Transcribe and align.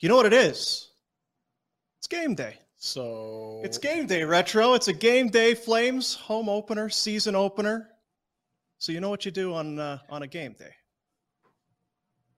You 0.00 0.10
know 0.10 0.16
what 0.16 0.26
it 0.26 0.34
is? 0.34 0.90
It's 1.98 2.06
game 2.06 2.34
day. 2.34 2.58
So 2.76 3.62
It's 3.64 3.78
game 3.78 4.06
day, 4.06 4.24
Retro. 4.24 4.74
It's 4.74 4.88
a 4.88 4.92
game 4.92 5.28
day 5.28 5.54
Flames 5.54 6.14
home 6.14 6.50
opener, 6.50 6.90
season 6.90 7.34
opener. 7.34 7.88
So 8.78 8.92
you 8.92 9.00
know 9.00 9.08
what 9.08 9.24
you 9.24 9.30
do 9.30 9.54
on 9.54 9.78
uh, 9.78 9.98
on 10.10 10.22
a 10.22 10.26
game 10.26 10.54
day? 10.58 10.70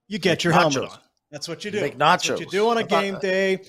You 0.06 0.21
get 0.21 0.31
Make 0.31 0.44
your 0.44 0.53
helmet 0.53 0.84
on. 0.84 0.99
That's 1.33 1.49
what 1.49 1.65
you 1.65 1.72
do. 1.72 1.81
Make 1.81 1.99
That's 1.99 2.31
what 2.31 2.38
you 2.38 2.47
do 2.47 2.69
on 2.69 2.78
a 2.78 2.84
game 2.84 3.19
day. 3.19 3.65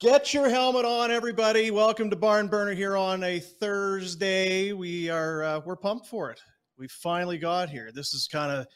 Get 0.00 0.32
your 0.32 0.48
helmet 0.48 0.86
on, 0.86 1.10
everybody. 1.10 1.70
Welcome 1.70 2.08
to 2.08 2.16
Barn 2.16 2.48
Burner 2.48 2.72
here 2.72 2.96
on 2.96 3.22
a 3.22 3.38
Thursday. 3.38 4.72
We 4.72 5.10
are 5.10 5.44
uh, 5.44 5.60
we're 5.66 5.76
pumped 5.76 6.06
for 6.06 6.30
it. 6.30 6.40
We 6.78 6.88
finally 6.88 7.36
got 7.36 7.68
here. 7.68 7.90
This 7.94 8.14
is 8.14 8.26
kind 8.26 8.50
of 8.50 8.66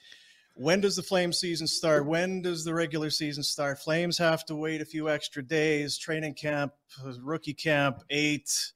when 0.58 0.80
does 0.80 0.96
the 0.96 1.02
flame 1.02 1.32
season 1.32 1.66
start? 1.66 2.04
When 2.04 2.42
does 2.42 2.64
the 2.64 2.74
regular 2.74 3.10
season 3.10 3.42
start? 3.42 3.78
Flames 3.78 4.18
have 4.18 4.44
to 4.46 4.56
wait 4.56 4.80
a 4.80 4.84
few 4.84 5.08
extra 5.08 5.42
days. 5.42 5.96
Training 5.96 6.34
camp, 6.34 6.72
rookie 7.22 7.54
camp, 7.54 8.02
eight 8.10 8.72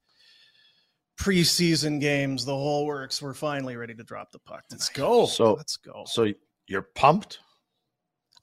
preseason 1.20 2.00
games, 2.00 2.44
the 2.44 2.54
whole 2.54 2.86
works. 2.86 3.20
We're 3.20 3.34
finally 3.34 3.76
ready 3.76 3.94
to 3.94 4.02
drop 4.04 4.32
the 4.32 4.38
puck. 4.38 4.64
Let's 4.70 4.88
go. 4.88 5.26
So 5.26 5.54
let's 5.54 5.76
go. 5.76 6.04
So 6.06 6.32
you're 6.66 6.82
pumped? 6.94 7.40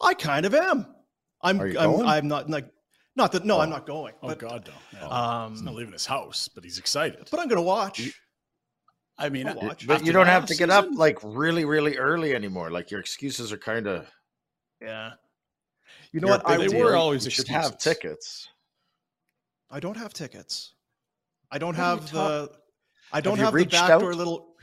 I 0.02 0.14
kind 0.14 0.46
of 0.46 0.54
am. 0.54 0.86
I'm. 1.42 1.60
Are 1.62 1.68
you 1.68 1.80
I'm, 1.80 1.92
going? 1.92 2.08
I'm 2.08 2.28
not 2.28 2.50
like. 2.50 2.70
Not 3.16 3.32
that. 3.34 3.46
No, 3.46 3.60
I'm 3.60 3.70
Oh. 3.70 3.72
not 3.72 3.86
going. 3.86 4.14
Oh 4.22 4.28
but, 4.28 4.40
God, 4.40 4.70
no. 4.94 5.00
no. 5.02 5.10
Um, 5.12 5.52
he's 5.54 5.62
not 5.62 5.74
leaving 5.76 5.94
his 5.94 6.06
house, 6.06 6.48
but 6.48 6.64
he's 6.64 6.78
excited. 6.78 7.28
But 7.32 7.40
I'm 7.40 7.48
going 7.48 7.58
to 7.58 7.62
watch. 7.62 8.14
I 9.20 9.30
mean, 9.30 9.48
I'll 9.48 9.60
uh, 9.60 9.68
watch. 9.68 9.86
But 9.86 10.06
you 10.06 10.14
don't 10.14 10.28
have 10.28 10.46
to 10.48 10.56
get 10.56 10.70
up 10.70 10.88
like 10.94 11.20
really, 11.24 11.66
really 11.66 11.98
early 11.98 12.34
anymore. 12.34 12.72
Like 12.72 12.90
your 12.90 13.00
excuses 13.02 13.52
are 13.52 13.58
kind 13.58 13.86
of. 13.86 14.10
Yeah. 14.82 15.12
You 16.12 16.22
know 16.22 16.30
what? 16.30 16.48
I 16.48 16.58
they 16.58 16.82
were 16.82 16.96
always 16.96 17.26
You 17.26 17.32
should 17.32 17.50
have 17.50 17.78
tickets. 17.78 18.48
I 19.70 19.80
don't 19.80 19.98
have 19.98 20.14
tickets. 20.14 20.74
I 21.52 21.60
don't 21.60 21.78
What 21.78 21.84
are 21.84 21.94
you 21.94 22.00
have 22.00 22.12
talk- 22.12 22.52
the. 22.52 22.60
I 23.12 23.22
don't 23.22 23.38
you 23.38 23.44
have, 23.44 23.54
the 23.54 23.58
reached 23.58 23.72
backdoor 23.72 24.12
out? 24.12 24.18
little. 24.18 24.56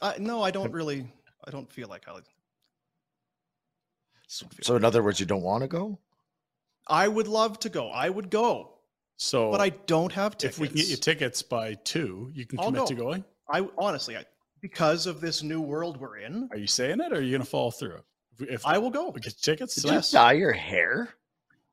I, 0.00 0.16
no, 0.18 0.42
I 0.42 0.50
don't 0.50 0.72
really. 0.72 1.06
I 1.46 1.50
don't 1.50 1.70
feel 1.70 1.88
like 1.88 2.06
I. 2.08 2.18
So, 4.28 4.46
so 4.60 4.76
in 4.76 4.84
other 4.84 5.02
words, 5.02 5.18
you 5.18 5.26
don't 5.26 5.42
want 5.42 5.62
to 5.62 5.68
go. 5.68 5.98
I 6.88 7.08
would 7.08 7.26
love 7.26 7.58
to 7.60 7.68
go. 7.68 7.88
I 7.88 8.08
would 8.08 8.30
go, 8.30 8.75
So, 9.16 9.50
but 9.50 9.60
I 9.60 9.70
don't 9.70 10.12
have 10.12 10.36
tickets. 10.36 10.56
if 10.56 10.60
we 10.60 10.68
can 10.68 10.76
get 10.76 10.88
you 10.88 10.96
tickets 10.96 11.42
by 11.42 11.74
two, 11.84 12.30
you 12.34 12.44
can 12.46 12.58
I'll 12.58 12.66
commit 12.66 12.80
go. 12.82 12.86
to 12.86 12.94
going. 12.94 13.24
I 13.50 13.66
honestly, 13.78 14.16
I, 14.16 14.24
because 14.60 15.06
of 15.06 15.20
this 15.20 15.42
new 15.42 15.60
world 15.60 15.98
we're 15.98 16.18
in, 16.18 16.48
Are 16.50 16.58
you 16.58 16.66
saying 16.66 17.00
it, 17.00 17.12
or 17.12 17.16
are 17.16 17.20
you 17.22 17.30
going 17.30 17.42
to 17.42 17.48
follow 17.48 17.70
through? 17.70 18.00
If, 18.38 18.48
if 18.50 18.66
I 18.66 18.76
will 18.78 18.90
go. 18.90 19.08
we 19.10 19.20
get 19.20 19.40
tickets, 19.40 19.74
Did 19.76 19.82
so- 19.82 19.92
Yes. 19.92 20.12
you 20.12 20.18
dye 20.18 20.32
your 20.32 20.52
hair? 20.52 21.08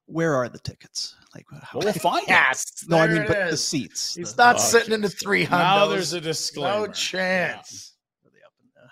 Where 0.05 0.35
are 0.35 0.47
the 0.49 0.59
tickets? 0.59 1.15
Like, 1.33 1.45
uh, 1.53 1.59
how, 1.61 1.79
Well, 1.79 1.85
we'll 1.87 1.93
find 2.01 2.21
them. 2.27 2.35
Yes. 2.35 2.85
no, 2.87 2.97
I 2.99 3.07
mean, 3.07 3.17
it 3.23 3.27
but 3.27 3.49
the 3.51 3.57
seats. 3.57 4.15
He's 4.15 4.33
the- 4.33 4.43
not 4.43 4.55
Oh, 4.55 4.59
sitting 4.59 4.93
in 4.93 5.01
the 5.01 5.09
three 5.09 5.43
hundred. 5.43 5.63
Now 5.63 5.87
there's 5.87 6.13
a 6.13 6.21
disclaimer. 6.21 6.87
no 6.87 6.93
chance. 6.93 7.93
Are 8.25 8.29
they 8.31 8.39
up 8.45 8.53
in 8.61 8.69
the- 8.75 8.89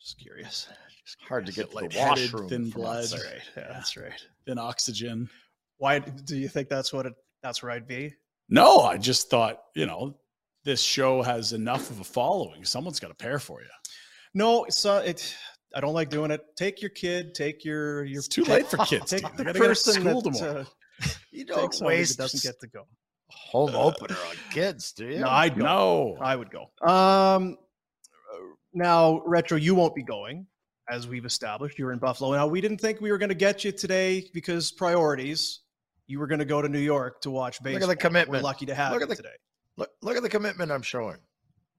Just 0.00 0.18
curious. 0.18 0.68
Just 1.04 1.18
Hard 1.28 1.46
to 1.46 1.52
get 1.52 1.74
like 1.74 1.90
the 1.90 1.98
washroom. 1.98 2.48
thin 2.48 2.70
blood. 2.70 3.02
That's 3.04 3.14
right. 3.24 3.42
Yeah, 3.56 3.66
that's 3.68 3.96
right. 3.96 4.26
Thin 4.46 4.58
oxygen. 4.58 5.28
Why 5.76 5.98
do 5.98 6.36
you 6.36 6.48
think 6.48 6.68
that's 6.68 6.92
what 6.92 7.06
it? 7.06 7.12
That's 7.44 7.62
where 7.62 7.70
I'd 7.70 7.86
be. 7.86 8.12
No, 8.48 8.80
I 8.80 8.96
just 8.98 9.30
thought 9.30 9.60
you 9.76 9.86
know 9.86 10.16
this 10.64 10.82
show 10.82 11.22
has 11.22 11.52
enough 11.52 11.90
of 11.90 12.00
a 12.00 12.04
following. 12.04 12.64
Someone's 12.64 12.98
got 12.98 13.08
to 13.08 13.14
pair 13.14 13.38
for 13.38 13.60
you. 13.60 13.68
No, 14.34 14.64
it's 14.64 14.84
uh, 14.84 15.02
it. 15.04 15.36
I 15.76 15.80
don't 15.80 15.92
like 15.94 16.08
doing 16.08 16.30
it. 16.30 16.40
Take 16.56 16.80
your 16.80 16.90
kid. 16.90 17.34
Take 17.34 17.64
your 17.64 18.04
your. 18.04 18.18
It's 18.18 18.28
too 18.28 18.44
late 18.44 18.66
for 18.66 18.78
kids. 18.86 19.10
Take 19.10 19.22
dude. 19.22 19.36
the 19.36 19.44
They 19.44 19.52
gotta 19.52 19.58
get 19.58 19.62
to 19.62 19.68
person 19.68 19.92
school 20.02 20.22
that, 20.22 20.32
tomorrow. 20.34 20.60
uh, 21.02 21.06
You 21.30 21.44
don't 21.44 21.80
waste 21.82 22.16
doesn't 22.18 22.42
get 22.42 22.58
to 22.60 22.66
go. 22.68 22.86
home 23.28 23.74
opener 23.74 24.16
on 24.28 24.36
kids, 24.50 24.92
do 24.92 25.06
you? 25.06 25.18
No, 25.20 25.28
I'd 25.28 25.56
no, 25.58 26.16
I 26.20 26.34
would 26.36 26.48
go. 26.50 26.70
Um, 26.88 27.58
now 28.72 29.20
retro, 29.26 29.56
you 29.58 29.74
won't 29.74 29.94
be 29.94 30.02
going, 30.02 30.46
as 30.88 31.06
we've 31.06 31.24
established. 31.24 31.78
You're 31.78 31.92
in 31.92 31.98
Buffalo. 31.98 32.32
Now 32.32 32.46
we 32.46 32.60
didn't 32.60 32.78
think 32.80 33.00
we 33.00 33.10
were 33.10 33.18
going 33.18 33.28
to 33.28 33.34
get 33.34 33.64
you 33.64 33.72
today 33.72 34.28
because 34.32 34.72
priorities. 34.72 35.60
You 36.06 36.18
were 36.18 36.26
going 36.26 36.38
to 36.40 36.44
go 36.44 36.60
to 36.60 36.68
New 36.68 36.78
York 36.80 37.20
to 37.22 37.30
watch 37.30 37.62
baseball. 37.62 37.80
Look 37.80 37.82
at 37.90 37.98
the 37.98 38.08
commitment. 38.08 38.30
We're 38.42 38.44
lucky 38.44 38.66
to 38.66 38.74
have 38.74 38.92
Look 38.92 39.02
at 39.02 39.08
the- 39.08 39.16
today. 39.16 39.28
Look, 39.76 39.90
look 40.02 40.16
at 40.16 40.22
the 40.22 40.28
commitment 40.28 40.70
I'm 40.70 40.82
showing. 40.82 41.16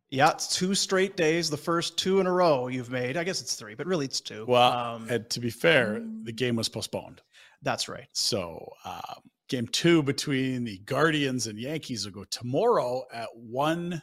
Yeah, 0.09 0.31
it's 0.31 0.47
two 0.55 0.75
straight 0.75 1.15
days. 1.17 1.49
The 1.49 1.57
first 1.57 1.97
two 1.97 2.19
in 2.19 2.27
a 2.27 2.31
row 2.31 2.67
you've 2.67 2.89
made. 2.91 3.17
I 3.17 3.23
guess 3.23 3.41
it's 3.41 3.55
three, 3.55 3.73
but 3.73 3.87
really 3.87 4.05
it's 4.05 4.21
two. 4.21 4.45
Well, 4.47 4.71
um, 4.71 5.07
and 5.09 5.29
to 5.31 5.39
be 5.39 5.49
fair, 5.49 6.01
the 6.23 6.31
game 6.31 6.55
was 6.55 6.69
postponed. 6.69 7.21
that's 7.63 7.87
right. 7.89 8.07
So 8.13 8.71
um, 8.83 9.21
game 9.49 9.67
two 9.67 10.03
between 10.03 10.63
the 10.63 10.77
Guardians 10.79 11.47
and 11.47 11.57
Yankees 11.57 12.05
will 12.05 12.11
go 12.13 12.23
tomorrow 12.29 13.03
at 13.13 13.29
one 13.35 14.01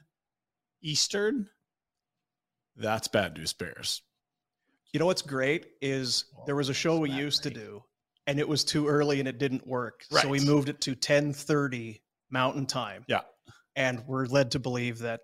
Eastern. 0.82 1.49
That's 2.76 3.08
bad 3.08 3.37
news, 3.37 3.52
Bears. 3.52 4.02
You 4.93 5.00
know 5.00 5.06
what's 5.06 5.23
great 5.23 5.67
is 5.81 6.25
there 6.46 6.56
was 6.56 6.69
a 6.69 6.75
show 6.75 6.99
we 6.99 7.11
Snap 7.11 7.20
used 7.20 7.43
to 7.44 7.50
do, 7.50 7.82
and 8.26 8.38
it 8.38 8.48
was 8.48 8.64
too 8.64 8.86
early 8.88 9.19
and 9.20 9.28
it 9.28 9.38
didn't 9.38 9.66
work. 9.66 10.04
So 10.10 10.28
we 10.28 10.40
moved 10.40 10.69
it 10.69 10.80
to 10.82 10.94
ten 10.94 11.32
thirty 11.32 12.02
Mountain 12.30 12.66
Time. 12.66 13.04
Yeah. 13.08 13.20
and 13.76 14.02
we're 14.06 14.26
led 14.26 14.50
to 14.52 14.58
believe 14.58 14.98
that 15.00 15.20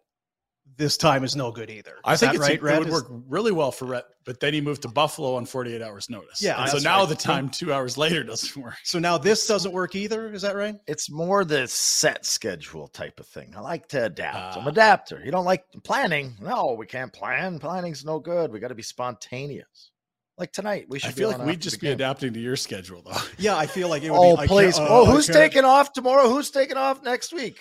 this 0.76 0.98
time 0.98 1.24
is 1.24 1.34
no 1.34 1.50
good 1.50 1.70
either. 1.70 1.94
I 2.04 2.14
think 2.16 2.32
that 2.32 2.36
it's, 2.36 2.42
right, 2.48 2.54
it 2.58 2.62
Rhett? 2.62 2.78
would 2.80 2.88
Is- 2.88 2.92
work 2.94 3.06
really 3.26 3.52
well 3.52 3.72
for 3.72 3.86
Rhett, 3.86 4.04
but 4.26 4.38
then 4.38 4.52
he 4.52 4.60
moved 4.60 4.82
to 4.82 4.88
Buffalo 4.88 5.34
on 5.36 5.46
48 5.46 5.80
hours 5.80 6.10
notice. 6.10 6.42
Yeah, 6.42 6.60
And 6.60 6.70
so 6.70 6.76
now 6.78 7.00
right. 7.00 7.08
the 7.08 7.14
time 7.14 7.48
two 7.48 7.72
hours 7.72 7.96
later 7.96 8.22
doesn't 8.22 8.54
work. 8.62 8.74
So 8.84 8.98
now 8.98 9.16
this 9.16 9.46
doesn't 9.46 9.72
work 9.72 9.94
either. 9.94 10.30
Is 10.32 10.42
that 10.42 10.54
right? 10.56 10.74
It's 10.86 11.10
more 11.10 11.44
the 11.46 11.66
set 11.68 12.26
schedule 12.26 12.88
type 12.88 13.18
of 13.18 13.26
thing. 13.26 13.54
I 13.56 13.60
like 13.60 13.88
to 13.88 14.04
adapt. 14.04 14.58
I'm 14.58 14.66
Ah. 14.66 14.68
adapter. 14.68 15.22
You 15.24 15.30
don't 15.30 15.46
like 15.46 15.64
planning? 15.84 16.34
No, 16.40 16.74
we 16.78 16.84
can't 16.86 17.12
plan. 17.14 17.58
Planning's 17.58 18.04
no 18.04 18.18
good. 18.18 18.52
We 18.52 18.60
got 18.60 18.68
to 18.68 18.74
be 18.74 18.82
spontaneous. 18.82 19.90
Like 20.38 20.52
tonight, 20.52 20.86
we 20.88 21.00
should. 21.00 21.08
I 21.10 21.12
feel 21.12 21.32
be 21.32 21.38
like 21.38 21.46
we'd 21.46 21.60
just 21.60 21.80
be 21.80 21.88
game. 21.88 21.94
adapting 21.94 22.32
to 22.32 22.40
your 22.40 22.54
schedule 22.56 23.02
though. 23.04 23.20
Yeah, 23.38 23.56
I 23.56 23.66
feel 23.66 23.88
like 23.88 24.02
it 24.04 24.10
would 24.10 24.18
Oh, 24.18 24.36
be. 24.36 24.42
I 24.42 24.46
please. 24.46 24.76
can't- 24.76 24.88
oh, 24.90 25.04
who's 25.04 25.26
taking 25.26 25.64
off 25.64 25.92
tomorrow? 25.92 26.28
Who's 26.28 26.50
taking 26.50 26.76
off 26.76 27.02
next 27.02 27.32
week? 27.32 27.58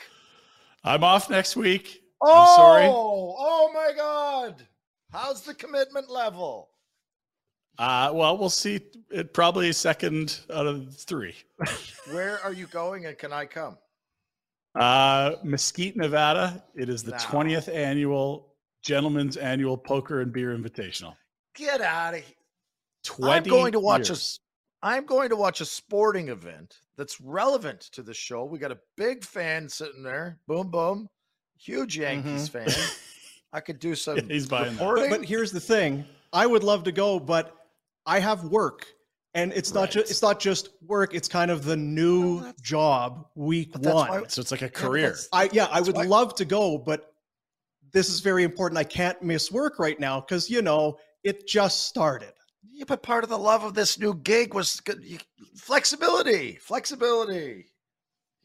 I'm 0.83 1.03
off 1.03 1.29
next 1.29 1.55
week. 1.55 2.03
Oh, 2.21 2.31
I'm 2.31 2.55
sorry. 2.55 2.85
Oh 2.87 3.71
my 3.73 3.91
God. 3.95 4.67
How's 5.11 5.41
the 5.41 5.53
commitment 5.55 6.09
level? 6.09 6.69
Uh, 7.79 8.11
well, 8.13 8.37
we'll 8.37 8.49
see. 8.49 8.79
It 9.11 9.33
probably 9.33 9.71
second 9.71 10.39
out 10.53 10.65
of 10.67 10.95
three. 10.95 11.35
Where 12.11 12.39
are 12.43 12.53
you 12.53 12.67
going 12.67 13.05
and 13.05 13.17
can 13.17 13.31
I 13.33 13.45
come? 13.45 13.77
Uh, 14.79 15.33
Mesquite, 15.43 15.95
Nevada. 15.97 16.63
It 16.75 16.89
is 16.89 17.03
the 17.03 17.11
No. 17.11 17.17
20th 17.17 17.73
annual 17.73 18.53
Gentlemen's 18.83 19.37
Annual 19.37 19.77
Poker 19.77 20.21
and 20.21 20.31
Beer 20.31 20.55
Invitational. 20.57 21.15
Get 21.55 21.81
out 21.81 22.13
of 22.15 22.19
here. 22.21 22.33
20 23.07 23.33
I'm 23.33 23.43
going 23.43 23.71
to 23.71 23.79
watch 23.79 24.09
years. 24.09 24.39
a 24.83 24.87
I'm 24.87 25.05
going 25.05 25.29
to 25.29 25.35
watch 25.35 25.59
a 25.61 25.65
sporting 25.65 26.29
event 26.29 26.75
that's 26.97 27.19
relevant 27.19 27.81
to 27.93 28.03
the 28.03 28.13
show. 28.13 28.45
We 28.45 28.59
got 28.59 28.71
a 28.71 28.77
big 28.95 29.23
fan 29.23 29.67
sitting 29.69 30.03
there. 30.03 30.39
Boom 30.47 30.69
boom. 30.69 31.09
Huge 31.57 31.97
Yankees 31.97 32.49
mm-hmm. 32.49 32.69
fan. 32.69 32.89
I 33.53 33.59
could 33.61 33.79
do 33.79 33.95
some 33.95 34.29
He's 34.29 34.45
buying 34.45 34.65
that. 34.65 34.71
reporting. 34.73 35.09
But, 35.09 35.19
but 35.21 35.27
here's 35.27 35.51
the 35.51 35.59
thing: 35.59 36.05
I 36.33 36.45
would 36.45 36.63
love 36.63 36.83
to 36.83 36.91
go, 36.91 37.19
but 37.19 37.55
I 38.05 38.19
have 38.19 38.43
work, 38.43 38.85
and 39.33 39.51
it's 39.53 39.73
not 39.73 39.89
just 39.89 40.11
it's 40.11 40.21
not 40.21 40.39
just 40.39 40.69
work. 40.85 41.15
It's 41.15 41.27
kind 41.27 41.49
of 41.49 41.63
the 41.63 41.77
new 41.77 42.53
job 42.61 43.25
week 43.35 43.75
one. 43.79 44.07
why- 44.09 44.23
So 44.27 44.41
it's 44.41 44.51
like 44.51 44.61
a 44.61 44.69
career. 44.69 45.15
I 45.31 45.49
yeah, 45.53 45.67
I 45.71 45.81
would 45.81 45.95
why- 45.95 46.03
love 46.03 46.35
to 46.35 46.45
go, 46.45 46.77
but 46.77 47.13
this 47.93 48.09
is 48.09 48.19
very 48.19 48.43
important. 48.43 48.77
I 48.77 48.83
can't 48.83 49.21
miss 49.23 49.51
work 49.51 49.79
right 49.79 49.99
now 49.99 50.19
because 50.19 50.49
you 50.49 50.61
know 50.61 50.97
it 51.23 51.47
just 51.47 51.87
started. 51.87 52.33
Yeah, 52.71 52.85
but 52.87 53.01
part 53.03 53.23
of 53.23 53.29
the 53.29 53.37
love 53.37 53.63
of 53.63 53.73
this 53.73 53.99
new 53.99 54.13
gig 54.13 54.53
was 54.53 54.79
good, 54.81 55.03
you, 55.03 55.17
flexibility. 55.55 56.55
Flexibility. 56.61 57.65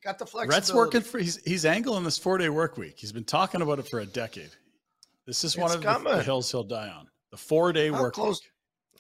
Got 0.04 0.18
the 0.18 0.26
flexibility. 0.26 0.56
Rhett's 0.56 0.72
working 0.74 1.00
for 1.02 1.18
he's 1.18 1.36
he's 1.44 1.64
angling 1.64 2.04
this 2.04 2.18
four 2.18 2.38
day 2.38 2.48
work 2.48 2.76
week. 2.76 2.94
He's 2.98 3.12
been 3.12 3.24
talking 3.24 3.62
about 3.62 3.78
it 3.78 3.88
for 3.88 4.00
a 4.00 4.06
decade. 4.06 4.50
This 5.26 5.44
is 5.44 5.56
one 5.56 5.70
of 5.70 5.80
the, 5.82 5.98
the 6.16 6.22
hills 6.22 6.50
he'll 6.50 6.64
die 6.64 6.88
on. 6.88 7.06
The 7.30 7.36
four 7.36 7.72
day 7.72 7.90
How 7.90 8.00
work 8.02 8.14
close- 8.14 8.40
week. 8.42 8.48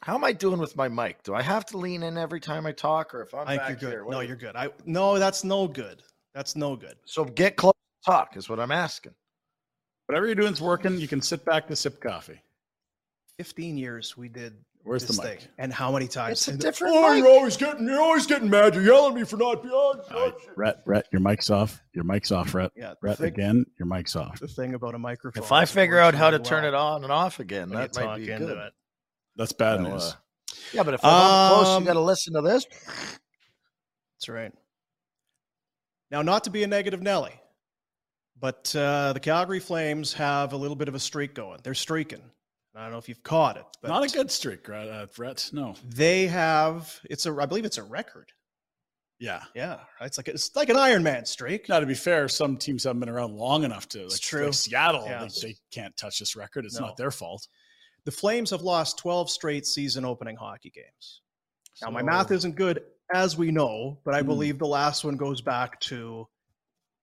How 0.02 0.16
am 0.16 0.24
I 0.24 0.32
doing 0.32 0.58
with 0.58 0.74
my 0.76 0.88
mic? 0.88 1.22
Do 1.22 1.32
I 1.34 1.42
have 1.42 1.64
to 1.66 1.78
lean 1.78 2.02
in 2.02 2.18
every 2.18 2.40
time 2.40 2.66
I 2.66 2.72
talk, 2.72 3.14
or 3.14 3.22
if 3.22 3.32
I'm 3.34 3.46
I 3.46 3.56
back 3.56 3.68
you're 3.68 3.76
good. 3.76 3.90
here? 3.90 4.04
no, 4.08 4.18
you're 4.20 4.36
good. 4.36 4.56
I 4.56 4.68
no, 4.84 5.18
that's 5.18 5.44
no 5.44 5.68
good. 5.68 6.02
That's 6.34 6.56
no 6.56 6.74
good. 6.76 6.94
So 7.04 7.24
get 7.24 7.56
close. 7.56 7.72
to 7.72 8.10
Talk 8.10 8.36
is 8.36 8.48
what 8.48 8.58
I'm 8.58 8.72
asking. 8.72 9.12
Whatever 10.06 10.26
you're 10.26 10.34
doing 10.34 10.52
is 10.52 10.60
working. 10.60 10.98
You 10.98 11.06
can 11.06 11.22
sit 11.22 11.44
back 11.44 11.68
to 11.68 11.76
sip 11.76 12.00
coffee. 12.00 12.40
Fifteen 13.38 13.76
years 13.78 14.16
we 14.16 14.28
did 14.28 14.54
Where's 14.84 15.04
the 15.04 15.22
mic? 15.22 15.40
thing, 15.40 15.48
and 15.58 15.72
how 15.72 15.92
many 15.92 16.08
times? 16.08 16.38
It's 16.38 16.48
a 16.48 16.50
and- 16.52 16.60
different 16.60 16.96
Oh, 16.96 17.12
mic. 17.14 17.18
you're 17.22 17.28
always 17.32 17.56
getting 17.56 17.86
you're 17.86 18.00
always 18.00 18.26
getting 18.26 18.50
mad. 18.50 18.74
You're 18.74 18.82
yelling 18.84 19.12
at 19.12 19.18
me 19.20 19.24
for 19.24 19.36
not 19.36 19.62
being 19.62 19.72
on. 19.72 20.00
All 20.12 20.20
right, 20.26 20.34
Rhett, 20.56 20.82
Rhett, 20.86 21.06
your 21.12 21.20
mic's 21.20 21.50
off. 21.50 21.80
Your 21.92 22.02
mic's 22.04 22.32
off, 22.32 22.52
Rhett. 22.54 22.72
Yeah, 22.74 22.90
the 22.90 22.96
Rhett, 23.00 23.18
thing, 23.18 23.26
again, 23.28 23.64
your 23.78 23.86
mic's 23.86 24.16
off. 24.16 24.40
the 24.40 24.48
thing 24.48 24.74
about 24.74 24.94
a 24.94 24.98
microphone. 24.98 25.42
If 25.42 25.52
I 25.52 25.64
figure 25.66 25.98
out 26.00 26.14
how 26.14 26.30
to 26.30 26.38
really 26.38 26.48
turn 26.48 26.64
it 26.64 26.74
on 26.74 27.04
and 27.04 27.12
off 27.12 27.38
again, 27.38 27.70
when 27.70 27.78
that 27.78 27.94
might 27.94 28.16
be 28.18 28.26
good. 28.26 28.42
it. 28.42 28.72
That's 29.36 29.52
bad 29.52 29.76
So, 29.78 29.82
news. 29.84 30.02
uh, 30.02 30.14
yeah, 30.72 30.82
but 30.82 30.94
if 30.94 31.04
I'm 31.04 31.10
up 31.12 31.52
close, 31.54 31.68
Um, 31.76 31.82
you 31.82 31.86
got 31.86 31.92
to 31.94 32.00
listen 32.00 32.34
to 32.34 32.40
this. 32.42 32.66
That's 34.16 34.28
right. 34.28 34.52
Now, 36.10 36.22
not 36.22 36.44
to 36.44 36.50
be 36.50 36.62
a 36.64 36.66
negative 36.66 37.00
Nelly, 37.00 37.32
but 38.38 38.74
uh, 38.76 39.12
the 39.12 39.20
Calgary 39.20 39.60
Flames 39.60 40.12
have 40.14 40.52
a 40.52 40.56
little 40.56 40.76
bit 40.76 40.88
of 40.88 40.94
a 40.94 40.98
streak 40.98 41.34
going. 41.34 41.60
They're 41.62 41.72
streaking. 41.74 42.22
I 42.74 42.82
don't 42.84 42.92
know 42.92 42.98
if 42.98 43.08
you've 43.08 43.22
caught 43.22 43.56
it, 43.58 43.64
but 43.82 43.88
Not 43.88 44.02
a 44.04 44.08
good 44.08 44.30
streak, 44.30 44.66
Rhett. 44.66 44.88
Uh, 44.88 45.06
Rhett. 45.18 45.50
No. 45.52 45.74
They 45.86 46.26
have. 46.26 46.98
It's 47.10 47.26
a. 47.26 47.32
I 47.34 47.44
believe 47.46 47.64
it's 47.66 47.78
a 47.78 47.82
record. 47.82 48.32
Yeah. 49.18 49.42
Yeah, 49.54 49.74
right? 50.00 50.06
it's 50.06 50.18
like 50.18 50.26
it's 50.28 50.56
like 50.56 50.68
an 50.68 50.76
Iron 50.76 51.02
Man 51.02 51.24
streak. 51.26 51.68
Now, 51.68 51.78
to 51.80 51.86
be 51.86 51.94
fair, 51.94 52.28
some 52.28 52.56
teams 52.56 52.84
haven't 52.84 53.00
been 53.00 53.08
around 53.08 53.34
long 53.36 53.62
enough 53.64 53.88
to. 53.90 53.98
Like, 53.98 54.06
It's 54.06 54.18
true. 54.18 54.46
like 54.46 54.54
Seattle, 54.54 55.04
Yeah. 55.04 55.26
they, 55.40 55.48
they 55.48 55.56
can't 55.70 55.96
touch 55.96 56.18
this 56.18 56.34
record. 56.34 56.64
It's 56.64 56.80
No. 56.80 56.86
not 56.86 56.96
their 56.96 57.10
fault. 57.12 57.46
The 58.04 58.10
Flames 58.10 58.50
have 58.50 58.62
lost 58.62 58.98
12 58.98 59.30
straight 59.30 59.64
season 59.64 60.04
opening 60.04 60.34
hockey 60.34 60.70
games. 60.70 61.20
Now, 61.82 61.90
my 61.90 62.02
math 62.02 62.32
isn't 62.32 62.56
good, 62.56 62.82
as 63.14 63.36
we 63.36 63.52
know, 63.52 64.00
but 64.04 64.14
I 64.14 64.22
Hmm. 64.22 64.26
believe 64.28 64.58
the 64.58 64.66
last 64.66 65.04
one 65.04 65.16
goes 65.16 65.40
back 65.40 65.78
to 65.82 66.26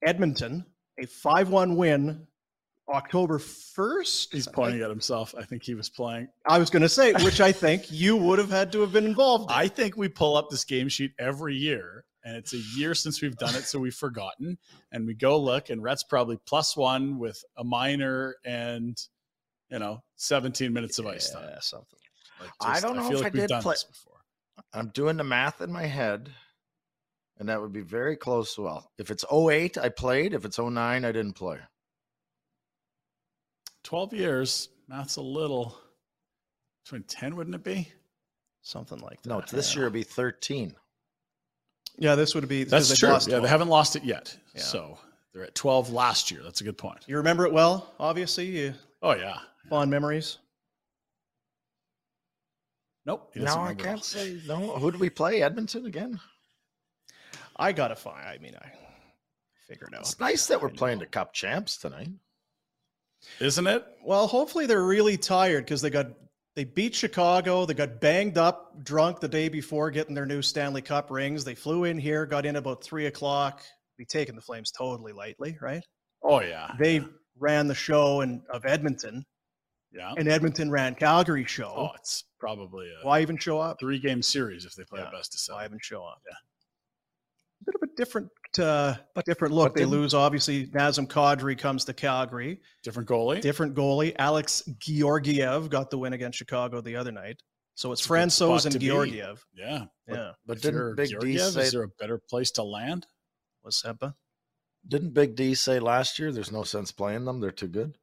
Edmonton, 0.06 0.65
a 1.00 1.06
5 1.06 1.50
1 1.50 1.75
win 1.77 2.27
October 2.89 3.38
1st. 3.39 4.33
He's 4.33 4.47
pointing 4.47 4.81
at 4.81 4.89
himself. 4.89 5.36
I 5.38 5.44
think 5.44 5.63
he 5.63 5.75
was 5.75 5.89
playing. 5.89 6.27
I 6.47 6.57
was 6.57 6.69
going 6.69 6.81
to 6.81 6.89
say, 6.89 7.13
which 7.24 7.39
I 7.41 7.51
think 7.51 7.91
you 7.91 8.18
would 8.18 8.39
have 8.39 8.50
had 8.50 8.71
to 8.74 8.81
have 8.81 8.91
been 8.91 9.06
involved 9.06 9.51
in. 9.51 9.57
I 9.57 9.68
think 9.68 9.95
we 9.97 10.07
pull 10.09 10.36
up 10.36 10.50
this 10.50 10.63
game 10.65 10.89
sheet 10.89 11.12
every 11.19 11.56
year, 11.56 12.06
and 12.24 12.36
it's 12.36 12.53
a 12.53 12.62
year 12.77 12.95
since 12.95 13.21
we've 13.21 13.38
done 13.38 13.56
it, 13.56 13.63
so 13.63 13.80
we've 13.80 13.94
forgotten. 13.95 14.57
And 14.91 15.06
we 15.06 15.13
go 15.13 15.39
look, 15.39 15.69
and 15.69 15.83
Rhett's 15.83 16.03
probably 16.03 16.38
plus 16.45 16.75
one 16.75 17.19
with 17.19 17.44
a 17.57 17.63
minor 17.63 18.36
and 18.44 18.97
you 19.69 19.80
know 19.80 20.01
17 20.15 20.74
minutes 20.74 20.97
of 21.00 21.06
ice 21.07 21.30
time. 21.30 21.47
Yeah, 21.50 21.59
something. 21.59 22.00
Like, 22.41 22.50
I 22.62 22.80
don't 22.80 22.95
know 22.95 23.03
feel 23.07 23.18
if 23.18 23.24
like 23.24 23.33
I 23.33 23.36
we've 23.36 23.41
did 23.44 23.50
done 23.50 23.62
play- 23.62 23.74
this 23.74 23.83
before. 23.83 24.13
I'm 24.74 24.89
doing 24.89 25.18
the 25.18 25.24
math 25.24 25.62
in 25.62 25.71
my 25.71 25.86
head, 25.86 26.30
and 27.38 27.50
that 27.50 27.62
would 27.62 27.71
be 27.71 27.81
very 27.81 28.15
close. 28.18 28.57
Well, 28.57 28.91
if 28.97 29.09
it's 29.12 29.24
08, 29.31 29.77
I 29.77 29.89
played. 29.89 30.33
If 30.33 30.44
it's 30.45 30.57
09, 30.59 31.06
I 31.06 31.12
didn't 31.12 31.33
play. 31.33 31.59
12 33.89 34.13
years. 34.13 34.69
Math's 34.88 35.15
a 35.15 35.21
little. 35.21 35.75
Between 36.83 37.01
10, 37.03 37.36
wouldn't 37.36 37.56
it 37.56 37.63
be? 37.63 37.91
Something 38.62 39.00
like 39.00 39.19
that. 39.24 39.30
No, 39.30 39.41
this 39.51 39.74
year 39.75 39.86
it'd 39.86 39.94
be 39.94 40.03
13. 40.03 40.75
Yeah, 41.97 42.13
this 42.13 42.36
would 42.36 42.47
be. 42.47 42.65
That's 42.65 42.95
true. 42.95 43.09
lost 43.09 43.27
Yeah, 43.27 43.39
they 43.39 43.47
haven't 43.47 43.68
lost 43.68 43.95
it 43.95 44.03
yet. 44.03 44.38
Yeah. 44.53 44.62
So 44.62 45.00
they're 45.33 45.44
at 45.44 45.56
12 45.56 45.91
last 45.91 46.30
year. 46.30 46.41
That's 46.44 46.62
a 46.62 46.63
good 46.63 46.77
point. 46.77 47.00
You 47.07 47.18
remember 47.18 47.47
it 47.47 47.51
well, 47.51 47.91
obviously. 48.00 48.45
You, 48.45 48.74
Oh, 49.01 49.15
yeah. 49.15 49.39
fond 49.69 49.89
memories. 49.89 50.38
Nope. 53.07 53.31
No, 53.36 53.56
I 53.56 53.74
can't 53.74 54.01
it. 54.01 54.06
say. 54.06 54.39
No, 54.47 54.77
who 54.77 54.91
did 54.91 55.00
we 55.00 55.09
play? 55.09 55.41
Edmonton 55.41 55.88
again? 55.88 56.19
I 57.56 57.71
got 57.71 57.88
to 57.88 57.95
find. 57.95 58.24
I 58.24 58.38
mean, 58.38 58.53
I 58.56 58.71
figured 59.67 59.96
out. 59.96 60.01
It's 60.01 60.19
nice 60.19 60.46
that 60.46 60.62
we're 60.62 60.69
playing 60.69 61.00
the 61.00 61.08
Cup 61.08 61.34
champs 61.34 61.77
tonight. 61.77 62.10
Isn't 63.40 63.68
it? 63.68 63.86
Well, 64.04 64.28
hopefully 64.28 64.66
they're 64.66 64.84
really 64.84 65.18
tired 65.18 65.66
because 65.66 65.82
they 65.82 65.90
got 65.90 66.08
they 66.56 66.64
beat 66.66 66.94
Chicago. 66.96 67.66
They 67.66 67.74
got 67.74 68.02
banged 68.02 68.38
up, 68.38 68.84
drunk 68.84 69.20
the 69.20 69.28
day 69.28 69.48
before 69.50 69.92
getting 69.92 70.16
their 70.16 70.26
new 70.26 70.42
Stanley 70.42 70.82
Cup 70.82 71.10
rings. 71.12 71.44
They 71.46 71.56
flew 71.56 71.86
in 71.86 71.98
here, 71.98 72.26
got 72.26 72.46
in 72.46 72.56
about 72.58 72.84
three 72.84 73.06
o'clock. 73.06 73.62
Be 73.98 74.06
taking 74.06 74.36
the 74.36 74.42
Flames 74.42 74.72
totally 74.72 75.14
lightly, 75.14 75.58
right? 75.62 75.84
Oh, 76.24 76.42
yeah. 76.42 76.72
They 76.80 77.02
ran 77.38 77.68
the 77.68 77.76
show 77.76 78.22
in, 78.22 78.42
of 78.52 78.66
Edmonton, 78.66 79.26
Yeah. 79.94 80.14
and 80.18 80.28
Edmonton 80.28 80.70
ran 80.72 80.96
Calgary 80.96 81.46
show. 81.46 81.74
Oh, 81.76 81.90
it's 81.96 82.26
probably 82.40 82.88
a 82.88 83.06
Why 83.06 83.22
even 83.22 83.38
show 83.38 83.60
up? 83.60 83.78
three 83.80 84.00
game 84.00 84.22
series 84.22 84.66
if 84.66 84.74
they 84.76 84.84
play 84.84 85.00
Yeah. 85.02 85.10
a 85.10 85.12
best 85.12 85.34
of 85.36 85.54
Why 85.54 85.62
seven. 85.64 85.72
even 85.72 85.80
show 85.82 86.04
up? 86.04 86.22
Yeah. 86.30 86.36
A 87.62 87.66
bit 87.66 87.75
of 87.75 87.82
a 87.84 87.96
different, 87.96 88.30
uh, 88.58 88.96
different 89.25 89.54
look. 89.54 89.70
but 89.70 89.75
They 89.75 89.82
didn't- 89.82 89.92
lose. 89.92 90.13
Obviously, 90.13 90.68
Nazem 90.68 91.08
Kadri 91.08 91.58
comes 91.58 91.86
to 91.86 91.94
Calgary. 91.94 92.62
Different 92.84 93.08
goalie. 93.10 93.42
Different 93.42 93.75
goalie. 93.75 94.16
Alex 94.18 94.63
Georgiev 94.80 95.70
got 95.70 95.89
the 95.89 95.98
win 95.98 96.13
against 96.13 96.38
Chicago 96.38 96.82
the 96.82 96.96
other 96.96 97.12
night. 97.12 97.42
So 97.75 97.92
it's 97.92 98.01
It's 98.01 98.10
a 98.10 98.13
Francouz 98.13 98.66
and 98.66 98.74
to 98.74 98.80
be. 98.80 98.88
Georgiev. 98.88 99.46
yeah. 99.54 99.86
Yeah. 100.08 100.32
But 100.46 100.58
If 100.58 100.63
you're 100.66 100.94
didn't 100.94 100.96
Big 100.96 101.08
D 101.08 101.12
Georgiev, 101.38 101.54
say? 101.54 101.62
is 101.63 101.72
there 101.72 101.84
a 101.84 101.88
better 102.00 102.18
place 102.30 102.51
to 102.51 102.63
land? 102.63 103.08
Was 103.63 103.82
Sempa. 103.82 104.16
Didn't 104.88 105.13
Big 105.13 105.36
D 105.36 105.54
say 105.56 105.80
last 105.80 106.20
year? 106.20 106.32
There's 106.32 106.51
no 106.51 106.63
sense 106.63 106.92
playing 106.92 107.25
them. 107.25 107.39
They're 107.42 107.51
too 107.51 107.68
good. 107.68 107.98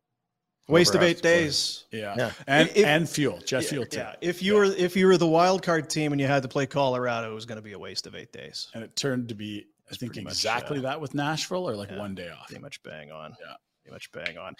Waste 0.69 0.95
of 0.97 1.03
eight 1.03 1.23
days. 1.23 1.85
Yeah. 1.93 2.15
Yeah. 2.19 2.33
And 2.49 2.69
If- 2.75 2.85
and 2.87 3.09
fuel. 3.09 3.39
Jet 3.39 3.63
yeah, 3.63 3.69
fuel 3.69 3.87
too. 3.87 3.99
yeah. 3.99 4.15
If 4.21 4.43
you 4.43 4.55
were 4.55 4.65
if 4.65 4.97
you 4.97 5.07
were 5.07 5.17
the 5.17 5.27
wild 5.27 5.63
card 5.63 5.89
team 5.89 6.13
and 6.13 6.21
you 6.21 6.27
had 6.27 6.43
to 6.43 6.49
play 6.49 6.67
Colorado, 6.67 7.31
it 7.31 7.35
was 7.35 7.47
going 7.47 7.57
to 7.57 7.63
be 7.63 7.73
a 7.73 7.79
waste 7.79 8.07
of 8.07 8.15
eight 8.17 8.33
days. 8.33 8.69
And 8.75 8.83
it 8.83 8.97
turned 8.97 9.29
to 9.29 9.35
be, 9.35 9.61
I 9.61 9.65
That's 9.91 9.99
think, 10.01 10.13
pretty 10.15 10.25
much, 10.25 10.33
exactly 10.35 10.79
uh, 10.79 10.83
that 10.83 11.01
with 11.01 11.15
Nashville 11.15 11.69
or 11.69 11.77
like 11.77 11.91
yeah, 11.91 11.99
one 11.99 12.15
day 12.17 12.31
off. 12.31 12.49
Pretty 12.49 12.63
much 12.63 12.83
bang 12.83 13.13
on. 13.13 13.37
Yeah. 13.41 13.55
Pretty 13.85 13.95
much 13.95 14.11
bang 14.11 14.37
on. 14.39 14.55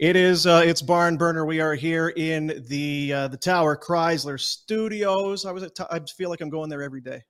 It 0.00 0.16
is 0.16 0.44
uh 0.48 0.62
it's 0.64 0.82
barn 0.82 1.16
burner. 1.16 1.46
We 1.46 1.60
are 1.60 1.74
here 1.76 2.08
in 2.08 2.64
the 2.66 3.12
uh 3.12 3.28
the 3.28 3.36
Tower 3.36 3.76
Chrysler 3.76 4.40
Studios. 4.40 5.46
I 5.46 5.52
was 5.52 5.62
at 5.62 5.74
T- 5.76 5.84
I 5.90 6.00
feel 6.00 6.28
like 6.30 6.40
I'm 6.40 6.50
going 6.50 6.70
there 6.70 6.82
every 6.82 7.00
day. 7.00 7.22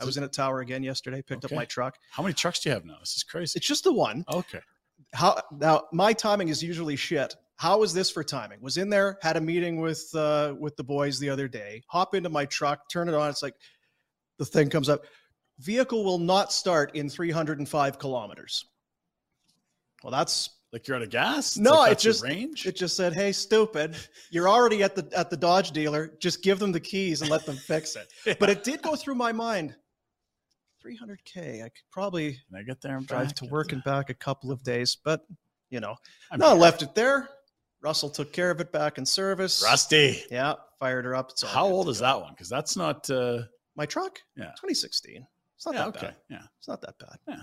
I 0.00 0.04
was 0.04 0.16
in 0.16 0.24
a 0.24 0.28
tower 0.28 0.60
again 0.60 0.82
yesterday, 0.82 1.22
picked 1.22 1.44
Okay. 1.44 1.54
up 1.54 1.56
my 1.58 1.64
truck. 1.64 1.96
How 2.10 2.22
many 2.22 2.32
trucks 2.32 2.60
do 2.60 2.68
you 2.68 2.74
have 2.74 2.84
now? 2.84 2.96
This 3.00 3.14
is 3.16 3.22
crazy. 3.22 3.56
It's 3.56 3.66
just 3.66 3.84
the 3.84 3.92
one. 3.92 4.24
Okay. 4.32 4.60
How 5.14 5.40
now 5.52 5.84
my 5.92 6.12
timing 6.12 6.48
is 6.48 6.62
usually 6.62 6.96
shit. 6.96 7.36
How 7.58 7.82
is 7.82 7.92
this 7.92 8.08
for 8.08 8.22
timing? 8.22 8.60
Was 8.60 8.76
in 8.76 8.88
there, 8.88 9.18
had 9.20 9.36
a 9.36 9.40
meeting 9.40 9.80
with 9.80 10.08
uh, 10.14 10.54
with 10.58 10.76
the 10.76 10.84
boys 10.84 11.18
the 11.18 11.28
other 11.28 11.48
day. 11.48 11.82
Hop 11.88 12.14
into 12.14 12.28
my 12.28 12.46
truck, 12.46 12.88
turn 12.88 13.08
it 13.08 13.14
on. 13.14 13.28
It's 13.28 13.42
like 13.42 13.54
the 14.38 14.44
thing 14.44 14.70
comes 14.70 14.88
up. 14.88 15.02
Vehicle 15.58 16.04
will 16.04 16.20
not 16.20 16.52
start 16.52 16.94
in 16.94 17.08
305 17.08 17.98
kilometers. 17.98 18.64
Well, 20.04 20.12
that's 20.12 20.50
like 20.72 20.86
you're 20.86 20.96
out 20.96 21.02
of 21.02 21.10
gas. 21.10 21.56
It's 21.56 21.58
no. 21.58 21.78
like 21.78 21.92
it 21.92 21.98
just 21.98 22.22
range. 22.22 22.64
it 22.64 22.76
just 22.76 22.96
said, 22.96 23.12
"Hey, 23.12 23.32
stupid! 23.32 23.96
You're 24.30 24.48
already 24.48 24.84
at 24.84 24.94
the 24.94 25.08
at 25.16 25.28
the 25.28 25.36
Dodge 25.36 25.72
dealer. 25.72 26.12
Just 26.20 26.44
give 26.44 26.60
them 26.60 26.70
the 26.70 26.80
keys 26.80 27.22
and 27.22 27.30
let 27.30 27.44
them 27.44 27.56
fix 27.56 27.96
it." 27.96 28.06
But 28.38 28.50
it 28.50 28.62
did 28.62 28.82
go 28.82 28.94
through 28.94 29.16
my 29.16 29.32
mind. 29.32 29.74
300k. 30.86 31.64
I 31.64 31.70
could 31.70 31.90
probably 31.90 32.38
I 32.56 32.62
get 32.62 32.80
there 32.80 32.96
and 32.96 33.04
drive 33.04 33.26
back, 33.28 33.36
to 33.36 33.46
work 33.46 33.72
and 33.72 33.82
back 33.82 34.10
a 34.10 34.14
couple 34.14 34.52
of 34.52 34.62
days, 34.62 34.96
but 35.04 35.22
you 35.70 35.80
know, 35.80 35.96
I'm 36.30 36.38
no, 36.38 36.50
here. 36.50 36.60
left 36.60 36.82
it 36.82 36.94
there. 36.94 37.28
Russell 37.82 38.10
took 38.10 38.32
care 38.32 38.50
of 38.50 38.60
it 38.60 38.72
back 38.72 38.98
in 38.98 39.06
service. 39.06 39.62
Rusty. 39.64 40.22
Yeah, 40.30 40.54
fired 40.80 41.04
her 41.04 41.14
up. 41.14 41.32
How 41.46 41.66
old 41.66 41.88
is 41.88 41.98
go. 42.00 42.06
that 42.06 42.20
one? 42.20 42.32
Because 42.32 42.48
that's 42.48 42.76
not. 42.76 43.08
uh 43.10 43.42
My 43.76 43.86
truck? 43.86 44.18
Yeah. 44.36 44.46
2016. 44.56 45.26
It's 45.56 45.66
not 45.66 45.74
Yeah. 45.74 45.80
that 45.82 45.88
Okay. 45.96 46.06
bad. 46.08 46.16
Yeah. 46.30 46.42
It's 46.58 46.68
not 46.68 46.80
that 46.82 46.98
bad. 46.98 47.18
Yeah. 47.28 47.42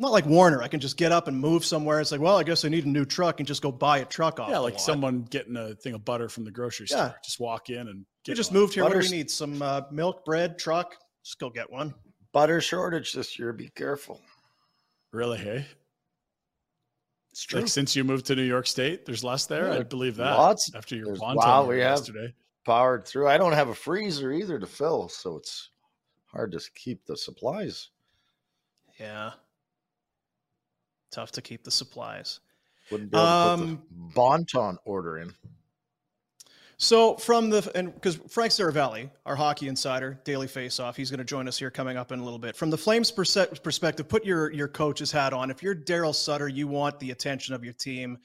Not 0.00 0.12
like 0.12 0.26
Warrener. 0.26 0.62
I 0.62 0.68
can 0.68 0.78
just 0.78 0.96
get 0.96 1.10
up 1.10 1.26
and 1.26 1.36
move 1.36 1.64
somewhere. 1.64 2.00
It's 2.00 2.12
like, 2.12 2.20
well, 2.20 2.36
I 2.38 2.44
guess 2.44 2.64
I 2.64 2.68
need 2.68 2.86
a 2.86 2.88
new 2.88 3.04
truck 3.04 3.40
and 3.40 3.46
just 3.48 3.62
go 3.62 3.72
buy 3.72 3.98
a 3.98 4.04
truck 4.04 4.38
off. 4.38 4.48
Yeah, 4.48 4.56
the 4.56 4.60
like 4.62 4.74
lot. 4.74 4.80
someone 4.80 5.22
getting 5.22 5.56
a 5.56 5.74
thing 5.74 5.94
of 5.94 6.04
butter 6.04 6.28
from 6.28 6.44
the 6.44 6.52
grocery 6.52 6.86
Yeah. 6.88 7.08
store. 7.08 7.18
Just 7.24 7.40
walk 7.40 7.68
in 7.70 7.88
and 7.88 7.98
You 7.98 8.06
get 8.24 8.36
just 8.36 8.52
one. 8.52 8.60
moved 8.60 8.74
here. 8.74 8.84
What 8.84 8.92
do 8.92 8.98
we 9.00 9.08
need? 9.08 9.28
Some 9.28 9.60
uh, 9.60 9.82
milk, 9.90 10.24
bread, 10.24 10.56
truck. 10.60 10.94
Just 11.24 11.40
go 11.40 11.50
get 11.50 11.68
one. 11.68 11.94
Butter 12.32 12.60
shortage 12.60 13.12
this 13.12 13.38
year. 13.40 13.52
Be 13.52 13.70
careful. 13.70 14.20
Really? 15.12 15.38
Hey, 15.38 15.66
It's 17.38 17.44
true. 17.44 17.60
like 17.60 17.68
since 17.68 17.94
you 17.94 18.02
moved 18.02 18.26
to 18.26 18.34
New 18.34 18.42
York 18.42 18.66
State, 18.66 19.06
there's 19.06 19.22
less 19.22 19.46
there. 19.46 19.72
Yeah, 19.72 19.78
I 19.78 19.82
believe 19.84 20.16
that. 20.16 20.32
lots. 20.36 20.74
after 20.74 20.96
your 20.96 21.14
Bonton 21.14 21.36
wow, 21.36 21.64
we 21.66 21.78
have- 21.78 21.98
yesterday. 21.98 22.34
Powered 22.66 23.06
through. 23.06 23.28
I 23.28 23.38
don't 23.38 23.52
have 23.52 23.68
a 23.68 23.76
freezer 23.76 24.32
either 24.32 24.58
to 24.58 24.66
fill, 24.66 25.08
so 25.08 25.36
it's 25.36 25.70
hard 26.32 26.50
to 26.50 26.60
keep 26.74 27.06
the 27.06 27.16
supplies. 27.16 27.90
Yeah. 28.98 29.34
Tough 31.12 31.30
to 31.32 31.40
keep 31.40 31.62
the 31.62 31.70
supplies. 31.70 32.40
Wouldn't 32.90 33.12
be 33.12 33.16
able 33.16 33.26
to 33.26 33.32
put 33.32 33.62
Um, 33.62 33.66
the 33.70 34.14
Bonton 34.16 34.78
order 34.84 35.18
in. 35.18 35.32
So 36.80 37.16
from 37.16 37.50
the 37.50 37.68
and 37.74 37.92
because 37.92 38.14
Frank 38.28 38.52
Seravalli, 38.52 39.10
our 39.26 39.34
hockey 39.34 39.66
insider, 39.66 40.20
daily 40.24 40.46
face-off, 40.46 40.96
he's 40.96 41.10
going 41.10 41.18
to 41.18 41.24
join 41.24 41.48
us 41.48 41.58
here 41.58 41.72
coming 41.72 41.96
up 41.96 42.12
in 42.12 42.20
a 42.20 42.24
little 42.24 42.38
bit. 42.38 42.54
From 42.54 42.70
the 42.70 42.78
Flames 42.78 43.10
perspective, 43.10 44.08
put 44.08 44.24
your 44.24 44.52
your 44.52 44.68
coach's 44.68 45.10
hat 45.10 45.32
on. 45.32 45.50
If 45.50 45.60
you're 45.60 45.74
Daryl 45.74 46.14
Sutter, 46.14 46.46
you 46.46 46.68
want 46.68 47.00
the 47.00 47.10
attention 47.10 47.52
of 47.52 47.64
your 47.64 47.72
team. 47.72 48.18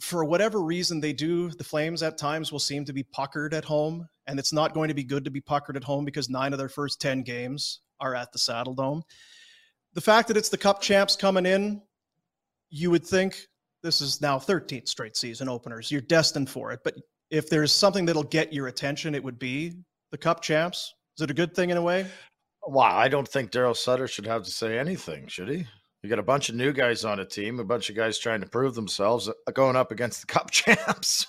For 0.00 0.24
whatever 0.24 0.62
reason, 0.62 1.00
they 1.00 1.12
do. 1.12 1.50
The 1.50 1.64
Flames 1.64 2.02
at 2.02 2.16
times 2.16 2.50
will 2.50 2.58
seem 2.58 2.86
to 2.86 2.94
be 2.94 3.02
puckered 3.02 3.52
at 3.52 3.66
home, 3.66 4.08
and 4.26 4.38
it's 4.38 4.52
not 4.52 4.72
going 4.72 4.88
to 4.88 4.94
be 4.94 5.04
good 5.04 5.24
to 5.24 5.30
be 5.30 5.42
puckered 5.42 5.76
at 5.76 5.84
home 5.84 6.06
because 6.06 6.30
nine 6.30 6.54
of 6.54 6.58
their 6.58 6.70
first 6.70 6.98
ten 6.98 7.22
games 7.22 7.80
are 8.00 8.14
at 8.14 8.32
the 8.32 8.38
Saddledome. 8.38 9.02
The 9.92 10.00
fact 10.00 10.28
that 10.28 10.38
it's 10.38 10.48
the 10.48 10.56
Cup 10.56 10.80
champs 10.80 11.14
coming 11.14 11.44
in, 11.44 11.82
you 12.70 12.90
would 12.90 13.04
think 13.04 13.46
this 13.82 14.00
is 14.00 14.22
now 14.22 14.38
13th 14.38 14.88
straight 14.88 15.16
season 15.16 15.48
openers. 15.48 15.90
You're 15.90 16.00
destined 16.00 16.48
for 16.48 16.72
it, 16.72 16.80
but 16.82 16.94
if 17.34 17.50
there's 17.50 17.72
something 17.72 18.06
that'll 18.06 18.22
get 18.22 18.52
your 18.52 18.68
attention, 18.68 19.14
it 19.14 19.24
would 19.24 19.38
be 19.38 19.74
the 20.12 20.18
Cup 20.18 20.40
champs. 20.40 20.94
Is 21.18 21.22
it 21.22 21.30
a 21.30 21.34
good 21.34 21.54
thing 21.54 21.70
in 21.70 21.76
a 21.76 21.82
way? 21.82 22.06
Wow, 22.64 22.96
I 22.96 23.08
don't 23.08 23.26
think 23.26 23.50
Daryl 23.50 23.76
Sutter 23.76 24.06
should 24.06 24.26
have 24.26 24.44
to 24.44 24.50
say 24.50 24.78
anything, 24.78 25.26
should 25.26 25.48
he? 25.48 25.66
You 26.02 26.10
got 26.10 26.20
a 26.20 26.22
bunch 26.22 26.48
of 26.48 26.54
new 26.54 26.72
guys 26.72 27.04
on 27.04 27.18
a 27.18 27.24
team, 27.24 27.58
a 27.58 27.64
bunch 27.64 27.90
of 27.90 27.96
guys 27.96 28.18
trying 28.18 28.40
to 28.42 28.46
prove 28.46 28.74
themselves, 28.74 29.28
uh, 29.28 29.50
going 29.52 29.74
up 29.74 29.90
against 29.90 30.20
the 30.20 30.26
Cup 30.32 30.50
champs. 30.50 31.26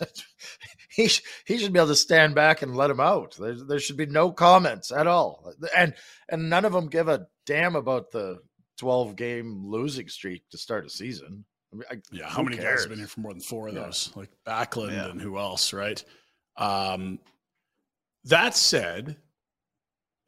he 0.90 1.10
he 1.46 1.58
should 1.58 1.74
be 1.74 1.80
able 1.80 1.88
to 1.88 1.96
stand 1.96 2.36
back 2.36 2.62
and 2.62 2.76
let 2.76 2.88
them 2.88 3.00
out. 3.00 3.36
There, 3.40 3.56
there 3.56 3.80
should 3.80 3.98
be 3.98 4.06
no 4.06 4.32
comments 4.32 4.92
at 4.92 5.08
all, 5.08 5.54
and 5.76 5.96
and 6.30 6.50
none 6.50 6.66
of 6.66 6.74
them 6.74 6.88
give 6.88 7.08
a 7.08 7.26
damn 7.46 7.76
about 7.76 8.12
the 8.12 8.40
twelve 8.78 9.16
game 9.16 9.66
losing 9.66 10.08
streak 10.08 10.44
to 10.52 10.58
start 10.58 10.86
a 10.86 10.90
season. 10.90 11.46
I 11.76 11.96
mean, 11.96 12.02
I, 12.12 12.16
Yeah, 12.16 12.28
how 12.30 12.42
many 12.42 12.58
guys 12.58 12.82
have 12.82 12.90
been 12.90 13.00
here 13.00 13.08
for 13.08 13.20
more 13.20 13.34
than 13.34 13.42
four 13.42 13.68
of 13.68 13.74
Yeah. 13.76 13.84
those? 13.84 14.12
Like 14.16 14.30
Backlund 14.48 14.92
Yeah. 14.94 15.10
and 15.10 15.22
who 15.22 15.38
else, 15.38 15.74
right? 15.74 16.04
Um, 16.58 17.20
that 18.24 18.56
said, 18.56 19.18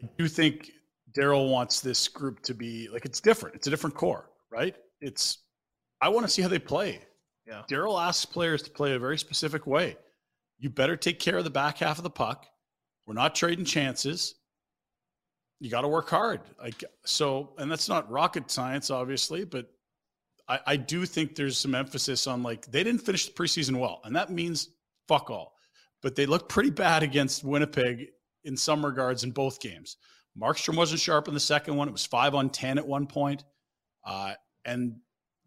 I 0.04 0.10
do 0.18 0.28
think 0.28 0.72
Daryl 1.12 1.50
wants 1.50 1.80
this 1.80 2.08
group 2.08 2.42
to 2.44 2.54
be 2.54 2.88
like 2.90 3.06
it's 3.06 3.22
different. 3.22 3.56
It's 3.56 3.68
a 3.68 3.70
different 3.70 3.96
core, 3.96 4.30
right? 4.52 4.76
It's 5.02 5.40
I 6.02 6.10
want 6.10 6.26
to 6.26 6.32
see 6.32 6.42
how 6.42 6.48
they 6.48 6.60
play. 6.60 7.02
Yeah. 7.48 7.64
Daryl 7.70 8.00
asks 8.00 8.26
players 8.26 8.62
to 8.64 8.70
play 8.70 8.94
a 8.94 9.00
very 9.00 9.18
specific 9.18 9.66
way. 9.66 9.98
You 10.60 10.70
better 10.70 10.98
take 10.98 11.20
care 11.20 11.38
of 11.38 11.44
the 11.44 11.50
back 11.50 11.78
half 11.80 11.98
of 11.98 12.04
the 12.04 12.10
puck. 12.10 12.46
We're 13.06 13.14
not 13.14 13.34
trading 13.36 13.66
chances. 13.66 14.36
You 15.60 15.72
got 15.72 15.82
to 15.82 15.88
work 15.88 16.10
hard. 16.10 16.42
Like 16.60 16.84
so, 17.06 17.54
and 17.58 17.72
that's 17.72 17.90
not 17.90 18.12
rocket 18.12 18.52
science, 18.52 18.92
obviously, 18.92 19.44
but 19.46 19.72
I, 20.48 20.60
I 20.66 20.76
do 20.78 21.06
think 21.06 21.36
there's 21.36 21.58
some 21.58 21.76
emphasis 21.76 22.28
on 22.28 22.44
like 22.44 22.66
they 22.68 22.84
didn't 22.84 23.02
finish 23.02 23.26
the 23.28 23.34
preseason 23.34 23.80
well, 23.80 24.02
and 24.04 24.16
that 24.16 24.32
means 24.32 24.70
fuck 25.08 25.30
all. 25.30 25.54
But 26.02 26.16
they 26.16 26.26
looked 26.26 26.50
pretty 26.50 26.70
bad 26.70 27.04
against 27.04 27.44
Winnipeg 27.44 28.08
in 28.44 28.56
some 28.56 28.86
regards 28.86 29.24
in 29.24 29.32
both 29.32 29.60
games. 29.60 29.98
Markstrom 30.40 30.76
wasn't 30.76 31.02
sharp 31.02 31.28
in 31.28 31.34
the 31.34 31.40
second 31.40 31.76
one. 31.76 31.88
It 31.88 31.92
was 31.92 32.06
five 32.06 32.36
on 32.36 32.50
ten 32.50 32.78
at 32.78 32.88
one 32.88 33.08
point. 33.08 33.44
Uh, 34.06 34.34
and 34.64 34.98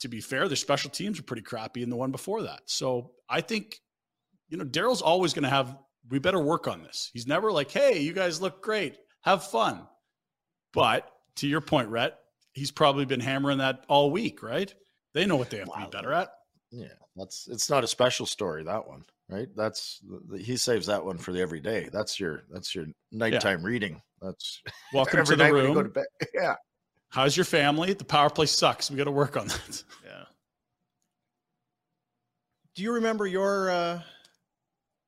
to 0.01 0.09
be 0.09 0.21
fair, 0.21 0.49
their 0.49 0.57
special 0.57 0.91
teams 0.91 1.19
were 1.19 1.25
pretty 1.25 1.43
crappy 1.43 1.83
in 1.83 1.91
the 1.91 1.97
one 1.97 2.11
before 2.11 2.43
that. 2.43 2.63
So 2.67 3.13
I 3.29 3.41
think, 3.41 3.79
you 4.49 4.57
know, 4.57 4.65
Daryl's 4.65 5.03
always 5.03 5.33
going 5.33 5.45
to 5.45 5.51
have. 5.51 5.77
We 6.09 6.19
better 6.19 6.41
work 6.41 6.67
on 6.67 6.83
this. 6.83 7.11
He's 7.13 7.27
never 7.27 7.53
like, 7.53 7.71
"Hey, 7.71 8.01
you 8.01 8.13
guys 8.13 8.41
look 8.41 8.63
great. 8.63 8.97
Have 9.21 9.45
fun." 9.45 9.87
But 10.73 11.09
to 11.37 11.47
your 11.47 11.61
point, 11.61 11.89
Rhett, 11.89 12.19
he's 12.53 12.71
probably 12.71 13.05
been 13.05 13.21
hammering 13.21 13.59
that 13.59 13.85
all 13.89 14.11
week, 14.11 14.43
right? 14.43 14.73
They 15.13 15.27
know 15.27 15.37
what 15.37 15.51
they 15.51 15.59
have 15.59 15.73
to 15.73 15.79
be 15.79 15.87
better 15.91 16.13
at. 16.13 16.31
Yeah, 16.71 16.87
that's 17.17 17.49
it's 17.49 17.69
not 17.69 17.83
a 17.83 17.89
special 17.89 18.27
story 18.27 18.63
that 18.65 18.87
one, 18.87 19.05
right? 19.29 19.49
That's 19.57 20.01
he 20.39 20.57
saves 20.57 20.87
that 20.87 21.05
one 21.05 21.19
for 21.19 21.33
the 21.33 21.41
everyday. 21.41 21.89
That's 21.93 22.21
your 22.21 22.45
that's 22.51 22.75
your 22.75 22.87
nighttime 23.11 23.63
reading. 23.65 24.01
That's 24.23 24.63
Welcome 24.95 25.21
every 25.21 25.33
to 25.35 25.37
the 25.37 25.45
night 25.45 25.53
when 25.53 25.63
you 25.63 25.67
room. 25.69 25.75
go 25.75 25.83
to 25.83 25.89
bed. 25.89 26.05
Yeah, 26.35 26.55
How's 27.09 27.37
your 27.37 27.45
family? 27.45 27.93
The 27.93 28.05
power 28.05 28.31
play 28.31 28.47
sucks. 28.47 28.89
We 28.91 28.97
got 28.97 29.05
to 29.05 29.11
work 29.11 29.37
on 29.37 29.49
that. 29.49 29.83
Yeah. 30.05 30.25
Do 32.77 32.83
you 32.83 32.93
remember 32.93 33.27
your? 33.27 33.71
Uh, 33.71 33.75
I, 33.99 34.03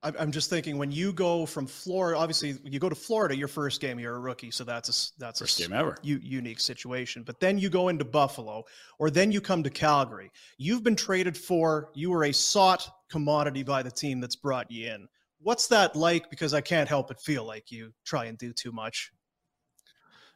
I'm 0.02 0.32
just 0.32 0.50
thinking 0.50 0.78
when 0.78 0.90
you 0.90 1.12
go 1.12 1.46
from 1.46 1.66
Florida. 1.66 2.18
Obviously, 2.18 2.56
you 2.64 2.80
go 2.80 2.88
to 2.88 2.94
Florida. 2.94 3.36
Your 3.36 3.46
first 3.48 3.80
game, 3.80 4.00
you're 4.00 4.16
a 4.16 4.18
rookie, 4.18 4.50
so 4.50 4.64
that's 4.64 4.88
a 4.88 5.20
that's 5.20 5.38
First 5.40 5.60
a 5.60 5.62
game 5.62 5.72
ever. 5.72 5.96
u- 6.02 6.18
unique 6.22 6.58
situation. 6.60 7.22
But 7.22 7.38
then 7.38 7.56
you 7.56 7.70
go 7.70 7.88
into 7.88 8.04
Buffalo, 8.04 8.64
or 8.98 9.10
then 9.10 9.30
you 9.30 9.40
come 9.40 9.62
to 9.62 9.70
Calgary. 9.70 10.30
You've 10.58 10.82
been 10.82 10.96
traded 10.96 11.36
for. 11.36 11.90
You 11.94 12.10
were 12.10 12.24
a 12.24 12.32
sought 12.32 12.88
commodity 13.10 13.62
by 13.62 13.82
the 13.84 13.90
team 13.92 14.20
that's 14.20 14.34
brought 14.36 14.70
you 14.70 14.92
in. 14.92 15.06
What's 15.40 15.68
that 15.68 15.94
like? 15.94 16.30
Because 16.30 16.52
I 16.54 16.60
can't 16.60 16.88
help 16.88 17.08
but 17.08 17.20
feel 17.20 17.44
like 17.44 17.70
you 17.70 17.92
try 18.04 18.24
and 18.26 18.36
do 18.38 18.52
too 18.52 18.72
much. 18.72 19.12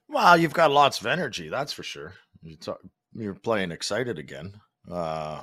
well, 0.08 0.36
you've 0.36 0.52
got 0.54 0.70
lots 0.70 1.00
of 1.00 1.06
energy. 1.06 1.48
That's 1.48 1.72
for 1.72 1.82
sure. 1.82 2.14
You 2.42 2.56
talk, 2.56 2.78
you're 3.14 3.34
playing 3.34 3.72
excited 3.72 4.18
again. 4.18 4.60
Uh, 4.90 5.42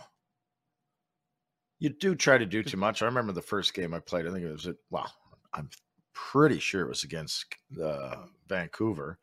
you 1.84 1.90
do 1.90 2.16
try 2.16 2.38
to 2.38 2.46
do 2.46 2.64
too 2.64 2.78
much. 2.78 3.02
I 3.02 3.08
remember 3.08 3.34
the 3.34 3.42
first 3.42 3.74
game 3.74 3.94
I 3.94 4.00
played. 4.00 4.26
I 4.26 4.32
think 4.32 4.46
it 4.46 4.52
was 4.54 4.68
at 4.68 4.78
well, 4.90 5.12
I'm 5.54 5.70
pretty 6.14 6.58
sure 6.58 6.82
it 6.82 6.88
was 6.88 7.04
against 7.04 7.46
uh, 7.84 8.16
Vancouver, 8.48 9.20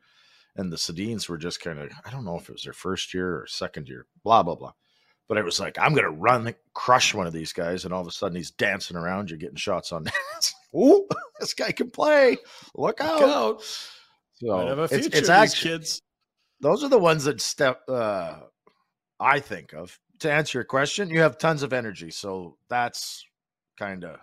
and 0.55 0.71
the 0.71 0.77
Sedins 0.77 1.27
were 1.27 1.39
just 1.39 1.59
kind 1.59 1.79
of 1.79 1.89
I 2.05 2.11
don't 2.11 2.23
know 2.23 2.37
if 2.37 2.49
it 2.49 2.51
was 2.51 2.61
their 2.61 2.71
first 2.71 3.15
year 3.15 3.37
or 3.37 3.47
second 3.47 3.89
year. 3.89 4.05
Blah 4.23 4.43
blah 4.43 4.53
blah. 4.53 4.73
But 5.27 5.39
it 5.39 5.43
was 5.43 5.59
like 5.59 5.75
I'm 5.79 5.95
gonna 5.95 6.11
run, 6.11 6.53
crush 6.75 7.15
one 7.15 7.25
of 7.25 7.33
these 7.33 7.51
guys, 7.51 7.83
and 7.83 7.91
all 7.91 8.01
of 8.01 8.07
a 8.07 8.11
sudden 8.11 8.35
he's 8.35 8.51
dancing 8.51 8.95
around 8.95 9.31
You're 9.31 9.39
getting 9.39 9.55
shots 9.55 9.91
on. 9.91 10.05
Ooh, 10.75 11.07
this 11.39 11.55
guy 11.55 11.71
can 11.71 11.89
play. 11.89 12.37
Look 12.75 13.01
out! 13.01 13.23
out. 13.23 13.63
So 14.35 14.67
have 14.67 14.77
a 14.77 14.83
it's, 14.83 14.93
future. 14.93 15.17
it's 15.17 15.29
actually 15.29 15.71
kids. 15.71 16.03
those 16.59 16.83
are 16.83 16.89
the 16.89 16.99
ones 16.99 17.23
that 17.23 17.41
step 17.41 17.81
uh 17.89 18.35
I 19.19 19.39
think 19.39 19.73
of. 19.73 19.97
To 20.21 20.31
answer 20.31 20.59
your 20.59 20.65
question, 20.65 21.09
you 21.09 21.21
have 21.21 21.37
tons 21.37 21.63
of 21.63 21.73
energy. 21.73 22.11
So 22.11 22.57
that's 22.69 23.25
kind 23.77 24.03
of 24.03 24.17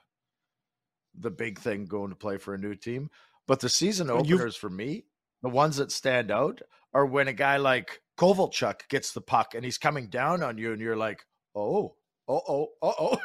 the 1.15 1.31
big 1.31 1.59
thing 1.59 1.87
going 1.87 2.11
to 2.11 2.17
play 2.17 2.39
for 2.39 2.55
a 2.55 2.59
new 2.59 2.75
team. 2.75 3.11
But 3.47 3.61
the 3.61 3.69
season 3.69 4.09
you've- 4.09 4.35
openers 4.35 4.57
for 4.57 4.71
me, 4.71 5.07
the 5.43 5.49
ones 5.49 5.77
that 5.77 5.93
stand 5.93 6.31
out 6.31 6.63
are 6.95 7.07
when 7.07 7.29
a 7.29 7.33
guy 7.33 7.57
like 7.57 8.01
Kovalchuk 8.17 8.89
gets 8.89 9.13
the 9.13 9.21
puck 9.21 9.55
and 9.55 9.65
he's 9.65 9.79
coming 9.79 10.09
down 10.09 10.43
on 10.43 10.59
you 10.59 10.73
and 10.73 10.81
you're 10.81 10.97
like, 10.97 11.25
oh, 11.55 11.97
oh, 12.29 12.43
oh, 12.49 12.69
oh, 12.83 12.95
oh. 12.99 13.19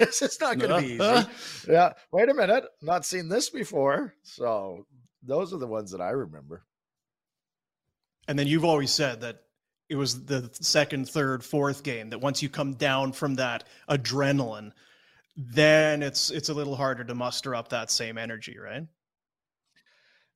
this 0.00 0.22
is 0.22 0.40
not 0.40 0.58
going 0.58 0.70
to 0.70 0.88
be 0.88 0.94
easy. 0.94 1.70
yeah. 1.72 1.92
Wait 2.10 2.28
a 2.28 2.34
minute. 2.34 2.64
Not 2.80 3.04
seen 3.04 3.28
this 3.28 3.50
before. 3.50 4.14
So 4.22 4.86
those 5.22 5.52
are 5.52 5.58
the 5.58 5.66
ones 5.66 5.90
that 5.92 6.00
I 6.00 6.10
remember. 6.10 6.64
And 8.28 8.38
then 8.38 8.46
you've 8.46 8.64
always 8.64 8.90
said 8.90 9.20
that 9.20 9.40
it 9.92 9.96
was 9.96 10.24
the 10.24 10.48
second, 10.54 11.06
third, 11.06 11.44
fourth 11.44 11.82
game 11.82 12.08
that 12.10 12.18
once 12.18 12.42
you 12.42 12.48
come 12.48 12.72
down 12.72 13.12
from 13.12 13.34
that 13.34 13.64
adrenaline, 13.90 14.72
then 15.36 16.02
it's 16.02 16.30
it's 16.30 16.48
a 16.48 16.54
little 16.54 16.76
harder 16.76 17.04
to 17.04 17.14
muster 17.14 17.54
up 17.54 17.68
that 17.68 17.90
same 17.90 18.16
energy, 18.16 18.56
right? 18.58 18.84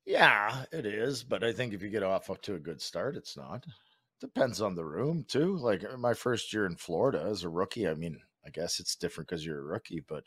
Yeah, 0.04 0.64
it 0.72 0.84
is. 0.84 1.24
But 1.24 1.42
I 1.42 1.54
think 1.54 1.72
if 1.72 1.80
you 1.80 1.88
get 1.88 2.02
off 2.02 2.28
to 2.42 2.54
a 2.54 2.58
good 2.58 2.82
start, 2.82 3.16
it's 3.16 3.34
not. 3.34 3.64
Depends 4.20 4.60
on 4.60 4.74
the 4.74 4.84
room 4.84 5.24
too. 5.26 5.56
Like 5.56 5.82
uh, 5.84 5.96
my 5.96 6.12
first 6.12 6.52
year 6.52 6.66
in 6.66 6.76
Florida 6.76 7.26
as 7.26 7.42
a 7.42 7.48
rookie, 7.48 7.88
I 7.88 7.94
mean, 7.94 8.20
I 8.46 8.50
guess 8.50 8.78
it's 8.78 8.94
different 8.94 9.30
because 9.30 9.44
you're 9.44 9.60
a 9.60 9.64
rookie, 9.64 10.04
but 10.06 10.24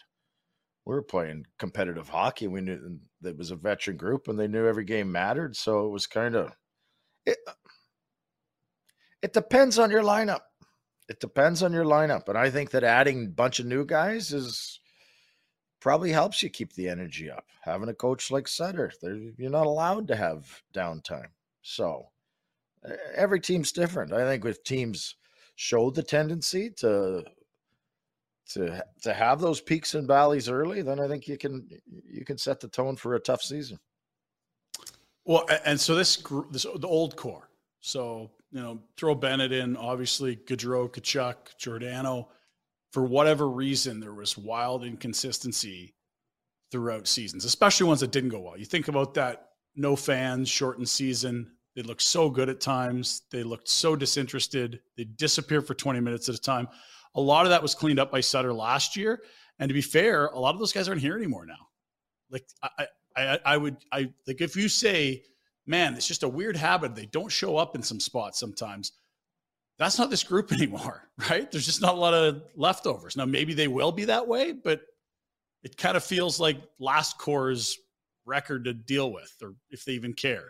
we 0.86 0.96
were 0.96 1.04
playing 1.04 1.46
competitive 1.60 2.10
hockey. 2.10 2.48
We 2.48 2.62
knew 2.62 3.00
it 3.24 3.38
was 3.38 3.52
a 3.52 3.56
veteran 3.56 3.98
group 3.98 4.28
and 4.28 4.40
they 4.40 4.48
knew 4.48 4.66
every 4.66 4.86
game 4.86 5.12
mattered. 5.12 5.56
So 5.56 5.86
it 5.86 5.92
was 5.92 6.08
kind 6.08 6.36
of 6.36 6.52
it 9.22 9.34
depends 9.34 9.80
on 9.80 9.92
your 9.92 10.04
lineup. 10.04 10.42
It 11.10 11.20
depends 11.20 11.64
on 11.64 11.74
your 11.74 11.86
lineup. 11.86 12.30
And 12.30 12.38
I 12.38 12.50
think 12.50 12.72
that 12.72 12.84
adding 12.84 13.26
a 13.26 13.30
bunch 13.30 13.60
of 13.60 13.66
new 13.66 13.86
guys 13.86 14.32
is 14.32 14.80
probably 15.80 16.12
helps 16.12 16.44
you 16.44 16.50
keep 16.50 16.74
the 16.74 16.90
energy 16.90 17.32
up. 17.32 17.46
Having 17.62 17.90
a 17.90 17.94
coach 17.94 18.32
like 18.32 18.48
Sutter, 18.48 18.92
you're 19.38 19.50
not 19.50 19.66
allowed 19.66 20.08
to 20.10 20.16
have 20.16 20.62
downtime. 20.74 21.30
So 21.62 22.10
every 23.16 23.40
team's 23.40 23.72
different. 23.72 24.14
I 24.14 24.24
think 24.26 24.46
if 24.46 24.64
teams 24.64 25.16
show 25.56 25.90
the 25.90 26.04
tendency 26.04 26.70
to 26.78 27.24
to 28.52 28.84
to 29.04 29.14
have 29.14 29.40
those 29.40 29.62
peaks 29.62 29.94
and 29.94 30.08
valleys 30.08 30.50
early, 30.50 30.82
then 30.82 31.00
I 31.00 31.08
think 31.08 31.28
you 31.28 31.38
can 31.38 31.68
you 32.08 32.26
can 32.26 32.38
set 32.38 32.60
the 32.60 32.68
tone 32.68 32.96
for 32.96 33.16
a 33.16 33.20
tough 33.20 33.42
season. 33.42 33.80
Well, 35.26 35.46
and 35.66 35.80
so 35.80 35.96
this 35.96 36.18
this 36.52 36.64
the 36.64 36.88
old 36.88 37.16
core. 37.16 37.50
So 37.82 38.32
you 38.51 38.62
know, 38.62 38.79
throw 38.98 39.15
Bennett 39.15 39.51
in, 39.51 39.77
obviously 39.77 40.36
Gaudreau, 40.36 40.89
Tkachuk, 40.89 41.58
Giordano. 41.58 42.29
For 42.91 43.03
whatever 43.03 43.48
reason, 43.48 44.00
there 44.00 44.13
was 44.13 44.38
wild 44.38 44.84
inconsistency 44.84 45.94
throughout 46.72 47.08
seasons, 47.08 47.46
especially 47.46 47.88
ones 47.88 48.00
that 48.00 48.12
didn't 48.12 48.29
go 48.29 48.39
well. 48.39 48.58
You 48.58 48.65
think 48.65 48.88
about 48.88 49.13
that 49.15 49.50
no 49.75 49.96
fans, 49.96 50.50
shortened 50.50 50.89
season. 50.89 51.51
They 51.75 51.84
looked 51.84 52.01
so 52.01 52.29
good 52.29 52.50
at 52.50 52.60
times. 52.60 53.22
They 53.32 53.44
looked 53.44 53.70
so 53.70 53.96
disinterested. 53.96 54.82
They 54.98 55.06
disappeared 55.06 55.68
for 55.68 55.74
20 55.74 56.00
minutes 56.00 56.27
at 56.27 56.36
a 56.36 56.41
time. 56.41 56.68
A 57.15 57.22
lot 57.22 57.46
of 57.46 57.51
that 57.51 57.62
was 57.62 57.75
cleaned 57.75 58.00
up 58.00 58.12
by 58.12 58.20
Sutter 58.20 58.53
last 58.53 58.96
year. 58.96 59.22
And 59.60 59.70
to 59.70 59.74
be 59.74 59.82
fair, 59.82 60.27
a 60.27 60.39
lot 60.39 60.53
of 60.53 60.60
those 60.60 60.74
guys 60.74 60.89
aren't 60.89 61.01
here 61.01 61.15
anymore 61.15 61.46
now. 61.46 61.68
Like 62.29 62.46
I, 62.62 62.88
I, 63.15 63.39
I 63.46 63.58
would, 63.58 63.77
I 63.91 64.12
like 64.27 64.41
if 64.41 64.56
you 64.56 64.70
say 64.70 65.24
man, 65.70 65.94
it's 65.94 66.08
just 66.08 66.24
a 66.24 66.28
weird 66.28 66.58
habit. 66.58 66.96
They 66.96 67.06
don't 67.06 67.32
show 67.32 67.56
up 67.56 67.76
in 67.76 67.84
some 67.84 68.00
spots 68.00 68.40
sometimes. 68.40 68.92
That's 69.78 70.00
not 70.00 70.10
this 70.10 70.24
group 70.24 70.52
anymore, 70.52 71.08
right? 71.30 71.50
There's 71.50 71.66
just 71.66 71.82
not 71.82 71.94
a 71.94 72.00
lot 72.00 72.14
of 72.14 72.42
leftovers. 72.56 73.16
Now, 73.16 73.26
maybe 73.26 73.54
they 73.54 73.68
will 73.68 73.92
be 73.92 74.06
that 74.06 74.28
way, 74.28 74.52
but 74.52 74.82
it 75.64 75.78
kind 75.78 75.96
of 75.96 76.04
feels 76.04 76.40
like 76.40 76.58
last 76.80 77.20
core's 77.20 77.78
record 78.26 78.66
to 78.66 78.74
deal 78.74 79.14
with, 79.14 79.32
or 79.42 79.54
if 79.70 79.86
they 79.86 79.94
even 79.94 80.14
care. 80.14 80.50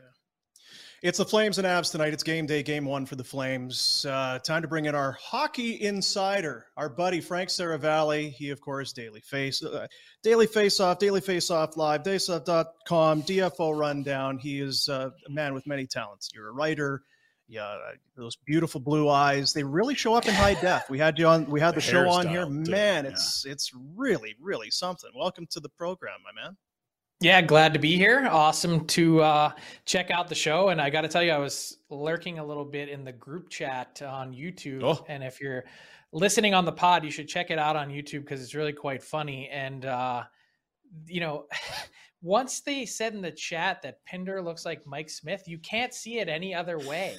It's 1.01 1.17
the 1.17 1.25
Flames 1.25 1.57
and 1.57 1.65
Avs 1.65 1.91
tonight. 1.91 2.11
It's 2.11 2.23
game 2.23 2.45
day, 2.45 2.61
game 2.61 2.83
one 2.83 3.05
for 3.05 3.15
the 3.15 3.23
Flames. 3.23 4.05
Uh, 4.05 4.37
time 4.39 4.61
to 4.63 4.67
bring 4.67 4.83
in 4.83 4.95
our 4.95 5.13
hockey 5.13 5.81
insider, 5.81 6.65
our 6.75 6.89
buddy 6.89 7.21
Frank 7.21 7.47
Seravalli. 7.47 8.31
He, 8.31 8.49
of 8.49 8.59
course, 8.59 8.91
Daily 8.91 9.21
Face, 9.21 9.63
uh, 9.63 9.87
Daily 10.23 10.45
Face 10.45 10.81
Off, 10.81 10.99
Daily 10.99 11.21
Face 11.21 11.49
Off 11.51 11.77
Live, 11.77 12.03
Faceoff.com, 12.03 13.23
DFO 13.23 13.79
Rundown. 13.79 14.39
He 14.39 14.59
is 14.59 14.89
uh, 14.89 15.11
a 15.25 15.31
man 15.31 15.53
with 15.53 15.65
many 15.65 15.87
talents. 15.87 16.31
You're 16.35 16.49
a 16.49 16.51
writer. 16.53 17.03
Yeah, 17.47 17.77
those 18.17 18.35
beautiful 18.35 18.81
blue 18.81 19.07
eyes. 19.07 19.53
They 19.53 19.63
really 19.63 19.95
show 19.95 20.15
up 20.15 20.27
in 20.27 20.33
high 20.33 20.55
def. 20.55 20.89
We 20.89 20.99
had 20.99 21.17
you 21.17 21.27
on. 21.27 21.49
We 21.49 21.61
had 21.61 21.71
the, 21.71 21.75
the 21.75 21.81
show 21.81 22.09
on 22.09 22.27
here. 22.27 22.45
Man, 22.45 23.05
it's 23.05 23.45
yeah. 23.45 23.53
it's 23.53 23.71
really 23.95 24.35
really 24.39 24.69
something. 24.69 25.09
Welcome 25.15 25.47
to 25.51 25.61
the 25.61 25.69
program, 25.69 26.19
my 26.25 26.41
man. 26.41 26.57
Yeah, 27.21 27.41
glad 27.41 27.73
to 27.73 27.79
be 27.79 27.97
here. 27.97 28.29
Awesome 28.31 28.85
to 28.87 29.21
uh, 29.21 29.51
check 29.83 30.09
out 30.09 30.29
the 30.29 30.35
show. 30.35 30.69
And 30.69 30.79
I 30.79 30.89
got 30.89 31.01
to 31.01 31.09
tell 31.09 31.21
you, 31.21 31.31
I 31.31 31.37
was 31.37 31.79
lurking 31.89 32.39
a 32.39 32.45
little 32.45 32.63
bit 32.63 32.87
in 32.87 33.03
the 33.03 33.11
group 33.11 33.49
chat 33.49 34.01
on 34.01 34.33
YouTube. 34.33 34.83
Oh. 34.83 35.05
And 35.09 35.21
if 35.21 35.41
you're 35.41 35.65
listening 36.13 36.53
on 36.53 36.63
the 36.63 36.71
pod, 36.71 37.03
you 37.03 37.11
should 37.11 37.27
check 37.27 37.51
it 37.51 37.59
out 37.59 37.75
on 37.75 37.89
YouTube 37.89 38.21
because 38.21 38.41
it's 38.41 38.55
really 38.55 38.71
quite 38.71 39.03
funny. 39.03 39.49
And, 39.49 39.85
uh, 39.85 40.23
you 41.07 41.19
know, 41.19 41.45
once 42.21 42.61
they 42.61 42.85
said 42.85 43.13
in 43.13 43.21
the 43.21 43.31
chat 43.31 43.81
that 43.81 44.05
Pinder 44.05 44.41
looks 44.41 44.65
like 44.65 44.87
Mike 44.87 45.09
Smith, 45.09 45.43
you 45.45 45.57
can't 45.57 45.93
see 45.93 46.19
it 46.19 46.29
any 46.29 46.55
other 46.55 46.79
way. 46.79 47.17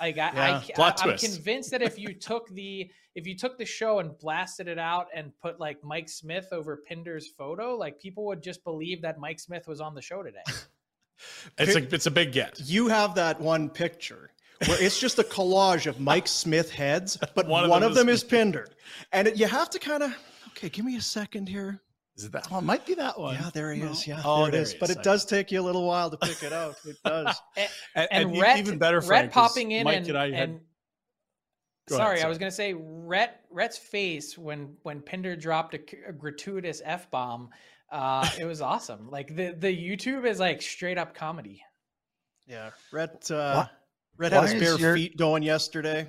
Like 0.00 0.16
I, 0.16 0.32
yeah, 0.32 0.62
I, 0.78 0.82
I 0.82 0.94
I'm 0.98 1.18
convinced 1.18 1.70
that 1.72 1.82
if 1.82 1.98
you 1.98 2.14
took 2.14 2.48
the 2.48 2.90
if 3.14 3.26
you 3.26 3.36
took 3.36 3.58
the 3.58 3.64
show 3.64 3.98
and 3.98 4.16
blasted 4.18 4.68
it 4.68 4.78
out 4.78 5.08
and 5.14 5.32
put 5.40 5.60
like 5.60 5.82
Mike 5.84 6.08
Smith 6.08 6.48
over 6.52 6.76
Pinder's 6.76 7.28
photo, 7.28 7.76
like 7.76 8.00
people 8.00 8.24
would 8.26 8.42
just 8.42 8.64
believe 8.64 9.02
that 9.02 9.18
Mike 9.18 9.38
Smith 9.38 9.66
was 9.66 9.80
on 9.80 9.94
the 9.94 10.02
show 10.02 10.22
today. 10.22 10.42
it's 11.58 11.76
a 11.76 11.94
it's 11.94 12.06
a 12.06 12.10
big 12.10 12.32
get. 12.32 12.60
You 12.64 12.88
have 12.88 13.14
that 13.16 13.40
one 13.40 13.68
picture 13.68 14.30
where 14.66 14.82
it's 14.82 14.98
just 14.98 15.18
a 15.18 15.24
collage 15.24 15.86
of 15.86 16.00
Mike 16.00 16.28
Smith 16.28 16.70
heads, 16.70 17.18
but 17.34 17.46
one, 17.46 17.68
one 17.68 17.82
of 17.82 17.94
them, 17.94 18.08
is, 18.08 18.22
is 18.22 18.28
Pinder, 18.28 18.68
and 19.12 19.28
it, 19.28 19.36
you 19.36 19.46
have 19.46 19.68
to 19.70 19.78
kind 19.78 20.02
of 20.02 20.14
okay. 20.50 20.68
Give 20.68 20.84
me 20.84 20.96
a 20.96 21.02
second 21.02 21.48
here. 21.48 21.82
Is 22.16 22.24
it 22.24 22.32
that 22.32 22.50
one? 22.50 22.66
Might 22.66 22.84
be 22.84 22.94
that 22.94 23.18
one. 23.18 23.34
Yeah, 23.34 23.50
there 23.54 23.72
he 23.72 23.80
no. 23.80 23.90
is. 23.90 24.06
Yeah, 24.06 24.20
oh, 24.24 24.44
there 24.44 24.48
it 24.48 24.54
is. 24.54 24.74
But 24.74 24.90
it 24.90 25.02
does 25.02 25.24
take 25.24 25.50
you 25.50 25.60
a 25.60 25.62
little 25.62 25.86
while 25.86 26.10
to 26.10 26.18
pick 26.18 26.42
it 26.42 26.52
out. 26.52 26.76
It 26.84 26.96
does. 27.02 27.40
and, 27.56 27.68
and, 27.94 28.08
and, 28.10 28.40
Rhett, 28.40 28.58
even 28.58 28.78
better, 28.78 29.00
Frank, 29.00 29.24
Rhett 29.24 29.32
popping 29.32 29.72
in 29.72 29.84
Mike 29.84 29.96
and, 29.96 30.08
and 30.08 30.18
I 30.18 30.30
had. 30.30 30.60
Sorry, 31.88 32.16
ahead, 32.16 32.26
I 32.26 32.28
was 32.28 32.38
going 32.38 32.50
to 32.50 32.56
say 32.56 32.74
Rhett 32.74 33.40
Rhett's 33.50 33.78
face 33.78 34.38
when 34.38 34.76
when 34.82 35.00
Pinder 35.00 35.36
dropped 35.36 35.74
a, 35.74 35.80
a 36.08 36.12
gratuitous 36.12 36.80
f 36.84 37.10
bomb. 37.10 37.50
Uh, 37.90 38.28
it 38.38 38.44
was 38.44 38.60
awesome. 38.60 39.10
Like 39.10 39.34
the 39.34 39.54
the 39.58 39.68
YouTube 39.68 40.24
is 40.24 40.38
like 40.38 40.62
straight 40.62 40.96
up 40.96 41.14
comedy. 41.14 41.62
Yeah, 42.46 42.70
Rhett. 42.92 43.30
Uh, 43.30 43.66
Rhett 44.16 44.32
had 44.32 44.44
his 44.44 44.54
bare 44.54 44.78
your... 44.78 44.94
feet 44.94 45.16
going 45.16 45.42
yesterday. 45.42 46.08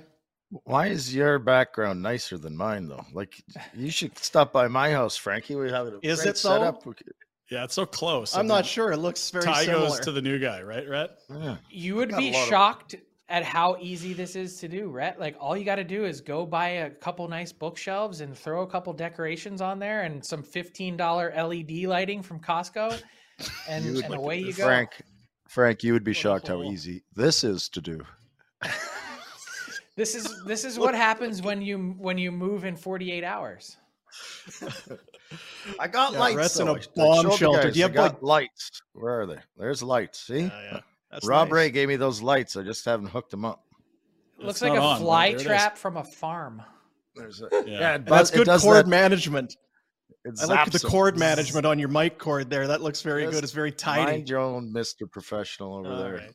Why 0.64 0.86
is 0.86 1.14
your 1.14 1.40
background 1.40 2.02
nicer 2.02 2.38
than 2.38 2.56
mine 2.56 2.88
though? 2.88 3.04
Like 3.12 3.42
you 3.74 3.90
should 3.90 4.16
stop 4.18 4.52
by 4.52 4.68
my 4.68 4.92
house, 4.92 5.16
Frankie. 5.16 5.56
We 5.56 5.70
have 5.70 5.88
a 5.88 5.98
is 6.02 6.20
great 6.20 6.30
it 6.30 6.38
setup. 6.38 6.84
Yeah, 7.50 7.64
it's 7.64 7.74
so 7.74 7.84
close. 7.84 8.36
I'm 8.36 8.46
not 8.46 8.64
sure. 8.64 8.92
It 8.92 8.98
looks 8.98 9.28
very 9.30 9.44
Tie 9.44 9.64
similar. 9.64 9.88
goes 9.88 10.00
to 10.00 10.12
the 10.12 10.22
new 10.22 10.38
guy, 10.38 10.62
right, 10.62 10.88
Rhett? 10.88 11.10
Yeah. 11.28 11.56
You 11.68 11.96
would 11.96 12.16
be 12.16 12.32
shocked 12.32 12.94
of... 12.94 13.00
at 13.28 13.44
how 13.44 13.76
easy 13.80 14.12
this 14.12 14.36
is 14.36 14.58
to 14.60 14.68
do, 14.68 14.88
Rhett. 14.88 15.18
Like 15.18 15.36
all 15.40 15.56
you 15.56 15.64
got 15.64 15.76
to 15.76 15.84
do 15.84 16.04
is 16.04 16.20
go 16.20 16.44
buy 16.44 16.68
a 16.68 16.90
couple 16.90 17.26
nice 17.28 17.52
bookshelves 17.52 18.20
and 18.20 18.36
throw 18.36 18.62
a 18.62 18.66
couple 18.66 18.92
decorations 18.92 19.60
on 19.60 19.78
there 19.78 20.02
and 20.02 20.24
some 20.24 20.42
$15 20.42 20.98
LED 21.36 21.88
lighting 21.88 22.22
from 22.22 22.40
Costco, 22.40 23.00
and, 23.68 23.94
would, 23.94 24.04
and 24.04 24.14
away 24.14 24.38
you 24.38 24.52
go. 24.52 24.64
Frank, 24.64 25.02
Frank, 25.48 25.82
you 25.82 25.92
would 25.92 26.04
be 26.04 26.12
shocked 26.12 26.48
how 26.48 26.62
easy 26.62 27.02
this 27.14 27.44
is 27.44 27.68
to 27.70 27.80
do. 27.80 28.00
This 29.96 30.16
is 30.16 30.42
this 30.44 30.64
is 30.64 30.78
what 30.78 30.94
happens 30.94 31.40
when 31.40 31.62
you 31.62 31.94
when 31.98 32.18
you 32.18 32.32
move 32.32 32.64
in 32.64 32.76
48 32.76 33.22
hours. 33.22 33.76
I 35.78 35.88
got 35.88 36.12
yeah, 36.12 36.18
lights. 36.18 36.58
in 36.58 36.68
a 36.68 36.76
bomb 36.96 37.30
shelter. 37.36 37.70
Do 37.70 37.78
you 37.78 37.84
have 37.84 37.94
like 37.94 38.22
lights? 38.22 38.82
Where 38.92 39.20
are 39.20 39.26
they? 39.26 39.38
There's 39.56 39.82
lights. 39.82 40.20
See, 40.20 40.42
yeah, 40.42 40.80
yeah. 41.22 41.28
Rob 41.28 41.48
nice. 41.48 41.54
Ray 41.54 41.70
gave 41.70 41.88
me 41.88 41.96
those 41.96 42.20
lights. 42.22 42.56
I 42.56 42.62
just 42.62 42.84
haven't 42.84 43.06
hooked 43.06 43.30
them 43.30 43.44
up. 43.44 43.64
Looks 44.38 44.62
like 44.62 44.72
a 44.72 44.80
on, 44.80 44.98
fly 44.98 45.34
trap 45.34 45.78
from 45.78 45.96
a 45.96 46.04
farm. 46.04 46.62
There's 47.14 47.40
a, 47.40 47.48
yeah, 47.52 47.80
yeah 47.80 47.98
that's 47.98 48.30
good 48.30 48.48
cord 48.48 48.86
that, 48.86 48.88
management. 48.88 49.56
I 50.40 50.44
like 50.46 50.70
the 50.70 50.80
cord 50.80 51.18
management 51.18 51.66
on 51.66 51.78
your 51.78 51.88
mic 51.88 52.18
cord 52.18 52.50
there. 52.50 52.66
That 52.66 52.80
looks 52.80 53.02
very 53.02 53.26
good. 53.26 53.44
It's 53.44 53.52
very 53.52 53.70
tidy. 53.70 54.12
Mind 54.12 54.28
your 54.28 54.40
own, 54.40 54.72
Mister 54.72 55.06
Professional 55.06 55.76
over 55.76 55.88
All 55.88 55.98
there. 55.98 56.14
Right. 56.14 56.34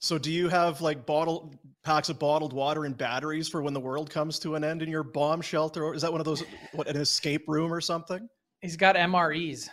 So 0.00 0.18
do 0.18 0.32
you 0.32 0.48
have 0.48 0.80
like 0.80 1.06
bottle 1.06 1.54
packs 1.84 2.08
of 2.08 2.18
bottled 2.18 2.52
water 2.52 2.84
and 2.84 2.96
batteries 2.96 3.48
for 3.48 3.62
when 3.62 3.74
the 3.74 3.80
world 3.80 4.10
comes 4.10 4.38
to 4.40 4.54
an 4.54 4.64
end 4.64 4.82
in 4.82 4.88
your 4.88 5.02
bomb 5.02 5.40
shelter? 5.40 5.84
Or 5.84 5.94
is 5.94 6.02
that 6.02 6.10
one 6.10 6.20
of 6.20 6.24
those 6.24 6.42
what 6.72 6.88
an 6.88 6.96
escape 6.96 7.44
room 7.46 7.72
or 7.72 7.80
something? 7.80 8.28
He's 8.60 8.76
got 8.76 8.96
MREs. 8.96 9.68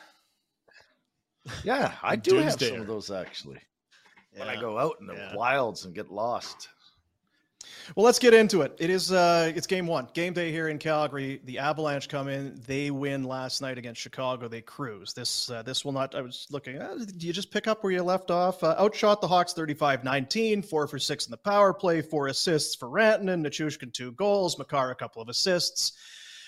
Yeah, 1.64 1.94
I 2.04 2.18
do 2.18 2.36
have 2.36 2.60
some 2.60 2.82
of 2.82 2.88
those 2.88 3.10
actually. 3.10 3.60
Yeah. 4.38 4.46
When 4.46 4.56
I 4.56 4.60
go 4.60 4.78
out 4.78 4.98
in 5.00 5.08
the 5.08 5.16
yeah. 5.16 5.36
wilds 5.36 5.86
and 5.86 5.96
get 5.96 6.12
lost. 6.12 6.70
Well, 7.96 8.06
let's 8.06 8.20
get 8.20 8.34
into 8.34 8.62
it. 8.62 8.76
It 8.80 8.90
is 8.90 9.12
uh, 9.12 9.52
it's 9.56 9.68
game 9.68 9.88
one, 9.88 10.10
game 10.14 10.34
day 10.34 10.52
here 10.52 10.68
in 10.68 10.78
Calgary. 10.78 11.42
The 11.46 11.60
Avalanche 11.60 12.10
come 12.10 12.28
in, 12.28 12.62
they 12.68 12.92
win 12.92 13.24
last 13.24 13.62
night 13.62 13.78
against 13.78 14.02
Chicago. 14.02 14.48
They 14.48 14.62
cruise. 14.62 15.14
This 15.14 15.50
uh, 15.50 15.64
this 15.64 15.86
will 15.86 15.94
not. 15.94 16.14
I 16.14 16.22
was 16.22 16.48
looking. 16.50 16.78
Uh, 16.82 16.98
do 17.18 17.28
you 17.28 17.34
just 17.34 17.50
pick 17.50 17.68
up 17.68 17.84
where 17.84 17.94
you 17.94 18.04
left 18.04 18.30
off? 18.30 18.62
Uh, 18.62 18.76
outshot 18.78 19.22
the 19.22 19.28
Hawks 19.28 19.54
35-19, 19.54 20.66
four 20.66 20.88
for 20.88 21.00
six 21.00 21.26
in 21.26 21.32
the 21.32 21.38
power 21.38 21.74
play, 21.74 22.02
four 22.02 22.28
assists 22.28 22.76
for 22.76 22.90
Rantanen, 22.90 23.46
Nichushkin 23.46 23.94
two 23.94 24.12
goals, 24.14 24.58
Makar 24.58 24.92
a 24.92 24.96
couple 24.96 25.22
of 25.22 25.30
assists. 25.30 25.94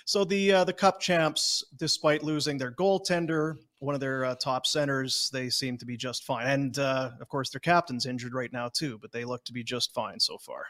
So 0.05 0.25
the 0.25 0.51
uh, 0.51 0.63
the 0.65 0.73
Cup 0.73 0.99
champs, 0.99 1.63
despite 1.77 2.23
losing 2.23 2.57
their 2.57 2.71
goaltender, 2.71 3.55
one 3.79 3.95
of 3.95 4.01
their 4.01 4.25
uh, 4.25 4.35
top 4.35 4.65
centers, 4.65 5.29
they 5.31 5.49
seem 5.49 5.77
to 5.77 5.85
be 5.85 5.97
just 5.97 6.23
fine. 6.23 6.47
And 6.47 6.77
uh, 6.77 7.11
of 7.19 7.27
course, 7.27 7.49
their 7.49 7.59
captain's 7.59 8.05
injured 8.05 8.33
right 8.33 8.51
now 8.51 8.69
too, 8.69 8.97
but 9.01 9.11
they 9.11 9.25
look 9.25 9.43
to 9.45 9.53
be 9.53 9.63
just 9.63 9.93
fine 9.93 10.19
so 10.19 10.37
far. 10.37 10.65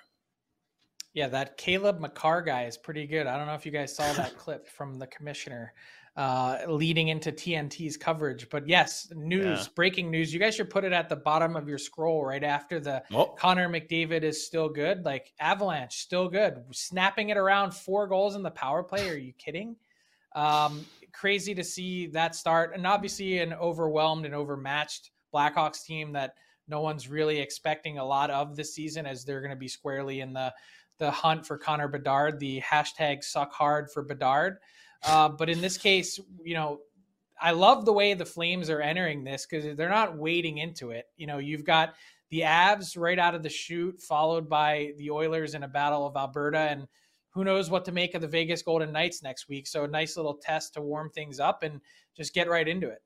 Yeah, 1.14 1.28
that 1.30 1.58
Caleb 1.58 2.00
Makar 2.00 2.44
guy 2.44 2.66
is 2.66 2.78
pretty 2.78 3.08
good. 3.08 3.26
I 3.26 3.36
don't 3.38 3.48
know 3.48 3.56
if 3.56 3.66
you 3.66 3.72
guys 3.72 3.96
saw 3.96 4.14
that 4.14 4.38
clip 4.38 4.68
from 4.68 5.00
the 5.00 5.08
commissioner 5.08 5.74
uh, 6.16 6.60
leading 6.68 7.08
into 7.08 7.32
TNT's 7.32 7.98
coverage. 7.98 8.50
But 8.50 8.68
yes, 8.68 9.12
news, 9.16 9.62
yeah. 9.62 9.68
breaking 9.74 10.12
news. 10.12 10.34
You 10.34 10.40
guys 10.40 10.56
should 10.56 10.70
put 10.70 10.84
it 10.84 10.92
at 10.92 11.10
the 11.10 11.16
bottom 11.16 11.56
of 11.56 11.68
your 11.68 11.78
scroll 11.78 12.26
right 12.26 12.44
after 12.44 12.80
the 12.80 13.02
oh. 13.14 13.28
Connor 13.38 13.70
McDavid 13.70 14.24
is 14.24 14.46
still 14.46 14.70
good. 14.70 15.06
Like 15.06 15.32
Avalanche, 15.40 15.98
still 15.98 16.28
good. 16.28 16.64
Snapping 16.72 17.30
it 17.30 17.38
around 17.38 17.74
four 17.74 18.08
goals 18.08 18.36
in 18.36 18.44
the 18.44 18.52
power 18.52 18.84
play. 18.84 19.10
Are 19.10 19.18
you 19.18 19.34
kidding? 19.34 19.78
Um, 20.36 20.86
crazy 21.14 21.56
to 21.56 21.64
see 21.64 22.08
that 22.08 22.36
start. 22.36 22.74
And 22.76 22.86
obviously, 22.86 23.40
an 23.40 23.54
overwhelmed 23.54 24.26
and 24.26 24.36
overmatched 24.36 25.12
Blackhawks 25.34 25.84
team 25.84 26.14
that 26.14 26.34
no 26.68 26.82
one's 26.82 27.10
really 27.10 27.40
expecting 27.40 27.98
a 27.98 28.06
lot 28.06 28.30
of 28.30 28.56
this 28.56 28.74
season 28.74 29.06
as 29.06 29.26
they're 29.26 29.42
going 29.42 29.52
to 29.52 29.58
be 29.58 29.68
squarely 29.68 30.22
in 30.22 30.34
the 30.34 30.54
the 31.00 31.10
hunt 31.10 31.46
for 31.46 31.58
Connor 31.58 31.88
Bedard, 31.88 32.40
the 32.40 32.62
hashtag 32.62 33.24
suck 33.24 33.54
hard 33.54 33.90
for 33.90 34.04
Bedard. 34.04 34.58
Uh, 35.04 35.30
but 35.30 35.50
in 35.50 35.62
this 35.62 35.78
case, 35.78 36.20
you 36.44 36.54
know, 36.54 36.80
I 37.42 37.52
love 37.52 37.86
the 37.86 37.94
way 37.94 38.14
the 38.14 38.26
Flames 38.26 38.70
are 38.70 38.82
entering 38.82 39.24
this 39.24 39.46
because 39.46 39.78
they're 39.78 39.88
not 39.90 40.18
wading 40.18 40.58
into 40.58 40.92
it. 40.92 41.06
You 41.16 41.28
know, 41.28 41.38
you've 41.38 41.64
got 41.64 41.94
the 42.32 42.42
Avs 42.42 42.98
right 42.98 43.18
out 43.18 43.34
of 43.34 43.44
the 43.44 43.50
chute, 43.50 44.02
followed 44.02 44.50
by 44.50 44.92
the 44.98 45.12
Oilers 45.12 45.56
in 45.56 45.64
a 45.64 45.70
battle 45.70 46.06
of 46.06 46.18
Alberta, 46.18 46.60
and 46.60 46.88
who 47.32 47.44
knows 47.44 47.70
what 47.70 47.86
to 47.86 47.92
make 47.92 48.16
of 48.16 48.22
the 48.22 48.28
Vegas 48.28 48.62
Golden 48.62 48.92
Knights 48.92 49.24
next 49.24 49.48
week. 49.48 49.68
So 49.68 49.84
a 49.84 49.88
nice 49.88 50.18
little 50.18 50.36
test 50.36 50.74
to 50.74 50.82
warm 50.82 51.10
things 51.12 51.40
up 51.40 51.64
and 51.64 51.80
just 52.18 52.34
get 52.34 52.50
right 52.50 52.68
into 52.68 52.90
it. 52.90 53.02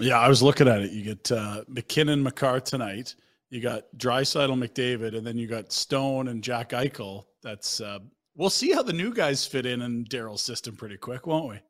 Yeah, 0.00 0.18
I 0.18 0.28
was 0.28 0.42
looking 0.42 0.66
at 0.66 0.80
it. 0.80 0.92
You 0.92 1.02
get 1.02 1.30
uh, 1.30 1.62
MacKinnon, 1.68 2.22
Makar 2.22 2.60
tonight. 2.60 3.14
You 3.50 3.60
got 3.60 3.84
Draisaitl, 3.96 4.56
McDavid, 4.56 5.16
and 5.16 5.26
then 5.26 5.36
you 5.36 5.46
got 5.46 5.72
Stone 5.72 6.28
and 6.28 6.42
Jack 6.42 6.70
Eichel. 6.70 7.24
That's 7.42 7.80
uh, 7.80 7.98
we'll 8.34 8.50
see 8.50 8.72
how 8.72 8.82
the 8.82 8.92
new 8.92 9.12
guys 9.12 9.46
fit 9.46 9.66
in 9.66 9.82
in 9.82 10.04
Daryl's 10.04 10.42
system 10.42 10.76
pretty 10.76 10.96
quick, 10.96 11.26
won't 11.26 11.48
we? 11.48 11.60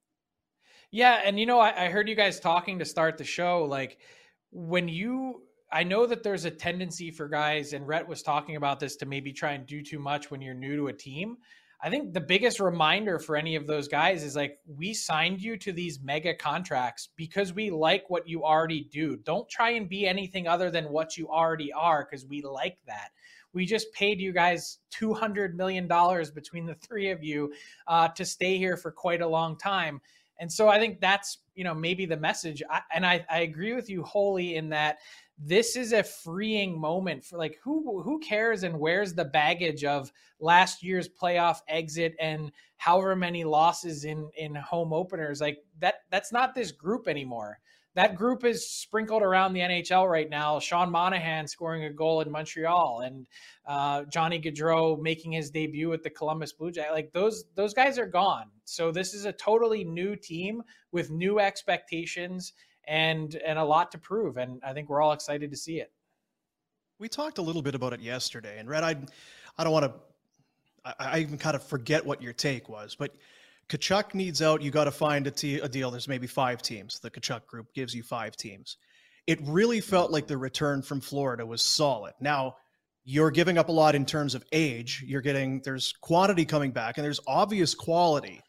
Yeah, 0.93 1.21
and 1.25 1.39
you 1.39 1.47
know, 1.47 1.59
I, 1.59 1.87
I 1.87 1.89
heard 1.89 2.09
you 2.09 2.15
guys 2.15 2.39
talking 2.39 2.79
to 2.79 2.85
start 2.85 3.19
the 3.19 3.25
show. 3.25 3.65
Like 3.65 3.99
when 4.53 4.89
you, 4.89 5.43
I 5.73 5.85
know 5.85 6.07
that 6.07 6.23
there's 6.23 6.45
a 6.45 6.51
tendency 6.51 7.11
for 7.11 7.29
guys, 7.29 7.73
and 7.73 7.87
Rhett 7.87 8.09
was 8.09 8.23
talking 8.23 8.57
about 8.57 8.81
this 8.81 8.97
to 8.97 9.07
maybe 9.07 9.33
try 9.33 9.53
and 9.53 9.67
do 9.67 9.83
too 9.83 9.99
much 9.99 10.31
when 10.31 10.43
you're 10.43 10.55
new 10.55 10.77
to 10.77 10.89
a 10.89 10.93
team. 10.93 11.37
I 11.83 11.89
think 11.89 12.13
the 12.13 12.21
biggest 12.21 12.61
reminder 12.61 13.19
for 13.19 13.37
any 13.37 13.57
of 13.57 13.67
those 13.67 13.89
guys 13.89 14.23
is 14.23 14.37
like, 14.37 14.59
we 14.67 14.93
signed 14.93 15.41
you 15.41 15.57
to 15.59 15.73
these 15.73 16.01
mega 16.03 16.35
contracts 16.35 17.09
because 17.17 17.55
we 17.55 17.71
like 17.71 18.11
what 18.11 18.29
you 18.29 18.45
already 18.45 18.85
do. 18.93 19.17
Don't 19.17 19.49
try 19.49 19.71
and 19.71 19.89
be 19.89 20.07
anything 20.07 20.47
other 20.47 20.71
than 20.71 20.91
what 20.91 21.17
you 21.17 21.29
already 21.29 21.73
are 21.73 22.07
because 22.09 22.27
we 22.27 22.43
like 22.43 22.77
that. 22.87 23.11
We 23.55 23.65
just 23.65 23.93
paid 23.95 24.21
you 24.21 24.33
guys 24.33 24.79
$200 24.95 25.55
million 25.55 25.89
between 25.89 26.67
the 26.67 26.75
three 26.87 27.11
of 27.11 27.25
you 27.25 27.53
uh, 27.87 28.09
to 28.09 28.25
stay 28.27 28.59
here 28.59 28.77
for 28.77 28.91
quite 28.91 29.23
a 29.23 29.29
long 29.29 29.57
time. 29.57 30.03
And 30.39 30.51
so 30.53 30.69
I 30.69 30.79
think 30.79 31.01
that's, 31.01 31.39
you 31.55 31.65
know, 31.65 31.75
maybe 31.75 32.07
the 32.07 32.17
message. 32.17 32.63
I, 32.69 32.81
and 32.95 33.05
I, 33.07 33.25
I 33.31 33.41
agree 33.41 33.75
with 33.75 33.91
you 33.91 34.03
wholly 34.03 34.57
in 34.57 34.71
that 34.71 34.99
this 35.43 35.75
is 35.75 35.93
a 35.93 36.03
freeing 36.03 36.79
moment 36.79 37.25
for 37.25 37.39
like 37.39 37.59
who 37.65 38.03
who 38.03 38.19
cares 38.19 38.63
and 38.63 38.79
where's 38.79 39.15
the 39.15 39.25
baggage 39.25 39.85
of 39.85 40.13
last 40.39 40.83
year's 40.83 41.09
playoff 41.09 41.61
exit 41.67 42.15
and 42.21 42.53
however 42.77 43.17
many 43.17 43.45
losses 43.45 44.05
in 44.05 44.29
in 44.37 44.55
home 44.55 44.93
openers 44.93 45.41
like 45.41 45.59
that 45.79 45.97
that's 46.11 46.31
not 46.31 46.55
this 46.55 46.73
group 46.73 47.09
anymore 47.09 47.59
that 47.97 48.15
group 48.15 48.45
is 48.45 48.71
sprinkled 48.71 49.23
around 49.23 49.53
the 49.53 49.61
NHL 49.61 50.09
right 50.09 50.31
now. 50.31 50.61
Sean 50.61 50.93
Monahan 50.93 51.49
scoring 51.49 51.85
a 51.85 51.93
goal 51.93 52.21
in 52.21 52.31
Montreal, 52.31 53.01
and 53.05 53.27
uh, 53.67 54.05
Johnny 54.05 54.41
Gaudreau 54.41 55.01
making 55.01 55.33
his 55.33 55.51
debut 55.51 55.89
with 55.89 56.05
the 56.05 56.11
Columbus 56.11 56.53
Blue 56.53 56.71
Jays. 56.71 56.87
Like 56.93 57.13
those, 57.13 57.47
those 57.57 57.75
guys 57.75 57.99
are 57.99 58.07
gone. 58.07 58.47
So 58.65 58.93
this 58.93 59.13
is 59.13 59.25
a 59.25 59.33
totally 59.33 59.83
new 59.83 60.15
team 60.15 60.63
with 60.93 61.11
new 61.11 61.41
expectations 61.41 62.53
and 62.91 63.37
and 63.37 63.59
a 63.59 63.65
lot 63.65 63.93
to 63.93 63.99
prove. 63.99 64.37
And 64.37 64.61
I 64.67 64.75
think 64.75 64.91
we're 64.91 65.01
all 65.01 65.13
excited 65.13 65.51
to 65.51 65.57
see 65.57 65.81
it. 65.81 65.93
We 66.99 67.09
talked 67.09 67.39
a 67.39 67.43
little 67.43 67.63
bit 67.63 67.75
about 67.75 67.95
it 67.95 68.01
yesterday, 68.01 68.59
and 68.59 68.69
Rhett, 68.69 68.85
I, 68.85 68.97
I 69.57 69.65
don't 69.65 69.73
want 69.73 69.87
to. 69.87 69.95
I, 70.85 70.95
I 70.99 71.19
even 71.21 71.39
kind 71.39 71.57
of 71.57 71.63
forget 71.63 72.05
what 72.05 72.21
your 72.21 72.35
take 72.35 72.69
was, 72.69 72.97
but 72.99 73.15
Tkachuk 73.71 74.15
needs 74.15 74.43
out. 74.43 74.61
You 74.61 74.71
got 74.71 74.85
to 74.85 74.91
find 74.91 75.27
a, 75.27 75.31
t- 75.31 75.61
a 75.61 75.69
deal. 75.69 75.91
There's 75.91 76.09
maybe 76.09 76.27
five 76.27 76.61
teams. 76.61 76.99
The 76.99 77.11
Tkachuk 77.11 77.47
group 77.47 77.73
gives 77.73 77.95
you 77.95 78.03
five 78.03 78.37
teams. 78.37 78.77
It 79.27 79.39
really 79.45 79.81
felt 79.81 80.11
like 80.11 80.27
the 80.27 80.37
return 80.37 80.83
from 80.83 81.01
Florida 81.01 81.47
was 81.47 81.63
solid. 81.63 82.15
Now, 82.21 82.57
you're 83.05 83.31
giving 83.31 83.59
up 83.59 83.69
a 83.69 83.73
lot 83.73 83.95
in 83.95 84.05
terms 84.05 84.35
of 84.35 84.45
age. 84.51 85.05
You're 85.07 85.21
getting, 85.21 85.61
there's 85.65 85.95
quantity 86.01 86.45
coming 86.45 86.73
back, 86.73 86.99
and 86.99 87.05
there's 87.05 87.21
obvious 87.29 87.75
quality. 87.75 88.41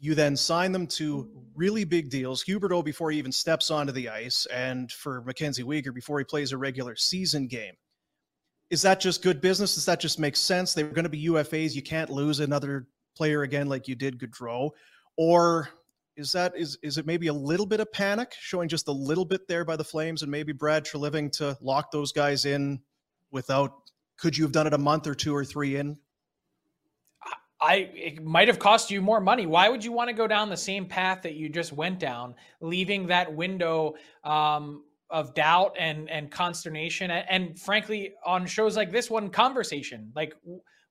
You 0.00 0.14
then 0.14 0.36
sign 0.36 0.72
them 0.72 0.86
to 0.88 1.16
mm-hmm. 1.18 1.38
really 1.54 1.84
big 1.84 2.10
deals. 2.10 2.42
Huberdeau 2.42 2.84
before 2.84 3.10
he 3.10 3.18
even 3.18 3.32
steps 3.32 3.70
onto 3.70 3.92
the 3.92 4.08
ice, 4.08 4.46
and 4.46 4.90
for 4.90 5.22
Mackenzie 5.22 5.62
Weegar 5.62 5.94
before 5.94 6.18
he 6.18 6.24
plays 6.24 6.52
a 6.52 6.58
regular 6.58 6.96
season 6.96 7.46
game. 7.46 7.74
Is 8.70 8.82
that 8.82 9.00
just 9.00 9.22
good 9.22 9.40
business? 9.40 9.74
Does 9.74 9.84
that 9.86 10.00
just 10.00 10.18
make 10.18 10.36
sense? 10.36 10.74
They 10.74 10.84
were 10.84 10.90
going 10.90 11.04
to 11.04 11.10
be 11.10 11.26
UFAs. 11.26 11.74
You 11.74 11.82
can't 11.82 12.08
lose 12.08 12.40
another 12.40 12.86
player 13.16 13.42
again 13.42 13.68
like 13.68 13.88
you 13.88 13.94
did 13.94 14.18
Gaudreau? 14.18 14.70
Or 15.16 15.68
is 16.16 16.32
that 16.32 16.56
is 16.56 16.78
is 16.82 16.98
it 16.98 17.06
maybe 17.06 17.26
a 17.26 17.32
little 17.32 17.66
bit 17.66 17.80
of 17.80 17.92
panic 17.92 18.32
showing 18.38 18.68
just 18.68 18.88
a 18.88 18.92
little 18.92 19.24
bit 19.24 19.48
there 19.48 19.64
by 19.64 19.76
the 19.76 19.84
Flames 19.84 20.22
and 20.22 20.30
maybe 20.30 20.52
Brad 20.52 20.84
Treliving 20.84 21.30
to 21.32 21.56
lock 21.60 21.90
those 21.90 22.12
guys 22.12 22.44
in 22.44 22.80
without 23.30 23.72
could 24.18 24.36
you 24.36 24.44
have 24.44 24.52
done 24.52 24.66
it 24.66 24.74
a 24.74 24.78
month 24.78 25.06
or 25.06 25.14
two 25.14 25.34
or 25.34 25.44
three 25.44 25.76
in? 25.76 25.98
I 27.62 27.90
it 27.94 28.24
might 28.24 28.48
have 28.48 28.58
cost 28.58 28.90
you 28.90 29.02
more 29.02 29.20
money. 29.20 29.46
Why 29.46 29.68
would 29.68 29.84
you 29.84 29.92
want 29.92 30.08
to 30.08 30.14
go 30.14 30.26
down 30.26 30.48
the 30.48 30.56
same 30.56 30.86
path 30.86 31.22
that 31.22 31.34
you 31.34 31.48
just 31.48 31.72
went 31.72 31.98
down, 31.98 32.34
leaving 32.60 33.06
that 33.08 33.32
window 33.32 33.94
um, 34.24 34.84
of 35.10 35.34
doubt 35.34 35.76
and 35.78 36.08
and 36.08 36.30
consternation, 36.30 37.10
and, 37.10 37.26
and, 37.28 37.60
frankly, 37.60 38.14
on 38.24 38.46
shows 38.46 38.76
like 38.76 38.90
this 38.90 39.10
one, 39.10 39.28
conversation 39.28 40.10
like 40.14 40.34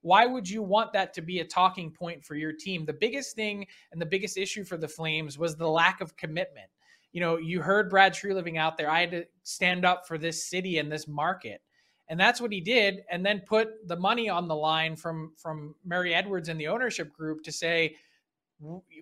why 0.01 0.25
would 0.25 0.49
you 0.49 0.63
want 0.63 0.93
that 0.93 1.13
to 1.13 1.21
be 1.21 1.39
a 1.39 1.45
talking 1.45 1.91
point 1.91 2.23
for 2.23 2.36
your 2.36 2.53
team? 2.53 2.86
The 2.86 2.93
biggest 2.93 3.36
thing 3.36 3.65
and 3.91 4.01
the 4.01 4.05
biggest 4.05 4.38
issue 4.38 4.63
for 4.63 4.77
the 4.77 4.88
Flames 4.88 5.38
was 5.38 5.55
the 5.55 5.67
lack 5.67 6.01
of 6.01 6.15
commitment. 6.15 6.67
You 7.12 7.21
know, 7.21 7.38
you 7.38 7.62
heard 7.62 7.89
Brad 7.89 8.13
Treliving 8.13 8.58
out 8.58 8.77
there. 8.77 8.89
I 8.89 9.01
had 9.01 9.12
to 9.12 9.25
stand 9.43 9.84
up 9.84 10.08
for 10.08 10.17
this 10.17 10.45
city 10.45 10.77
and 10.77 10.91
this 10.91 11.08
market. 11.08 11.62
And 12.10 12.19
that's 12.19 12.41
what 12.41 12.52
he 12.52 12.60
did, 12.60 13.04
and 13.12 13.24
then 13.24 13.41
put 13.45 13.88
the 13.88 13.95
money 13.95 14.30
on 14.30 14.48
the 14.48 14.56
line 14.56 14.95
from 14.95 15.32
from 15.38 15.76
Murray 15.86 16.15
Edwards 16.15 16.50
and 16.50 16.60
the 16.60 16.67
ownership 16.67 17.13
group 17.13 17.43
to 17.43 17.52
say, 17.52 17.95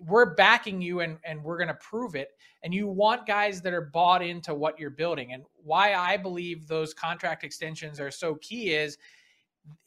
we're 0.06 0.34
backing 0.34 0.80
you 0.80 1.00
and, 1.00 1.18
and 1.24 1.42
we're 1.42 1.56
going 1.56 1.68
to 1.68 1.74
prove 1.74 2.14
it. 2.14 2.30
And 2.62 2.72
you 2.72 2.86
want 2.86 3.26
guys 3.26 3.60
that 3.62 3.72
are 3.72 3.90
bought 3.92 4.22
into 4.22 4.54
what 4.54 4.78
you're 4.78 4.90
building. 4.90 5.32
And 5.32 5.42
why 5.64 5.94
I 5.94 6.16
believe 6.16 6.66
those 6.66 6.94
contract 6.94 7.44
extensions 7.44 7.98
are 7.98 8.10
so 8.10 8.36
key 8.36 8.74
is 8.74 8.98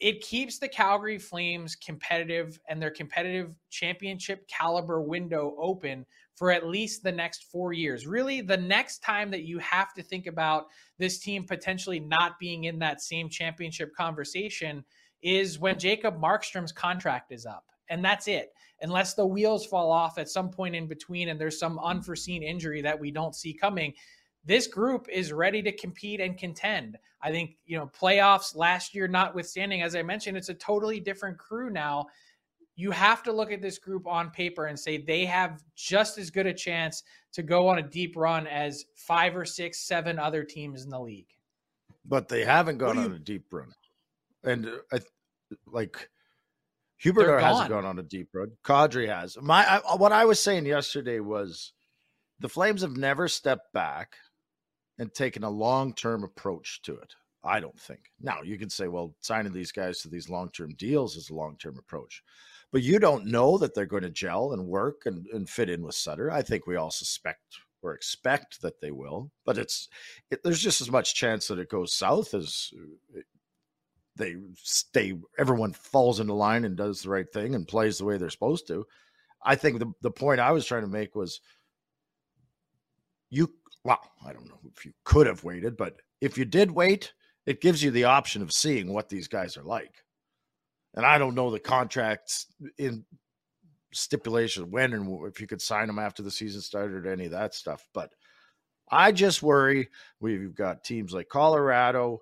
it 0.00 0.20
keeps 0.20 0.58
the 0.58 0.68
Calgary 0.68 1.18
Flames 1.18 1.76
competitive 1.76 2.58
and 2.68 2.80
their 2.80 2.90
competitive 2.90 3.54
championship 3.70 4.46
caliber 4.48 5.00
window 5.00 5.54
open 5.58 6.06
for 6.34 6.50
at 6.50 6.66
least 6.66 7.02
the 7.02 7.12
next 7.12 7.44
four 7.44 7.72
years. 7.72 8.06
Really, 8.06 8.40
the 8.40 8.56
next 8.56 8.98
time 8.98 9.30
that 9.30 9.42
you 9.42 9.58
have 9.58 9.92
to 9.94 10.02
think 10.02 10.26
about 10.26 10.66
this 10.98 11.18
team 11.18 11.44
potentially 11.44 12.00
not 12.00 12.38
being 12.38 12.64
in 12.64 12.78
that 12.78 13.02
same 13.02 13.28
championship 13.28 13.94
conversation 13.94 14.84
is 15.22 15.58
when 15.58 15.78
Jacob 15.78 16.20
Markstrom's 16.20 16.72
contract 16.72 17.32
is 17.32 17.46
up. 17.46 17.64
And 17.90 18.04
that's 18.04 18.26
it. 18.28 18.52
Unless 18.80 19.14
the 19.14 19.26
wheels 19.26 19.66
fall 19.66 19.92
off 19.92 20.18
at 20.18 20.28
some 20.28 20.50
point 20.50 20.74
in 20.74 20.88
between 20.88 21.28
and 21.28 21.40
there's 21.40 21.58
some 21.58 21.78
unforeseen 21.78 22.42
injury 22.42 22.82
that 22.82 22.98
we 22.98 23.10
don't 23.10 23.36
see 23.36 23.52
coming, 23.52 23.92
this 24.44 24.66
group 24.66 25.08
is 25.10 25.32
ready 25.32 25.62
to 25.62 25.72
compete 25.72 26.20
and 26.20 26.36
contend. 26.36 26.98
I 27.20 27.30
think, 27.30 27.56
you 27.64 27.78
know, 27.78 27.90
playoffs 27.98 28.56
last 28.56 28.94
year 28.94 29.06
notwithstanding, 29.06 29.82
as 29.82 29.94
I 29.94 30.02
mentioned, 30.02 30.36
it's 30.36 30.48
a 30.48 30.54
totally 30.54 30.98
different 30.98 31.38
crew 31.38 31.70
now. 31.70 32.06
You 32.74 32.90
have 32.90 33.22
to 33.24 33.32
look 33.32 33.52
at 33.52 33.62
this 33.62 33.78
group 33.78 34.06
on 34.06 34.30
paper 34.30 34.66
and 34.66 34.78
say 34.78 34.96
they 34.96 35.24
have 35.26 35.62
just 35.76 36.18
as 36.18 36.30
good 36.30 36.46
a 36.46 36.54
chance 36.54 37.04
to 37.32 37.42
go 37.42 37.68
on 37.68 37.78
a 37.78 37.82
deep 37.82 38.16
run 38.16 38.46
as 38.46 38.86
five 38.96 39.36
or 39.36 39.44
six, 39.44 39.78
seven 39.86 40.18
other 40.18 40.42
teams 40.42 40.82
in 40.82 40.90
the 40.90 40.98
league. 40.98 41.28
But 42.04 42.28
they 42.28 42.44
haven't 42.44 42.78
gone 42.78 42.98
on 42.98 43.12
a 43.12 43.18
deep 43.18 43.44
run. 43.52 43.72
And 44.42 44.68
uh, 44.90 44.98
like 45.66 46.08
Hubert 46.96 47.40
hasn't 47.40 47.68
gone 47.68 47.84
on 47.84 47.98
a 47.98 48.02
deep 48.02 48.30
run. 48.32 48.52
Kadri 48.64 49.08
has. 49.08 49.36
My 49.40 49.64
I, 49.64 49.94
what 49.96 50.10
I 50.10 50.24
was 50.24 50.40
saying 50.40 50.66
yesterday 50.66 51.20
was 51.20 51.72
the 52.40 52.48
Flames 52.48 52.82
have 52.82 52.96
never 52.96 53.28
stepped 53.28 53.72
back 53.72 54.16
and 54.98 55.12
taken 55.12 55.44
a 55.44 55.50
long 55.50 55.94
term 55.94 56.24
approach 56.24 56.82
to 56.82 56.96
it. 56.96 57.14
I 57.44 57.60
don't 57.60 57.78
think. 57.78 58.12
Now, 58.20 58.42
you 58.42 58.56
can 58.56 58.70
say, 58.70 58.86
well, 58.86 59.14
signing 59.20 59.52
these 59.52 59.72
guys 59.72 60.00
to 60.00 60.08
these 60.08 60.28
long 60.28 60.50
term 60.50 60.74
deals 60.74 61.16
is 61.16 61.30
a 61.30 61.34
long 61.34 61.56
term 61.56 61.76
approach, 61.78 62.22
but 62.70 62.82
you 62.82 62.98
don't 62.98 63.26
know 63.26 63.58
that 63.58 63.74
they're 63.74 63.86
going 63.86 64.04
to 64.04 64.10
gel 64.10 64.52
and 64.52 64.66
work 64.66 65.02
and, 65.06 65.26
and 65.28 65.48
fit 65.48 65.68
in 65.68 65.82
with 65.82 65.94
Sutter. 65.94 66.30
I 66.30 66.42
think 66.42 66.66
we 66.66 66.76
all 66.76 66.90
suspect 66.90 67.58
or 67.82 67.94
expect 67.94 68.62
that 68.62 68.80
they 68.80 68.92
will, 68.92 69.30
but 69.44 69.58
it's 69.58 69.88
it, 70.30 70.42
there's 70.44 70.62
just 70.62 70.80
as 70.80 70.90
much 70.90 71.14
chance 71.14 71.48
that 71.48 71.58
it 71.58 71.68
goes 71.68 71.92
south 71.92 72.32
as 72.32 72.72
uh, 73.16 73.20
they 74.14 74.36
stay 74.54 75.18
everyone 75.38 75.72
falls 75.72 76.20
into 76.20 76.34
line 76.34 76.64
and 76.64 76.76
does 76.76 77.02
the 77.02 77.10
right 77.10 77.32
thing 77.32 77.54
and 77.54 77.66
plays 77.66 77.98
the 77.98 78.04
way 78.04 78.18
they're 78.18 78.30
supposed 78.30 78.68
to. 78.68 78.86
I 79.44 79.56
think 79.56 79.80
the 79.80 79.92
the 80.00 80.10
point 80.10 80.38
I 80.38 80.52
was 80.52 80.64
trying 80.64 80.82
to 80.82 80.88
make 80.88 81.16
was 81.16 81.40
you 83.30 83.52
well, 83.84 84.00
I 84.24 84.32
don't 84.32 84.48
know 84.48 84.58
if 84.74 84.84
you 84.84 84.92
could 85.04 85.26
have 85.26 85.44
waited, 85.44 85.76
but 85.76 85.96
if 86.20 86.38
you 86.38 86.44
did 86.44 86.70
wait, 86.70 87.12
it 87.46 87.60
gives 87.60 87.82
you 87.82 87.90
the 87.90 88.04
option 88.04 88.42
of 88.42 88.52
seeing 88.52 88.92
what 88.92 89.08
these 89.08 89.28
guys 89.28 89.56
are 89.56 89.64
like. 89.64 90.04
And 90.94 91.04
I 91.04 91.18
don't 91.18 91.34
know 91.34 91.50
the 91.50 91.58
contracts 91.58 92.46
in 92.78 93.04
stipulation 93.92 94.70
when 94.70 94.92
and 94.92 95.26
if 95.26 95.40
you 95.40 95.46
could 95.46 95.60
sign 95.60 95.86
them 95.86 95.98
after 95.98 96.22
the 96.22 96.30
season 96.30 96.60
started 96.60 97.06
or 97.06 97.12
any 97.12 97.26
of 97.26 97.32
that 97.32 97.54
stuff. 97.54 97.86
But 97.92 98.14
I 98.90 99.12
just 99.12 99.42
worry 99.42 99.88
we've 100.20 100.54
got 100.54 100.84
teams 100.84 101.12
like 101.12 101.28
Colorado, 101.28 102.20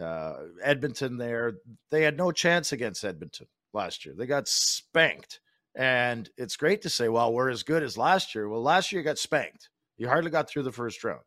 uh, 0.00 0.34
Edmonton 0.62 1.16
there. 1.16 1.54
They 1.90 2.02
had 2.02 2.16
no 2.16 2.30
chance 2.30 2.72
against 2.72 3.04
Edmonton 3.04 3.46
last 3.72 4.04
year. 4.04 4.14
They 4.16 4.26
got 4.26 4.48
spanked. 4.48 5.40
And 5.74 6.28
it's 6.36 6.56
great 6.56 6.82
to 6.82 6.90
say, 6.90 7.08
well, 7.08 7.32
we're 7.32 7.50
as 7.50 7.62
good 7.62 7.82
as 7.82 7.96
last 7.96 8.34
year. 8.34 8.48
Well, 8.48 8.62
last 8.62 8.92
year 8.92 9.00
you 9.00 9.04
got 9.04 9.18
spanked. 9.18 9.70
You 10.00 10.08
hardly 10.08 10.30
got 10.30 10.48
through 10.48 10.62
the 10.62 10.72
first 10.72 11.04
round. 11.04 11.20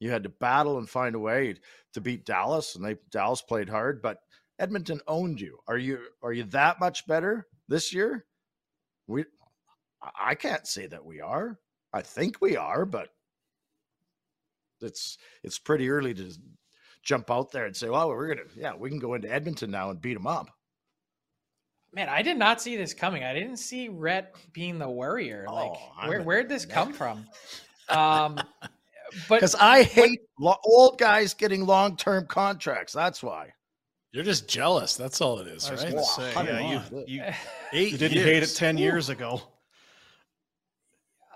You 0.00 0.10
had 0.10 0.24
to 0.24 0.28
battle 0.28 0.78
and 0.78 0.90
find 0.90 1.14
a 1.14 1.20
way 1.20 1.54
to 1.92 2.00
beat 2.00 2.26
Dallas, 2.26 2.74
and 2.74 2.84
they 2.84 2.96
Dallas 3.12 3.42
played 3.42 3.68
hard, 3.68 4.02
but 4.02 4.18
Edmonton 4.58 5.00
owned 5.06 5.40
you. 5.40 5.56
Are 5.68 5.78
you 5.78 6.00
are 6.20 6.32
you 6.32 6.42
that 6.44 6.80
much 6.80 7.06
better 7.06 7.46
this 7.68 7.94
year? 7.94 8.26
We 9.06 9.24
I 10.20 10.34
can't 10.34 10.66
say 10.66 10.88
that 10.88 11.04
we 11.04 11.20
are. 11.20 11.60
I 11.92 12.02
think 12.02 12.38
we 12.40 12.56
are, 12.56 12.84
but 12.84 13.10
it's 14.80 15.18
it's 15.44 15.60
pretty 15.60 15.88
early 15.88 16.12
to 16.14 16.32
jump 17.04 17.30
out 17.30 17.52
there 17.52 17.66
and 17.66 17.76
say, 17.76 17.88
"Well, 17.88 18.08
we're 18.08 18.34
gonna 18.34 18.48
yeah, 18.56 18.74
we 18.74 18.88
can 18.88 18.98
go 18.98 19.14
into 19.14 19.32
Edmonton 19.32 19.70
now 19.70 19.90
and 19.90 20.02
beat 20.02 20.14
them 20.14 20.26
up." 20.26 20.48
Man, 21.92 22.08
I 22.08 22.22
did 22.22 22.36
not 22.36 22.60
see 22.60 22.76
this 22.76 22.94
coming. 22.94 23.22
I 23.22 23.32
didn't 23.32 23.58
see 23.58 23.88
Rhett 23.88 24.34
being 24.52 24.80
the 24.80 24.90
warrior. 24.90 25.46
Oh, 25.48 25.54
like, 25.54 25.70
oh, 25.72 26.08
where 26.08 26.22
where'd 26.22 26.48
this 26.48 26.66
come 26.66 26.92
from? 27.00 27.24
Um, 27.90 28.40
but 29.28 29.36
because 29.36 29.54
I 29.54 29.82
hate 29.82 30.20
what, 30.36 30.60
old 30.64 30.98
guys 30.98 31.34
getting 31.34 31.66
long 31.66 31.96
term 31.96 32.26
contracts. 32.26 32.92
That's 32.92 33.22
why. 33.22 33.52
You're 34.12 34.24
just 34.24 34.48
jealous. 34.48 34.96
That's 34.96 35.20
all 35.20 35.38
it 35.38 35.46
is, 35.48 35.70
right? 35.70 36.00
Say, 36.00 36.32
yeah, 36.34 36.82
you, 36.90 37.04
you, 37.06 37.22
you 37.72 37.98
didn't 37.98 38.16
years. 38.16 38.26
hate 38.26 38.42
it 38.42 38.54
10 38.54 38.78
Ooh. 38.78 38.80
years 38.80 39.10
ago. 39.10 39.42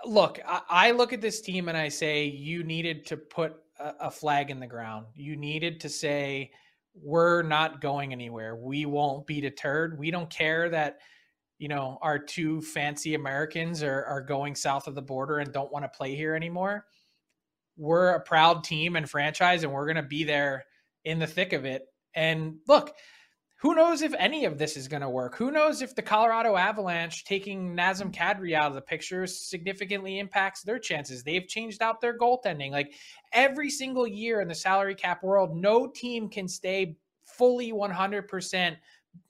Look, 0.05 0.39
I, 0.45 0.61
I, 0.69 0.91
look 0.91 1.13
at 1.13 1.21
this 1.21 1.39
team 1.39 1.69
and 1.69 1.77
I 1.77 1.87
say, 1.87 2.25
you 2.25 2.63
needed 2.63 3.05
to 3.07 3.17
put 3.17 3.55
a, 3.79 3.93
a 4.01 4.11
flag 4.11 4.49
in 4.49 4.59
the 4.59 4.67
ground. 4.67 5.05
You 5.15 5.35
needed 5.35 5.79
to 5.81 5.89
say, 5.89 6.51
we're 6.95 7.41
not 7.43 7.79
going 7.79 8.11
anywhere. 8.11 8.55
We 8.55 8.85
won't 8.85 9.25
be 9.27 9.39
deterred. 9.39 9.97
We 9.97 10.11
don't 10.11 10.29
care 10.29 10.69
that, 10.69 10.99
you 11.63 11.69
know, 11.69 11.97
our 12.01 12.19
two 12.19 12.61
fancy 12.61 13.15
Americans 13.15 13.81
are, 13.81 14.03
are 14.05 14.21
going 14.21 14.53
south 14.55 14.87
of 14.87 14.95
the 14.95 15.01
border 15.01 15.39
and 15.39 15.51
don't 15.53 15.71
want 15.71 15.83
to 15.85 15.97
play 15.97 16.15
here 16.15 16.35
anymore 16.35 16.85
we're 17.77 18.09
a 18.09 18.19
proud 18.19 18.63
team 18.63 18.95
and 18.95 19.09
franchise, 19.09 19.63
and 19.63 19.71
we're 19.71 19.85
going 19.85 19.95
to 19.95 20.03
be 20.03 20.23
there 20.23 20.65
in 21.05 21.19
the 21.19 21.27
thick 21.27 21.53
of 21.53 21.65
it. 21.65 21.83
And 22.15 22.57
look, 22.67 22.93
who 23.61 23.75
knows 23.75 24.01
if 24.01 24.13
any 24.19 24.45
of 24.45 24.57
this 24.57 24.75
is 24.75 24.87
going 24.87 25.01
to 25.01 25.09
work? 25.09 25.35
Who 25.37 25.49
knows 25.49 25.81
if 25.81 25.95
the 25.95 26.01
Colorado 26.01 26.55
Avalanche 26.55 27.23
taking 27.23 27.75
Nazem 27.75 28.13
Kadri 28.13 28.53
out 28.53 28.67
of 28.67 28.75
the 28.75 28.81
picture 28.81 29.25
significantly 29.25 30.19
impacts 30.19 30.63
their 30.63 30.79
chances? 30.79 31.23
They've 31.23 31.47
changed 31.47 31.81
out 31.81 32.01
their 32.01 32.17
goaltending. 32.17 32.71
Like 32.71 32.93
every 33.31 33.69
single 33.69 34.05
year 34.05 34.41
in 34.41 34.47
the 34.47 34.55
salary 34.55 34.95
cap 34.95 35.23
world, 35.23 35.55
no 35.55 35.87
team 35.87 36.29
can 36.29 36.47
stay 36.47 36.97
fully 37.25 37.71
100% 37.71 38.75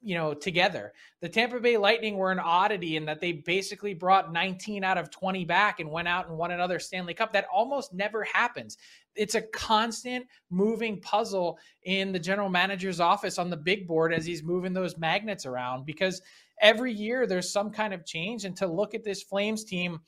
you 0.02 0.16
know, 0.16 0.34
together. 0.34 0.94
The 1.22 1.30
Tampa 1.30 1.60
Bay 1.60 1.78
Lightning 1.78 2.18
were 2.18 2.32
an 2.32 2.40
oddity 2.40 2.98
in 2.98 3.06
that 3.06 3.22
they 3.22 3.32
basically 3.32 3.94
brought 3.94 4.34
19 4.34 4.84
out 4.84 4.98
of 4.98 5.10
20 5.10 5.46
back 5.46 5.80
and 5.80 5.90
went 5.90 6.08
out 6.08 6.28
and 6.28 6.38
won 6.38 6.52
another 6.52 6.80
Stanley 6.80 7.14
Cup. 7.14 7.34
That 7.34 7.48
almost 7.54 7.94
never 7.94 8.24
happens. 8.24 8.78
It's 9.16 9.36
a 9.36 9.42
constant 9.42 10.28
moving 10.50 11.00
puzzle 11.00 11.58
in 11.84 12.12
the 12.12 12.20
general 12.20 12.50
manager's 12.50 13.00
office 13.00 13.38
on 13.38 13.50
the 13.50 13.58
big 13.58 13.88
board 13.88 14.14
as 14.14 14.26
he's 14.26 14.44
moving 14.44 14.74
those 14.74 14.98
magnets 14.98 15.46
around 15.46 15.86
because 15.86 16.22
every 16.60 16.92
year 16.92 17.26
there's 17.26 17.52
some 17.52 17.72
kind 17.72 17.94
of 17.94 18.06
change. 18.06 18.46
And 18.46 18.58
to 18.58 18.68
look 18.68 18.94
at 18.94 19.04
this 19.04 19.24
Flames 19.24 19.64
team, 19.64 20.00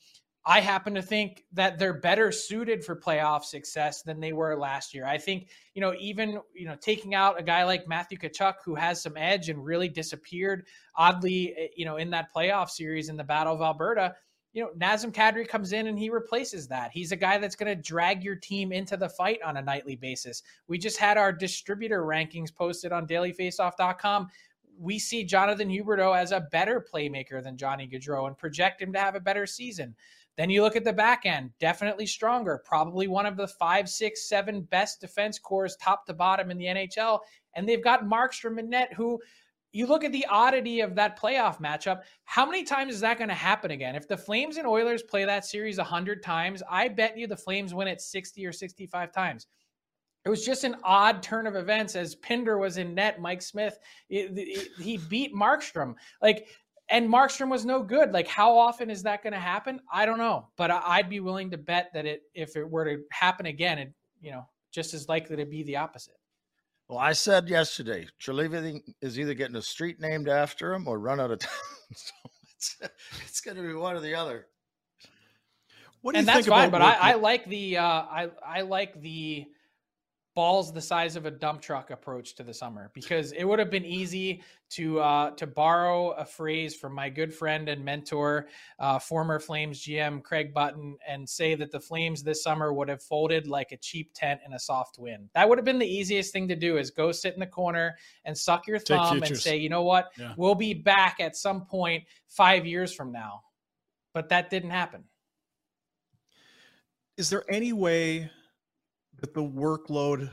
I 0.48 0.60
happen 0.60 0.94
to 0.94 1.02
think 1.02 1.42
that 1.54 1.76
they're 1.76 1.98
better 1.98 2.30
suited 2.30 2.84
for 2.84 2.94
playoff 2.94 3.42
success 3.42 4.02
than 4.02 4.20
they 4.20 4.32
were 4.32 4.56
last 4.56 4.94
year. 4.94 5.04
I 5.04 5.18
think, 5.18 5.48
you 5.74 5.80
know, 5.80 5.92
even, 5.98 6.40
you 6.54 6.66
know, 6.66 6.76
taking 6.80 7.16
out 7.16 7.40
a 7.40 7.42
guy 7.42 7.64
like 7.64 7.88
Matthew 7.88 8.16
Tkachuk 8.16 8.54
who 8.64 8.76
has 8.76 9.02
some 9.02 9.16
edge 9.16 9.48
and 9.48 9.64
really 9.64 9.88
disappeared 9.88 10.68
oddly, 10.94 11.52
eh, 11.58 11.66
you 11.76 11.84
know, 11.84 11.96
in 11.96 12.10
that 12.10 12.28
playoff 12.32 12.70
series 12.70 13.08
in 13.08 13.16
the 13.16 13.24
Battle 13.24 13.56
of 13.56 13.60
Alberta, 13.60 14.14
you 14.52 14.62
know, 14.62 14.70
Nazem 14.78 15.12
Kadri 15.12 15.46
comes 15.46 15.72
in 15.72 15.88
and 15.88 15.98
he 15.98 16.10
replaces 16.10 16.68
that. 16.68 16.92
He's 16.92 17.10
a 17.10 17.16
guy 17.16 17.38
that's 17.38 17.56
going 17.56 17.76
to 17.76 17.82
drag 17.82 18.22
your 18.22 18.36
team 18.36 18.70
into 18.70 18.96
the 18.96 19.08
fight 19.08 19.42
on 19.44 19.56
a 19.56 19.62
nightly 19.62 19.96
basis. 19.96 20.44
We 20.68 20.78
just 20.78 20.96
had 20.96 21.18
our 21.18 21.32
distributor 21.32 22.02
rankings 22.02 22.54
posted 22.54 22.92
on 22.92 23.08
dailyfaceoff.com 23.08 24.28
we 24.78 24.98
see 24.98 25.24
Jonathan 25.24 25.68
Huberdeau 25.68 26.16
as 26.16 26.32
a 26.32 26.40
better 26.52 26.84
playmaker 26.92 27.42
than 27.42 27.56
Johnny 27.56 27.88
Gaudreau 27.88 28.26
and 28.26 28.36
project 28.36 28.82
him 28.82 28.92
to 28.92 28.98
have 28.98 29.14
a 29.14 29.20
better 29.20 29.46
season. 29.46 29.94
Then 30.36 30.50
you 30.50 30.62
look 30.62 30.76
at 30.76 30.84
the 30.84 30.92
back 30.92 31.24
end, 31.24 31.50
definitely 31.58 32.06
stronger, 32.06 32.62
probably 32.64 33.08
one 33.08 33.26
of 33.26 33.36
the 33.36 33.48
five, 33.48 33.88
six, 33.88 34.28
seven 34.28 34.62
best 34.62 35.00
defense 35.00 35.38
cores, 35.38 35.76
top 35.76 36.04
to 36.06 36.14
bottom 36.14 36.50
in 36.50 36.58
the 36.58 36.66
NHL. 36.66 37.20
And 37.54 37.66
they've 37.66 37.82
got 37.82 38.04
Markstrom 38.04 38.58
and 38.58 38.68
net, 38.68 38.92
who 38.92 39.18
you 39.72 39.86
look 39.86 40.04
at 40.04 40.12
the 40.12 40.26
oddity 40.26 40.80
of 40.80 40.94
that 40.94 41.18
playoff 41.18 41.60
matchup. 41.60 42.02
How 42.24 42.46
many 42.46 42.64
times 42.64 42.94
is 42.94 43.00
that 43.00 43.18
going 43.18 43.28
to 43.28 43.34
happen 43.34 43.70
again? 43.70 43.94
If 43.94 44.08
the 44.08 44.16
Flames 44.16 44.58
and 44.58 44.66
Oilers 44.66 45.02
play 45.02 45.24
that 45.24 45.44
series 45.44 45.78
100 45.78 46.22
times, 46.22 46.62
I 46.70 46.88
bet 46.88 47.16
you 47.16 47.26
the 47.26 47.36
Flames 47.36 47.74
win 47.74 47.88
it 47.88 48.00
60 48.00 48.44
or 48.46 48.52
65 48.52 49.12
times. 49.12 49.46
It 50.24 50.28
was 50.28 50.44
just 50.44 50.64
an 50.64 50.76
odd 50.82 51.22
turn 51.22 51.46
of 51.46 51.54
events 51.54 51.94
as 51.94 52.16
Pinder 52.16 52.58
was 52.58 52.78
in 52.78 52.94
net. 52.94 53.20
Mike 53.20 53.42
Smith, 53.42 53.78
it, 54.08 54.32
it, 54.36 54.68
he 54.80 54.96
beat 54.96 55.32
Markstrom. 55.32 55.94
Like 56.20 56.48
and 56.88 57.08
Markstrom 57.08 57.50
was 57.50 57.64
no 57.64 57.82
good. 57.82 58.12
Like, 58.12 58.28
how 58.28 58.56
often 58.56 58.90
is 58.90 59.02
that 59.02 59.22
going 59.22 59.32
to 59.32 59.38
happen? 59.38 59.80
I 59.92 60.06
don't 60.06 60.18
know, 60.18 60.48
but 60.56 60.70
I'd 60.70 61.08
be 61.08 61.20
willing 61.20 61.50
to 61.50 61.58
bet 61.58 61.90
that 61.94 62.06
it, 62.06 62.22
if 62.34 62.56
it 62.56 62.68
were 62.68 62.84
to 62.84 63.02
happen 63.10 63.46
again, 63.46 63.78
it, 63.78 63.92
you 64.20 64.30
know, 64.30 64.46
just 64.70 64.94
as 64.94 65.08
likely 65.08 65.36
to 65.36 65.46
be 65.46 65.62
the 65.62 65.76
opposite. 65.76 66.16
Well, 66.88 66.98
I 66.98 67.12
said 67.12 67.48
yesterday, 67.48 68.06
Treliving 68.20 68.82
is 69.00 69.18
either 69.18 69.34
getting 69.34 69.56
a 69.56 69.62
street 69.62 70.00
named 70.00 70.28
after 70.28 70.72
him 70.72 70.86
or 70.86 71.00
run 71.00 71.20
out 71.20 71.32
of 71.32 71.38
town. 71.40 71.50
so 71.92 72.12
it's, 72.54 72.78
it's 73.24 73.40
going 73.40 73.56
to 73.56 73.62
be 73.62 73.74
one 73.74 73.96
or 73.96 74.00
the 74.00 74.14
other. 74.14 74.46
What 76.02 76.12
do 76.12 76.18
and 76.18 76.28
you 76.28 76.32
that's 76.32 76.46
fine, 76.46 76.70
but 76.70 76.82
I, 76.82 76.94
I, 76.94 77.14
like 77.14 77.46
the 77.46 77.78
uh, 77.78 77.84
I 77.84 78.30
I 78.46 78.60
like 78.60 79.00
the 79.00 79.46
balls 80.36 80.70
the 80.70 80.82
size 80.82 81.16
of 81.16 81.24
a 81.24 81.30
dump 81.30 81.62
truck 81.62 81.90
approach 81.90 82.34
to 82.34 82.42
the 82.42 82.52
summer 82.52 82.90
because 82.92 83.32
it 83.32 83.44
would 83.44 83.58
have 83.58 83.70
been 83.70 83.86
easy 83.86 84.42
to 84.68 85.00
uh, 85.00 85.30
to 85.30 85.46
borrow 85.46 86.10
a 86.10 86.24
phrase 86.24 86.76
from 86.76 86.92
my 86.92 87.08
good 87.08 87.32
friend 87.32 87.70
and 87.70 87.82
mentor, 87.82 88.46
uh, 88.78 88.98
former 88.98 89.40
Flames 89.40 89.82
GM 89.82 90.22
Craig 90.22 90.52
Button, 90.52 90.98
and 91.08 91.26
say 91.26 91.54
that 91.54 91.72
the 91.72 91.80
Flames 91.80 92.22
this 92.22 92.42
summer 92.42 92.72
would 92.74 92.88
have 92.88 93.02
folded 93.02 93.46
like 93.46 93.72
a 93.72 93.78
cheap 93.78 94.12
tent 94.14 94.40
in 94.46 94.52
a 94.52 94.58
soft 94.58 94.98
wind. 94.98 95.30
That 95.34 95.48
would 95.48 95.56
have 95.56 95.64
been 95.64 95.78
the 95.78 95.86
easiest 95.86 96.34
thing 96.34 96.46
to 96.48 96.56
do: 96.56 96.76
is 96.76 96.90
go 96.90 97.12
sit 97.12 97.32
in 97.32 97.40
the 97.40 97.46
corner 97.46 97.96
and 98.26 98.36
suck 98.36 98.66
your 98.66 98.78
thumb 98.78 99.22
and 99.22 99.36
say, 99.36 99.56
you 99.56 99.70
know 99.70 99.84
what, 99.84 100.10
yeah. 100.18 100.34
we'll 100.36 100.54
be 100.54 100.74
back 100.74 101.16
at 101.18 101.34
some 101.34 101.64
point 101.64 102.04
five 102.28 102.66
years 102.66 102.92
from 102.92 103.10
now. 103.10 103.40
But 104.12 104.28
that 104.28 104.50
didn't 104.50 104.70
happen. 104.70 105.04
Is 107.16 107.30
there 107.30 107.44
any 107.48 107.72
way? 107.72 108.30
That 109.26 109.34
the 109.34 109.42
workload 109.42 110.30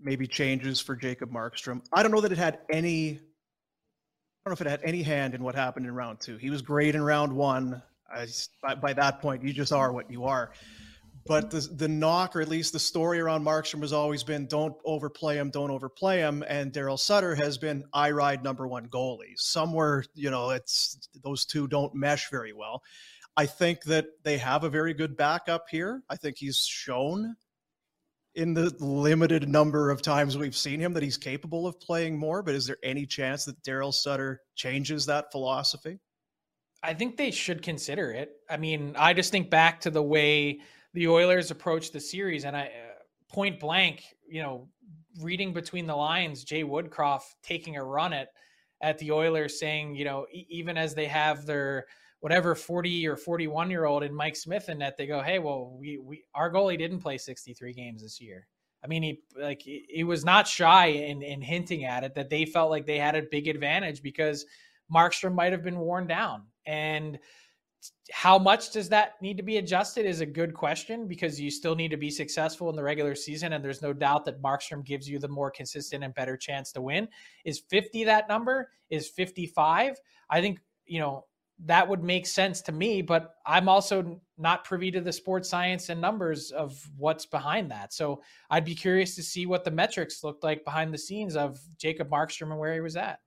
maybe 0.00 0.26
changes 0.26 0.80
for 0.80 0.96
Jacob 0.96 1.30
Markstrom. 1.30 1.82
I 1.92 2.02
don't 2.02 2.10
know 2.10 2.20
that 2.20 2.32
it 2.32 2.38
had 2.38 2.58
any. 2.70 3.10
I 3.12 4.50
don't 4.50 4.50
know 4.50 4.52
if 4.52 4.60
it 4.60 4.66
had 4.66 4.82
any 4.84 5.02
hand 5.02 5.34
in 5.34 5.42
what 5.42 5.54
happened 5.54 5.86
in 5.86 5.94
round 5.94 6.20
two. 6.20 6.36
He 6.36 6.50
was 6.50 6.60
great 6.60 6.94
in 6.94 7.02
round 7.02 7.34
one. 7.34 7.82
I, 8.14 8.26
by, 8.62 8.74
by 8.74 8.92
that 8.92 9.22
point, 9.22 9.42
you 9.42 9.52
just 9.52 9.72
are 9.72 9.92
what 9.92 10.10
you 10.10 10.24
are. 10.24 10.52
But 11.26 11.50
the 11.50 11.60
the 11.60 11.88
knock, 11.88 12.36
or 12.36 12.42
at 12.42 12.48
least 12.48 12.72
the 12.72 12.78
story 12.78 13.20
around 13.20 13.44
Markstrom, 13.44 13.80
has 13.80 13.92
always 13.92 14.24
been 14.24 14.46
don't 14.46 14.74
overplay 14.84 15.36
him, 15.36 15.50
don't 15.50 15.70
overplay 15.70 16.18
him. 16.18 16.44
And 16.46 16.72
Daryl 16.72 16.98
Sutter 16.98 17.34
has 17.36 17.56
been 17.56 17.84
I 17.94 18.10
ride 18.10 18.42
number 18.42 18.66
one 18.66 18.88
goalie. 18.88 19.36
Somewhere, 19.36 20.04
you 20.14 20.30
know, 20.30 20.50
it's 20.50 21.08
those 21.22 21.44
two 21.46 21.68
don't 21.68 21.94
mesh 21.94 22.30
very 22.30 22.52
well. 22.52 22.82
I 23.36 23.46
think 23.46 23.84
that 23.84 24.06
they 24.22 24.38
have 24.38 24.64
a 24.64 24.68
very 24.68 24.92
good 24.92 25.16
backup 25.16 25.66
here. 25.70 26.02
I 26.10 26.16
think 26.16 26.36
he's 26.36 26.58
shown 26.58 27.36
in 28.34 28.52
the 28.54 28.74
limited 28.80 29.48
number 29.48 29.90
of 29.90 30.02
times 30.02 30.36
we've 30.36 30.56
seen 30.56 30.80
him 30.80 30.92
that 30.92 31.02
he's 31.02 31.16
capable 31.16 31.66
of 31.66 31.78
playing 31.80 32.18
more. 32.18 32.42
But 32.42 32.54
is 32.54 32.66
there 32.66 32.78
any 32.82 33.06
chance 33.06 33.44
that 33.44 33.62
Daryl 33.62 33.94
Sutter 33.94 34.40
changes 34.56 35.06
that 35.06 35.30
philosophy? 35.30 36.00
I 36.82 36.92
think 36.94 37.16
they 37.16 37.30
should 37.30 37.62
consider 37.62 38.10
it. 38.10 38.32
I 38.50 38.56
mean, 38.56 38.94
I 38.98 39.14
just 39.14 39.30
think 39.30 39.50
back 39.50 39.80
to 39.82 39.90
the 39.90 40.02
way 40.02 40.60
the 40.92 41.08
Oilers 41.08 41.50
approached 41.50 41.92
the 41.92 42.00
series, 42.00 42.44
and 42.44 42.56
I 42.56 42.64
uh, 42.64 43.32
point 43.32 43.58
blank, 43.58 44.04
you 44.28 44.42
know, 44.42 44.68
reading 45.20 45.52
between 45.52 45.86
the 45.86 45.96
lines, 45.96 46.44
Jay 46.44 46.62
Woodcroft 46.62 47.34
taking 47.42 47.76
a 47.76 47.84
run 47.84 48.12
at 48.12 48.28
at 48.82 48.98
the 48.98 49.12
Oilers, 49.12 49.58
saying, 49.58 49.94
you 49.94 50.04
know, 50.04 50.26
even 50.30 50.76
as 50.76 50.94
they 50.94 51.06
have 51.06 51.46
their 51.46 51.86
whatever 52.24 52.54
40 52.54 53.06
or 53.06 53.18
41 53.18 53.70
year 53.70 53.84
old 53.84 54.02
in 54.02 54.14
Mike 54.14 54.34
Smith 54.34 54.70
in 54.70 54.78
net, 54.78 54.96
they 54.96 55.06
go, 55.06 55.20
hey, 55.20 55.38
well, 55.38 55.76
we 55.78 55.98
we 55.98 56.24
our 56.34 56.50
goalie 56.50 56.78
didn't 56.78 57.00
play 57.00 57.18
63 57.18 57.74
games 57.74 58.00
this 58.00 58.18
year. 58.18 58.46
I 58.82 58.86
mean, 58.86 59.02
he 59.02 59.20
like 59.38 59.60
he 59.60 60.04
was 60.04 60.24
not 60.24 60.48
shy 60.48 60.86
in 60.86 61.20
in 61.20 61.42
hinting 61.42 61.84
at 61.84 62.02
it 62.02 62.14
that 62.14 62.30
they 62.30 62.46
felt 62.46 62.70
like 62.70 62.86
they 62.86 62.96
had 62.96 63.14
a 63.14 63.24
big 63.30 63.46
advantage 63.46 64.02
because 64.02 64.46
Markstrom 64.90 65.34
might 65.34 65.52
have 65.52 65.62
been 65.62 65.78
worn 65.78 66.06
down 66.06 66.44
and 66.64 67.18
how 68.10 68.38
much 68.38 68.70
does 68.70 68.88
that 68.88 69.20
need 69.20 69.36
to 69.36 69.42
be 69.42 69.58
adjusted 69.58 70.06
is 70.06 70.22
a 70.22 70.26
good 70.26 70.54
question 70.54 71.06
because 71.06 71.38
you 71.38 71.50
still 71.50 71.74
need 71.74 71.90
to 71.90 71.98
be 71.98 72.10
successful 72.10 72.70
in 72.70 72.76
the 72.76 72.82
regular 72.82 73.14
season. 73.14 73.52
And 73.52 73.62
there's 73.62 73.82
no 73.82 73.92
doubt 73.92 74.24
that 74.24 74.40
Markstrom 74.40 74.82
gives 74.82 75.06
you 75.06 75.18
the 75.18 75.28
more 75.28 75.50
consistent 75.50 76.02
and 76.02 76.14
better 76.14 76.38
chance 76.38 76.72
to 76.72 76.80
win. 76.80 77.06
Is 77.44 77.58
50 77.68 78.04
that 78.04 78.30
number? 78.30 78.70
Is 78.88 79.10
55? 79.10 79.96
I 80.30 80.40
think, 80.40 80.60
you 80.86 81.00
know, 81.00 81.26
that 81.60 81.88
would 81.88 82.02
make 82.02 82.26
sense 82.26 82.60
to 82.62 82.72
me, 82.72 83.00
but 83.00 83.36
I'm 83.46 83.68
also 83.68 84.20
not 84.36 84.64
privy 84.64 84.90
to 84.90 85.00
the 85.00 85.12
sports 85.12 85.48
science 85.48 85.88
and 85.88 86.00
numbers 86.00 86.50
of 86.50 86.76
what's 86.96 87.26
behind 87.26 87.70
that. 87.70 87.92
So 87.92 88.22
I'd 88.50 88.64
be 88.64 88.74
curious 88.74 89.14
to 89.16 89.22
see 89.22 89.46
what 89.46 89.64
the 89.64 89.70
metrics 89.70 90.24
looked 90.24 90.42
like 90.42 90.64
behind 90.64 90.92
the 90.92 90.98
scenes 90.98 91.36
of 91.36 91.60
Jacob 91.78 92.10
Markstrom 92.10 92.50
and 92.50 92.58
where 92.58 92.74
he 92.74 92.80
was 92.80 92.96
at. 92.96 93.20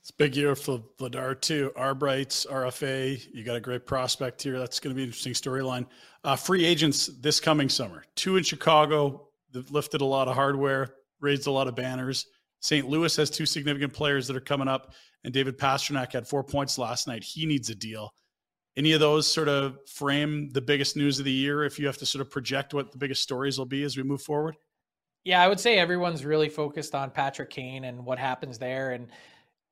It's 0.00 0.10
a 0.10 0.16
big 0.18 0.36
year 0.36 0.54
for 0.54 0.82
Vladar 0.98 1.40
too. 1.40 1.72
Arbrights, 1.76 2.46
RFA. 2.46 3.26
You 3.32 3.42
got 3.42 3.56
a 3.56 3.60
great 3.60 3.86
prospect 3.86 4.42
here. 4.42 4.58
That's 4.58 4.78
going 4.78 4.94
to 4.94 4.94
be 4.94 5.02
an 5.02 5.08
interesting 5.08 5.32
storyline. 5.32 5.86
Uh, 6.22 6.36
free 6.36 6.64
agents 6.64 7.06
this 7.06 7.40
coming 7.40 7.70
summer. 7.70 8.04
Two 8.14 8.36
in 8.36 8.44
Chicago. 8.44 9.28
They've 9.52 9.70
lifted 9.70 10.02
a 10.02 10.04
lot 10.04 10.28
of 10.28 10.34
hardware, 10.34 10.94
raised 11.20 11.46
a 11.46 11.50
lot 11.50 11.68
of 11.68 11.74
banners. 11.74 12.26
St. 12.64 12.88
Louis 12.88 13.14
has 13.16 13.28
two 13.28 13.44
significant 13.44 13.92
players 13.92 14.26
that 14.26 14.34
are 14.34 14.40
coming 14.40 14.68
up, 14.68 14.94
and 15.22 15.34
David 15.34 15.58
Pastrnak 15.58 16.14
had 16.14 16.26
four 16.26 16.42
points 16.42 16.78
last 16.78 17.06
night. 17.06 17.22
He 17.22 17.44
needs 17.44 17.68
a 17.68 17.74
deal. 17.74 18.14
Any 18.74 18.92
of 18.92 19.00
those 19.00 19.26
sort 19.26 19.50
of 19.50 19.76
frame 19.86 20.48
the 20.48 20.62
biggest 20.62 20.96
news 20.96 21.18
of 21.18 21.26
the 21.26 21.30
year 21.30 21.64
if 21.64 21.78
you 21.78 21.86
have 21.86 21.98
to 21.98 22.06
sort 22.06 22.22
of 22.22 22.30
project 22.30 22.72
what 22.72 22.90
the 22.90 22.96
biggest 22.96 23.20
stories 23.20 23.58
will 23.58 23.66
be 23.66 23.82
as 23.82 23.98
we 23.98 24.02
move 24.02 24.22
forward? 24.22 24.56
Yeah, 25.24 25.42
I 25.42 25.48
would 25.48 25.60
say 25.60 25.78
everyone's 25.78 26.24
really 26.24 26.48
focused 26.48 26.94
on 26.94 27.10
Patrick 27.10 27.50
Kane 27.50 27.84
and 27.84 28.02
what 28.02 28.18
happens 28.18 28.58
there. 28.58 28.92
And 28.92 29.08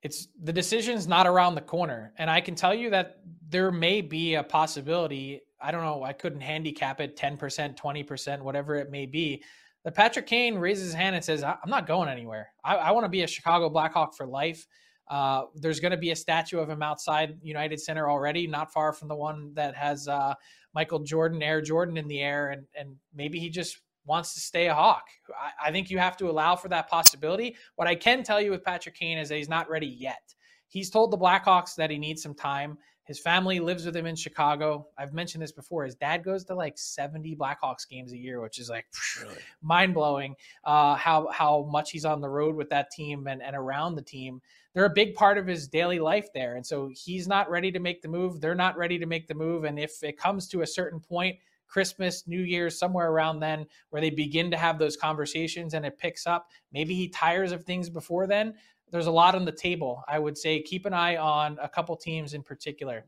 it's 0.03 0.27
the 0.43 0.53
decision's 0.53 1.07
not 1.07 1.25
around 1.25 1.55
the 1.55 1.61
corner. 1.61 2.13
And 2.19 2.29
I 2.29 2.41
can 2.41 2.53
tell 2.53 2.75
you 2.75 2.91
that 2.91 3.21
there 3.49 3.71
may 3.71 4.01
be 4.01 4.35
a 4.35 4.43
possibility. 4.43 5.41
I 5.59 5.71
don't 5.71 5.83
know. 5.83 6.03
I 6.03 6.13
couldn't 6.13 6.41
handicap 6.41 7.01
it 7.01 7.17
10%, 7.17 7.75
20%, 7.75 8.41
whatever 8.41 8.75
it 8.75 8.91
may 8.91 9.07
be. 9.07 9.43
That 9.83 9.95
Patrick 9.95 10.27
Kane 10.27 10.55
raises 10.55 10.85
his 10.85 10.93
hand 10.93 11.15
and 11.15 11.23
says, 11.23 11.43
I'm 11.43 11.57
not 11.67 11.87
going 11.87 12.09
anywhere. 12.09 12.51
I, 12.63 12.75
I 12.75 12.91
want 12.91 13.05
to 13.05 13.09
be 13.09 13.23
a 13.23 13.27
Chicago 13.27 13.69
Blackhawk 13.69 14.15
for 14.15 14.25
life. 14.25 14.65
Uh, 15.09 15.43
there's 15.55 15.81
going 15.81 15.91
to 15.91 15.97
be 15.97 16.11
a 16.11 16.15
statue 16.15 16.59
of 16.59 16.69
him 16.69 16.81
outside 16.81 17.37
United 17.41 17.79
Center 17.79 18.09
already, 18.09 18.47
not 18.47 18.71
far 18.71 18.93
from 18.93 19.09
the 19.09 19.15
one 19.15 19.53
that 19.55 19.75
has 19.75 20.07
uh, 20.07 20.33
Michael 20.73 20.99
Jordan, 20.99 21.43
Air 21.43 21.61
Jordan 21.61 21.97
in 21.97 22.07
the 22.07 22.21
air. 22.21 22.51
And, 22.51 22.65
and 22.77 22.95
maybe 23.13 23.39
he 23.39 23.49
just 23.49 23.81
wants 24.05 24.33
to 24.33 24.39
stay 24.39 24.67
a 24.67 24.73
Hawk. 24.73 25.05
I, 25.39 25.69
I, 25.69 25.71
think 25.71 25.89
you 25.89 25.97
have 25.97 26.17
to 26.17 26.29
allow 26.29 26.55
for 26.55 26.69
that 26.69 26.89
possibility. 26.89 27.55
What 27.75 27.87
I 27.87 27.95
can 27.95 28.23
tell 28.23 28.41
you 28.41 28.51
with 28.51 28.63
Patrick 28.63 28.95
Kane 28.95 29.17
is 29.17 29.29
that 29.29 29.37
he's 29.37 29.49
not 29.49 29.69
ready 29.69 29.87
yet. 29.87 30.33
He's 30.67 30.89
told 30.89 31.11
the 31.11 31.17
Blackhawks 31.17 31.75
that 31.75 31.89
he 31.91 31.97
needs 31.97 32.21
some 32.21 32.33
time. 32.33 32.77
His 33.05 33.19
family 33.19 33.59
lives 33.59 33.85
with 33.85 33.95
him 33.95 34.05
in 34.05 34.15
Chicago. 34.15 34.87
I've 34.97 35.13
mentioned 35.13 35.43
this 35.43 35.51
before. 35.51 35.83
His 35.83 35.95
dad 35.95 36.23
goes 36.23 36.45
to 36.45 36.55
like 36.55 36.77
70 36.77 37.35
Blackhawks 37.35 37.87
games 37.87 38.13
a 38.13 38.17
year, 38.17 38.41
which 38.41 38.59
is 38.59 38.69
like 38.69 38.85
really? 39.21 39.35
mind 39.61 39.93
blowing. 39.93 40.35
Uh, 40.63 40.95
how 40.95 41.27
how 41.31 41.67
much 41.71 41.91
he's 41.91 42.05
on 42.05 42.21
the 42.21 42.29
road 42.29 42.55
with 42.55 42.69
that 42.69 42.91
team 42.91 43.27
and, 43.27 43.41
and 43.41 43.55
around 43.55 43.95
the 43.95 44.01
team. 44.01 44.41
They're 44.73 44.85
a 44.85 44.89
big 44.89 45.13
part 45.15 45.37
of 45.37 45.45
his 45.45 45.67
daily 45.67 45.99
life 45.99 46.27
there, 46.33 46.55
and 46.55 46.65
so 46.65 46.89
he's 46.93 47.27
not 47.27 47.49
ready 47.49 47.71
to 47.71 47.79
make 47.79 48.01
the 48.01 48.07
move. 48.07 48.41
They're 48.41 48.55
not 48.55 48.77
ready 48.77 48.97
to 48.97 49.05
make 49.05 49.27
the 49.27 49.35
move, 49.35 49.65
and 49.65 49.77
if 49.77 50.01
it 50.01 50.17
comes 50.17 50.47
to 50.47 50.61
a 50.61 50.67
certain 50.67 50.99
point 50.99 51.37
Christmas, 51.73 52.27
New 52.27 52.41
Year's, 52.41 52.77
somewhere 52.77 53.09
around 53.09 53.39
then, 53.39 53.65
where 53.89 53.99
they 53.99 54.11
begin 54.11 54.51
to 54.51 54.57
have 54.57 54.77
those 54.77 54.95
conversations 54.95 55.73
and 55.73 55.83
it 55.83 55.97
picks 55.97 56.27
up. 56.27 56.49
Maybe 56.71 56.93
he 56.93 57.09
tires 57.09 57.51
of 57.51 57.63
things 57.63 57.89
before 57.89 58.27
then. 58.27 58.53
There's 58.93 59.07
a 59.07 59.11
lot 59.11 59.33
on 59.33 59.43
the 59.43 59.51
table. 59.51 60.03
I 60.07 60.19
would 60.19 60.37
say 60.37 60.61
keep 60.61 60.85
an 60.85 60.93
eye 60.93 61.17
on 61.17 61.57
a 61.59 61.67
couple 61.67 61.95
teams 61.97 62.35
in 62.35 62.43
particular 62.43 63.03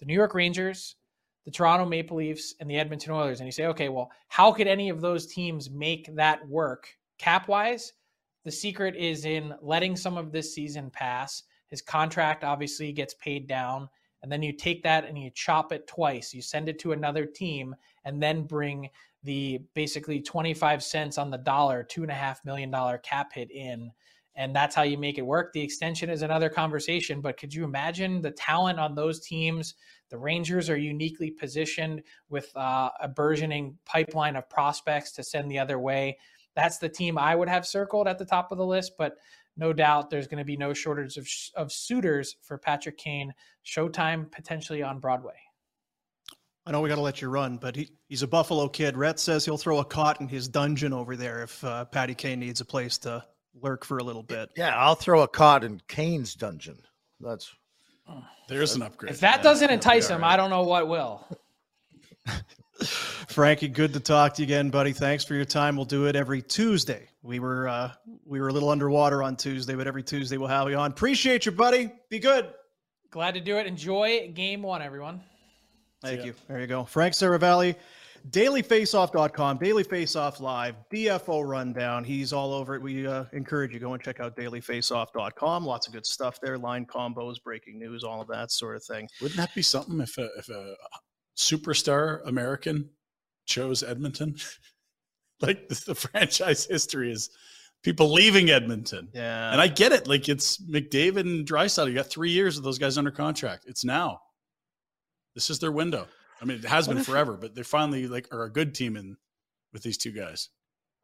the 0.00 0.04
New 0.04 0.14
York 0.14 0.34
Rangers, 0.34 0.96
the 1.44 1.50
Toronto 1.50 1.86
Maple 1.86 2.16
Leafs, 2.16 2.54
and 2.60 2.68
the 2.68 2.76
Edmonton 2.76 3.12
Oilers. 3.12 3.38
And 3.38 3.46
you 3.46 3.52
say, 3.52 3.66
okay, 3.66 3.88
well, 3.88 4.10
how 4.28 4.52
could 4.52 4.66
any 4.66 4.88
of 4.88 5.00
those 5.00 5.26
teams 5.26 5.70
make 5.70 6.12
that 6.16 6.46
work 6.48 6.88
cap 7.18 7.46
wise? 7.46 7.92
The 8.44 8.50
secret 8.50 8.96
is 8.96 9.24
in 9.24 9.54
letting 9.62 9.96
some 9.96 10.16
of 10.16 10.32
this 10.32 10.52
season 10.52 10.90
pass. 10.90 11.44
His 11.68 11.82
contract 11.82 12.42
obviously 12.42 12.92
gets 12.92 13.14
paid 13.14 13.46
down 13.46 13.88
and 14.22 14.32
then 14.32 14.42
you 14.42 14.52
take 14.52 14.82
that 14.82 15.04
and 15.04 15.16
you 15.16 15.30
chop 15.30 15.72
it 15.72 15.86
twice. 15.86 16.34
You 16.34 16.42
send 16.42 16.68
it 16.68 16.80
to 16.80 16.92
another 16.92 17.24
team 17.24 17.76
and 18.04 18.20
then 18.20 18.42
bring 18.42 18.90
the 19.22 19.60
basically 19.74 20.20
25 20.20 20.82
cents 20.82 21.16
on 21.16 21.30
the 21.30 21.38
dollar, 21.38 21.84
two 21.84 22.02
and 22.02 22.10
a 22.10 22.14
half 22.14 22.44
million 22.44 22.70
dollar 22.70 22.98
cap 22.98 23.32
hit 23.32 23.50
in. 23.52 23.92
And 24.38 24.54
that's 24.54 24.76
how 24.76 24.82
you 24.82 24.96
make 24.96 25.18
it 25.18 25.26
work. 25.26 25.52
The 25.52 25.60
extension 25.60 26.08
is 26.08 26.22
another 26.22 26.48
conversation, 26.48 27.20
but 27.20 27.36
could 27.36 27.52
you 27.52 27.64
imagine 27.64 28.22
the 28.22 28.30
talent 28.30 28.78
on 28.78 28.94
those 28.94 29.18
teams? 29.18 29.74
The 30.10 30.16
Rangers 30.16 30.70
are 30.70 30.76
uniquely 30.76 31.32
positioned 31.32 32.02
with 32.28 32.56
uh, 32.56 32.90
a 33.00 33.08
burgeoning 33.08 33.76
pipeline 33.84 34.36
of 34.36 34.48
prospects 34.48 35.10
to 35.14 35.24
send 35.24 35.50
the 35.50 35.58
other 35.58 35.80
way. 35.80 36.18
That's 36.54 36.78
the 36.78 36.88
team 36.88 37.18
I 37.18 37.34
would 37.34 37.48
have 37.48 37.66
circled 37.66 38.06
at 38.06 38.16
the 38.16 38.24
top 38.24 38.52
of 38.52 38.58
the 38.58 38.64
list. 38.64 38.92
But 38.96 39.16
no 39.56 39.72
doubt 39.72 40.08
there's 40.08 40.28
going 40.28 40.38
to 40.38 40.44
be 40.44 40.56
no 40.56 40.72
shortage 40.72 41.16
of, 41.16 41.28
of 41.56 41.72
suitors 41.72 42.36
for 42.40 42.58
Patrick 42.58 42.96
Kane. 42.96 43.34
Showtime 43.66 44.30
potentially 44.30 44.84
on 44.84 45.00
Broadway. 45.00 45.34
I 46.64 46.70
know 46.70 46.80
we 46.80 46.88
got 46.88 46.94
to 46.94 47.00
let 47.00 47.20
you 47.20 47.28
run, 47.28 47.56
but 47.56 47.74
he, 47.74 47.90
he's 48.08 48.22
a 48.22 48.28
Buffalo 48.28 48.68
kid. 48.68 48.96
Rhett 48.96 49.18
says 49.18 49.44
he'll 49.44 49.58
throw 49.58 49.80
a 49.80 49.84
cot 49.84 50.20
in 50.20 50.28
his 50.28 50.46
dungeon 50.46 50.92
over 50.92 51.16
there 51.16 51.42
if 51.42 51.64
uh, 51.64 51.86
Patty 51.86 52.14
Kane 52.14 52.38
needs 52.38 52.60
a 52.60 52.64
place 52.64 52.98
to 52.98 53.24
lurk 53.60 53.84
for 53.84 53.98
a 53.98 54.04
little 54.04 54.22
bit. 54.22 54.50
Yeah, 54.56 54.76
I'll 54.76 54.94
throw 54.94 55.22
a 55.22 55.28
cot 55.28 55.64
in 55.64 55.80
Kane's 55.88 56.34
dungeon. 56.34 56.78
That's 57.20 57.52
there's 58.48 58.74
an 58.74 58.82
upgrade. 58.82 59.12
If 59.12 59.20
that 59.20 59.42
doesn't 59.42 59.68
entice 59.70 60.08
him, 60.08 60.22
right. 60.22 60.32
I 60.32 60.36
don't 60.36 60.50
know 60.50 60.62
what 60.62 60.88
will. 60.88 61.26
Frankie, 63.28 63.68
good 63.68 63.92
to 63.92 64.00
talk 64.00 64.34
to 64.34 64.42
you 64.42 64.46
again, 64.46 64.70
buddy. 64.70 64.92
Thanks 64.92 65.24
for 65.24 65.34
your 65.34 65.44
time. 65.44 65.76
We'll 65.76 65.84
do 65.84 66.06
it 66.06 66.16
every 66.16 66.40
Tuesday. 66.40 67.08
We 67.22 67.40
were 67.40 67.68
uh, 67.68 67.92
we 68.24 68.40
were 68.40 68.48
a 68.48 68.52
little 68.52 68.70
underwater 68.70 69.22
on 69.22 69.36
Tuesday, 69.36 69.74
but 69.74 69.86
every 69.86 70.02
Tuesday 70.02 70.38
we'll 70.38 70.48
have 70.48 70.70
you 70.70 70.76
on. 70.76 70.90
Appreciate 70.90 71.44
you, 71.44 71.52
buddy. 71.52 71.92
Be 72.08 72.18
good. 72.18 72.48
Glad 73.10 73.34
to 73.34 73.40
do 73.40 73.56
it. 73.56 73.66
Enjoy 73.66 74.30
game 74.34 74.62
one, 74.62 74.80
everyone. 74.80 75.20
Thank 76.02 76.24
you. 76.24 76.34
There 76.46 76.60
you 76.60 76.66
go. 76.66 76.84
Frank 76.84 77.14
Seravalli, 77.14 77.74
dailyfaceoff.com, 78.30 79.58
Daily 79.58 79.84
Faceoff 79.84 80.40
Live, 80.40 80.74
DFO 80.92 81.46
Rundown. 81.46 82.04
He's 82.04 82.32
all 82.32 82.52
over 82.52 82.74
it. 82.74 82.82
We 82.82 83.06
uh, 83.06 83.24
encourage 83.32 83.72
you 83.72 83.80
go 83.80 83.94
and 83.94 84.02
check 84.02 84.20
out 84.20 84.36
dailyfaceoff.com. 84.36 85.64
Lots 85.64 85.86
of 85.86 85.92
good 85.92 86.06
stuff 86.06 86.38
there, 86.40 86.58
line 86.58 86.86
combos, 86.86 87.42
breaking 87.42 87.78
news, 87.78 88.04
all 88.04 88.20
of 88.20 88.28
that 88.28 88.50
sort 88.50 88.76
of 88.76 88.84
thing. 88.84 89.08
Wouldn't 89.20 89.38
that 89.38 89.54
be 89.54 89.62
something 89.62 90.00
if 90.00 90.16
a, 90.18 90.28
if 90.38 90.48
a 90.48 90.74
superstar 91.36 92.26
American 92.26 92.90
chose 93.46 93.82
Edmonton? 93.82 94.36
like 95.40 95.68
the, 95.68 95.82
the 95.86 95.94
franchise 95.94 96.66
history 96.66 97.12
is 97.12 97.30
people 97.82 98.12
leaving 98.12 98.50
Edmonton. 98.50 99.08
Yeah. 99.12 99.52
And 99.52 99.60
I 99.60 99.68
get 99.68 99.92
it. 99.92 100.08
Like 100.08 100.28
it's 100.28 100.58
McDavid 100.58 101.20
and 101.20 101.46
Draisaitl. 101.46 101.88
You 101.88 101.94
got 101.94 102.06
three 102.06 102.30
years 102.30 102.58
of 102.58 102.64
those 102.64 102.78
guys 102.78 102.98
under 102.98 103.10
contract. 103.10 103.64
It's 103.66 103.84
now. 103.84 104.20
This 105.34 105.50
is 105.50 105.58
their 105.58 105.72
window. 105.72 106.08
I 106.40 106.44
mean, 106.44 106.58
it 106.58 106.64
has 106.64 106.86
what 106.86 106.94
been 106.94 107.04
forever, 107.04 107.36
but 107.36 107.54
they 107.54 107.62
finally 107.62 108.06
like 108.06 108.28
are 108.32 108.44
a 108.44 108.52
good 108.52 108.74
team 108.74 108.96
in 108.96 109.16
with 109.72 109.82
these 109.82 109.98
two 109.98 110.12
guys. 110.12 110.50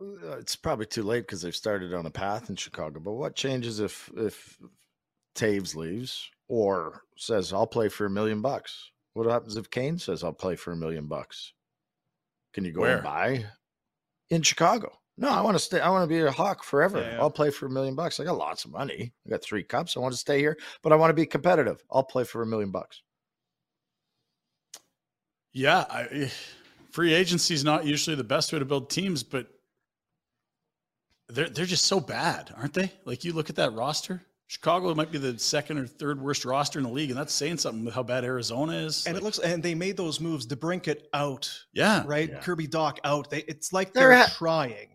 Uh, 0.01 0.37
it's 0.39 0.57
probably 0.57 0.87
too 0.87 1.03
late 1.03 1.21
because 1.21 1.43
they've 1.43 1.55
started 1.55 1.95
on 1.95 2.07
a 2.07 2.11
path 2.11 2.51
in 2.51 2.57
Chicago. 2.57 3.01
But 3.01 3.13
what 3.13 3.35
changes 3.35 3.81
if 3.81 4.11
if 4.17 4.59
Toews 5.37 5.75
leaves 5.75 6.29
or 6.49 7.03
says 7.17 7.53
I'll 7.53 7.67
play 7.67 7.89
for 7.89 8.07
a 8.07 8.11
million 8.11 8.43
bucks? 8.43 8.91
What 9.15 9.31
happens 9.31 9.57
if 9.57 9.71
Kane 9.71 9.99
says 9.99 10.25
I'll 10.25 10.33
play 10.33 10.57
for 10.57 10.73
a 10.73 10.77
million 10.77 11.07
bucks? 11.07 11.53
Can 12.53 12.65
you 12.65 12.73
go 12.73 12.83
Where? 12.83 12.97
and 12.97 13.05
buy 13.05 13.45
in 14.31 14.43
Chicago? 14.43 14.93
No, 15.17 15.29
I 15.29 15.43
want 15.43 15.55
to 15.55 15.63
stay. 15.63 15.81
I 15.81 15.91
want 15.91 16.03
to 16.03 16.09
be 16.09 16.21
a 16.21 16.31
Hawk 16.31 16.65
forever. 16.65 17.01
Yeah, 17.01 17.13
yeah. 17.13 17.21
I'll 17.21 17.31
play 17.31 17.51
for 17.51 17.67
a 17.67 17.71
million 17.71 17.95
bucks. 17.95 18.19
I 18.19 18.25
got 18.25 18.37
lots 18.37 18.65
of 18.65 18.73
money. 18.73 19.13
I 19.25 19.31
got 19.31 19.45
three 19.45 19.63
cups. 19.63 19.97
I 19.97 20.01
want 20.01 20.13
to 20.13 20.19
stay 20.19 20.41
here, 20.41 20.59
but 20.83 20.93
I 20.93 20.97
want 20.97 21.11
to 21.11 21.15
be 21.15 21.27
competitive. 21.27 21.85
I'll 21.91 22.03
play 22.03 22.25
for 22.25 22.43
a 22.43 22.47
million 22.47 22.73
bucks. 22.73 23.03
Yeah, 25.55 25.85
I, 25.89 26.31
free 26.91 27.15
agency 27.15 27.55
is 27.55 27.65
not 27.65 27.87
usually 27.87 28.17
the 28.17 28.25
best 28.25 28.53
way 28.53 28.59
to 28.59 28.65
build 28.65 28.91
teams, 28.91 29.23
but 29.23 29.47
they're 31.29 31.49
they're 31.49 31.65
just 31.65 31.85
so 31.85 32.01
bad, 32.01 32.53
aren't 32.57 32.75
they? 32.75 32.93
Like 33.05 33.25
you 33.25 33.33
look 33.33 33.49
at 33.49 33.57
that 33.57 33.73
roster. 33.73 34.23
Chicago 34.47 34.95
might 34.95 35.11
be 35.11 35.17
the 35.19 35.39
second 35.39 35.79
or 35.79 35.87
third 35.87 36.21
worst 36.21 36.45
roster 36.45 36.79
in 36.79 36.85
the 36.85 36.91
league, 36.91 37.11
and 37.11 37.19
that's 37.19 37.33
saying 37.33 37.57
something 37.57 37.85
with 37.85 37.95
how 37.95 38.03
bad 38.03 38.25
Arizona 38.25 38.75
is. 38.75 39.07
And 39.07 39.15
like, 39.15 39.23
it 39.23 39.25
looks, 39.25 39.39
and 39.39 39.63
they 39.63 39.75
made 39.75 39.97
those 39.97 40.21
moves. 40.21 40.47
DeBrincat 40.47 40.99
out, 41.15 41.51
yeah, 41.73 42.03
right. 42.07 42.29
Yeah. 42.29 42.41
Kirby 42.41 42.69
Dach 42.69 42.99
out. 43.05 43.31
They, 43.31 43.41
it's 43.49 43.73
like 43.73 43.95
they're, 43.95 44.11
they're 44.11 44.19
ha- 44.19 44.35
trying. 44.37 44.91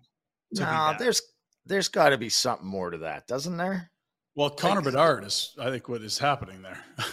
no, 0.52 0.94
there's 1.00 1.22
there's 1.66 1.88
got 1.88 2.10
to 2.10 2.18
be 2.18 2.30
something 2.30 2.68
more 2.68 2.92
to 2.92 3.00
that, 3.00 3.28
doesn't 3.28 3.58
there? 3.58 3.92
Well, 4.36 4.50
Connor 4.52 4.82
Bedard 4.82 5.26
is, 5.26 5.56
I 5.60 5.70
think, 5.70 5.90
what 5.90 6.02
is 6.02 6.18
happening 6.18 6.62
there. 6.62 6.80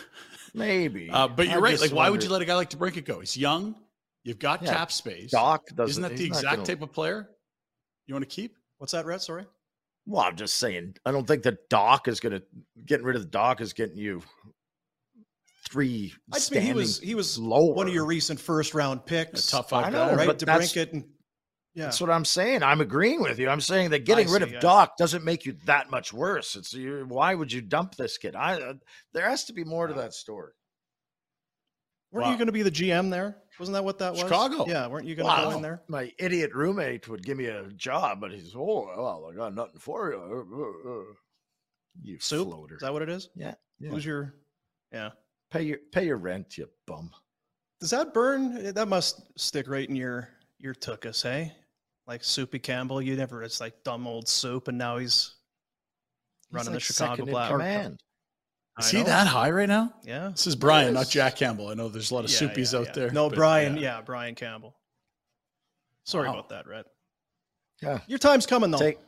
Maybe. 0.56 1.10
Uh, 1.10 1.28
but 1.28 1.46
you're 1.46 1.56
I 1.58 1.60
right. 1.60 1.70
just 1.72 1.82
Like, 1.82 1.92
why 1.92 2.10
would 2.10 2.24
you 2.24 2.30
let 2.30 2.42
a 2.42 2.44
guy 2.44 2.54
like 2.54 2.70
DeBrincat 2.70 3.04
go? 3.04 3.20
He's 3.20 3.36
young. 3.36 3.74
You've 4.24 4.38
got 4.40 4.62
Yeah, 4.62 4.72
cap 4.74 4.90
space. 4.90 5.32
Dach 5.32 5.60
doesn't. 5.74 5.90
Isn't 5.90 6.02
that 6.02 6.16
the 6.16 6.24
exact 6.24 6.56
gonna- 6.56 6.66
type 6.66 6.82
of 6.82 6.92
player 6.92 7.28
you 8.06 8.14
want 8.14 8.28
to 8.28 8.34
keep? 8.34 8.56
What's 8.78 8.92
that, 8.92 9.06
Rhett? 9.06 9.22
Sorry. 9.22 9.44
Well, 10.06 10.22
I'm 10.22 10.36
just 10.36 10.54
saying. 10.54 10.96
I 11.04 11.12
don't 11.12 11.26
think 11.26 11.42
that 11.44 11.68
Dach 11.70 12.08
is 12.08 12.20
going 12.20 12.32
to 12.32 12.42
getting 12.86 13.04
rid 13.06 13.16
of 13.16 13.22
the 13.22 13.38
Dach 13.38 13.60
is 13.60 13.72
getting 13.72 13.96
you 13.98 14.22
three. 15.68 16.12
I 16.32 16.36
just 16.36 16.52
mean 16.52 16.62
he 16.62 16.72
was 16.72 17.00
he 17.00 17.14
was 17.14 17.38
lower. 17.38 17.72
one 17.74 17.88
of 17.88 17.94
your 17.94 18.06
recent 18.06 18.38
first 18.40 18.74
round 18.74 19.00
A 19.00 19.02
picks. 19.02 19.50
top 19.50 19.66
I 19.72 19.82
five 19.84 19.92
know, 19.92 20.06
guy. 20.08 20.14
right? 20.14 20.26
but 20.26 20.38
that's- 20.38 20.72
DeBrincat 20.72 20.92
and 20.92 21.04
yeah. 21.76 21.84
That's 21.84 22.00
what 22.00 22.08
I'm 22.08 22.24
saying. 22.24 22.62
I'm 22.62 22.80
agreeing 22.80 23.20
with 23.20 23.38
you. 23.38 23.50
I'm 23.50 23.60
saying 23.60 23.90
that 23.90 24.06
getting 24.06 24.30
rid 24.30 24.40
of 24.42 24.50
yeah. 24.50 24.60
Dach 24.60 24.88
doesn't 24.96 25.24
make 25.24 25.44
you 25.44 25.56
that 25.66 25.90
much 25.90 26.10
worse. 26.10 26.56
It's 26.56 26.72
you. 26.72 27.04
Why 27.06 27.34
would 27.34 27.52
you 27.52 27.60
dump 27.60 27.94
this 27.96 28.16
kid? 28.16 28.34
I. 28.34 28.60
Uh, 28.60 28.74
there 29.12 29.28
has 29.28 29.44
to 29.44 29.52
be 29.52 29.62
more 29.62 29.86
to 29.86 29.92
that 29.94 30.14
story. 30.14 30.52
Weren't 32.12 32.26
Wow. 32.26 32.30
you 32.32 32.38
going 32.38 32.46
to 32.46 32.52
be 32.52 32.62
the 32.62 32.70
GM 32.70 33.10
there? 33.10 33.36
Wasn't 33.58 33.74
that 33.74 33.84
what 33.84 33.98
that 33.98 34.12
was? 34.12 34.20
Chicago. 34.20 34.64
Yeah, 34.66 34.86
weren't 34.86 35.06
you 35.06 35.14
going 35.14 35.28
to 35.28 35.42
go 35.42 35.50
in 35.50 35.60
there? 35.60 35.82
My 35.86 36.10
idiot 36.18 36.54
roommate 36.54 37.08
would 37.08 37.22
give 37.22 37.36
me 37.36 37.46
a 37.46 37.64
job, 37.72 38.22
but 38.22 38.32
he's 38.32 38.54
oh 38.56 38.86
well, 38.96 39.30
I 39.30 39.36
got 39.36 39.54
nothing 39.54 39.78
for 39.78 40.12
you. 40.12 40.18
Uh, 40.18 40.90
uh, 40.92 41.00
uh." 41.00 41.04
You 42.02 42.18
Soup? 42.20 42.48
floater. 42.48 42.76
Is 42.76 42.80
that 42.82 42.92
what 42.92 43.02
it 43.02 43.10
is? 43.10 43.28
yeah. 43.34 43.54
yeah. 43.80 43.90
Who's 43.90 44.04
your? 44.04 44.34
Yeah. 44.92 45.10
pay 45.50 45.62
your 45.62 45.78
pay 45.92 46.06
your 46.06 46.16
rent, 46.16 46.56
you 46.56 46.68
bum. 46.86 47.10
Does 47.80 47.90
that 47.90 48.14
burn? 48.14 48.72
That 48.72 48.88
must 48.88 49.20
stick 49.38 49.68
right 49.68 49.86
in 49.86 49.96
your 49.96 50.28
your 50.58 50.74
tuchus, 50.74 51.22
hey? 51.22 51.52
Like 52.06 52.22
Soupy 52.22 52.60
Campbell, 52.60 53.02
you 53.02 53.16
never. 53.16 53.42
It's 53.42 53.60
like 53.60 53.82
dumb 53.84 54.06
old 54.06 54.28
soup, 54.28 54.68
and 54.68 54.78
now 54.78 54.98
he's 54.98 55.34
He's 56.50 56.54
running 56.54 56.72
like 56.74 56.74
the 56.74 56.92
Chicago 56.92 57.12
second 57.14 57.28
in 57.28 57.32
Black. 57.32 57.50
command. 57.50 58.00
Is 58.78 58.86
I 58.86 58.90
he 58.98 59.02
know. 59.02 59.08
that 59.08 59.26
high 59.26 59.50
right 59.50 59.68
now? 59.68 59.92
Yeah. 60.04 60.28
This 60.28 60.46
is 60.46 60.54
Brian, 60.54 60.94
not 60.94 61.08
Jack 61.08 61.36
Campbell. 61.36 61.68
I 61.68 61.74
know 61.74 61.88
there's 61.88 62.10
a 62.10 62.14
lot 62.14 62.24
of 62.24 62.30
Yeah, 62.30 62.36
soupies 62.38 62.72
yeah, 62.72 62.78
out 62.78 62.86
yeah. 62.88 62.92
there. 62.92 63.10
No, 63.10 63.28
Brian. 63.30 63.76
Yeah. 63.78 64.02
Brian 64.02 64.34
Campbell. 64.36 64.76
Sorry 66.04 66.28
Wow. 66.28 66.34
about 66.34 66.50
that, 66.50 66.66
Rhett. 66.68 66.86
Yeah. 67.82 67.98
Your 68.06 68.18
time's 68.20 68.46
coming 68.46 68.70
though. 68.70 68.78
Take 68.78 68.98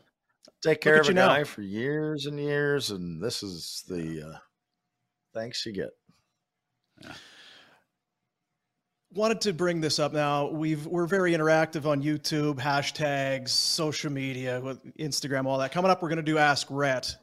take 0.63 0.81
care 0.81 0.99
of 1.01 1.07
you 1.07 1.13
a 1.13 1.15
now. 1.15 1.29
guy 1.29 1.45
for 1.45 1.63
years 1.63 2.27
and 2.27 2.41
years, 2.41 2.91
and 2.91 3.23
this 3.23 3.43
is 3.45 3.85
the 3.89 4.31
uh, 4.35 4.39
thanks 5.35 5.65
you 5.65 5.73
get. 5.73 5.91
Wanted 9.15 9.41
to 9.43 9.53
bring 9.53 9.81
this 9.81 9.99
up 9.99 10.13
now. 10.13 10.49
We've 10.49 10.87
we're 10.87 11.07
very 11.07 11.33
interactive 11.33 11.87
on 11.87 12.03
youtube 12.03 12.59
hashtags 12.59 13.49
social 13.49 14.13
media 14.13 14.61
with 14.61 14.79
instagram 14.97 15.47
all 15.47 15.59
that. 15.59 15.73
Coming 15.73 15.91
up 15.91 16.03
we're 16.03 16.09
going 16.11 16.17
to 16.19 16.23
do 16.23 16.39
ask 16.39 16.67
Rhett. 16.71 17.17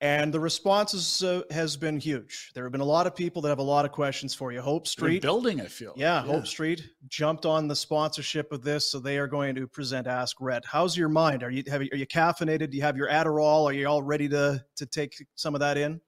and 0.00 0.32
the 0.32 0.38
responses 0.38 1.24
uh, 1.24 1.42
has 1.50 1.76
been 1.76 1.98
huge. 1.98 2.52
There 2.54 2.62
have 2.64 2.70
been 2.70 2.80
a 2.80 2.84
lot 2.84 3.08
of 3.08 3.16
people 3.16 3.42
that 3.42 3.48
have 3.48 3.58
a 3.58 3.62
lot 3.62 3.84
of 3.84 3.90
questions 3.90 4.32
for 4.32 4.52
you. 4.52 4.60
Hope 4.60 4.86
street 4.86 5.22
building, 5.22 5.60
I 5.60 5.66
feel. 5.66 5.92
yeah, 5.96 6.22
hope 6.22 6.46
street 6.46 6.88
jumped 7.08 7.44
on 7.44 7.66
the 7.66 7.74
sponsorship 7.74 8.52
of 8.52 8.62
this 8.62 8.88
so 8.88 9.00
they 9.00 9.18
are 9.18 9.26
going 9.26 9.56
to 9.56 9.66
present 9.66 10.06
ask 10.06 10.36
Rhett. 10.40 10.64
how's 10.64 10.96
your 10.96 11.08
mind? 11.08 11.42
Are 11.42 11.50
you 11.50 11.64
have 11.68 11.80
are 11.80 11.96
you 11.96 12.06
caffeinated? 12.06 12.70
Do 12.70 12.76
you 12.76 12.82
have 12.84 12.96
your 12.96 13.08
adderall? 13.08 13.64
Are 13.64 13.72
you 13.72 13.88
all 13.88 14.02
ready 14.02 14.28
to 14.28 14.64
to 14.76 14.86
take 14.86 15.16
some 15.34 15.54
of 15.56 15.60
that 15.60 15.76
in 15.76 16.00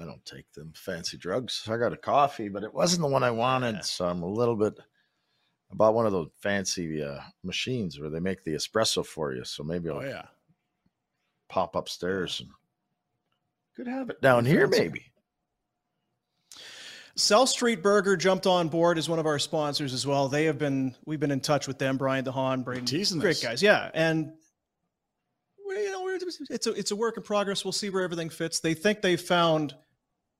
I 0.00 0.04
don't 0.04 0.24
take 0.24 0.50
them 0.52 0.72
fancy 0.74 1.16
drugs. 1.16 1.66
I 1.70 1.76
got 1.76 1.92
a 1.92 1.96
coffee, 1.96 2.48
but 2.48 2.62
it 2.64 2.72
wasn't 2.74 3.02
the 3.02 3.08
one 3.08 3.22
I 3.22 3.30
wanted, 3.30 3.76
Yeah. 3.76 3.80
so 3.82 4.06
I'm 4.06 4.22
a 4.22 4.28
little 4.28 4.56
bit. 4.56 4.74
I 5.70 5.74
bought 5.74 5.94
one 5.94 6.06
of 6.06 6.12
those 6.12 6.28
fancy 6.40 7.02
uh, 7.02 7.20
machines 7.42 7.98
where 8.00 8.10
they 8.10 8.20
make 8.20 8.44
the 8.44 8.54
espresso 8.54 9.04
for 9.04 9.32
you. 9.34 9.44
So 9.44 9.62
maybe 9.62 9.90
I'll 9.90 9.96
Oh 9.98 10.02
yeah. 10.02 10.26
pop 11.48 11.76
upstairs 11.76 12.40
and 12.40 12.50
could 13.76 13.86
have 13.88 14.08
it 14.10 14.20
down 14.22 14.44
here, 14.46 14.66
maybe. 14.68 15.06
South 17.16 17.48
Street 17.48 17.82
Burger 17.82 18.16
jumped 18.16 18.46
on 18.46 18.68
board 18.68 18.98
as 18.98 19.08
one 19.08 19.18
of 19.20 19.26
our 19.26 19.38
sponsors 19.38 19.92
as 19.94 20.04
well. 20.06 20.28
They 20.28 20.46
have 20.46 20.58
been 20.58 20.94
we've 21.04 21.20
been 21.20 21.30
in 21.30 21.40
touch 21.40 21.68
with 21.68 21.78
them, 21.78 21.96
Brian 21.96 22.24
DeHaan, 22.24 22.64
Braden, 22.64 23.18
great 23.20 23.40
guys, 23.40 23.62
yeah. 23.62 23.90
And 23.94 24.32
we, 25.66 25.74
you 25.76 25.92
know, 25.92 26.02
we're, 26.02 26.03
it's 26.50 26.66
a 26.66 26.72
it's 26.72 26.90
a 26.90 26.96
work 26.96 27.16
in 27.16 27.22
progress. 27.22 27.64
We'll 27.64 27.72
see 27.72 27.90
where 27.90 28.02
everything 28.02 28.30
fits. 28.30 28.60
They 28.60 28.74
think 28.74 29.02
they 29.02 29.16
found 29.16 29.74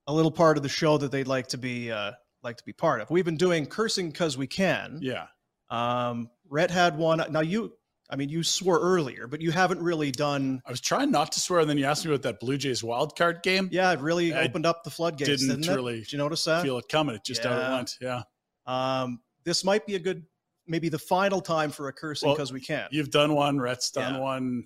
a 0.07 0.13
little 0.13 0.31
part 0.31 0.57
of 0.57 0.63
the 0.63 0.69
show 0.69 0.99
that 0.99 1.11
they'd 1.11 1.27
like 1.29 1.49
to 1.49 1.59
be 1.59 1.91
uh, 1.91 2.13
like 2.43 2.57
to 2.59 2.65
be 2.65 2.73
part 2.73 3.01
of. 3.01 3.11
We've 3.11 3.25
been 3.25 3.37
doing 3.37 3.67
cursing 3.67 4.11
because 4.11 4.37
we 4.37 4.47
can. 4.47 4.99
Yeah. 5.03 5.27
Um, 5.71 6.31
Rhett 6.49 6.71
had 6.71 6.97
one. 6.99 7.23
Now 7.31 7.41
you, 7.41 7.73
I 8.11 8.17
mean, 8.17 8.29
you 8.29 8.43
swore 8.43 8.79
earlier, 8.81 9.27
but 9.27 9.41
you 9.41 9.51
haven't 9.51 9.81
really 9.83 10.11
done. 10.13 10.61
I 10.67 10.71
was 10.71 10.81
trying 10.81 11.11
not 11.11 11.33
to 11.33 11.41
swear, 11.41 11.61
and 11.61 11.71
then 11.71 11.79
you 11.79 11.87
asked 11.87 12.05
me 12.05 12.11
about 12.13 12.23
that 12.23 12.39
Blue 12.39 12.59
Jays 12.59 12.85
wild 12.85 13.17
card 13.17 13.43
game. 13.43 13.69
Yeah, 13.73 13.91
it 13.93 14.01
really 14.01 14.35
I 14.35 14.45
opened 14.45 14.67
up 14.67 14.85
the 14.85 14.91
floodgates. 14.91 15.29
didn't 15.41 15.49
Didn't, 15.63 15.73
it? 15.73 15.75
really 15.75 15.99
Did 16.01 16.13
you 16.13 16.19
notice 16.19 16.45
that? 16.45 16.63
Feel 16.63 16.79
it 16.79 16.89
coming. 16.89 17.15
It 17.17 17.25
just 17.25 17.45
out 17.47 17.59
Yeah. 17.59 17.69
it 17.69 17.75
went. 17.77 17.97
Yeah. 18.01 18.23
Um, 18.67 19.21
this 19.45 19.65
might 19.65 19.87
be 19.87 19.95
a 19.95 19.99
good, 19.99 20.23
maybe 20.67 20.91
the 20.91 20.99
final 20.99 21.41
time 21.41 21.71
for 21.71 21.89
a 21.89 21.93
cursing 21.93 22.29
Well, 22.29 22.37
because 22.37 22.53
we 22.53 22.61
can. 22.61 22.89
You've 22.91 23.11
done 23.11 23.35
one. 23.35 23.59
Rhett's 23.59 23.91
done 23.91 24.15
Yeah. 24.15 24.21
one. 24.21 24.65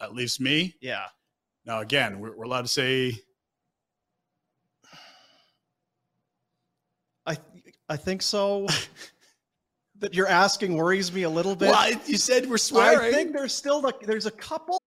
That 0.00 0.14
leaves 0.14 0.40
me. 0.40 0.74
yeah. 0.80 1.06
Now 1.66 1.80
again, 1.80 2.20
we're, 2.20 2.34
we're 2.34 2.44
allowed 2.44 2.62
to 2.62 2.68
say 2.68 3.14
I 7.26 7.36
I 7.88 7.96
think 7.96 8.22
so. 8.22 8.66
that 10.00 10.14
you're 10.14 10.26
asking 10.26 10.76
worries 10.76 11.12
me 11.12 11.22
a 11.22 11.30
little 11.30 11.54
bit. 11.54 11.68
Well, 11.68 11.92
you 12.06 12.16
said 12.16 12.48
we're 12.48 12.56
I 12.74 13.10
think 13.12 13.32
there's 13.32 13.54
still 13.54 13.80
like 13.80 14.00
there's 14.00 14.26
a 14.26 14.30
couple. 14.30 14.78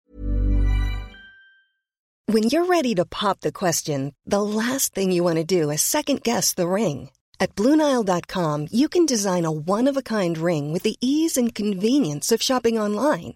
When 2.25 2.43
you're 2.43 2.65
ready 2.65 2.95
to 2.95 3.05
pop 3.05 3.41
the 3.41 3.51
question, 3.51 4.15
the 4.25 4.41
last 4.41 4.95
thing 4.95 5.11
you 5.11 5.23
want 5.23 5.37
to 5.37 5.43
do 5.43 5.69
is 5.69 5.81
second 5.81 6.23
guess 6.23 6.53
the 6.53 6.67
ring. 6.67 7.09
At 7.39 7.55
Bluenile.com, 7.55 8.67
you 8.71 8.87
can 8.87 9.05
design 9.05 9.45
a 9.45 9.51
one 9.51 9.87
of 9.89 9.97
a 9.97 10.01
kind 10.01 10.37
ring 10.37 10.71
with 10.71 10.83
the 10.83 10.95
ease 11.01 11.35
and 11.35 11.53
convenience 11.53 12.31
of 12.31 12.41
shopping 12.41 12.79
online. 12.79 13.35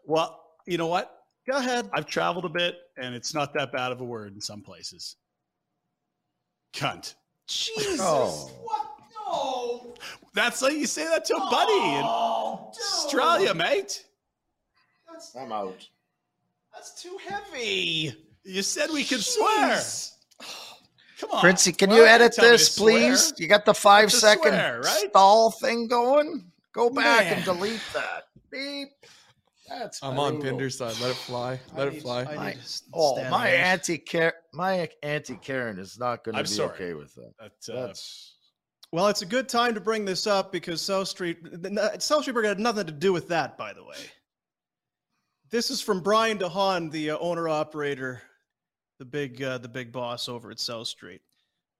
Well, 0.11 0.39
you 0.67 0.77
know 0.77 0.87
what? 0.87 1.23
Go 1.49 1.57
ahead. 1.57 1.89
I've 1.93 2.05
traveled 2.05 2.45
a 2.45 2.49
bit, 2.49 2.75
and 2.97 3.15
it's 3.15 3.33
not 3.33 3.53
that 3.53 3.71
bad 3.71 3.91
of 3.91 4.01
a 4.01 4.03
word 4.03 4.33
in 4.33 4.41
some 4.41 4.61
places. 4.61 5.15
Cunt. 6.73 7.15
Jesus. 7.47 7.99
Oh. 8.01 8.51
What? 8.63 8.87
No. 9.15 9.95
That's 10.33 10.61
like 10.61 10.73
you 10.73 10.85
say 10.87 11.05
that 11.05 11.25
to 11.25 11.35
a 11.35 11.49
buddy 11.49 11.73
in 11.73 12.03
Oh, 12.03 12.71
Australia, 12.77 13.53
mate. 13.53 14.05
That's, 15.11 15.35
I'm 15.35 15.51
out. 15.51 15.87
that's 16.73 17.01
too 17.01 17.17
heavy. 17.27 18.13
You 18.43 18.61
said 18.61 18.89
we 18.91 19.03
could 19.03 19.21
swear. 19.23 19.75
Jeez. 19.77 20.11
Come 21.19 21.31
on, 21.31 21.41
Princey, 21.41 21.71
can 21.71 21.89
Well, 21.91 21.99
you 21.99 22.05
edit 22.05 22.33
tell 22.33 22.45
me 22.45 22.51
this, 22.51 22.77
please? 22.77 23.27
swear. 23.27 23.35
You 23.37 23.47
got 23.47 23.65
the 23.65 23.73
five 23.73 24.11
second 24.11 24.51
to 24.53 24.57
swear, 24.57 24.81
right? 24.81 25.09
stall 25.09 25.51
thing 25.51 25.87
going. 25.87 26.51
Go 26.73 26.89
back 26.89 27.25
Man. 27.25 27.33
and 27.35 27.43
delete 27.45 27.81
that. 27.93 28.27
Beep. 28.51 28.89
That's 29.79 30.03
I'm 30.03 30.19
on 30.19 30.33
brutal. 30.33 30.49
Pinder's 30.51 30.77
side. 30.77 30.99
Let 30.99 31.11
it 31.11 31.15
fly. 31.17 31.59
Let 31.75 31.87
I 31.87 31.91
it 31.91 32.01
fly. 32.01 32.23
My- 32.23 32.57
oh, 32.93 33.29
my 33.29 33.47
auntie 33.47 33.97
Karen, 33.97 34.33
my 34.53 34.89
auntie 35.01 35.37
Karen 35.41 35.79
is 35.79 35.97
not 35.97 36.23
going 36.23 36.35
to 36.35 36.43
be 36.43 36.49
sorry. 36.49 36.71
okay 36.71 36.93
with 36.93 37.13
that. 37.15 37.31
That, 37.39 37.73
uh, 37.73 37.87
That's 37.87 38.35
Well, 38.91 39.07
it's 39.07 39.21
a 39.21 39.25
good 39.25 39.47
time 39.47 39.73
to 39.73 39.81
bring 39.81 40.03
this 40.03 40.27
up 40.27 40.51
because 40.51 40.81
South 40.81 41.07
Street, 41.07 41.37
South 41.99 42.21
Street 42.21 42.33
Burger 42.33 42.49
had 42.49 42.59
nothing 42.59 42.85
to 42.85 42.91
do 42.91 43.13
with 43.13 43.29
that, 43.29 43.57
by 43.57 43.73
the 43.73 43.83
way. 43.83 43.95
This 45.49 45.69
is 45.69 45.81
from 45.81 46.01
Brian 46.01 46.37
DeHaan, 46.37 46.91
the 46.91 47.11
uh, 47.11 47.17
owner 47.19 47.47
operator, 47.47 48.21
the 48.99 49.05
big 49.05 49.41
uh, 49.41 49.57
the 49.57 49.69
big 49.69 49.91
boss 49.91 50.29
over 50.29 50.51
at 50.51 50.59
South 50.59 50.87
Street. 50.87 51.21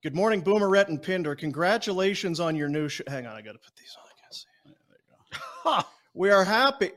Good 0.03 0.15
morning, 0.15 0.41
Boomerette 0.41 0.87
and 0.87 1.01
Pinder. 1.01 1.35
Congratulations 1.35 2.39
on 2.39 2.55
your 2.55 2.67
new 2.67 2.89
show. 2.89 3.03
Hang 3.07 3.27
on, 3.27 3.35
I 3.35 3.41
got 3.41 3.53
to 3.53 3.59
put 3.59 3.75
these 3.75 3.95
on. 3.97 4.09
I 4.09 5.75
guess. 5.77 5.85
we 6.13 6.31
are 6.31 6.43
happy. 6.43 6.91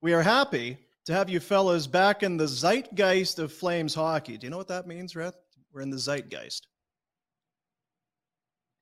We 0.00 0.12
are 0.12 0.22
happy 0.22 0.78
to 1.06 1.12
have 1.12 1.28
you 1.28 1.40
fellows 1.40 1.88
back 1.88 2.22
in 2.22 2.36
the 2.36 2.46
zeitgeist 2.46 3.40
of 3.40 3.52
Flames 3.52 3.94
hockey. 3.94 4.38
Do 4.38 4.46
you 4.46 4.50
know 4.50 4.56
what 4.56 4.68
that 4.68 4.86
means, 4.86 5.16
Rhett? 5.16 5.34
We're 5.72 5.80
in 5.80 5.90
the 5.90 5.98
zeitgeist. 5.98 6.68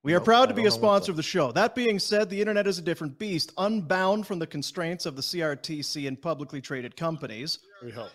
We 0.02 0.12
are 0.12 0.18
Nope, 0.18 0.24
proud 0.26 0.48
to 0.50 0.54
be 0.54 0.66
a 0.66 0.70
sponsor 0.70 1.10
of 1.10 1.16
the 1.16 1.22
show. 1.22 1.52
That 1.52 1.74
being 1.74 1.98
said, 1.98 2.28
the 2.28 2.40
internet 2.40 2.66
is 2.66 2.78
a 2.78 2.82
different 2.82 3.18
beast, 3.18 3.52
unbound 3.56 4.26
from 4.26 4.38
the 4.38 4.46
constraints 4.46 5.06
of 5.06 5.16
the 5.16 5.22
CRTC 5.22 6.06
and 6.06 6.20
publicly 6.20 6.60
traded 6.60 6.96
companies. 6.96 7.58
we 7.82 7.90
hope. 7.90 8.10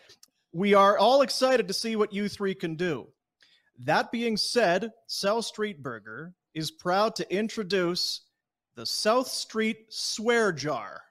We 0.53 0.73
are 0.73 0.97
all 0.97 1.21
excited 1.21 1.67
to 1.67 1.73
see 1.73 1.95
what 1.95 2.13
you 2.13 2.29
three 2.29 2.53
can 2.53 2.75
do. 2.75 3.07
That 3.79 4.11
being 4.11 4.37
said, 4.37 4.91
South 5.07 5.45
Street 5.45 5.81
Burger 5.81 6.33
is 6.53 6.69
proud 6.69 7.15
to 7.15 7.35
introduce 7.35 8.21
the 8.75 8.85
South 8.85 9.27
Street 9.27 9.87
Swear 9.89 10.51
Jar. 10.51 11.01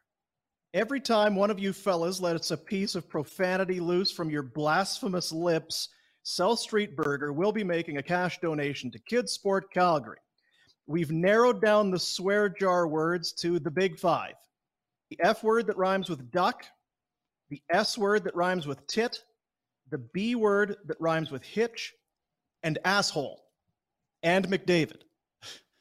Every 0.73 1.01
time 1.01 1.35
one 1.35 1.51
of 1.51 1.59
you 1.59 1.73
fellas 1.73 2.21
lets 2.21 2.53
a 2.53 2.57
piece 2.57 2.95
of 2.95 3.09
profanity 3.09 3.81
loose 3.81 4.13
from 4.13 4.31
your 4.31 4.45
blasphemous 4.45 5.33
lips, 5.33 5.89
South 6.23 6.61
Street 6.61 6.95
Burger 6.95 7.33
will 7.33 7.51
be 7.51 7.65
making 7.65 7.97
a 7.97 8.03
cash 8.03 8.39
donation 8.39 8.89
to 8.93 8.99
Kids 9.01 9.33
Sport 9.33 9.73
Calgary. 9.73 10.19
We've 10.87 11.11
narrowed 11.11 11.61
down 11.61 11.91
the 11.91 11.99
swear 11.99 12.49
jar 12.49 12.87
words 12.87 13.33
to 13.35 13.59
the 13.59 13.71
big 13.71 13.99
five 13.99 14.35
the 15.11 15.19
F 15.25 15.43
word 15.43 15.67
that 15.67 15.77
rhymes 15.77 16.09
with 16.09 16.31
duck, 16.31 16.65
the 17.49 17.61
S 17.69 17.99
word 17.99 18.23
that 18.23 18.37
rhymes 18.37 18.69
with 18.69 18.87
tit, 18.87 19.25
the 19.91 19.99
B 19.99 20.37
word 20.37 20.77
that 20.85 21.01
rhymes 21.01 21.33
with 21.33 21.43
hitch, 21.43 21.93
and 22.63 22.79
asshole, 22.85 23.43
and 24.23 24.47
McDavid. 24.47 25.03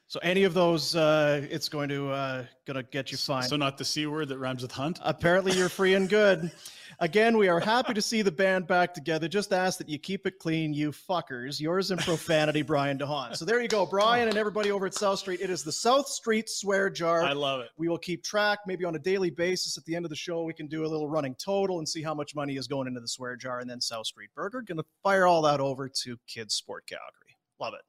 So 0.10 0.20
any 0.24 0.44
of 0.44 0.56
those, 0.56 0.96
uh, 0.96 1.46
it's 1.52 1.70
going 1.70 1.88
to 1.90 2.10
uh, 2.10 2.46
gonna 2.66 2.82
get 2.82 3.12
you 3.12 3.18
fine. 3.20 3.44
So 3.44 3.56
not 3.56 3.78
the 3.78 3.86
c 3.86 4.08
word 4.08 4.30
that 4.30 4.40
rhymes 4.40 4.64
with 4.64 4.72
hunt. 4.72 5.00
Apparently, 5.04 5.56
you're 5.56 5.70
free 5.70 5.94
and 5.94 6.10
good. 6.10 6.52
Again, 7.00 7.38
we 7.38 7.48
are 7.48 7.60
happy 7.60 7.94
to 7.94 8.02
see 8.02 8.24
the 8.24 8.32
band 8.32 8.66
back 8.66 8.92
together. 8.96 9.28
Just 9.28 9.54
ask 9.54 9.78
that 9.78 9.88
you 9.88 10.00
keep 10.00 10.26
it 10.26 10.40
clean, 10.40 10.74
you 10.74 10.92
fuckers. 10.92 11.62
Yours 11.62 11.92
in 11.92 12.00
profanity, 12.00 12.64
Brian 12.64 12.98
DeHaan. 12.98 13.38
So 13.38 13.46
there 13.46 13.62
you 13.62 13.68
go, 13.68 13.86
Brian 13.86 14.28
and 14.28 14.36
everybody 14.36 14.72
over 14.72 14.88
at 14.88 14.96
South 14.96 15.20
Street. 15.20 15.42
It 15.42 15.52
is 15.52 15.62
the 15.62 15.72
South 15.72 16.08
Street 16.08 16.50
Swear 16.50 16.90
Jar. 16.90 17.22
I 17.22 17.34
love 17.34 17.62
it. 17.62 17.70
We 17.78 17.88
will 17.88 18.00
keep 18.00 18.24
track, 18.24 18.62
maybe 18.66 18.86
on 18.86 18.96
a 18.96 19.00
daily 19.00 19.30
basis. 19.30 19.78
At 19.78 19.86
the 19.86 19.96
end 19.96 20.06
of 20.06 20.10
the 20.10 20.16
show, 20.16 20.42
we 20.42 20.54
can 20.54 20.66
do 20.66 20.86
a 20.86 20.88
little 20.88 21.08
running 21.08 21.36
total 21.36 21.78
and 21.78 21.88
see 21.88 22.02
how 22.02 22.16
much 22.16 22.34
money 22.34 22.58
is 22.58 22.68
going 22.68 22.88
into 22.88 23.00
the 23.00 23.08
swear 23.08 23.36
jar. 23.36 23.60
And 23.60 23.70
then 23.70 23.80
South 23.80 24.08
Street 24.08 24.32
Burger 24.34 24.64
going 24.64 24.80
to 24.80 24.86
fire 25.04 25.28
all 25.28 25.44
that 25.44 25.60
over 25.60 25.88
to 25.88 26.18
Kids 26.26 26.56
Sport 26.56 26.88
Calgary. 26.88 27.38
Love 27.60 27.76
it. 27.76 27.82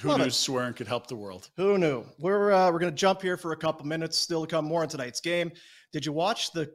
Who 0.00 0.16
knew 0.18 0.30
swearing 0.30 0.74
could 0.74 0.88
help 0.88 1.06
the 1.06 1.16
world? 1.16 1.50
Who 1.56 1.76
knew? 1.78 2.04
We're 2.18 2.52
uh, 2.52 2.70
we're 2.72 2.78
going 2.78 2.92
to 2.92 2.96
jump 2.96 3.22
here 3.22 3.36
for 3.36 3.52
a 3.52 3.56
couple 3.56 3.86
minutes. 3.86 4.18
Still 4.18 4.46
to 4.46 4.50
come 4.50 4.64
more 4.64 4.82
on 4.82 4.88
tonight's 4.88 5.20
game. 5.20 5.52
Did 5.92 6.06
you 6.06 6.12
watch 6.12 6.52
the 6.52 6.72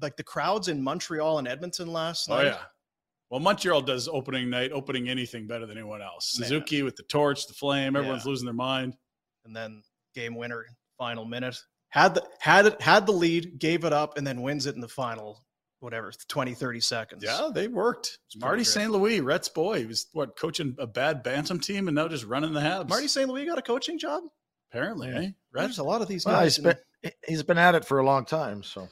like 0.00 0.16
the 0.16 0.22
crowds 0.22 0.68
in 0.68 0.82
Montreal 0.82 1.38
and 1.38 1.48
Edmonton 1.48 1.92
last 1.92 2.28
night? 2.28 2.42
Oh 2.42 2.48
yeah. 2.48 2.58
Well, 3.30 3.40
Montreal 3.40 3.82
does 3.82 4.08
opening 4.08 4.50
night, 4.50 4.72
opening 4.72 5.08
anything 5.08 5.46
better 5.46 5.66
than 5.66 5.78
anyone 5.78 6.02
else. 6.02 6.38
Man. 6.38 6.48
Suzuki 6.48 6.82
with 6.82 6.96
the 6.96 7.04
torch, 7.04 7.46
the 7.46 7.54
flame, 7.54 7.94
everyone's 7.96 8.24
Yeah. 8.24 8.30
losing 8.30 8.44
their 8.46 8.54
mind. 8.54 8.96
And 9.44 9.54
then 9.54 9.82
game 10.14 10.34
winner, 10.34 10.66
final 10.98 11.24
minute. 11.24 11.56
Had 11.90 12.14
the 12.14 12.24
had 12.40 12.66
it 12.66 12.80
had 12.80 13.06
the 13.06 13.12
lead, 13.12 13.58
gave 13.58 13.84
it 13.84 13.92
up, 13.92 14.16
and 14.16 14.26
then 14.26 14.42
wins 14.42 14.66
it 14.66 14.74
in 14.76 14.80
the 14.80 14.88
final, 14.88 15.44
whatever, 15.80 16.12
20, 16.28 16.54
30 16.54 16.80
seconds. 16.80 17.24
Yeah, 17.24 17.50
they 17.52 17.68
worked. 17.68 18.18
Marty. 18.36 18.64
St. 18.64 18.90
Louis, 18.90 19.20
Rhett's 19.20 19.48
boy, 19.48 19.80
he 19.80 19.86
was 19.86 20.06
what 20.12 20.36
coaching 20.36 20.76
a 20.78 20.86
bad 20.86 21.22
bantam 21.22 21.58
team 21.58 21.88
and 21.88 21.94
now 21.94 22.08
just 22.08 22.24
running 22.24 22.52
the 22.52 22.60
Habs. 22.60 22.88
Marty 22.88 23.08
St. 23.08 23.28
Louis 23.28 23.46
got 23.46 23.58
a 23.58 23.62
coaching 23.62 23.98
job. 23.98 24.22
apparently, 24.70 25.08
eh? 25.08 25.30
Rhett, 25.52 25.64
There's 25.64 25.78
a 25.78 25.84
lot 25.84 26.02
of 26.02 26.08
these 26.08 26.24
well, 26.24 26.36
guys. 26.36 26.56
he's 26.56 26.64
in 26.64 26.70
been 27.02 27.12
he's 27.26 27.42
been 27.42 27.58
at 27.58 27.74
it 27.74 27.84
for 27.84 27.98
a 27.98 28.04
long 28.04 28.24
time. 28.24 28.62
So 28.62 28.88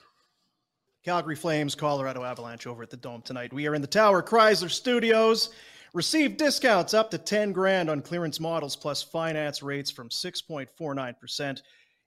Calgary 1.04 1.36
Flames, 1.36 1.74
Colorado 1.74 2.24
Avalanche 2.24 2.66
over 2.66 2.82
at 2.82 2.90
the 2.90 2.96
Dome 2.96 3.22
tonight. 3.22 3.52
We 3.52 3.66
are 3.66 3.74
in 3.74 3.80
the 3.82 3.86
Tower 3.86 4.22
Chrysler 4.22 4.70
Studios. 4.70 5.50
Receive 5.94 6.36
discounts 6.36 6.92
up 6.92 7.10
to 7.10 7.18
10 7.18 7.52
grand 7.52 7.88
on 7.88 8.02
clearance 8.02 8.40
models 8.40 8.76
plus 8.76 9.02
finance 9.02 9.62
rates 9.62 9.90
from 9.90 10.10
6.49%. 10.10 11.60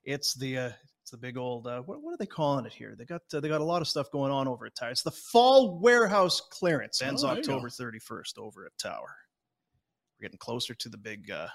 It's 0.04 0.34
the 0.36 0.58
uh, 0.58 0.70
it's 1.02 1.12
the 1.12 1.18
big 1.18 1.38
old 1.38 1.68
uh, 1.68 1.82
what, 1.82 2.02
what 2.04 2.14
are 2.14 2.18
they 2.18 2.26
calling 2.26 2.66
it 2.66 2.74
here? 2.74 2.96
They 2.98 3.06
got 3.06 3.22
uh, 3.34 3.40
they 3.40 3.50
got 3.50 3.62
a 3.62 3.66
lot 3.66 3.82
of 3.82 3.88
stuff 3.88 4.12
going 4.12 4.32
on 4.32 4.48
over 4.48 4.66
at 4.66 4.76
Tower. 4.76 4.92
It's 4.92 5.02
the 5.04 5.12
fall 5.12 5.80
warehouse 5.80 6.42
clearance 6.52 7.02
ends 7.02 7.24
Oh, 7.24 7.30
you 7.30 7.36
go. 7.36 7.40
October 7.40 7.70
31st 7.70 8.38
over 8.38 8.66
at 8.66 8.72
Tower. 8.78 9.16
We're 10.20 10.26
getting 10.28 10.38
closer 10.38 10.74
to 10.76 10.90
the 10.90 10.98
big 10.98 11.32
uh, 11.32 11.48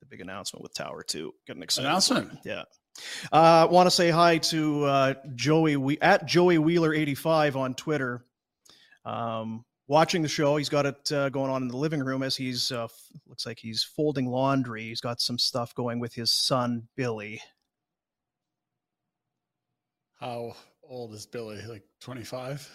the 0.00 0.06
big 0.06 0.20
announcement 0.20 0.62
with 0.62 0.74
Tower 0.74 1.02
2. 1.02 1.32
Getting 1.46 1.62
excited. 1.62 1.84
for 1.84 1.88
it. 1.88 1.90
Announcement. 2.18 2.40
Yeah. 2.44 2.64
Uh, 3.32 3.66
Want 3.70 3.86
to 3.86 3.90
say 3.90 4.10
hi 4.10 4.36
to 4.38 4.84
uh, 4.84 5.14
Joey 5.34 5.76
we- 5.76 5.98
at 6.00 6.26
Joey 6.26 6.58
Wheeler 6.58 6.92
eighty 6.92 7.14
five 7.14 7.56
on 7.56 7.72
Twitter. 7.74 8.26
Um, 9.06 9.64
watching 9.88 10.22
the 10.22 10.28
show, 10.28 10.56
he's 10.56 10.68
got 10.68 10.86
it 10.86 11.10
uh, 11.12 11.28
going 11.30 11.50
on 11.50 11.62
in 11.62 11.68
the 11.68 11.76
living 11.76 12.00
room 12.00 12.22
as 12.22 12.36
he's 12.36 12.70
uh, 12.70 12.84
f- 12.84 12.92
looks 13.26 13.46
like 13.46 13.58
he's 13.58 13.82
folding 13.82 14.26
laundry. 14.26 14.82
He's 14.82 15.00
got 15.00 15.20
some 15.20 15.38
stuff 15.38 15.74
going 15.74 15.98
with 16.00 16.14
his 16.14 16.30
son 16.32 16.86
Billy. 16.96 17.40
How 20.22 20.54
old 20.84 21.14
is 21.14 21.26
Billy? 21.26 21.60
Like 21.66 21.82
25? 22.00 22.70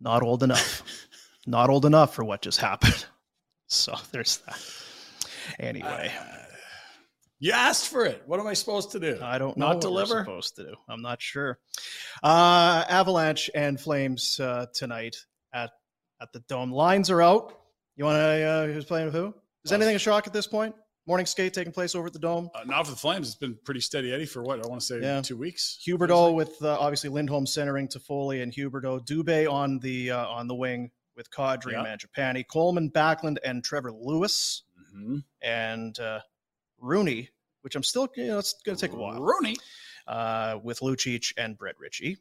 Not 0.00 0.22
old 0.22 0.44
enough. 0.44 0.82
Not 1.46 1.70
old 1.70 1.84
enough 1.84 2.14
for 2.14 2.22
what 2.24 2.40
just 2.40 2.60
happened. 2.60 3.04
So 3.66 3.94
there's 4.12 4.38
that. 4.46 4.62
Anyway, 5.58 6.12
Uh, 6.16 6.36
you 7.40 7.52
asked 7.52 7.88
for 7.88 8.04
it. 8.06 8.22
What 8.26 8.38
am 8.38 8.46
I 8.46 8.54
supposed 8.54 8.92
to 8.92 9.00
do? 9.00 9.18
I 9.22 9.38
don't 9.38 9.56
know 9.56 9.66
Not 9.66 9.74
what 9.76 9.80
deliver? 9.82 10.14
we're 10.14 10.20
supposed 10.24 10.56
to 10.56 10.64
do. 10.64 10.74
I'm 10.88 11.02
not 11.02 11.20
sure. 11.20 11.58
Uh, 12.22 12.84
Avalanche 12.88 13.50
and 13.54 13.78
Flames 13.80 14.38
uh, 14.40 14.66
tonight 14.72 15.16
at 15.52 15.70
at 16.20 16.32
the 16.32 16.40
Dome. 16.48 16.70
Lines 16.72 17.10
are 17.10 17.20
out. 17.20 17.58
You 17.96 18.04
want 18.04 18.16
to? 18.16 18.42
Uh, 18.42 18.66
who's 18.68 18.84
playing 18.84 19.06
with 19.06 19.14
who? 19.14 19.34
Is 19.64 19.72
anything 19.72 19.96
a 19.96 19.98
shock 19.98 20.26
at 20.28 20.32
this 20.32 20.46
point? 20.46 20.74
Morning 21.08 21.24
skate 21.24 21.54
taking 21.54 21.72
place 21.72 21.94
over 21.94 22.06
at 22.08 22.12
the 22.12 22.18
Dome. 22.18 22.50
Uh, 22.54 22.64
now 22.66 22.84
for 22.84 22.90
the 22.90 22.96
Flames, 22.98 23.28
it's 23.28 23.34
been 23.36 23.56
pretty 23.64 23.80
steady 23.80 24.12
Eddie 24.12 24.26
for 24.26 24.42
what? 24.42 24.62
I 24.62 24.68
want 24.68 24.82
to 24.82 24.86
say 24.86 25.00
Yeah. 25.00 25.22
two 25.22 25.38
weeks. 25.38 25.78
Huberdeau 25.86 26.34
with 26.34 26.60
uh, 26.62 26.76
obviously 26.78 27.08
Lindholm 27.08 27.46
centering 27.46 27.88
Toffoli 27.88 28.42
and 28.42 28.52
Huberdeau. 28.52 29.00
Dubé 29.06 29.50
on 29.50 29.78
the 29.78 30.10
uh, 30.10 30.26
on 30.26 30.48
the 30.48 30.54
wing 30.54 30.90
with 31.16 31.30
Kadri 31.30 31.72
Yeah. 31.72 31.82
and 31.82 31.98
Mangiapane. 31.98 32.44
Coleman, 32.46 32.90
Backlund, 32.90 33.38
and 33.42 33.64
Trevor 33.64 33.90
Lewis 33.90 34.64
Mhm. 34.94 35.24
and 35.40 35.98
uh, 35.98 36.20
Rooney, 36.78 37.30
which 37.62 37.74
I'm 37.74 37.82
still 37.84 38.06
you 38.14 38.26
know 38.26 38.38
it's 38.38 38.52
going 38.66 38.76
to 38.76 38.86
take 38.86 38.94
a 38.94 38.98
while. 39.00 39.18
Rooney. 39.18 39.56
Uh, 40.06 40.58
with 40.62 40.80
Lucic 40.80 41.32
and 41.38 41.56
Brett 41.56 41.78
Ritchie. 41.78 42.18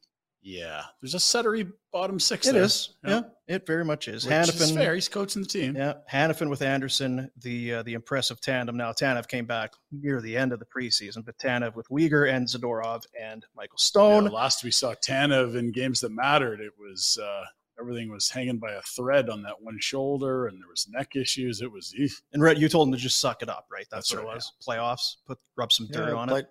Yeah. 0.48 0.84
There's 1.02 1.14
a 1.14 1.20
settery 1.20 1.68
bottom 1.91 2.22
six 2.22 2.48
It 2.48 2.54
there. 2.54 2.64
is. 2.64 2.95
Yeah. 3.06 3.24
it 3.50 3.68
very 3.68 3.84
much 3.84 4.08
is. 4.08 4.26
Which 4.26 4.48
is 4.48 4.72
fair. 4.72 4.95
He's 4.95 5.10
coaching 5.10 5.41
the 5.41 5.48
team. 5.48 5.76
yeah, 5.76 5.95
Hanifin 6.10 6.50
with 6.50 6.62
Andersson, 6.62 7.30
the 7.41 7.76
uh, 7.76 7.84
the 7.84 7.93
impressive 7.93 8.39
tandem. 8.39 8.78
Now 8.78 8.93
Tanev 8.93 9.28
came 9.28 9.45
back 9.45 9.74
near 9.91 10.22
the 10.22 10.38
end 10.38 10.54
of 10.54 10.60
the 10.60 10.66
preseason, 10.66 11.26
but 11.26 11.38
Tanev 11.38 11.76
with 11.76 11.88
Weegar 11.89 12.32
and 12.32 12.48
Zadorov 12.48 13.04
and 13.22 13.45
Michael 13.58 13.78
Stone. 13.78 14.26
Yeah, 14.26 14.30
last 14.32 14.64
we 14.64 14.72
saw 14.72 14.93
Tanev 14.95 15.58
in 15.58 15.74
games 15.74 16.00
that 16.00 16.12
mattered, 16.14 16.62
it 16.62 16.72
was 16.80 17.20
uh, 17.22 17.43
everything 17.78 18.10
was 18.10 18.30
hanging 18.30 18.58
by 18.58 18.72
a 18.72 18.82
thread 18.84 19.30
on 19.30 19.43
that 19.43 19.62
one 19.62 19.78
shoulder, 19.82 20.48
and 20.48 20.62
there 20.62 20.70
was 20.70 20.88
neck 20.89 21.18
issues. 21.18 21.62
It 21.62 21.72
was 21.72 21.93
eef. 21.98 22.22
And 22.32 22.41
Rhett, 22.41 22.58
you 22.58 22.70
told 22.70 22.88
him 22.88 22.93
to 22.93 22.98
just 22.98 23.20
suck 23.20 23.41
it 23.41 23.50
up, 23.50 23.68
right? 23.72 23.86
That's, 23.91 24.10
That's 24.10 24.24
what 24.24 24.28
right, 24.28 24.34
it 24.34 24.36
was. 24.36 24.54
Playoffs, 24.66 25.16
put 25.28 25.39
rub 25.58 25.72
some 25.74 25.88
dirt 25.88 26.10
yeah, 26.10 26.16
on 26.16 26.28
played 26.30 26.45
it. 26.45 26.50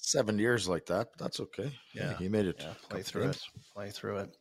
Seven 0.00 0.38
years 0.38 0.68
like 0.68 0.86
that. 0.86 1.08
but 1.12 1.24
That's 1.24 1.40
okay. 1.40 1.72
Yeah. 1.94 2.16
he 2.18 2.28
made 2.28 2.46
it. 2.46 2.56
Yeah, 2.58 2.74
play 2.88 3.02
couple 3.02 3.02
through 3.02 3.28
it. 3.30 3.40
Play 3.74 3.90
through 3.90 4.16
it. 4.18 4.36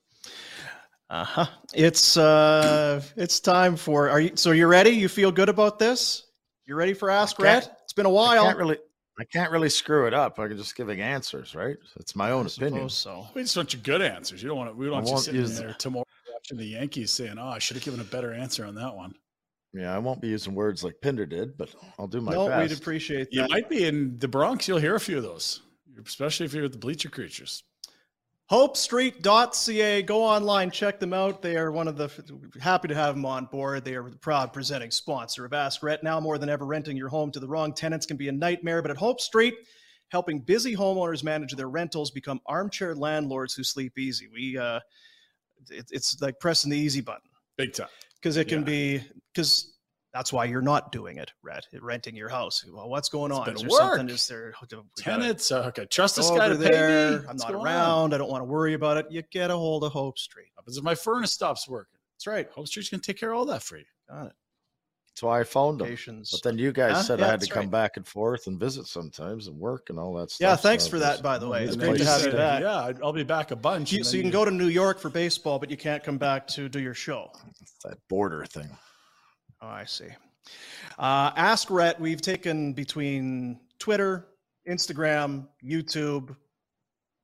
Uh 1.10 1.24
huh. 1.24 1.46
It's 1.74 2.18
uh, 2.18 3.02
it's 3.16 3.40
time 3.40 3.76
for. 3.76 4.10
Are 4.10 4.20
you? 4.20 4.32
So 4.36 4.52
you 4.52 4.68
ready? 4.68 4.92
You 4.92 5.08
feel 5.10 5.32
good 5.32 5.50
about 5.50 5.80
this? 5.80 6.24
You 6.66 6.76
ready 6.76 6.94
for 6.94 7.10
Ask 7.10 7.40
I? 7.40 7.70
It's 7.84 7.94
been 7.94 8.06
a 8.06 8.10
while. 8.10 8.44
I 8.44 8.48
can't 8.48 8.58
really. 8.58 8.78
I 9.20 9.26
can't 9.26 9.52
really 9.52 9.70
screw 9.70 10.08
it 10.08 10.14
up. 10.14 10.40
I 10.40 10.48
can 10.48 10.58
just 10.58 10.76
giving 10.76 11.00
answers, 11.00 11.54
right? 11.54 11.78
It's 12.00 12.16
my 12.16 12.32
own 12.32 12.48
I 12.48 12.50
opinion. 12.50 12.90
so. 12.90 13.28
We 13.36 13.44
just 13.44 13.56
want 13.56 13.72
you 13.72 13.80
good 13.80 14.02
answers. 14.02 14.42
You 14.42 14.50
don't 14.50 14.58
want 14.58 14.72
to. 14.72 14.76
We 14.76 14.88
don't 14.88 14.96
I 14.96 14.98
want 14.98 15.08
you 15.08 15.14
won't 15.14 15.26
sitting 15.26 15.56
there 15.68 15.76
tomorrow 15.76 16.06
watching 16.34 16.58
the 16.58 16.66
Yankees 16.66 17.12
saying, 17.12 17.38
"Oh, 17.38 17.48
I 17.48 17.60
should 17.60 17.78
have 17.78 17.84
given 17.84 18.00
a 18.00 18.06
better 18.06 18.34
answer 18.34 18.66
on 18.66 18.76
that 18.76 18.96
one." 18.96 19.14
Yeah, 19.74 19.94
I 19.96 19.98
won't 19.98 20.22
be 20.22 20.28
using 20.28 20.54
words 20.54 20.84
like 20.84 20.96
Pinder 21.02 21.26
did, 21.26 21.58
but 21.58 21.74
I'll 21.98 22.08
do 22.08 22.22
my 22.22 22.32
no, 22.34 22.48
best. 22.48 22.70
we'd 22.70 22.78
appreciate 22.78 23.30
that. 23.32 23.34
You 23.36 23.48
might 23.50 23.70
be 23.70 23.86
in 23.86 24.18
the 24.20 24.28
Bronx. 24.28 24.68
You'll 24.68 24.78
hear 24.78 24.96
a 24.96 25.00
few 25.00 25.18
of 25.18 25.24
those, 25.24 25.62
especially 26.06 26.46
if 26.46 26.54
you're 26.54 26.64
with 26.64 26.74
the 26.74 26.78
Bleacher 26.78 27.10
Creatures. 27.10 27.64
HopeStreet.ca. 28.52 30.04
Go 30.04 30.22
online, 30.22 30.70
check 30.70 31.00
them 31.00 31.14
out. 31.14 31.42
They 31.42 31.58
are 31.58 31.72
one 31.72 31.88
of 31.88 31.98
the 31.98 32.10
happy 32.62 32.88
to 32.90 32.96
have 32.96 33.16
them 33.16 33.26
on 33.26 33.46
board. 33.46 33.84
They 33.86 33.96
are 33.96 34.10
the 34.10 34.18
proud 34.18 34.54
presenting 34.54 34.92
sponsor 34.92 35.46
of 35.46 35.54
Ask 35.54 35.82
Rhett. 35.82 36.04
Now 36.04 36.20
more 36.20 36.38
than 36.38 36.50
ever, 36.50 36.66
renting 36.66 36.98
your 36.98 37.10
home 37.10 37.32
to 37.32 37.40
the 37.40 37.48
wrong 37.48 37.74
tenants 37.74 38.06
can 38.06 38.18
be 38.18 38.28
a 38.28 38.32
nightmare, 38.32 38.82
but 38.82 38.92
at 38.92 38.98
Hope 38.98 39.20
Street, 39.22 39.56
helping 40.10 40.40
busy 40.40 40.76
homeowners 40.76 41.24
manage 41.24 41.56
their 41.56 41.70
rentals 41.70 42.12
become 42.12 42.40
armchair 42.46 42.94
landlords 42.96 43.54
who 43.54 43.64
sleep 43.64 43.98
easy. 43.98 44.28
We, 44.32 44.58
uh, 44.58 44.80
it, 45.72 45.86
it's 45.92 46.22
like 46.22 46.40
pressing 46.40 46.70
the 46.70 46.78
easy 46.78 47.02
button 47.02 47.30
Big 47.58 47.74
time. 47.74 47.88
because 48.22 48.38
it 48.38 48.48
can 48.50 48.60
Yeah. 48.60 48.66
be 48.66 49.04
because 49.34 49.74
that's 50.14 50.32
why 50.32 50.46
you're 50.46 50.62
not 50.62 50.92
doing 50.92 51.18
it, 51.18 51.32
Rhett. 51.42 51.66
Renting 51.82 52.16
your 52.16 52.30
house. 52.30 52.64
Well, 52.72 52.88
what's 52.88 53.10
going 53.10 53.32
It's 53.32 53.40
on? 53.40 53.46
been 53.46 53.56
Is 53.56 53.62
there 53.62 53.70
work. 53.72 53.98
something? 53.98 54.10
Is 54.16 54.28
there 54.28 54.54
we 54.62 54.68
gotta- 54.68 54.84
Tenants. 54.98 55.52
Uh, 55.52 55.64
okay, 55.68 55.86
trust 55.86 56.16
this 56.18 56.30
guy 56.30 56.46
over 56.50 56.54
to 56.56 56.64
pay 56.64 56.72
there. 56.72 57.10
me. 57.12 57.16
I'm 57.18 57.24
What's 57.26 57.44
not 57.44 57.52
going 57.54 57.60
on? 57.62 57.68
around. 57.68 58.14
I 58.14 58.18
don't 58.20 58.30
want 58.30 58.42
to 58.42 58.46
worry 58.46 58.74
about 58.76 58.98
it. 58.98 59.08
You 59.10 59.24
get 59.32 59.50
a 59.50 59.58
hold 59.58 59.84
of 59.84 59.92
Hope 59.92 60.20
Street. 60.20 60.50
happens 60.56 60.78
if 60.78 60.84
my 60.84 60.96
furnace 60.96 61.32
stops 61.34 61.68
working? 61.68 62.00
That's 62.16 62.28
right. 62.28 62.48
Hope 62.52 62.68
Street's 62.68 62.90
gonna 62.90 63.02
take 63.02 63.18
care 63.18 63.32
of 63.32 63.38
all 63.40 63.46
that 63.46 63.64
for 63.64 63.78
you. 63.78 63.86
Got 64.10 64.28
it. 64.28 64.34
That's 65.10 65.22
why 65.24 65.40
I 65.42 65.44
phoned 65.44 65.80
them. 65.80 65.96
But 66.32 66.42
then 66.44 66.58
you 66.58 66.72
guys 66.72 66.94
Huh? 66.94 67.04
said 67.04 67.20
Yeah, 67.20 67.28
I 67.28 67.30
had 67.32 67.40
to 67.42 67.48
come 67.48 67.62
right. 67.64 67.72
back 67.72 67.98
and 67.98 68.08
forth 68.08 68.48
and 68.48 68.60
visit 68.60 68.88
sometimes 68.88 69.48
and 69.48 69.60
work 69.60 69.90
and 69.92 70.00
all 70.00 70.14
that 70.16 70.32
stuff. 70.32 70.42
Yeah, 70.44 70.56
thanks 70.56 70.86
so 70.86 70.90
for 70.92 71.00
that, 71.00 71.22
by 71.22 71.38
the 71.38 71.48
way. 71.48 71.66
It's 71.66 71.76
great 71.76 71.98
to 72.00 72.06
have 72.06 72.24
you 72.26 72.32
back. 72.32 72.62
Yeah, 72.62 72.76
I- 72.76 72.94
I'll 73.04 73.14
be 73.14 73.24
back 73.24 73.52
a 73.52 73.56
bunch. 73.56 73.92
You- 73.92 74.04
so 74.04 74.16
you 74.18 74.24
can 74.24 74.32
go 74.32 74.44
to 74.46 74.50
New 74.52 74.70
York 74.70 75.00
for 75.00 75.10
baseball, 75.10 75.60
but 75.60 75.70
you 75.70 75.78
can't 75.78 76.04
come 76.04 76.18
back 76.18 76.48
to 76.50 76.68
do 76.70 76.80
your 76.80 76.96
show. 76.96 77.32
It's 77.62 77.74
that 77.84 77.98
border 78.08 78.44
thing. 78.46 78.76
Oh, 79.64 79.68
I 79.68 79.86
see. 79.86 80.08
Uh, 81.00 81.32
Ask 81.38 81.70
Rhett, 81.72 81.98
we've 82.00 82.22
taken 82.22 82.74
between 82.74 83.62
Twitter, 83.80 84.28
Instagram, 84.70 85.48
YouTube, 85.64 86.36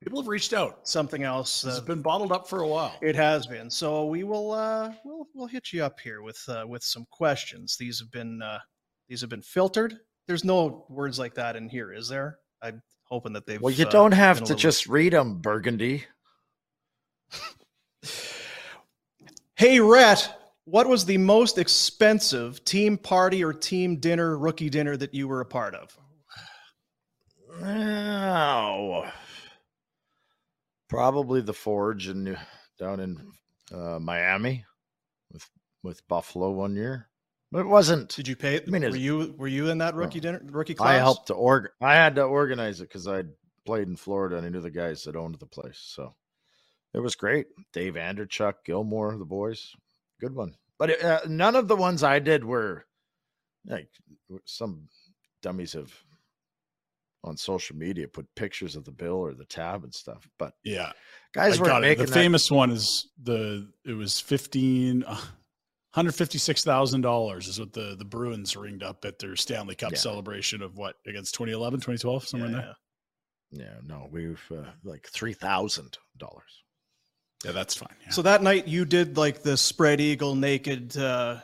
People 0.02 0.18
have 0.22 0.28
reached 0.28 0.54
out. 0.54 0.88
something 0.88 1.24
else. 1.24 1.60
This 1.60 1.74
has 1.74 1.82
uh, 1.82 1.84
been 1.84 2.00
bottled 2.00 2.32
up 2.32 2.48
for 2.48 2.62
a 2.62 2.66
while. 2.66 2.94
It 3.02 3.14
has 3.16 3.46
been. 3.46 3.68
So 3.70 4.06
we 4.06 4.24
will 4.24 4.52
uh 4.52 4.94
we'll 5.04 5.26
we'll 5.34 5.46
hit 5.46 5.74
you 5.74 5.84
up 5.84 6.00
here 6.00 6.22
with 6.22 6.42
uh 6.48 6.64
with 6.66 6.82
some 6.82 7.04
questions. 7.10 7.76
These 7.78 7.98
have 8.00 8.10
been 8.10 8.40
uh 8.40 8.60
these 9.10 9.20
have 9.20 9.28
been 9.28 9.42
filtered. 9.42 9.98
There's 10.26 10.42
no 10.42 10.86
words 10.88 11.18
like 11.18 11.34
that 11.34 11.54
in 11.54 11.68
here, 11.68 11.92
is 11.92 12.08
there? 12.08 12.38
I'm 12.62 12.80
hoping 13.04 13.34
that 13.34 13.44
they've 13.44 13.60
Well, 13.60 13.74
you 13.74 13.84
uh, 13.84 13.90
don't 13.90 14.12
have 14.12 14.38
to 14.38 14.44
little- 14.44 14.56
just 14.56 14.86
read 14.86 15.12
them, 15.12 15.38
Burgundy. 15.42 16.04
Hey 19.56 19.78
Rhett, 19.80 20.34
what 20.64 20.88
was 20.88 21.04
the 21.04 21.18
most 21.18 21.58
expensive 21.58 22.64
team 22.64 22.96
party 22.96 23.42
or 23.42 23.52
team 23.52 23.96
dinner, 23.96 24.38
rookie 24.38 24.70
dinner 24.70 24.96
that 24.96 25.14
you 25.14 25.28
were 25.28 25.40
a 25.40 25.46
part 25.46 25.74
of? 25.74 25.96
Oh, 27.62 29.10
probably 30.88 31.40
the 31.40 31.52
Forge 31.52 32.08
in 32.08 32.36
down 32.78 33.00
in 33.00 33.32
uh, 33.72 33.98
Miami 33.98 34.64
with 35.32 35.48
with 35.82 36.06
Buffalo 36.08 36.50
one 36.50 36.74
year. 36.74 37.08
But 37.52 37.60
it 37.60 37.68
wasn't. 37.68 38.08
Did 38.14 38.28
you 38.28 38.36
pay 38.36 38.54
it? 38.54 38.64
I 38.68 38.70
mean, 38.70 38.82
were 38.82 38.96
you 38.96 39.34
were 39.36 39.48
you 39.48 39.70
in 39.70 39.78
that 39.78 39.94
rookie 39.94 40.20
dinner 40.20 40.40
rookie 40.44 40.74
class? 40.74 40.94
I 40.94 40.98
helped 40.98 41.26
to 41.28 41.34
org. 41.34 41.70
I 41.80 41.94
had 41.94 42.14
to 42.14 42.22
organize 42.22 42.80
it 42.80 42.88
because 42.88 43.08
I 43.08 43.24
played 43.66 43.88
in 43.88 43.96
Florida 43.96 44.36
and 44.36 44.46
I 44.46 44.50
knew 44.50 44.60
the 44.60 44.70
guys 44.70 45.04
that 45.04 45.16
owned 45.16 45.34
the 45.38 45.46
place. 45.46 45.78
So 45.80 46.14
it 46.94 47.00
was 47.00 47.16
great. 47.16 47.46
Dave 47.72 47.94
Andreychuk, 47.94 48.54
Gilmour, 48.64 49.18
the 49.18 49.24
boys, 49.24 49.74
good 50.20 50.34
one. 50.34 50.54
But 50.78 51.02
uh, 51.04 51.20
none 51.26 51.56
of 51.56 51.68
the 51.68 51.76
ones 51.76 52.02
I 52.02 52.18
did 52.20 52.44
were 52.44 52.86
like 53.66 53.88
some 54.44 54.88
dummies 55.42 55.72
have 55.74 55.92
on 57.22 57.36
social 57.36 57.76
media 57.76 58.08
put 58.08 58.26
pictures 58.34 58.76
of 58.76 58.84
the 58.84 58.90
bill 58.92 59.16
or 59.16 59.34
the 59.34 59.44
tab 59.44 59.84
and 59.84 59.94
stuff. 59.94 60.26
But 60.38 60.54
Yeah, 60.64 60.92
guys 61.34 61.60
were 61.60 61.78
making 61.80 62.06
The 62.06 62.10
that- 62.10 62.14
famous 62.14 62.50
one 62.50 62.70
is 62.70 63.08
the 63.22 63.70
it 63.84 63.92
was 63.94 64.18
fifteen. 64.20 65.04
Uh, 65.04 65.20
$156,000 65.96 67.48
is 67.48 67.58
what 67.58 67.72
the, 67.72 67.96
the 67.98 68.04
Bruins 68.04 68.56
ringed 68.56 68.84
up 68.84 69.04
at 69.04 69.18
their 69.18 69.34
Stanley 69.34 69.74
Cup 69.74 69.90
Yeah. 69.90 69.98
celebration 69.98 70.62
of 70.62 70.76
what 70.76 70.94
against 71.04 71.34
2011, 71.34 71.80
2012, 71.80 72.28
somewhere 72.28 72.46
in 72.48 72.52
there. 72.56 72.76
Yeah, 73.50 73.74
no, 73.84 74.08
we've 74.12 74.40
uh, 74.52 74.70
like 74.84 75.08
three 75.08 75.32
thousand 75.32 75.98
dollars. 76.16 76.62
Yeah, 77.44 77.52
that's 77.52 77.74
fine. 77.74 77.94
Yeah. 78.04 78.10
So 78.10 78.22
that 78.22 78.42
night 78.42 78.68
you 78.68 78.84
did 78.84 79.16
like 79.16 79.42
the 79.42 79.56
spread 79.56 80.00
eagle 80.00 80.34
naked 80.34 80.96
uh, 80.96 81.38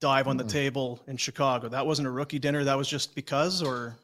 dive 0.00 0.26
on 0.28 0.36
the 0.36 0.44
Mm. 0.44 0.50
table 0.50 1.00
in 1.06 1.16
Chicago. 1.16 1.68
That 1.68 1.86
wasn't 1.86 2.08
a 2.08 2.10
rookie 2.10 2.38
dinner. 2.38 2.64
That 2.64 2.76
was 2.78 2.88
just 2.88 3.14
because, 3.14 3.62
or 3.62 3.96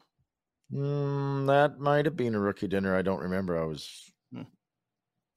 Mm, 0.71 1.47
that 1.47 1.79
might 1.79 2.05
have 2.05 2.15
been 2.15 2.35
a 2.35 2.39
rookie 2.39 2.67
dinner. 2.67 2.95
I 2.95 3.01
don't 3.01 3.19
remember. 3.21 3.59
I 3.59 3.65
was 3.65 4.11
Hmm. 4.31 4.43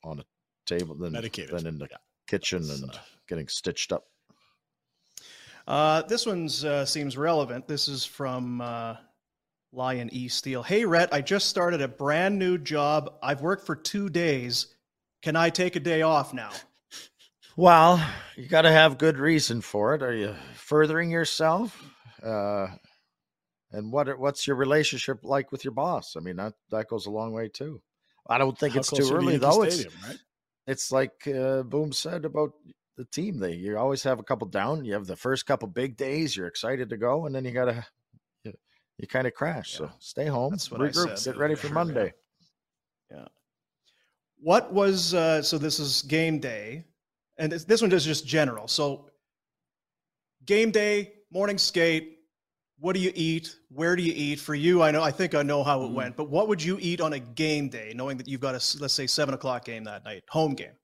on 0.05 0.21
a 0.21 0.25
table, 0.67 0.95
then 0.95 1.13
Medicated. 1.13 1.57
then 1.57 1.67
in 1.67 1.79
the 1.79 1.89
Yeah. 1.91 1.97
kitchen 2.27 2.61
That's, 2.69 2.83
and 2.83 2.91
uh, 2.95 2.99
getting 3.27 3.49
stitched 3.49 3.93
up. 3.93 4.05
uh, 5.67 6.03
this 6.03 6.27
one's 6.27 6.65
uh, 6.67 6.85
seems 6.85 7.17
relevant. 7.17 7.67
This 7.67 7.89
is 7.89 8.05
from 8.05 8.61
uh, 8.61 8.97
Lion 9.73 10.11
E 10.13 10.29
Steel. 10.29 10.63
Hey 10.63 10.85
Rhett, 10.85 11.15
I 11.15 11.23
just 11.23 11.49
started 11.49 11.81
a 11.81 11.89
brand 11.89 12.39
new 12.39 12.59
job. 12.59 13.15
I've 13.23 13.41
worked 13.41 13.65
for 13.65 13.75
two 13.75 14.11
days. 14.11 14.75
Can 15.23 15.37
I 15.37 15.51
take 15.51 15.77
a 15.77 15.81
day 15.81 16.03
off 16.03 16.35
now? 16.35 16.51
Well, 17.55 18.03
you 18.35 18.49
got 18.49 18.63
to 18.63 18.73
have 18.73 18.97
good 18.97 19.19
reason 19.19 19.61
for 19.61 19.95
it. 19.95 20.03
Are 20.03 20.15
you 20.15 20.35
furthering 20.55 21.11
yourself? 21.11 21.79
Uh, 22.25 22.69
and 23.73 23.93
what 23.93 24.19
what's 24.19 24.47
your 24.47 24.57
relationship 24.57 25.19
like 25.23 25.53
with 25.53 25.63
your 25.63 25.75
boss? 25.75 26.15
I 26.17 26.21
mean, 26.21 26.37
that 26.37 26.55
that 26.71 26.89
goes 26.89 27.05
a 27.05 27.11
long 27.11 27.33
way 27.33 27.49
too. 27.49 27.83
I 28.27 28.39
don't 28.39 28.59
think 28.59 28.73
How 28.73 28.81
it's 28.81 28.91
too 28.91 28.97
are 28.97 29.05
you 29.05 29.11
to 29.11 29.17
early 29.17 29.37
though. 29.37 29.63
It's 29.63 29.85
right? 30.07 30.19
it's 30.67 30.93
like 30.93 31.29
uh, 31.29 31.63
Boom 31.63 31.93
said 31.93 32.25
about 32.25 32.53
the 32.97 33.05
team. 33.05 33.39
They 33.39 33.55
you 33.55 33.77
always 33.77 34.03
have 34.05 34.19
a 34.19 34.25
couple 34.25 34.49
down. 34.49 34.85
You 34.85 34.95
have 34.95 35.07
the 35.07 35.17
first 35.17 35.47
couple 35.47 35.69
big 35.69 35.97
days. 35.97 36.37
You're 36.37 36.47
excited 36.47 36.91
to 36.91 36.97
go, 36.97 37.27
and 37.27 37.35
then 37.35 37.45
you 37.45 37.53
gotta 37.53 37.85
you, 38.45 38.53
you 38.99 39.07
kind 39.07 39.27
of 39.27 39.35
crash. 39.35 39.73
So 39.73 39.91
stay 39.99 40.27
home, 40.27 40.53
That's 40.53 40.71
what 40.71 40.81
I 40.81 40.85
regroup, 40.85 41.23
get 41.25 41.37
ready 41.37 41.55
for 41.55 41.69
Sure, 43.09 43.19
yeah. 43.19 43.29
What 44.43 44.73
was 44.73 45.15
uh, 45.15 45.41
so? 45.43 45.57
This 45.57 45.79
is 45.79 46.03
game 46.03 46.41
day, 46.41 46.85
and 47.39 47.53
this, 47.53 47.65
this 47.65 47.81
one 47.81 47.93
is 47.93 48.05
just 48.05 48.27
general. 48.27 48.67
So, 48.67 49.09
game 50.47 50.73
day, 50.73 51.13
morning 51.31 51.59
skate. 51.59 52.19
What 52.81 52.95
do 52.95 53.01
you 53.01 53.13
eat? 53.15 53.55
Where 53.69 53.95
do 53.95 54.03
you 54.03 54.13
eat? 54.17 54.41
For 54.41 54.57
you, 54.57 54.83
I 54.83 54.91
know. 54.91 55.01
I 55.01 55.13
think 55.13 55.37
I 55.37 55.43
know 55.45 55.63
how 55.63 55.85
it 55.85 55.91
Mm. 55.91 55.95
went. 55.95 56.17
But 56.17 56.29
what 56.29 56.49
would 56.49 56.61
you 56.61 56.77
eat 56.81 57.01
on 57.01 57.13
a 57.13 57.21
game 57.21 57.69
day, 57.69 57.93
knowing 57.95 58.17
that 58.17 58.27
you've 58.27 58.41
got 58.41 58.57
a 58.57 58.61
let's 58.81 58.95
say 58.95 59.07
seven 59.07 59.33
o'clock 59.35 59.65
game 59.65 59.85
that 59.85 60.03
night, 60.05 60.25
home 60.29 60.55
game? 60.55 60.75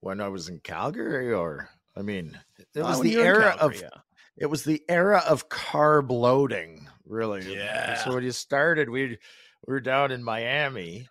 When 0.00 0.20
I 0.20 0.28
was 0.28 0.48
in 0.48 0.60
Calgary, 0.60 1.32
or 1.32 1.68
I 1.96 2.02
mean, 2.02 2.38
it 2.74 2.80
Uh, 2.80 2.84
was 2.88 3.00
the 3.00 3.16
era 3.16 3.54
Calgary, 3.58 3.76
of 3.76 3.82
yeah. 3.82 4.00
it 4.38 4.46
was 4.46 4.64
the 4.64 4.82
era 4.88 5.22
of 5.26 5.48
carb 5.48 6.10
loading. 6.10 6.88
Really, 7.06 7.54
Yeah. 7.54 8.02
So 8.02 8.14
when 8.14 8.22
you 8.24 8.32
started, 8.32 8.88
we 8.88 9.18
we 9.66 9.72
were 9.72 9.80
down 9.80 10.10
in 10.10 10.22
Miami, 10.22 11.08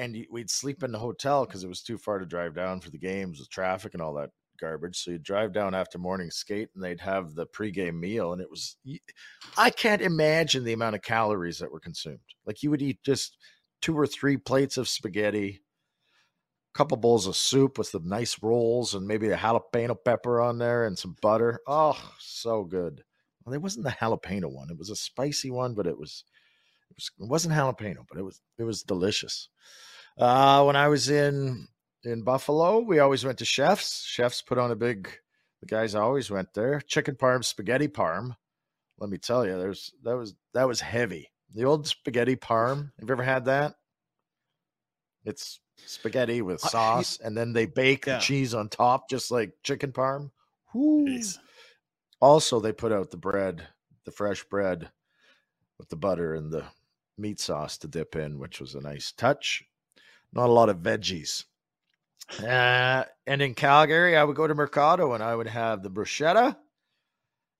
and 0.00 0.26
we'd 0.30 0.50
sleep 0.50 0.82
in 0.82 0.92
the 0.92 0.98
hotel 0.98 1.44
because 1.44 1.62
it 1.62 1.68
was 1.68 1.82
too 1.82 1.98
far 1.98 2.18
to 2.18 2.26
drive 2.26 2.54
down 2.54 2.80
for 2.80 2.90
the 2.90 2.98
games 2.98 3.38
with 3.38 3.50
traffic 3.50 3.92
and 3.92 4.02
all 4.02 4.14
that 4.14 4.30
garbage. 4.58 4.96
So 4.96 5.10
you'd 5.10 5.22
drive 5.22 5.52
down 5.52 5.74
after 5.74 5.98
morning 5.98 6.30
skate, 6.30 6.70
and 6.74 6.82
they'd 6.82 7.00
have 7.00 7.34
the 7.34 7.46
pregame 7.46 7.98
meal, 7.98 8.32
and 8.32 8.40
it 8.40 8.50
was, 8.50 8.76
I 9.56 9.70
can't 9.70 10.02
imagine 10.02 10.64
the 10.64 10.72
amount 10.72 10.96
of 10.96 11.02
calories 11.02 11.58
that 11.58 11.70
were 11.70 11.80
consumed. 11.80 12.20
Like 12.46 12.62
you 12.62 12.70
would 12.70 12.82
eat 12.82 13.02
just 13.04 13.36
two 13.82 13.96
or 13.98 14.06
three 14.06 14.38
plates 14.38 14.78
of 14.78 14.88
spaghetti, 14.88 15.60
a 16.74 16.78
couple 16.78 16.96
bowls 16.96 17.26
of 17.26 17.36
soup 17.36 17.76
with 17.76 17.88
some 17.88 18.08
nice 18.08 18.42
rolls, 18.42 18.94
and 18.94 19.06
maybe 19.06 19.28
a 19.28 19.36
jalapeno 19.36 19.96
pepper 20.02 20.40
on 20.40 20.58
there 20.58 20.86
and 20.86 20.98
some 20.98 21.16
butter. 21.20 21.60
Oh, 21.66 22.10
so 22.18 22.64
good. 22.64 23.02
Well, 23.44 23.54
it 23.54 23.62
wasn't 23.62 23.84
the 23.84 23.90
jalapeno 23.90 24.50
one; 24.50 24.70
it 24.70 24.78
was 24.78 24.90
a 24.90 24.96
spicy 24.96 25.50
one, 25.50 25.74
but 25.74 25.86
it 25.86 25.98
was 25.98 26.24
it 26.90 26.96
was 26.96 27.10
it 27.18 27.28
wasn't 27.28 27.54
jalapeno, 27.54 28.06
but 28.08 28.18
it 28.18 28.22
was 28.22 28.40
it 28.58 28.64
was 28.64 28.82
delicious. 28.82 29.48
Uh, 30.20 30.64
when 30.64 30.76
I 30.76 30.88
was 30.88 31.08
in 31.08 31.66
in 32.04 32.22
Buffalo, 32.22 32.80
we 32.80 32.98
always 32.98 33.24
went 33.24 33.38
to 33.38 33.44
Chefs. 33.44 34.04
Chefs 34.04 34.42
put 34.42 34.58
on 34.58 34.70
a 34.70 34.76
big. 34.76 35.08
The 35.60 35.66
guys 35.66 35.94
always 35.94 36.30
went 36.30 36.52
there. 36.54 36.80
Chicken 36.80 37.14
parm, 37.16 37.44
spaghetti 37.44 37.88
parm. 37.88 38.36
Let 38.98 39.08
me 39.10 39.16
tell 39.18 39.46
you, 39.46 39.58
there's 39.58 39.92
that 40.04 40.16
was 40.16 40.34
that 40.52 40.68
was 40.68 40.80
heavy. 40.80 41.30
The 41.54 41.64
old 41.64 41.86
spaghetti 41.86 42.36
parm. 42.36 42.90
Have 43.00 43.08
you 43.08 43.12
ever 43.12 43.22
had 43.22 43.46
that? 43.46 43.74
It's 45.24 45.58
spaghetti 45.86 46.42
with 46.42 46.60
sauce, 46.60 47.18
and 47.18 47.36
then 47.36 47.52
they 47.54 47.66
bake 47.66 48.06
Yeah. 48.06 48.16
the 48.16 48.20
cheese 48.20 48.54
on 48.54 48.68
top, 48.68 49.08
just 49.08 49.30
like 49.30 49.52
chicken 49.62 49.92
parm. 49.92 50.30
Also, 52.20 52.60
they 52.60 52.72
put 52.72 52.92
out 52.92 53.10
the 53.10 53.16
bread, 53.16 53.66
the 54.04 54.10
fresh 54.12 54.44
bread 54.44 54.90
with 55.78 55.88
the 55.88 55.96
butter 55.96 56.34
and 56.34 56.52
the 56.52 56.64
meat 57.16 57.40
sauce 57.40 57.78
to 57.78 57.88
dip 57.88 58.14
in, 58.16 58.38
which 58.38 58.60
was 58.60 58.74
a 58.74 58.80
nice 58.80 59.12
touch. 59.12 59.64
Not 60.32 60.48
a 60.48 60.52
lot 60.52 60.68
of 60.68 60.78
veggies. 60.78 61.44
Uh, 62.42 63.04
and 63.26 63.42
in 63.42 63.54
Calgary, 63.54 64.16
I 64.16 64.22
would 64.22 64.36
go 64.36 64.46
to 64.46 64.54
Mercato 64.54 65.14
and 65.14 65.22
I 65.22 65.34
would 65.34 65.48
have 65.48 65.82
the 65.82 65.90
bruschetta, 65.90 66.56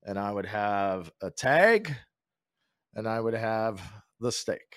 and 0.04 0.18
I 0.18 0.30
would 0.30 0.46
have 0.46 1.10
a 1.20 1.30
tag, 1.30 1.94
and 2.94 3.08
I 3.08 3.20
would 3.20 3.34
have 3.34 3.80
the 4.20 4.30
steak. 4.30 4.76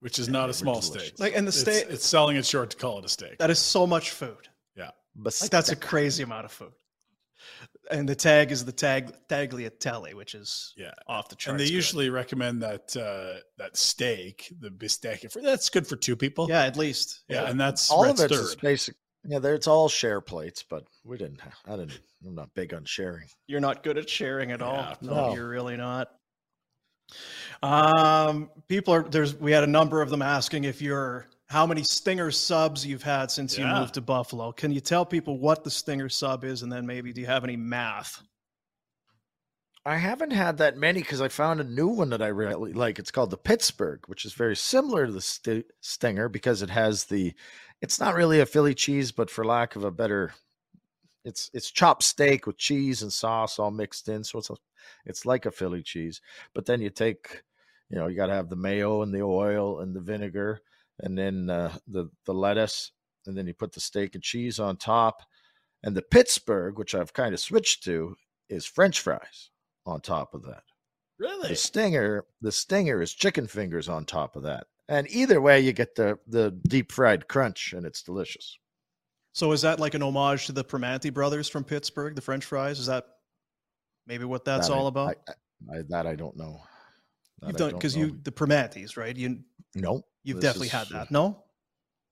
Which 0.00 0.18
is 0.18 0.30
not 0.30 0.48
a 0.48 0.54
small 0.54 0.80
delicious. 0.80 1.08
steak. 1.08 1.20
Like, 1.20 1.36
and 1.36 1.46
the 1.46 1.60
It's- 1.60 1.82
It's, 1.94 2.06
selling 2.06 2.36
it 2.36 2.46
short 2.46 2.70
to 2.70 2.76
call 2.78 2.98
it 3.00 3.04
a 3.04 3.08
steak. 3.08 3.36
That 3.38 3.50
is 3.50 3.58
so 3.58 3.86
much 3.86 4.12
food. 4.12 4.48
yeah. 4.74 4.92
But 5.14 5.36
Like 5.42 5.50
that's 5.50 5.68
a 5.68 5.76
crazy 5.76 6.22
amount 6.22 6.46
of 6.46 6.52
food. 6.52 6.72
And 7.90 8.08
the 8.08 8.14
tag 8.14 8.52
is 8.52 8.64
the 8.64 8.72
tag 8.72 9.12
tagliatelle, 9.28 10.14
which 10.14 10.34
is 10.34 10.72
Yeah. 10.76 10.92
off 11.08 11.28
the 11.28 11.36
charts. 11.36 11.50
And 11.52 11.60
they 11.60 11.64
good. 11.64 11.74
usually 11.74 12.10
recommend 12.10 12.62
that 12.62 12.96
uh, 12.96 13.40
that 13.58 13.76
steak, 13.76 14.52
the 14.60 14.70
bistec. 14.70 15.30
For 15.32 15.42
that's 15.42 15.68
good 15.70 15.86
for 15.86 15.96
two 15.96 16.16
people. 16.16 16.46
yeah, 16.48 16.64
at 16.64 16.76
least 16.76 17.22
yeah, 17.28 17.48
and 17.50 17.58
that's 17.60 17.90
all 17.90 18.04
Rhett's 18.04 18.20
of 18.20 18.30
it's 18.30 18.36
third. 18.36 18.44
just 18.46 18.60
basic. 18.60 18.94
Yeah, 19.24 19.38
there 19.38 19.54
it's 19.54 19.66
all 19.66 19.88
share 19.88 20.20
plates, 20.22 20.64
but 20.68 20.84
we 21.04 21.18
didn't. 21.18 21.40
ha- 21.40 21.50
I 21.66 21.76
didn't. 21.76 22.00
I'm 22.26 22.34
not 22.34 22.54
big 22.54 22.72
on 22.72 22.84
sharing. 22.84 23.26
you're 23.46 23.60
not 23.60 23.82
good 23.82 23.98
at 23.98 24.08
sharing 24.08 24.50
at 24.52 24.62
all. 24.62 24.76
Yeah, 24.76 24.94
no, 25.02 25.14
no. 25.14 25.34
you're 25.34 25.48
really 25.48 25.76
not. 25.76 26.08
Um, 27.62 28.50
people 28.68 28.94
are 28.94 29.02
there's 29.02 29.34
we 29.34 29.52
had 29.52 29.64
a 29.64 29.66
number 29.66 30.00
of 30.00 30.10
them 30.10 30.22
asking 30.22 30.64
if 30.64 30.80
you're 30.80 31.26
how 31.50 31.66
many 31.66 31.82
Stinger 31.82 32.30
subs 32.30 32.86
you've 32.86 33.02
had 33.02 33.28
since 33.28 33.58
you 33.58 33.66
moved 33.66 33.94
to 33.94 34.00
Buffalo. 34.00 34.52
Can 34.52 34.70
you 34.70 34.80
tell 34.80 35.04
people 35.04 35.36
what 35.36 35.64
the 35.64 35.70
Stinger 35.70 36.08
sub 36.08 36.44
is, 36.44 36.62
and 36.62 36.72
then 36.72 36.86
maybe 36.86 37.12
do 37.12 37.20
you 37.20 37.26
have 37.26 37.42
any 37.42 37.56
math? 37.56 38.22
I 39.84 39.96
haven't 39.96 40.30
had 40.30 40.58
that 40.58 40.76
many 40.76 41.00
because 41.00 41.20
I 41.20 41.26
found 41.26 41.58
a 41.58 41.64
new 41.64 41.88
one 41.88 42.10
that 42.10 42.22
I 42.22 42.28
really 42.28 42.72
like. 42.72 43.00
It's 43.00 43.10
called 43.10 43.30
the 43.30 43.36
Pittsburgh, 43.36 43.98
which 44.06 44.24
is 44.24 44.32
very 44.32 44.54
similar 44.54 45.06
to 45.06 45.12
the 45.12 45.20
st- 45.20 45.66
Stinger 45.80 46.28
because 46.28 46.62
it 46.62 46.70
has 46.70 47.04
the. 47.04 47.34
It's 47.82 47.98
not 47.98 48.14
really 48.14 48.38
a 48.38 48.46
Philly 48.46 48.74
cheese, 48.74 49.10
but 49.10 49.28
for 49.28 49.44
lack 49.44 49.74
of 49.74 49.82
a 49.82 49.90
better, 49.90 50.32
it's 51.24 51.50
it's 51.52 51.72
chopped 51.72 52.04
steak 52.04 52.46
with 52.46 52.58
cheese 52.58 53.02
and 53.02 53.12
sauce 53.12 53.58
all 53.58 53.72
mixed 53.72 54.08
in. 54.08 54.22
So 54.22 54.38
it's 54.38 54.50
a, 54.50 54.56
it's 55.04 55.26
like 55.26 55.46
a 55.46 55.50
Philly 55.50 55.82
cheese. 55.82 56.20
But 56.54 56.66
then 56.66 56.80
you 56.80 56.90
take, 56.90 57.42
you 57.88 57.98
know, 57.98 58.06
you 58.06 58.14
got 58.14 58.26
to 58.26 58.34
have 58.34 58.50
the 58.50 58.56
mayo 58.56 59.02
and 59.02 59.12
the 59.12 59.22
oil 59.22 59.80
and 59.80 59.96
the 59.96 60.00
vinegar, 60.00 60.60
and 61.02 61.16
then 61.16 61.50
uh, 61.50 61.72
the 61.88 62.10
the 62.26 62.34
lettuce, 62.34 62.92
and 63.26 63.36
then 63.36 63.46
you 63.46 63.54
put 63.54 63.72
the 63.72 63.80
steak 63.80 64.14
and 64.14 64.22
cheese 64.24 64.58
on 64.60 64.76
top. 64.76 65.22
And 65.82 65.96
the 65.96 66.02
Pittsburgh, 66.02 66.78
which 66.78 66.94
I've 66.94 67.12
kind 67.14 67.32
of 67.32 67.40
switched 67.40 67.84
to, 67.84 68.14
is 68.50 68.66
French 68.66 69.00
fries 69.00 69.50
on 69.86 70.00
top 70.02 70.34
of 70.34 70.42
that. 70.44 70.62
Really? 71.18 71.48
The 71.48 71.56
stinger, 71.56 72.24
the 72.42 72.52
stinger 72.52 73.00
is 73.00 73.12
chicken 73.14 73.46
fingers 73.46 73.88
on 73.88 74.04
top 74.04 74.36
of 74.36 74.42
that. 74.42 74.66
And 74.88 75.06
either 75.10 75.40
way, 75.40 75.60
you 75.60 75.72
get 75.72 75.94
the 75.94 76.18
the 76.26 76.50
deep 76.68 76.92
fried 76.92 77.28
crunch, 77.28 77.72
and 77.72 77.86
it's 77.86 78.02
delicious. 78.02 78.58
So 79.32 79.52
is 79.52 79.62
that 79.62 79.78
like 79.78 79.94
an 79.94 80.02
homage 80.02 80.46
to 80.46 80.52
the 80.52 80.64
Primanti 80.64 81.14
brothers 81.14 81.48
from 81.48 81.62
Pittsburgh, 81.62 82.14
the 82.16 82.20
French 82.20 82.44
fries? 82.44 82.78
Is 82.80 82.86
that 82.86 83.06
maybe 84.06 84.24
what 84.24 84.44
that's 84.44 84.68
That 84.68 84.74
I- 84.74 84.76
all 84.76 84.86
about? 84.88 85.16
I, 85.28 85.32
I, 85.78 85.82
that 85.90 86.06
I 86.06 86.14
don't 86.16 86.36
know. 86.36 86.60
That 87.40 87.48
You've 87.48 87.56
done 87.56 87.70
don't 87.70 87.78
because 87.78 87.96
know. 87.96 88.04
you 88.06 88.18
the 88.22 88.32
Primantis, 88.32 88.96
right? 88.96 89.16
You 89.16 89.40
no, 89.74 90.02
you've 90.24 90.40
definitely 90.40 90.66
is, 90.68 90.72
had 90.72 90.88
that. 90.88 91.10
No, 91.10 91.44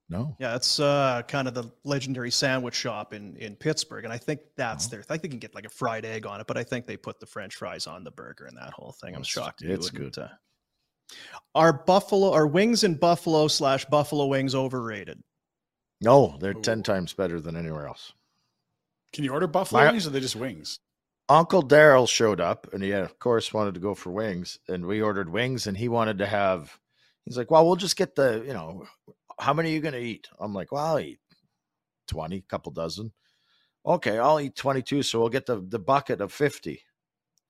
No, 0.09 0.35
yeah, 0.41 0.57
it's 0.57 0.81
uh, 0.81 1.23
kind 1.29 1.47
of 1.49 1.55
the 1.55 1.65
legendary 1.85 2.31
sandwich 2.31 2.75
shop 2.75 3.13
in 3.13 3.37
in 3.37 3.57
Pittsburgh, 3.57 4.05
and 4.05 4.13
I 4.13 4.17
think 4.19 4.41
that's 4.57 4.87
Oh. 4.87 4.91
their. 4.91 5.01
I 5.01 5.03
think 5.05 5.23
they 5.23 5.29
can 5.29 5.39
get 5.39 5.55
like 5.55 5.67
a 5.67 5.71
fried 5.71 6.05
egg 6.07 6.25
on 6.25 6.41
it, 6.41 6.47
but 6.47 6.57
I 6.57 6.65
think 6.65 6.87
they 6.87 6.97
put 6.97 7.21
the 7.21 7.27
French 7.27 7.57
fries 7.57 7.87
on 7.87 8.05
the 8.05 8.11
burger 8.11 8.47
and 8.47 8.57
that 8.57 8.71
whole 8.73 8.93
thing. 8.93 9.11
I'm 9.15 9.21
It's- 9.21 9.27
shocked. 9.27 9.63
it's 9.63 9.91
good. 9.91 10.17
Uh, 10.17 10.29
are 11.55 11.73
buffalo 11.73 12.33
are 12.33 12.47
wings 12.47 12.85
in 12.85 12.95
Buffalo 12.95 13.49
slash 13.49 13.85
Buffalo 13.87 14.27
wings 14.27 14.55
overrated? 14.55 15.23
no, 16.01 16.37
they're 16.41 16.57
Ooh. 16.57 16.63
ten 16.63 16.83
times 16.83 17.13
better 17.13 17.41
than 17.41 17.57
anywhere 17.57 17.87
else. 17.89 18.13
Can 19.13 19.25
you 19.25 19.33
order 19.33 19.47
buffalo 19.47 19.83
My- 19.85 19.91
wings 19.91 20.07
or 20.07 20.11
are 20.11 20.13
they 20.13 20.21
just 20.21 20.37
wings? 20.37 20.79
Uncle 21.29 21.63
Daryl 21.63 22.09
showed 22.09 22.41
up, 22.41 22.73
and 22.73 22.83
he 22.83 22.93
of 22.93 23.19
course 23.19 23.53
wanted 23.53 23.75
to 23.75 23.81
go 23.81 23.95
for 23.95 24.11
wings, 24.11 24.59
and 24.69 24.87
we 24.87 25.03
ordered 25.03 25.31
wings, 25.31 25.67
and 25.67 25.77
he 25.77 25.89
wanted 25.89 26.19
to 26.19 26.27
have. 26.27 26.79
He's 27.25 27.37
like, 27.37 27.51
"Well, 27.51 27.67
we'll 27.67 27.77
just 27.77 27.97
get 27.97 28.15
the, 28.15 28.43
you 28.47 28.55
know, 28.55 28.87
how 29.39 29.53
many 29.55 29.71
are 29.71 29.75
you 29.75 29.81
going 29.81 29.95
to 29.95 30.01
eat?" 30.01 30.29
I'm 30.41 30.55
like, 30.55 30.73
"Well, 30.73 30.85
I'll 30.85 31.01
eat 31.01 31.21
twenty, 32.07 32.43
couple 32.49 32.73
dozen." 32.73 33.13
Okay, 33.87 34.19
I'll 34.19 34.41
eat 34.41 34.57
twenty-two, 34.57 35.03
so 35.03 35.21
we'll 35.21 35.29
get 35.31 35.47
the 35.47 35.61
the 35.61 35.79
bucket 35.79 36.21
of 36.21 36.33
fifty. 36.33 36.83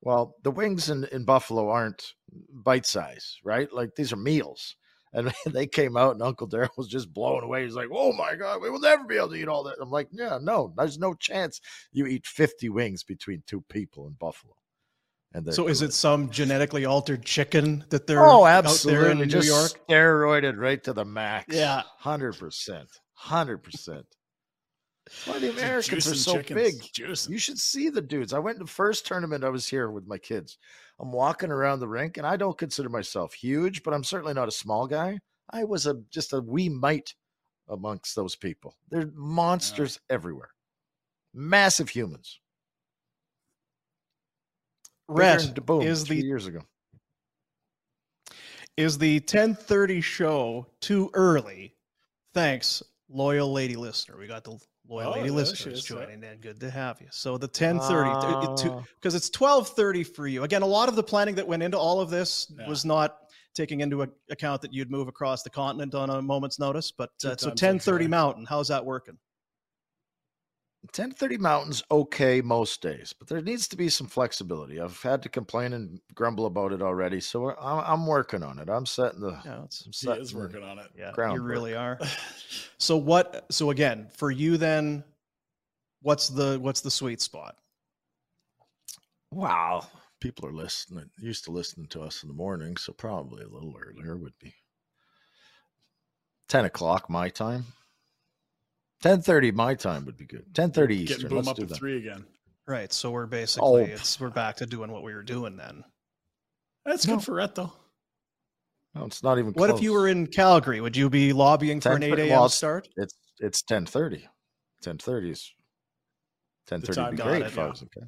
Well, 0.01 0.35
the 0.43 0.51
wings 0.51 0.89
in 0.89 1.05
in 1.05 1.25
Buffalo 1.25 1.69
aren't 1.69 2.15
bite 2.51 2.85
size, 2.85 3.37
right? 3.43 3.71
Like 3.73 3.95
these 3.95 4.13
are 4.13 4.17
meals. 4.17 4.75
And 5.13 5.33
they 5.45 5.65
came 5.67 5.97
out, 5.97 6.13
and 6.13 6.21
Uncle 6.21 6.47
Daryl 6.47 6.69
was 6.77 6.87
just 6.87 7.11
blown 7.13 7.43
away. 7.43 7.63
He's 7.63 7.73
like, 7.75 7.89
"Oh 7.91 8.13
my 8.13 8.35
god, 8.35 8.61
we 8.61 8.69
will 8.69 8.79
never 8.79 9.03
be 9.05 9.17
able 9.17 9.29
to 9.29 9.35
eat 9.35 9.47
all 9.47 9.63
that." 9.63 9.77
I'm 9.81 9.89
like, 9.89 10.07
"Yeah, 10.11 10.37
no, 10.41 10.73
there's 10.77 10.99
no 10.99 11.13
chance 11.15 11.61
you 11.91 12.05
eat 12.05 12.27
50 12.27 12.69
wings 12.69 13.03
between 13.03 13.43
two 13.47 13.61
people 13.69 14.07
in 14.07 14.13
Buffalo." 14.13 14.55
And 15.33 15.51
So 15.53 15.67
is 15.67 15.81
it 15.83 15.93
some 15.93 16.29
genetically 16.31 16.85
altered 16.85 17.23
chicken 17.23 17.85
that 17.89 18.07
they're 18.07 18.23
Oh, 18.25 18.45
out 18.45 18.65
absolutely! 18.65 19.03
there 19.03 19.11
in 19.11 19.17
New 19.19 19.25
just 19.25 19.47
York? 19.47 19.71
steroided 19.87 20.57
right 20.59 20.83
to 20.83 20.93
the 20.93 21.05
max. 21.05 21.55
Yeah. 21.55 21.83
hundred 21.97 22.33
percent, 22.39 22.89
hundred 23.13 23.59
percent. 23.59 24.05
Why 25.25 25.39
the 25.39 25.49
Americans 25.51 26.07
are 26.07 26.15
so 26.15 26.33
chickens, 26.37 26.55
big? 26.61 26.75
juicing. 26.81 27.29
You 27.29 27.39
should 27.39 27.57
see 27.57 27.89
the 27.89 28.01
dudes. 28.01 28.31
I 28.33 28.39
went 28.39 28.57
to 28.59 28.63
the 28.65 28.69
first 28.69 29.07
tournament 29.07 29.43
I 29.43 29.49
was 29.49 29.67
here 29.67 29.89
with 29.89 30.05
my 30.07 30.17
kids. 30.19 30.57
I'm 30.99 31.11
walking 31.11 31.51
around 31.51 31.79
the 31.79 31.87
rink, 31.87 32.17
and 32.17 32.27
I 32.27 32.35
don't 32.35 32.57
consider 32.57 32.89
myself 32.89 33.33
huge, 33.33 33.83
but 33.83 33.93
I'm 33.93 34.03
certainly 34.03 34.33
not 34.33 34.49
a 34.49 34.51
small 34.51 34.85
guy. 34.85 35.19
I 35.49 35.63
was 35.63 35.87
a 35.87 35.95
just 36.09 36.33
a 36.33 36.41
wee 36.41 36.69
mite 36.69 37.15
amongst 37.69 38.15
those 38.15 38.35
people. 38.35 38.75
They're 38.89 39.09
monsters 39.15 39.99
everywhere, 40.09 40.49
massive 41.33 41.89
humans. 41.89 42.39
Rhett 45.07 45.65
Boom 45.65 45.81
is 45.81 46.03
the 46.05 46.15
years 46.15 46.45
ago. 46.45 46.61
is 48.77 48.97
the 48.97 49.15
1030 49.19 50.01
show 50.01 50.67
too 50.81 51.09
early? 51.13 51.73
Thanks, 52.33 52.83
loyal 53.09 53.51
lady 53.51 53.75
listener. 53.75 54.17
We 54.17 54.27
got 54.27 54.43
the 54.43 54.59
loyal 54.89 55.09
Oh, 55.13 55.17
lady 55.17 55.29
listeners 55.29 55.83
joining 55.83 56.23
in. 56.23 56.37
Good 56.41 56.59
to 56.61 56.69
have 56.69 56.99
you. 57.01 57.07
So 57.11 57.37
the 57.37 57.47
1030 57.47 58.09
Ah. 58.09 58.83
because 58.95 59.15
it's 59.15 59.29
1230 59.29 60.03
for 60.03 60.27
you. 60.27 60.43
Again, 60.43 60.61
a 60.63 60.65
lot 60.67 60.89
of 60.89 60.95
the 60.95 61.03
planning 61.03 61.35
that 61.35 61.47
went 61.47 61.61
into 61.63 61.77
all 61.77 62.01
of 62.01 62.09
this 62.09 62.51
Yeah. 62.57 62.67
was 62.67 62.83
not 62.85 63.17
taking 63.55 63.81
into 63.81 64.01
account 64.29 64.61
that 64.61 64.73
you'd 64.73 64.89
move 64.91 65.07
across 65.07 65.43
the 65.43 65.49
continent 65.49 65.93
on 65.95 66.09
a 66.09 66.21
moment's 66.21 66.59
notice. 66.59 66.91
But 66.91 67.09
uh, 67.25 67.35
so 67.37 67.49
1030 67.49 68.07
Mountain, 68.07 68.45
how's 68.45 68.67
that 68.69 68.83
working? 68.85 69.17
1030 70.83 71.37
Mountain's 71.37 71.83
okay 71.91 72.39
most 72.41 72.81
days, 72.81 73.13
but 73.17 73.27
there 73.27 73.41
needs 73.41 73.67
to 73.67 73.75
be 73.75 73.89
some 73.89 74.07
flexibility. 74.07 74.79
I've 74.79 75.01
had 75.01 75.21
to 75.23 75.29
complain 75.29 75.73
and 75.73 75.99
grumble 76.15 76.45
about 76.45 76.71
it 76.71 76.81
already, 76.81 77.19
so 77.19 77.49
I'm, 77.49 77.83
I'm 77.85 78.07
working 78.07 78.43
on 78.43 78.59
it. 78.59 78.69
I'm 78.69 78.85
setting 78.85 79.19
the. 79.19 79.37
Yeah, 79.45 79.65
it's, 79.65 79.85
I'm 79.85 80.15
He 80.15 80.21
is 80.21 80.33
working 80.33 80.63
on 80.63 80.79
it. 80.79 80.87
yeah, 80.97 81.09
you 81.09 81.13
groundwork. 81.13 81.49
really 81.49 81.75
are. 81.75 81.99
So 82.81 82.95
what? 82.95 83.45
So 83.51 83.71
again, 83.71 84.07
for 84.15 84.31
you 84.31 84.55
then, 84.55 85.03
what's 86.01 86.29
the 86.29 86.57
what's 86.61 86.79
the 86.79 86.89
sweet 86.89 87.19
spot? 87.19 87.57
Wow, 89.31 89.85
people 90.21 90.47
are 90.47 90.53
listening, 90.53 91.09
used 91.19 91.43
to 91.45 91.51
listening 91.51 91.87
to 91.87 92.01
us 92.01 92.23
in 92.23 92.29
the 92.29 92.35
morning, 92.35 92.77
so 92.77 92.93
probably 92.93 93.43
a 93.43 93.49
little 93.49 93.75
earlier 93.77 94.15
would 94.15 94.37
be 94.39 94.53
10 96.47 96.65
o'clock 96.65 97.09
my 97.09 97.29
time. 97.29 97.65
10:30 99.03 99.53
my 99.53 99.75
time 99.75 100.05
would 100.05 100.17
be 100.17 100.25
good. 100.25 100.45
10:30 100.53 100.73
Getting 100.73 100.97
Eastern. 101.03 101.29
boom 101.29 101.37
Let's 101.37 101.47
up 101.49 101.55
do 101.57 101.63
at 101.63 101.69
that. 101.69 101.75
three 101.77 101.97
again. 101.97 102.25
Right. 102.67 102.91
So 102.93 103.11
we're 103.11 103.25
basically 103.25 103.67
Oh. 103.69 103.75
it's 103.77 104.19
we're 104.19 104.29
back 104.29 104.57
to 104.57 104.65
doing 104.65 104.91
what 104.91 105.03
we 105.03 105.13
were 105.13 105.23
doing 105.23 105.55
then. 105.57 105.83
That's 106.85 107.07
No. 107.07 107.15
good 107.15 107.25
for 107.25 107.35
Rhett 107.35 107.55
though. 107.55 107.73
No, 108.95 109.05
it's 109.05 109.21
not 109.23 109.37
even. 109.39 109.53
What 109.53 109.69
if 109.69 109.81
you 109.81 109.93
were 109.93 110.07
in 110.07 110.27
Calgary? 110.27 110.81
Would 110.81 110.97
you 110.97 111.09
be 111.09 111.31
lobbying 111.33 111.79
for 111.79 111.93
an 111.93 112.03
eight 112.03 112.17
a.m. 112.19 112.29
well, 112.29 112.49
start? 112.49 112.87
It's 112.97 113.13
it's 113.39 113.61
10:30. 113.63 114.27
10:30 114.83 115.29
is 115.31 115.51
10:30 116.67 116.97
would 117.05 117.11
be 117.17 117.23
great 117.23 117.41
it, 117.41 117.47
if 117.47 117.57
I 117.57 117.63
yeah. 117.63 117.69
was 117.69 117.83
okay. 117.83 118.05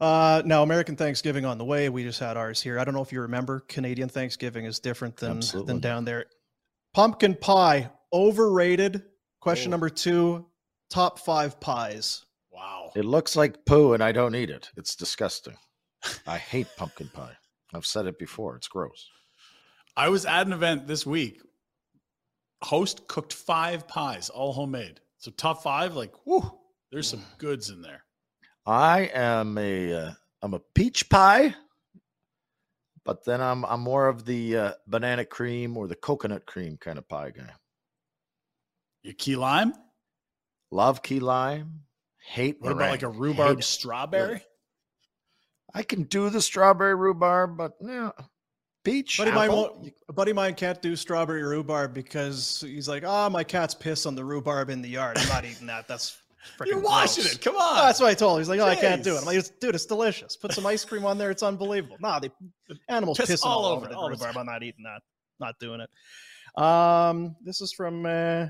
Uh, 0.00 0.42
now 0.44 0.64
American 0.64 0.96
Thanksgiving 0.96 1.44
on 1.44 1.58
the 1.58 1.64
way. 1.64 1.88
We 1.88 2.02
just 2.02 2.18
had 2.18 2.36
ours 2.36 2.60
here. 2.60 2.78
I 2.80 2.84
don't 2.84 2.92
know 2.94 3.02
if 3.02 3.12
you 3.12 3.20
remember. 3.20 3.60
Canadian 3.60 4.08
Thanksgiving 4.08 4.64
is 4.64 4.80
different 4.80 5.16
than 5.16 5.36
Absolutely. 5.38 5.72
than 5.74 5.80
down 5.80 6.04
there. 6.04 6.26
Pumpkin 6.92 7.36
pie 7.36 7.90
overrated. 8.12 9.04
Question 9.42 9.70
Oh. 9.70 9.72
number 9.72 9.90
two: 9.90 10.46
top 10.88 11.18
five 11.18 11.58
pies. 11.58 12.24
Wow. 12.52 12.92
It 12.94 13.04
looks 13.04 13.34
like 13.34 13.64
poo, 13.66 13.92
and 13.92 14.02
I 14.02 14.12
don't 14.12 14.36
eat 14.36 14.50
it. 14.50 14.70
It's 14.76 14.94
disgusting. 14.94 15.56
I 16.26 16.38
hate 16.38 16.68
pumpkin 16.76 17.08
pie. 17.08 17.36
I've 17.74 17.84
said 17.86 18.06
it 18.06 18.18
before. 18.20 18.54
It's 18.54 18.68
gross. 18.68 19.08
I 19.96 20.08
was 20.10 20.24
at 20.26 20.46
an 20.46 20.52
event 20.52 20.86
this 20.86 21.04
week. 21.04 21.40
Host 22.62 23.08
cooked 23.08 23.32
five 23.32 23.88
pies, 23.88 24.30
all 24.30 24.52
homemade. 24.52 25.00
So 25.18 25.32
top 25.32 25.62
five, 25.62 25.96
like, 25.96 26.14
whoo, 26.24 26.48
there's 26.92 27.08
some 27.08 27.24
goods 27.38 27.68
in 27.70 27.82
there. 27.82 28.04
I 28.64 29.10
am 29.12 29.58
a 29.58 29.92
uh, 29.92 30.12
I'm 30.40 30.54
a 30.54 30.60
peach 30.76 31.08
pie, 31.10 31.54
but 33.04 33.24
then 33.24 33.40
I'm 33.40 33.64
I'm 33.64 33.80
more 33.80 34.06
of 34.06 34.24
the 34.24 34.56
uh, 34.56 34.72
banana 34.86 35.24
cream 35.24 35.76
or 35.76 35.88
the 35.88 35.96
coconut 35.96 36.46
cream 36.46 36.76
kind 36.76 36.98
of 36.98 37.08
pie 37.08 37.30
guy. 37.30 37.50
You 39.02 39.14
key 39.14 39.36
lime? 39.36 39.72
Love 40.70 41.02
key 41.02 41.20
lime. 41.20 41.80
Hate. 42.24 42.56
What 42.60 42.72
about 42.72 42.90
like 42.90 43.02
a 43.02 43.08
rhubarb 43.08 43.56
Hate 43.56 43.58
it. 43.60 43.64
strawberry? 43.64 44.42
I 45.74 45.82
can 45.82 46.04
do 46.04 46.30
the 46.30 46.40
strawberry 46.40 46.94
rhubarb, 46.94 47.56
but 47.56 47.72
yeah, 47.80 48.10
peach. 48.84 49.16
buddy 49.18 49.30
mine 49.32 49.50
won't, 49.50 49.92
a 50.08 50.12
buddy 50.12 50.32
mine 50.32 50.54
can't 50.54 50.80
do 50.82 50.94
strawberry 50.96 51.42
rhubarb 51.42 51.94
because 51.94 52.62
he's 52.66 52.88
like, 52.88 53.04
ah, 53.06 53.28
my 53.28 53.42
cat's 53.42 53.74
piss 53.74 54.04
on 54.06 54.14
the 54.14 54.24
rhubarb 54.24 54.68
in 54.70 54.82
the 54.82 54.88
yard. 54.90 55.16
I'm 55.18 55.28
not 55.28 55.44
eating 55.44 55.66
that. 55.68 55.88
That's 55.88 56.16
freaking 56.58 56.66
You're 56.66 56.80
washing 56.80 57.22
gross." 57.24 57.34
it. 57.36 57.40
Come 57.42 57.54
Oh, 57.56 57.76
on. 57.80 57.86
that's 57.86 58.00
what 58.00 58.08
I 58.10 58.14
told 58.14 58.36
him. 58.36 58.40
He's 58.42 58.48
like, 58.50 58.60
oh, 58.60 58.66
I 58.66 58.76
can't 58.76 59.02
do 59.02 59.16
it. 59.16 59.20
I'm 59.20 59.24
like, 59.24 59.44
dude, 59.60 59.74
it's 59.74 59.86
delicious. 59.86 60.36
Put 60.36 60.52
some 60.52 60.66
ice 60.66 60.84
cream 60.84 61.04
on 61.06 61.16
there. 61.18 61.30
It's 61.30 61.42
unbelievable. 61.42 61.96
Nah, 62.00 62.18
the 62.18 62.30
animals 62.88 63.16
Piss 63.18 63.30
pissing 63.30 63.46
all 63.46 63.64
all, 63.64 63.72
over 63.72 63.86
over 63.86 63.88
the 63.88 63.96
all 63.98 64.10
rhubarb. 64.10 64.34
time. 64.34 64.40
I'm 64.40 64.46
not 64.46 64.62
eating 64.62 64.84
that. 64.84 65.00
Not 65.40 65.58
doing 65.58 65.80
it. 65.80 66.62
Um, 66.62 67.34
this 67.42 67.60
is 67.62 67.72
from 67.72 68.04
uh, 68.04 68.48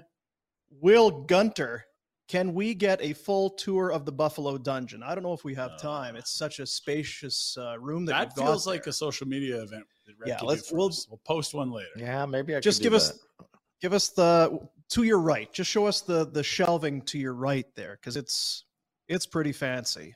Will 0.81 1.11
Gunter. 1.25 1.85
Can 2.29 2.55
we 2.55 2.75
get 2.75 3.03
a 3.03 3.12
full 3.12 3.51
tour 3.51 3.91
of 3.93 4.07
the 4.07 4.12
Buffalo 4.12 4.57
Dungeon? 4.57 5.03
I 5.03 5.14
don't 5.14 5.23
know 5.23 5.35
if 5.35 5.45
we 5.45 5.55
have 5.57 5.79
time. 5.79 6.14
Uh, 6.14 6.20
It's 6.20 6.31
such 6.31 6.61
a 6.61 6.66
spacious 6.66 7.57
uh, 7.59 7.79
room 7.79 8.07
that, 8.07 8.12
That 8.12 8.29
we've 8.29 8.37
got 8.37 8.47
feels 8.47 8.66
like 8.66 8.85
there. 8.85 8.91
a 8.91 8.95
social 8.95 9.27
media 9.29 9.61
event. 9.61 9.85
that 10.07 10.27
Yeah, 10.29 10.39
let's- 10.43 10.73
we'll- 10.73 10.91
we'll 11.11 11.20
post 11.27 11.53
one 11.53 11.70
later. 11.70 11.91
Yeah, 11.97 12.25
maybe 12.25 12.55
I 12.57 12.61
just 12.61 12.79
could 12.79 12.85
do 12.85 12.87
give 12.91 12.95
us 12.95 13.11
that. 13.12 13.47
give 13.81 13.93
us 13.93 14.09
the 14.11 14.66
to 14.91 15.03
your 15.05 15.18
right 15.20 15.53
just 15.53 15.70
show 15.70 15.87
us 15.87 16.01
the 16.03 16.27
the 16.27 16.43
shelving 16.43 17.03
to 17.03 17.18
your 17.18 17.35
right 17.35 17.66
there 17.75 17.97
because 18.01 18.16
it's 18.16 18.64
it's 19.09 19.27
pretty 19.27 19.53
fancy 19.53 20.14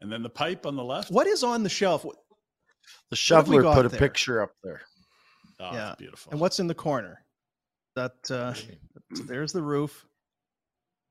And 0.00 0.10
then 0.12 0.22
the 0.22 0.30
pipe 0.30 0.66
on 0.66 0.74
the 0.76 0.82
left. 0.84 1.10
what 1.10 1.26
is 1.26 1.42
on 1.44 1.62
the 1.62 1.68
shelf 1.68 2.02
The 2.02 2.08
have 2.08 2.16
we 3.10 3.16
shoveler 3.16 3.62
got 3.62 3.74
put 3.76 3.86
a 3.86 3.88
there? 3.88 3.98
picture 3.98 4.42
up 4.42 4.52
there. 4.62 4.82
Oh, 5.60 5.72
Yeah. 5.72 5.90
it's 5.92 5.98
beautiful. 5.98 6.32
and 6.32 6.40
what's 6.40 6.58
in 6.60 6.66
the 6.66 6.74
corner 6.74 7.24
that 8.00 8.30
uh 8.30 8.54
so 8.54 9.22
there's 9.24 9.52
the 9.52 9.62
roof 9.62 10.06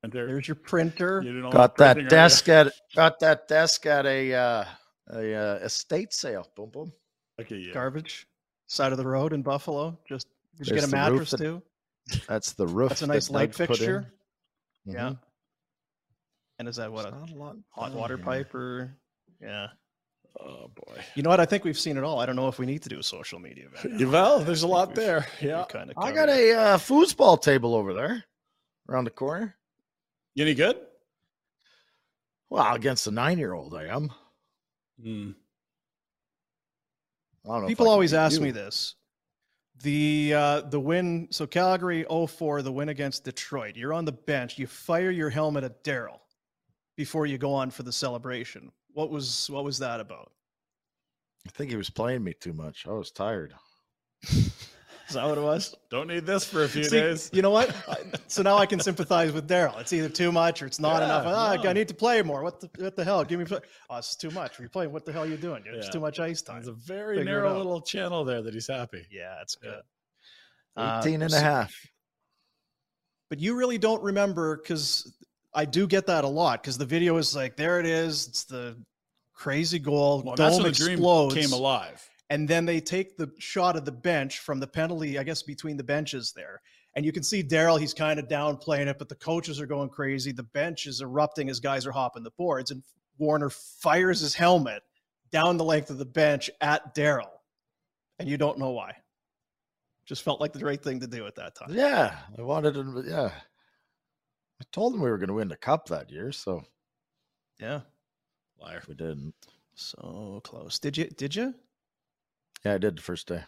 And 0.03 0.11
there, 0.13 0.27
there's 0.27 0.47
your 0.47 0.55
printer 0.55 1.21
you 1.23 1.33
didn't 1.33 1.49
Got 1.51 1.77
like 1.79 1.95
printing, 1.95 1.95
that 1.95 1.97
are 1.97 2.01
ya? 2.01 2.09
desk 2.23 2.49
at 2.49 2.73
got 2.95 3.19
that 3.19 3.47
desk 3.47 3.85
at 3.85 4.05
a 4.05 4.33
uh, 4.33 4.65
a 5.11 5.33
uh, 5.33 5.55
estate 5.65 6.13
sale. 6.13 6.45
Boom 6.55 6.69
boom. 6.69 6.93
Okay, 7.41 7.55
at 7.55 7.61
you. 7.61 7.73
garbage 7.73 8.27
side 8.67 8.91
of 8.91 8.97
the 8.97 9.07
road 9.07 9.33
in 9.33 9.41
buffalo 9.41 9.97
just 10.07 10.27
did 10.57 10.67
you 10.67 10.75
There's 10.75 10.85
get 10.85 10.93
a 10.93 10.95
mattress 10.95 11.31
that- 11.31 11.37
too 11.39 11.61
That's 12.27 12.53
the 12.53 12.67
roof. 12.67 12.89
that's 12.89 13.01
a 13.01 13.07
that 13.07 13.13
nice 13.13 13.29
light 13.29 13.51
Doug 13.51 13.57
put 13.57 13.69
in. 13.69 13.75
fixture 13.75 14.13
yeah 14.85 15.09
Mhm. 15.09 15.19
and 16.59 16.67
is 16.67 16.75
that 16.77 16.91
what 16.91 17.03
There's 17.03 17.15
a 17.15 17.19
not 17.19 17.31
a 17.31 17.35
lot 17.35 17.55
hot 17.69 17.93
water 17.93 18.15
here. 18.17 18.25
pipe 18.25 18.53
or 18.55 18.95
yeah 19.41 19.67
Oh 20.39 20.69
boy. 20.73 20.95
you 21.15 21.23
know 21.23 21.30
what 21.30 21.39
i 21.39 21.45
think 21.45 21.63
we've 21.63 21.77
seen 21.80 21.97
it 21.97 22.03
all 22.03 22.19
i 22.19 22.25
don't 22.25 22.36
know 22.36 22.47
if 22.47 22.59
we 22.59 22.65
need 22.65 22.82
to 22.84 22.89
do 22.89 22.99
a 22.99 23.03
social 23.03 23.39
media 23.39 23.65
event 23.73 23.99
now. 24.01 24.09
Well, 24.09 24.39
there's 24.39 24.63
a 24.63 24.67
lot 24.67 24.95
there. 24.95 25.27
Yeah. 25.41 25.65
kind 25.67 25.89
of 25.89 25.97
I 25.97 26.11
got 26.11 26.30
a 26.30 26.53
uh, 26.53 26.77
foosball 26.77 27.41
table 27.41 27.75
over 27.75 27.93
there, 27.93 28.23
around 28.88 29.05
the 29.05 29.11
corner. 29.11 29.55
You 30.36 30.45
any 30.45 30.53
good? 30.53 30.77
Well, 32.49 32.73
against 32.73 33.05
the 33.05 33.11
nine-year-old, 33.11 33.75
I 33.75 33.86
am. 33.86 34.11
Hmm. 35.01 35.32
I 37.45 37.49
don't 37.49 37.61
know. 37.63 37.67
People 37.67 37.88
I 37.89 37.91
always 37.91 38.13
ask 38.13 38.36
you. 38.36 38.41
me 38.41 38.51
this. 38.51 38.95
The 39.82 40.34
uh 40.36 40.61
the 40.61 40.80
win 40.80 41.27
so 41.32 41.47
Calgary 41.47 42.05
04, 42.09 42.61
the 42.63 42.71
win 42.71 42.89
against 42.89 43.23
Detroit. 43.23 43.75
You're 43.77 43.93
on 43.93 44.05
the 44.05 44.11
bench, 44.11 44.57
you 44.57 44.67
fire 44.67 45.09
your 45.11 45.30
helmet 45.30 45.63
at 45.63 45.84
Daryl 45.84 46.19
before 46.97 47.25
you 47.25 47.38
go 47.38 47.53
on 47.53 47.71
for 47.71 47.84
the 47.84 47.93
celebration. 47.93 48.71
What 48.99 49.11
was 49.11 49.49
what 49.49 49.63
was 49.63 49.79
that 49.79 50.01
about? 50.01 50.29
I 51.47 51.51
think 51.51 51.69
he 51.71 51.77
was 51.77 51.89
playing 51.89 52.21
me 52.21 52.33
too 52.33 52.51
much. 52.51 52.85
I 52.85 52.91
was 52.91 53.11
tired. 53.11 53.53
Is 54.27 55.13
that 55.13 55.25
what 55.25 55.37
it 55.37 55.41
was? 55.41 55.73
Don't 55.89 56.07
need 56.07 56.25
this 56.25 56.43
for 56.43 56.65
a 56.65 56.67
few 56.67 56.83
See, 56.83 56.99
days. 56.99 57.29
You 57.31 57.41
know 57.41 57.49
what? 57.49 57.73
So 58.27 58.43
now 58.43 58.57
I 58.57 58.65
can 58.65 58.79
sympathize 58.81 59.31
with 59.31 59.47
Daryl. 59.47 59.79
It's 59.79 59.91
either 59.93 60.09
too 60.09 60.31
much 60.33 60.61
or 60.61 60.65
it's 60.65 60.79
not 60.81 61.01
enough. 61.01 61.23
Yeah, 61.23 61.33
Ah, 61.33 61.55
no. 61.55 61.69
I 61.69 61.73
need 61.73 61.87
to 61.87 61.93
play 61.93 62.21
more. 62.21 62.43
What 62.43 62.59
the 62.59 62.69
what 62.77 62.97
the 62.97 63.05
hell? 63.05 63.23
Give 63.23 63.39
me 63.39 63.45
play. 63.45 63.59
Oh, 63.89 63.97
it's 63.99 64.17
too 64.17 64.31
much. 64.31 64.59
Are 64.59 64.63
you 64.63 64.69
playing? 64.69 64.91
What 64.91 65.05
the 65.05 65.13
hell 65.13 65.23
are 65.23 65.27
you 65.27 65.37
doing? 65.37 65.63
It's 65.65 65.85
Yeah. 65.87 65.91
too 65.93 65.99
much 66.01 66.19
ice 66.19 66.41
time. 66.41 66.57
There's 66.57 66.67
a 66.67 66.73
very 66.73 67.19
Figure 67.19 67.31
narrow 67.31 67.55
little 67.57 67.81
channel 67.81 68.25
there 68.25 68.41
that 68.41 68.53
he's 68.53 68.67
happy. 68.67 69.07
Yeah, 69.09 69.41
it's 69.41 69.55
Yeah. 69.63 69.69
good. 69.69 69.81
Uh, 70.75 70.99
18 71.01 71.21
and 71.21 71.33
a 71.33 71.39
half. 71.39 71.73
but 73.29 73.39
you 73.39 73.55
really 73.55 73.77
don't 73.77 74.03
remember 74.03 74.57
because 74.57 75.11
I 75.55 75.65
do 75.65 75.87
get 75.87 76.05
that 76.05 76.23
a 76.23 76.27
lot 76.27 76.61
because 76.61 76.77
the 76.77 76.85
video 76.85 77.17
is 77.17 77.35
like, 77.35 77.55
there 77.55 77.79
it 77.79 77.87
is. 77.87 78.27
It's 78.27 78.43
the 78.43 78.77
crazy 79.39 79.79
goal. 79.79 80.21
Well, 80.23 80.35
dome 80.35 80.45
that's 80.45 80.57
when 80.57 80.71
the 80.71 80.77
dream 80.77 80.93
explodes. 80.93 81.33
came 81.33 81.53
alive. 81.53 82.07
And 82.29 82.47
then 82.47 82.65
they 82.65 82.79
take 82.79 83.17
the 83.17 83.31
shot 83.39 83.75
of 83.75 83.85
the 83.85 83.91
bench 83.91 84.39
from 84.39 84.59
the 84.59 84.67
penalty, 84.67 85.17
I 85.17 85.23
guess, 85.23 85.41
between 85.41 85.77
the 85.77 85.83
benches 85.83 86.31
there. 86.35 86.61
And 86.95 87.05
you 87.05 87.11
can 87.11 87.23
see 87.23 87.41
Daryl, 87.41 87.79
he's 87.79 87.93
kind 87.93 88.19
of 88.19 88.27
downplaying 88.27 88.87
it, 88.87 88.99
but 88.99 89.09
the 89.09 89.15
coaches 89.15 89.59
are 89.59 89.65
going 89.65 89.89
crazy. 89.89 90.31
The 90.31 90.43
bench 90.43 90.85
is 90.85 91.01
erupting 91.01 91.49
as 91.49 91.59
guys 91.59 91.87
are 91.87 91.91
hopping 91.91 92.23
the 92.23 92.31
boards. 92.31 92.69
And 92.69 92.83
Warrener 93.19 93.51
fires 93.51 94.19
his 94.19 94.35
helmet 94.35 94.83
down 95.31 95.57
the 95.57 95.63
length 95.63 95.89
of 95.89 95.97
the 95.97 96.05
bench 96.05 96.49
at 96.61 96.93
Daryl. 96.93 97.29
And 98.19 98.27
you 98.27 98.37
don't 98.37 98.59
know 98.59 98.71
why. 98.71 98.93
Just 100.05 100.23
felt 100.23 100.41
like 100.41 100.53
the 100.53 100.65
right 100.65 100.81
thing 100.83 100.99
to 100.99 101.07
do 101.07 101.25
at 101.25 101.35
that 101.35 101.55
time. 101.55 101.69
Yeah, 101.71 102.15
I 102.37 102.41
wanted 102.41 102.73
to. 102.73 103.03
Yeah, 103.07 103.31
I 104.61 104.65
told 104.71 104.93
him 104.93 105.01
we 105.01 105.09
were 105.09 105.19
going 105.19 105.29
to 105.29 105.35
win 105.35 105.47
the 105.47 105.55
cup 105.55 105.87
that 105.87 106.11
year, 106.11 106.31
so 106.31 106.63
Yeah. 107.59 107.81
Liar. 108.62 108.84
we 108.88 108.95
didn't. 108.95 109.34
So 109.76 110.41
close. 110.43 110.80
Did 110.80 110.97
you? 110.97 111.05
Did 111.05 111.36
you? 111.36 111.53
Yeah, 112.66 112.74
I 112.74 112.78
did 112.78 112.97
the 112.97 113.01
first 113.01 113.28
day. 113.28 113.43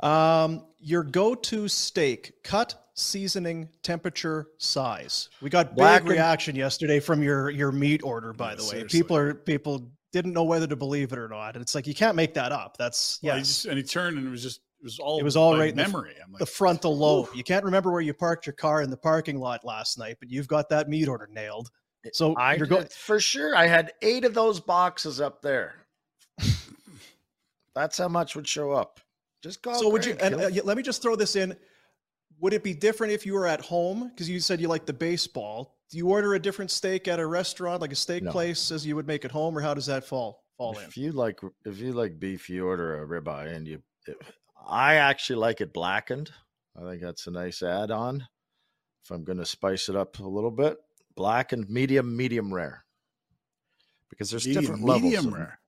Um, 0.00 0.64
your 0.78 1.02
go-to 1.02 1.68
steak, 1.68 2.34
cut, 2.44 2.88
seasoning, 2.94 3.68
temperature, 3.82 4.48
size. 4.58 5.28
We 5.40 5.50
got 5.50 5.70
big 5.70 5.76
Black 5.76 6.00
and- 6.02 6.10
reaction 6.10 6.56
yesterday 6.56 7.00
from 7.00 7.22
your 7.22 7.50
your 7.50 7.72
meat 7.72 8.02
order. 8.02 8.32
By 8.32 8.50
Yeah, 8.50 8.56
the 8.56 8.62
way, 8.62 8.68
seriously. 8.70 9.00
people 9.00 9.16
are 9.16 9.34
people 9.34 9.90
didn't 10.12 10.32
know 10.32 10.44
whether 10.44 10.66
to 10.66 10.76
believe 10.76 11.12
it 11.12 11.18
or 11.18 11.28
not. 11.28 11.54
And 11.54 11.62
it's 11.62 11.74
like 11.74 11.86
you 11.86 11.94
can't 11.94 12.16
make 12.16 12.34
that 12.34 12.50
up. 12.52 12.76
That's 12.78 13.18
Well, 13.22 13.34
he 13.34 13.38
yes, 13.40 13.48
just- 13.48 13.64
and 13.66 13.76
he 13.76 13.82
turned 13.84 14.18
and 14.18 14.26
it 14.26 14.30
was 14.30 14.42
just 14.42 14.60
it 14.80 14.84
was 14.84 14.98
all 15.00 15.18
It 15.18 15.24
was 15.24 15.36
all 15.36 15.52
by 15.54 15.58
right 15.58 15.70
in 15.70 15.76
the 15.76 15.82
memory. 15.82 16.14
I'm 16.24 16.32
like, 16.32 16.38
the 16.38 16.46
frontal 16.46 16.96
lobe. 16.96 17.28
You 17.34 17.42
can't 17.42 17.64
remember 17.64 17.90
where 17.90 18.00
you 18.00 18.14
parked 18.14 18.46
your 18.46 18.52
car 18.54 18.80
in 18.82 18.90
the 18.90 18.96
parking 18.96 19.38
lot 19.40 19.64
last 19.64 19.98
night, 19.98 20.16
but 20.20 20.30
you've 20.30 20.46
got 20.46 20.68
that 20.68 20.88
meat 20.88 21.08
order 21.08 21.28
nailed. 21.32 21.70
So 22.12 22.34
I 22.34 22.54
you're 22.54 22.66
going. 22.66 22.86
for 22.86 23.20
sure. 23.20 23.56
I 23.56 23.66
had 23.66 23.92
eight 24.02 24.24
of 24.24 24.34
those 24.34 24.60
boxes 24.60 25.20
up 25.20 25.42
there. 25.42 25.74
That's 27.74 27.98
how 27.98 28.08
much 28.08 28.34
would 28.34 28.46
show 28.46 28.72
up. 28.72 29.00
Just 29.42 29.62
go. 29.62 29.74
So 29.74 29.88
would 29.90 30.04
you? 30.04 30.16
And 30.20 30.34
uh, 30.34 30.50
let 30.64 30.76
me 30.76 30.82
just 30.82 31.02
throw 31.02 31.16
this 31.16 31.36
in. 31.36 31.56
Would 32.40 32.52
it 32.52 32.62
be 32.62 32.74
different 32.74 33.12
if 33.12 33.26
you 33.26 33.34
were 33.34 33.46
at 33.46 33.60
home? 33.60 34.08
Because 34.08 34.28
you 34.28 34.40
said 34.40 34.60
you 34.60 34.68
like 34.68 34.86
the 34.86 34.92
baseball. 34.92 35.76
Do 35.90 35.96
you 35.96 36.08
order 36.08 36.34
a 36.34 36.38
different 36.38 36.70
steak 36.70 37.08
at 37.08 37.18
a 37.18 37.26
restaurant, 37.26 37.80
like 37.80 37.92
a 37.92 37.96
steak 37.96 38.22
No. 38.22 38.30
place, 38.30 38.70
as 38.70 38.86
you 38.86 38.94
would 38.96 39.06
make 39.06 39.24
at 39.24 39.30
home, 39.30 39.56
or 39.56 39.60
how 39.60 39.74
does 39.74 39.86
that 39.86 40.04
fall 40.04 40.44
fall 40.56 40.76
in? 40.78 40.84
if 40.84 40.96
you 40.96 41.12
like, 41.12 41.40
if 41.64 41.78
you 41.78 41.92
like 41.92 42.18
beef, 42.18 42.50
you 42.50 42.66
order 42.66 43.02
a 43.02 43.06
ribeye, 43.06 43.54
and 43.54 43.66
you. 43.66 43.82
I 44.68 44.96
actually 44.96 45.36
like 45.36 45.60
it 45.60 45.72
blackened. 45.72 46.30
I 46.76 46.88
think 46.88 47.00
that's 47.00 47.26
a 47.26 47.30
nice 47.30 47.62
add-on. 47.62 48.26
If 49.04 49.10
I'm 49.10 49.24
going 49.24 49.38
to 49.38 49.46
spice 49.46 49.88
it 49.88 49.96
up 49.96 50.18
a 50.18 50.26
little 50.26 50.50
bit, 50.50 50.76
blackened, 51.18 51.68
medium, 51.68 52.16
medium 52.16 52.54
rare. 52.54 52.84
Because 54.08 54.30
there's 54.30 54.46
medium, 54.46 54.62
different 54.62 54.84
levels. 54.84 55.02
medium 55.02 55.26
of- 55.26 55.32
rare. 55.34 55.60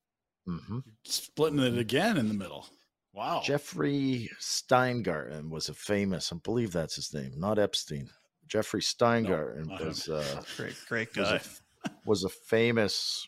Mhm. 0.49 0.83
Splitting 1.05 1.59
it 1.59 1.77
again 1.77 2.17
in 2.17 2.29
the 2.29 2.35
middle. 2.35 2.67
Wow. 3.13 3.43
Jeffrey 3.45 4.31
Steingarten 4.39 5.51
was 5.51 5.69
a 5.69 5.75
famous, 5.75 6.33
I 6.33 6.37
believe 6.37 6.73
that's 6.73 6.95
his 6.95 7.13
name, 7.13 7.33
not 7.37 7.59
Epstein. 7.59 8.09
Jeffrey 8.47 8.81
Steingarten 8.81 9.67
not 9.67 9.81
him. 9.81 9.89
was 9.89 10.09
uh, 10.09 10.43
Great, 10.57 10.77
great 10.89 11.17
was 11.17 11.29
a, 11.29 11.39
guy. 11.39 11.91
was 12.07 12.25
a 12.25 12.29
famous 12.29 13.27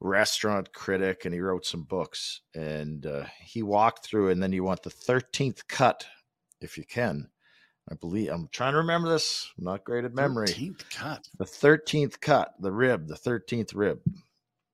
restaurant 0.00 0.72
critic, 0.74 1.24
and 1.24 1.32
he 1.32 1.40
wrote 1.40 1.64
some 1.64 1.84
books. 1.84 2.42
And 2.54 3.06
uh, 3.06 3.24
he 3.42 3.62
walked 3.62 4.04
through, 4.04 4.28
and 4.28 4.42
then 4.42 4.52
you 4.52 4.64
want 4.64 4.82
the 4.82 4.90
thirteenth 4.90 5.66
cut, 5.66 6.06
if 6.60 6.76
you 6.76 6.84
can. 6.84 7.30
I 7.90 7.94
believe 7.94 8.30
I'm 8.30 8.48
trying 8.50 8.72
to 8.72 8.78
remember 8.78 9.08
this. 9.08 9.50
I'm 9.58 9.64
not 9.64 9.84
great 9.84 10.04
at 10.04 10.14
memory. 10.14 10.48
13th 10.48 10.90
cut. 10.90 11.28
The 11.38 11.44
thirteenth 11.44 12.20
cut, 12.20 12.54
the 12.60 12.72
rib, 12.72 13.06
the 13.06 13.16
thirteenth 13.16 13.74
rib, 13.74 14.00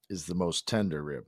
is 0.08 0.24
the 0.24 0.34
most 0.34 0.66
tender 0.66 1.02
rib, 1.02 1.24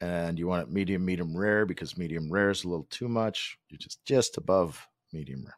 and 0.00 0.38
you 0.38 0.48
want 0.48 0.68
it 0.68 0.72
medium, 0.72 1.04
medium 1.04 1.36
rare 1.36 1.64
because 1.64 1.96
medium 1.96 2.30
rare 2.30 2.50
is 2.50 2.64
a 2.64 2.68
little 2.68 2.88
too 2.90 3.08
much. 3.08 3.56
You're 3.68 3.78
just 3.78 4.04
just 4.04 4.36
above 4.36 4.84
medium 5.12 5.44
rare. 5.44 5.56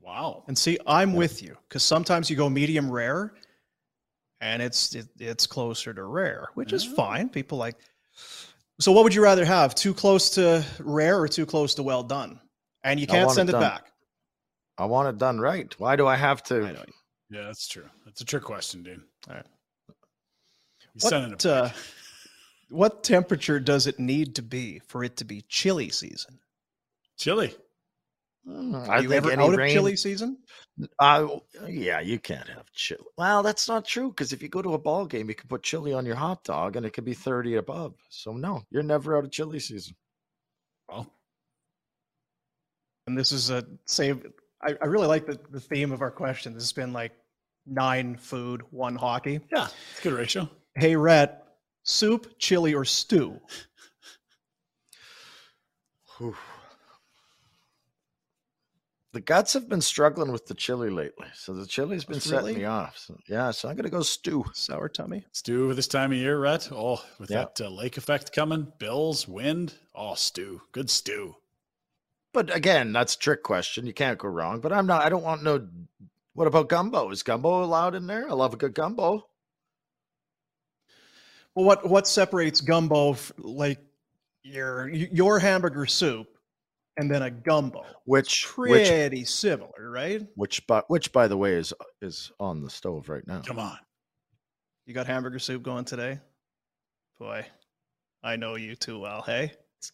Wow. 0.00 0.44
And 0.48 0.58
see, 0.58 0.78
I'm 0.86 1.14
with 1.14 1.42
you 1.42 1.56
because 1.68 1.82
sometimes 1.82 2.28
you 2.28 2.36
go 2.36 2.50
medium 2.50 2.90
rare, 2.90 3.32
and 4.40 4.60
it's 4.60 4.94
it, 4.94 5.06
it's 5.18 5.46
closer 5.46 5.94
to 5.94 6.02
rare, 6.04 6.48
which 6.54 6.72
is 6.72 6.84
fine. 6.84 7.28
People 7.28 7.58
like. 7.58 7.76
So, 8.80 8.92
what 8.92 9.04
would 9.04 9.14
you 9.14 9.22
rather 9.22 9.44
have? 9.44 9.74
Too 9.74 9.94
close 9.94 10.30
to 10.30 10.64
rare 10.80 11.20
or 11.20 11.28
too 11.28 11.46
close 11.46 11.74
to 11.76 11.82
well 11.82 12.02
done? 12.02 12.40
And 12.82 13.00
you 13.00 13.06
can't 13.06 13.26
want 13.26 13.32
it 13.32 13.34
send 13.36 13.48
it 13.50 13.52
back. 13.52 13.92
I 14.78 14.86
want 14.86 15.08
it 15.08 15.18
done 15.18 15.40
right. 15.40 15.72
Why 15.78 15.96
do 15.96 16.06
I 16.06 16.16
have 16.16 16.42
to? 16.44 16.64
I. 16.66 16.84
Yeah, 17.30 17.42
that's 17.44 17.68
true. 17.68 17.88
That's 18.04 18.20
a 18.20 18.24
trick 18.24 18.42
question, 18.42 18.82
dude. 18.82 19.02
All 19.28 19.36
right. 19.36 19.46
What, 21.00 21.46
uh, 21.46 21.70
what 22.68 23.02
temperature 23.02 23.58
does 23.58 23.86
it 23.86 23.98
need 23.98 24.34
to 24.36 24.42
be 24.42 24.80
for 24.86 25.02
it 25.04 25.16
to 25.18 25.24
be 25.24 25.42
chili 25.48 25.88
season? 25.90 26.38
Chili. 27.16 27.54
Mm, 28.46 28.88
Are 28.88 28.96
I 28.96 28.98
you 29.00 29.12
ever 29.12 29.30
any 29.30 29.42
out 29.42 29.56
rain, 29.56 29.68
of 29.70 29.72
chili 29.72 29.96
season? 29.96 30.38
Uh, 30.98 31.28
yeah, 31.66 32.00
you 32.00 32.18
can't 32.18 32.48
have 32.48 32.70
chili. 32.72 33.00
Well, 33.16 33.42
that's 33.42 33.68
not 33.68 33.86
true 33.86 34.10
because 34.10 34.32
if 34.32 34.42
you 34.42 34.48
go 34.48 34.60
to 34.60 34.74
a 34.74 34.78
ball 34.78 35.06
game, 35.06 35.28
you 35.28 35.34
can 35.34 35.48
put 35.48 35.62
chili 35.62 35.94
on 35.94 36.04
your 36.04 36.16
hot 36.16 36.44
dog 36.44 36.76
and 36.76 36.84
it 36.84 36.92
could 36.92 37.04
be 37.04 37.14
30 37.14 37.56
above. 37.56 37.94
So, 38.10 38.32
no, 38.32 38.62
you're 38.70 38.82
never 38.82 39.16
out 39.16 39.24
of 39.24 39.30
chili 39.30 39.60
season. 39.60 39.96
Well, 40.88 41.10
And 43.06 43.16
this 43.16 43.32
is 43.32 43.50
a 43.50 43.64
save. 43.86 44.26
I, 44.64 44.74
I 44.82 44.86
really 44.86 45.06
like 45.06 45.26
the, 45.26 45.38
the 45.50 45.60
theme 45.60 45.92
of 45.92 46.00
our 46.02 46.10
question. 46.10 46.54
This 46.54 46.62
has 46.62 46.72
been 46.72 46.92
like 46.92 47.12
nine 47.66 48.16
food, 48.16 48.62
one 48.70 48.96
hockey. 48.96 49.40
yeah, 49.52 49.68
it's 49.90 50.00
a 50.00 50.02
good 50.02 50.12
ratio. 50.14 50.48
Hey, 50.76 50.96
Rhett, 50.96 51.44
soup, 51.82 52.34
chili, 52.38 52.74
or 52.74 52.84
stew? 52.84 53.38
Whew. 56.18 56.34
The 59.12 59.20
guts 59.20 59.52
have 59.52 59.68
been 59.68 59.80
struggling 59.80 60.32
with 60.32 60.46
the 60.46 60.54
chili 60.54 60.90
lately. 60.90 61.28
So, 61.34 61.54
the 61.54 61.66
chili's 61.66 62.04
been 62.04 62.18
setting 62.18 62.56
me 62.58 62.64
off. 62.64 62.98
So, 62.98 63.16
yeah, 63.28 63.52
so 63.52 63.68
I'm 63.68 63.76
going 63.76 63.84
to 63.84 63.90
go 63.90 64.02
stew. 64.02 64.44
Sour 64.54 64.88
tummy. 64.88 65.24
Stew 65.30 65.72
this 65.74 65.86
time 65.86 66.10
of 66.10 66.18
year, 66.18 66.40
Rhett. 66.40 66.68
Oh, 66.72 67.00
with 67.20 67.30
Yeah. 67.30 67.44
that 67.44 67.60
uh, 67.60 67.68
lake 67.70 67.96
effect 67.96 68.32
coming, 68.32 68.72
bills, 68.78 69.28
wind. 69.28 69.74
Oh, 69.94 70.14
stew. 70.16 70.62
Good 70.72 70.90
stew. 70.90 71.36
But 72.34 72.54
again, 72.54 72.92
that's 72.92 73.14
a 73.14 73.18
trick 73.18 73.44
question. 73.44 73.86
You 73.86 73.94
can't 73.94 74.18
go 74.18 74.28
wrong. 74.28 74.60
But 74.60 74.72
I'm 74.72 74.86
not, 74.86 75.02
I 75.02 75.08
don't 75.08 75.22
want 75.22 75.42
no. 75.42 75.66
What 76.34 76.48
about 76.48 76.68
gumbo? 76.68 77.10
Is 77.10 77.22
gumbo 77.22 77.62
allowed 77.62 77.94
in 77.94 78.08
there? 78.08 78.28
I 78.28 78.32
love 78.32 78.52
a 78.52 78.56
good 78.56 78.74
gumbo. 78.74 79.28
Well, 81.54 81.64
what 81.64 81.88
what 81.88 82.08
separates 82.08 82.60
gumbo 82.60 83.16
like 83.38 83.78
your 84.42 84.88
your 84.88 85.38
hamburger 85.38 85.86
soup 85.86 86.26
and 86.96 87.08
then 87.08 87.22
a 87.22 87.30
gumbo? 87.30 87.84
Which, 88.04 88.44
which 88.58 88.88
Pretty 88.88 89.24
similar, 89.24 89.90
right? 89.90 90.26
which 90.34 90.66
by 90.66 90.82
which 90.88 91.12
by 91.12 91.28
the 91.28 91.36
way 91.36 91.52
is 91.52 91.72
is 92.02 92.32
on 92.40 92.62
the 92.62 92.70
stove 92.70 93.08
right 93.08 93.24
now. 93.28 93.42
Come 93.42 93.60
on. 93.60 93.78
You 94.86 94.94
got 94.94 95.06
hamburger 95.06 95.38
soup 95.38 95.62
going 95.62 95.84
today? 95.84 96.18
Boy, 97.20 97.46
I 98.24 98.34
know 98.34 98.56
you 98.56 98.74
too 98.74 98.98
well. 98.98 99.22
Hey, 99.22 99.52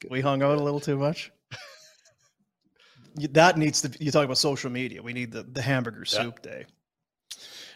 we 0.09 0.23
hung 0.23 0.43
out 0.43 0.57
a 0.57 0.63
little 0.63 0.81
too 0.81 0.97
much. 0.97 1.31
You- 3.17 3.29
that 3.29 3.59
needs 3.59 3.83
to. 3.83 4.05
You 4.05 4.11
talk 4.11 4.25
about 4.25 4.39
social 4.39 4.71
media. 4.71 5.03
We 5.03 5.13
need 5.13 5.33
the 5.33 5.43
the 5.43 5.63
hamburger 5.63 6.05
Yeah. 6.07 6.23
soup 6.23 6.43
day. 6.43 6.67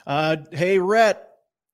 Uh, 0.06 0.36
hey, 0.52 0.78
Rhett, 0.78 1.28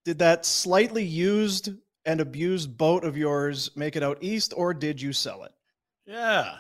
did 0.05 0.19
that 0.21 0.45
slightly 0.47 1.05
used 1.05 1.71
and 2.05 2.21
abused 2.21 2.77
boat 2.79 3.05
of 3.05 3.17
yours 3.17 3.75
make 3.77 3.97
it 3.97 4.03
out 4.03 4.19
east, 4.23 4.53
or 4.57 4.73
did 4.73 5.01
you 5.03 5.13
sell 5.13 5.45
it? 5.45 5.53
Yeah. 6.07 6.59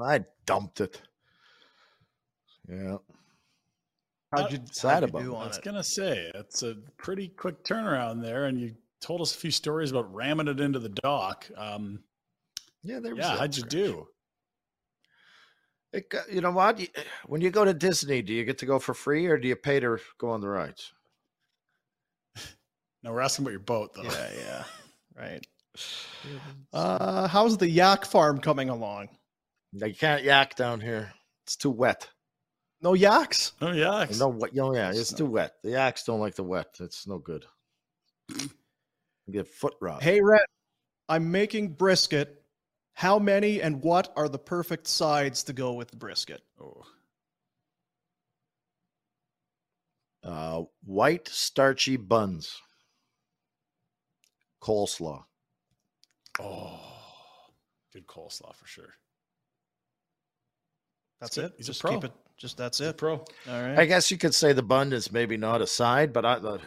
I 0.00 0.24
dumped 0.44 0.80
it. 0.80 1.00
Yeah. 2.68 2.96
How'd 4.32 4.46
Uh, 4.46 4.48
you, 4.50 4.58
decide 4.58 4.90
how'd 4.90 5.02
you 5.02 5.08
about 5.08 5.22
it. 5.22 5.44
I 5.44 5.48
was 5.48 5.58
it? 5.58 5.64
gonna 5.64 5.84
say 5.84 6.30
it's 6.34 6.62
a 6.62 6.74
pretty 6.96 7.28
quick 7.28 7.62
turnaround 7.62 8.20
there, 8.22 8.46
and 8.46 8.60
you 8.60 8.74
told 9.00 9.20
us 9.20 9.34
a 9.34 9.38
few 9.38 9.50
stories 9.50 9.90
about 9.90 10.12
ramming 10.12 10.48
it 10.48 10.60
into 10.60 10.78
the 10.80 10.88
dock. 10.88 11.48
Um, 11.56 12.02
Yeah, 12.82 13.00
there 13.00 13.14
was 13.14 13.24
yeah, 13.24 13.36
how'd 13.38 13.56
you 13.56 13.62
crash. 13.62 13.70
do? 13.70 14.08
It, 15.94 16.12
you 16.30 16.40
know 16.40 16.50
what? 16.50 16.80
When 17.26 17.40
you 17.40 17.50
go 17.50 17.64
to 17.64 17.72
Disney, 17.72 18.20
do 18.20 18.32
you 18.34 18.44
get 18.44 18.58
to 18.58 18.66
go 18.66 18.78
for 18.78 18.94
free 18.94 19.26
or 19.26 19.38
do 19.38 19.48
you 19.48 19.56
pay 19.56 19.80
to 19.80 19.98
go 20.18 20.30
on 20.30 20.40
the 20.40 20.48
rides? 20.48 20.92
No, 23.02 23.12
we're 23.12 23.20
asking 23.20 23.44
about 23.44 23.50
your 23.50 23.60
boat 23.60 23.94
though. 23.94 24.02
Yeah, 24.02 24.30
yeah, 24.36 24.64
right. 25.16 25.46
Uh, 26.72 27.26
how's 27.28 27.58
the 27.58 27.68
yak 27.68 28.04
farm 28.06 28.38
coming 28.38 28.70
along? 28.70 29.08
Now, 29.72 29.86
You 29.86 29.94
can't 29.94 30.22
yak 30.22 30.54
down 30.54 30.80
here. 30.80 31.12
It's 31.42 31.56
too 31.56 31.70
wet. 31.70 32.08
No 32.80 32.94
yaks. 32.94 33.52
Oh 33.60 33.72
yeah. 33.72 34.06
No, 34.18 34.28
what? 34.28 34.54
No, 34.54 34.72
yeah, 34.74 34.90
it's 34.90 35.12
too 35.12 35.26
wet. 35.26 35.54
The 35.64 35.70
yaks 35.70 36.04
don't 36.04 36.20
like 36.20 36.36
the 36.36 36.44
wet. 36.44 36.68
It's 36.80 37.06
no 37.08 37.18
good. 37.18 37.44
You 38.28 38.48
get 39.32 39.48
foot 39.48 39.74
rot. 39.80 40.02
Hey, 40.02 40.20
Rhett, 40.20 40.46
I'm 41.08 41.30
making 41.32 41.70
brisket. 41.70 42.43
How 42.94 43.18
many 43.18 43.60
and 43.60 43.82
what 43.82 44.12
are 44.16 44.28
the 44.28 44.38
perfect 44.38 44.86
sides 44.86 45.42
to 45.44 45.52
go 45.52 45.72
with 45.72 45.90
the 45.90 45.96
brisket? 45.96 46.42
Oh, 46.60 46.84
Uh, 50.22 50.62
white 50.84 51.28
starchy 51.28 51.98
buns. 51.98 52.58
Coleslaw. 54.62 55.22
oh, 56.40 56.80
good 57.92 58.06
coleslaw 58.06 58.54
for 58.56 58.66
sure. 58.66 58.94
That's 61.20 61.34
good. 61.36 61.44
it. 61.46 61.52
He's 61.58 61.66
a 61.68 61.72
just 61.72 61.82
pro. 61.82 61.90
keep 61.92 62.04
it. 62.04 62.12
Just 62.38 62.56
that's 62.56 62.78
He's 62.78 62.86
a 62.86 62.90
it. 62.90 62.96
pro. 62.96 63.12
All 63.16 63.26
right. 63.62 63.78
I 63.78 63.84
guess 63.84 64.10
you 64.10 64.16
could 64.16 64.34
say 64.34 64.54
the 64.54 64.62
bun 64.62 64.94
is 64.94 65.12
maybe 65.12 65.36
not 65.36 65.60
a 65.60 65.66
side, 65.66 66.12
but 66.14 66.24
I 66.24 66.38
the- 66.38 66.60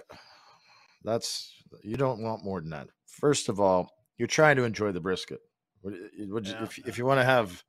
that's 1.04 1.52
you 1.84 1.98
don't 1.98 2.22
want 2.22 2.44
more 2.44 2.62
than 2.62 2.70
that. 2.70 2.90
First 3.08 3.50
of 3.50 3.60
all, 3.60 3.90
you're 4.20 4.28
trying 4.28 4.58
to 4.58 4.64
enjoy 4.66 4.92
the 4.92 5.00
brisket. 5.02 5.40
Would, 5.84 5.94
eh, 5.94 5.98
eh, 6.24 6.26
would 6.28 6.48
you- 6.48 6.54
Yeah, 6.54 6.64
if 6.64 6.78
if 6.80 6.98
you 6.98 7.06
want 7.06 7.20
to 7.20 7.26
have 7.26 7.64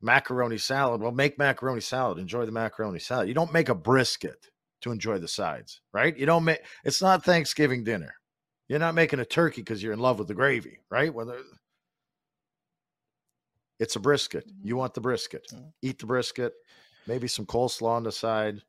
macaroni 0.00 0.58
salad, 0.58 1.00
well, 1.00 1.12
make 1.12 1.38
macaroni 1.38 1.80
salad. 1.80 2.18
Enjoy 2.18 2.44
the 2.44 2.52
macaroni 2.52 2.98
salad. 2.98 3.28
You 3.28 3.34
don't 3.34 3.52
make 3.52 3.68
a 3.68 3.74
brisket 3.74 4.50
to 4.82 4.92
enjoy 4.92 5.18
the 5.18 5.28
sides, 5.28 5.80
right? 5.92 6.16
You 6.16 6.26
don't 6.26 6.44
make. 6.44 6.60
It's 6.84 7.00
not 7.00 7.24
Thanksgiving 7.24 7.84
dinner. 7.84 8.14
You're 8.68 8.78
not 8.78 8.94
making 8.94 9.20
a 9.20 9.24
turkey 9.24 9.62
because 9.62 9.82
you're 9.82 9.92
in 9.92 9.98
love 9.98 10.18
with 10.18 10.28
the 10.28 10.34
gravy, 10.34 10.80
right? 10.90 11.12
Whether 11.12 11.38
it's 13.78 13.96
a 13.96 14.00
brisket, 14.00 14.46
mm-hmm. 14.46 14.66
you 14.66 14.76
want 14.76 14.94
the 14.94 15.00
brisket. 15.00 15.46
Mm. 15.52 15.72
Eat 15.82 15.98
the 15.98 16.06
brisket. 16.06 16.54
Maybe 17.06 17.28
some 17.28 17.44
coleslaw 17.46 17.90
on 17.96 18.04
the 18.04 18.12
side. 18.12 18.62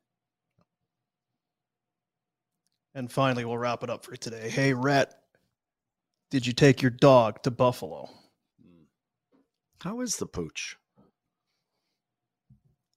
And 2.94 3.10
finally, 3.10 3.44
we'll 3.44 3.58
wrap 3.58 3.82
it 3.82 3.90
up 3.90 4.04
for 4.04 4.16
today. 4.16 4.48
Hey, 4.48 4.72
Rhett, 4.72 5.14
did 6.30 6.46
you 6.46 6.52
take 6.52 6.80
your 6.82 6.90
dog 6.90 7.42
to 7.42 7.50
Buffalo? 7.50 8.08
How 9.80 10.00
is 10.00 10.16
the 10.16 10.26
pooch? 10.26 10.76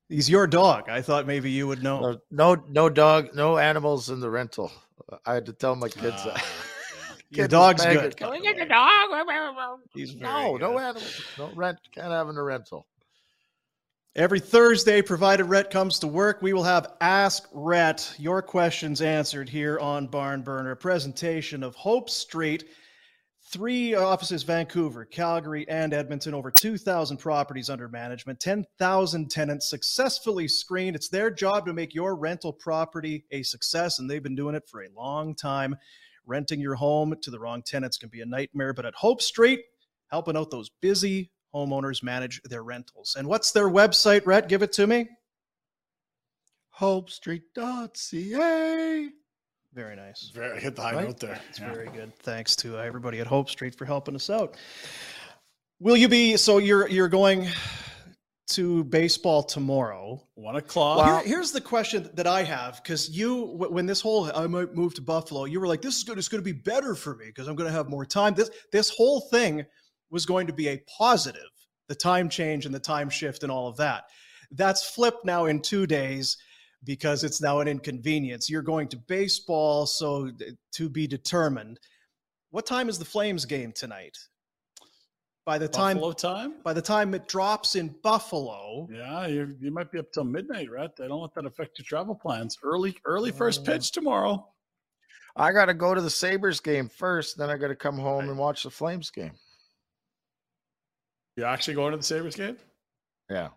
He's 0.08 0.30
your 0.30 0.48
dog. 0.48 0.90
I 0.90 1.02
thought 1.02 1.28
maybe 1.28 1.52
you 1.52 1.68
would 1.68 1.84
know. 1.84 2.00
No, 2.00 2.20
no, 2.32 2.64
no 2.68 2.90
dog, 2.90 3.36
no 3.36 3.58
animals 3.58 4.10
in 4.10 4.20
the 4.20 4.30
rental. 4.30 4.72
I 5.26 5.36
had 5.36 5.46
to 5.46 5.54
tell 5.54 5.76
my 5.76 5.90
kids 5.90 6.18
Ah, 6.20 6.34
that. 6.34 6.46
Your 7.32 7.48
dog's 7.48 7.86
good. 7.86 8.18
Can 8.18 8.32
we 8.32 8.42
get 8.42 8.56
the 8.58 8.64
the 8.64 8.70
dog? 8.70 9.80
He's 9.94 10.12
very 10.14 10.32
No, 10.32 10.58
no 10.58 10.80
animals. 10.80 11.22
No 11.38 11.52
rent. 11.54 11.78
Can't 11.94 12.08
have 12.12 12.28
in 12.28 12.38
a 12.38 12.44
rental. 12.44 12.88
Every 14.16 14.40
Thursday, 14.40 15.04
provided 15.04 15.46
Rhett 15.46 15.70
comes 15.70 16.00
to 16.00 16.08
work, 16.08 16.42
we 16.42 16.54
will 16.54 16.64
have 16.64 16.94
Ask 17.00 17.48
Rhett, 17.54 18.16
your 18.18 18.42
questions 18.42 19.02
answered 19.02 19.48
here 19.48 19.78
on 19.80 20.08
Barn 20.08 20.42
Burner, 20.42 20.76
presentation 20.76 21.62
of 21.62 21.76
Hope 21.76 22.10
Street. 22.10 22.66
Three 23.52 23.96
offices 23.96 24.44
Vancouver, 24.44 25.06
Calgary, 25.06 25.68
and 25.68 25.92
Edmonton, 25.92 26.36
over 26.36 26.52
2,000 26.52 27.18
properties 27.18 27.72
under 27.72 27.88
management, 27.88 28.40
10,000 28.40 29.32
tenants 29.32 29.68
successfully 29.68 30.48
screened. 30.48 30.96
It's 30.96 31.10
their 31.10 31.32
job 31.32 31.66
to 31.66 31.74
make 31.74 31.96
your 31.96 32.16
rental 32.16 32.54
property 32.54 33.26
a 33.32 33.42
success, 33.42 33.98
and 33.98 34.08
they've 34.08 34.22
been 34.22 34.36
doing 34.36 34.54
it 34.54 34.70
for 34.70 34.84
a 34.84 34.90
long 34.96 35.34
time. 35.34 35.76
Renting 36.28 36.62
your 36.62 36.76
home 36.76 37.16
to 37.24 37.32
the 37.32 37.40
wrong 37.40 37.64
tenants 37.64 37.98
can 37.98 38.10
be 38.10 38.22
a 38.22 38.26
nightmare, 38.26 38.72
but 38.72 38.86
at 38.86 38.94
Hope 38.94 39.20
Street, 39.20 39.62
helping 40.12 40.38
out 40.38 40.52
those 40.52 40.70
busy 40.80 41.32
homeowners 41.52 42.04
manage 42.04 42.40
their 42.44 42.64
rentals. 42.64 43.16
And 43.18 43.28
what's 43.28 43.52
their 43.52 43.68
website, 43.68 44.28
Rhett? 44.28 44.48
Give 44.48 44.62
it 44.62 44.74
to 44.74 44.86
me. 44.86 45.10
HopeStreet.ca. 46.80 49.10
Very 49.74 49.96
nice. 49.96 50.32
Very 50.34 50.60
hit 50.60 50.76
the 50.76 50.82
high 50.82 50.96
Right? 50.96 51.08
note 51.08 51.20
there. 51.20 51.40
It's 51.50 51.60
Yeah. 51.60 51.74
very 51.74 51.90
good. 51.90 52.16
Thanks 52.20 52.56
to 52.58 52.78
uh, 52.80 52.82
everybody 52.82 53.20
at 53.20 53.28
Hope 53.28 53.50
Street 53.50 53.76
for 53.76 53.86
helping 53.86 54.16
us 54.16 54.30
out. 54.30 54.56
Will 55.80 55.96
you 55.96 56.08
be 56.10 56.38
so 56.38 56.58
you're 56.58 56.88
you're 56.90 57.08
going 57.08 57.48
to 58.48 58.84
baseball 58.86 59.44
tomorrow? 59.44 60.28
One 60.34 60.56
o'clock. 60.56 61.24
Here- 61.24 61.36
here's 61.36 61.52
the 61.52 61.62
question 61.62 62.10
that 62.16 62.26
I 62.26 62.44
have 62.44 62.78
because 62.84 63.10
you, 63.12 63.46
when 63.70 63.86
this 63.86 64.02
whole 64.02 64.32
I 64.36 64.48
might 64.48 64.74
move 64.74 64.96
to 64.96 65.02
Buffalo, 65.02 65.46
you 65.46 65.60
were 65.60 65.68
like, 65.68 65.82
"This 65.82 65.98
is 65.98 66.04
good. 66.04 66.18
It's 66.18 66.28
going 66.30 66.44
to 66.44 66.54
be 66.54 66.60
better 66.60 66.96
for 66.96 67.16
me 67.16 67.26
because 67.28 67.48
I'm 67.48 67.56
going 67.56 67.70
to 67.70 67.76
have 67.78 67.90
more 67.90 68.06
time." 68.06 68.34
This 68.34 68.50
this 68.72 68.90
whole 68.90 69.22
thing 69.30 69.66
was 70.10 70.26
going 70.26 70.48
to 70.48 70.54
be 70.54 70.70
a 70.70 70.84
positive. 70.98 71.44
The 71.88 71.96
time 71.96 72.28
change 72.30 72.66
and 72.66 72.74
the 72.74 72.80
time 72.80 73.10
shift 73.10 73.44
and 73.44 73.52
all 73.52 73.68
of 73.68 73.78
that. 73.78 74.06
That's 74.52 74.90
flipped 74.90 75.26
now 75.26 75.46
in 75.46 75.62
two 75.62 75.86
days 75.86 76.38
because 76.84 77.24
it's 77.24 77.42
now 77.42 77.60
an 77.60 77.68
inconvenience. 77.68 78.50
You're 78.50 78.62
going 78.62 78.88
to 78.90 78.98
baseball, 78.98 79.86
so 79.86 80.32
to 80.74 80.90
be 80.90 81.08
determined. 81.08 81.80
What 82.52 82.66
time 82.66 82.90
is 82.90 82.98
the 82.98 83.06
Flames 83.06 83.46
game 83.46 83.72
tonight? 83.72 84.18
By 85.46 85.58
the 85.58 85.68
time 85.68 85.98
Buffalo 85.98 86.12
time. 86.14 86.54
by 86.64 86.74
the 86.74 86.82
time 86.82 87.14
it 87.16 87.28
drops 87.28 87.76
in 87.76 87.88
Buffalo, 88.04 88.88
Yeah, 88.92 89.26
you 89.28 89.56
you 89.60 89.72
might 89.72 89.92
be 89.92 89.98
up 90.00 90.12
till 90.12 90.24
midnight, 90.24 90.70
right? 90.70 90.92
I 91.00 91.08
don't 91.08 91.22
let 91.22 91.34
that 91.36 91.46
affect 91.46 91.80
your 91.80 91.86
travel 91.86 92.14
plans. 92.16 92.58
Early 92.64 92.96
early 93.06 93.32
first 93.32 93.62
Oh. 93.62 93.64
pitch 93.66 93.92
tomorrow. 93.92 94.48
I 95.36 95.52
got 95.52 95.66
to 95.66 95.74
go 95.74 95.96
to 95.96 96.02
the 96.02 96.10
Sabres 96.10 96.60
game 96.60 96.88
first. 96.90 97.38
Then 97.38 97.50
I 97.50 97.58
got 97.58 97.70
to 97.70 97.76
come 97.76 97.98
home 97.98 98.20
Right. 98.26 98.30
and 98.30 98.38
watch 98.38 98.64
the 98.64 98.70
Flames 98.70 99.10
game. 99.10 99.32
You 101.36 101.46
actually 101.46 101.76
going 101.76 101.92
to 101.92 101.98
the 101.98 102.04
Sabres 102.04 102.36
game? 102.36 102.58
Yeah. 103.30 103.50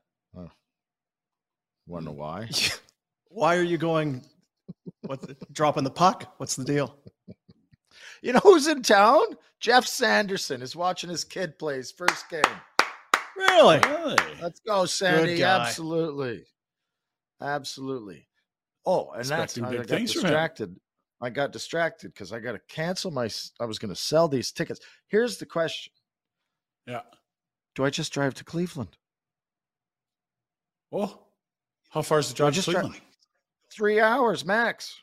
Want 1.87 2.05
to 2.05 2.13
know 2.13 2.13
why? 2.13 2.49
why 3.33 3.57
are 3.57 3.63
you 3.63 3.79
going? 3.79 4.23
What 5.03 5.21
dropping 5.53 5.85
the 5.85 5.91
puck? 5.91 6.35
What's 6.39 6.57
the 6.57 6.65
deal? 6.65 6.97
You 8.23 8.33
know 8.33 8.41
who's 8.43 8.67
in 8.69 8.83
town? 8.83 9.23
Geoff 9.61 9.87
Sanderson 9.87 10.63
is 10.63 10.77
watching 10.77 11.11
his 11.11 11.25
kid 11.25 11.59
play 11.59 11.77
his 11.77 11.91
first 11.91 12.29
game. 12.29 12.43
Really? 13.37 13.79
Really? 13.85 14.17
Let's 14.41 14.61
go, 14.61 14.87
Sandy. 14.87 15.43
Absolutely. 15.43 16.45
Absolutely. 17.41 18.29
Oh, 18.87 19.11
and 19.13 19.25
that's 19.25 19.57
Expecting 19.57 19.65
I 19.65 19.77
got 19.79 19.87
things 19.87 20.13
from 20.13 20.21
him. 20.21 20.27
distracted. 20.27 20.77
I 21.21 21.31
got 21.31 21.53
distracted 21.53 22.13
because 22.13 22.33
I 22.33 22.41
got 22.41 22.53
to 22.53 22.61
cancel 22.69 23.11
my. 23.11 23.29
I 23.61 23.65
was 23.65 23.79
going 23.79 23.95
to 23.95 24.01
sell 24.01 24.29
these 24.29 24.53
tickets. 24.53 24.81
Here's 25.09 25.39
the 25.39 25.47
question: 25.47 25.93
Yeah. 26.87 27.03
Do 27.75 27.85
I 27.85 27.91
just 27.91 28.13
drive 28.13 28.35
to 28.35 28.45
Cleveland? 28.45 28.97
Oh, 30.93 31.19
how 31.91 32.03
far 32.03 32.19
is 32.19 32.29
the 32.29 32.35
drive 32.35 32.53
to 32.53 32.57
just 32.57 32.71
try- 32.71 32.81
Cleveland? 32.81 33.03
Three 33.75 34.01
hours 34.01 34.45
max. 34.45 34.95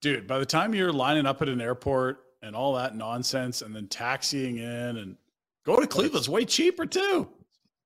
Dude, 0.00 0.26
by 0.26 0.38
the 0.38 0.46
time 0.46 0.74
you're 0.74 0.92
lining 0.92 1.26
up 1.26 1.42
at 1.42 1.48
an 1.48 1.60
airport 1.60 2.18
and 2.42 2.54
all 2.54 2.74
that 2.74 2.94
nonsense 2.94 3.62
and 3.62 3.74
then 3.74 3.88
taxiing 3.88 4.58
in 4.58 4.96
and 4.98 5.16
go 5.66 5.80
to 5.80 5.86
Cleveland's 5.86 6.28
way 6.28 6.44
cheaper 6.44 6.86
too. 6.86 7.28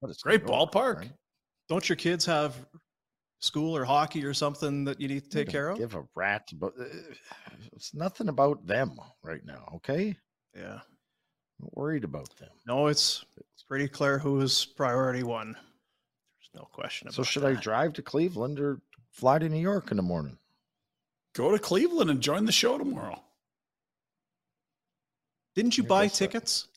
But 0.00 0.10
it's 0.10 0.22
Great 0.22 0.42
York, 0.46 0.72
ballpark. 0.72 0.96
right? 0.98 1.12
Don't 1.68 1.88
your 1.88 1.96
kids 1.96 2.26
have 2.26 2.54
school 3.38 3.74
or 3.76 3.84
hockey 3.84 4.24
or 4.24 4.34
something 4.34 4.84
that 4.84 5.00
you 5.00 5.08
need 5.08 5.24
to 5.24 5.30
take 5.30 5.48
care 5.48 5.70
of? 5.70 5.78
Give 5.78 5.94
a 5.94 6.04
rat 6.14 6.50
about. 6.52 6.74
uh, 6.78 6.84
It's 7.72 7.94
nothing 7.94 8.28
about 8.28 8.66
them 8.66 8.98
right 9.22 9.44
now. 9.44 9.68
Okay, 9.76 10.14
Yeah. 10.54 10.80
not 11.60 11.76
worried 11.76 12.04
about 12.04 12.36
them. 12.36 12.50
No, 12.66 12.88
it's 12.88 13.24
it's 13.54 13.62
pretty 13.62 13.88
clear 13.88 14.18
who 14.18 14.40
is 14.40 14.66
priority 14.66 15.22
one. 15.22 15.52
There's 15.54 16.50
no 16.54 16.68
question 16.72 17.06
about 17.08 17.14
it. 17.14 17.16
So 17.16 17.22
should 17.22 17.44
I 17.44 17.54
drive 17.54 17.94
to 17.94 18.02
Cleveland 18.02 18.60
or 18.60 18.80
fly 19.12 19.38
to 19.38 19.48
New 19.48 19.60
York 19.60 19.90
in 19.90 19.96
the 19.96 20.02
morning? 20.02 20.38
Go 21.34 21.52
to 21.52 21.58
Cleveland 21.58 22.10
and 22.10 22.20
join 22.20 22.44
the 22.44 22.52
show 22.52 22.76
tomorrow. 22.76 23.22
Didn't 25.54 25.76
you 25.78 25.84
buy 25.84 26.08
tickets? 26.08 26.68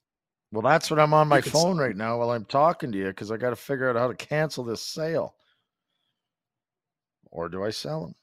Well, 0.52 0.62
that's 0.62 0.90
what 0.92 1.00
I'm 1.00 1.14
on 1.14 1.28
my 1.28 1.42
phone 1.42 1.78
right 1.78 1.96
now 1.96 2.20
while 2.20 2.32
I'm 2.32 2.46
talking 2.46 2.92
to 2.92 2.98
you 2.98 3.08
because 3.08 3.32
I 3.32 3.38
got 3.38 3.50
to 3.50 3.56
figure 3.56 3.90
out 3.90 3.96
how 3.96 4.08
to 4.08 4.16
cancel 4.16 4.64
this 4.64 4.82
sale. 4.82 5.36
Or 7.32 7.50
do 7.50 7.64
I 7.64 7.72
sell 7.72 8.02
them? 8.06 8.16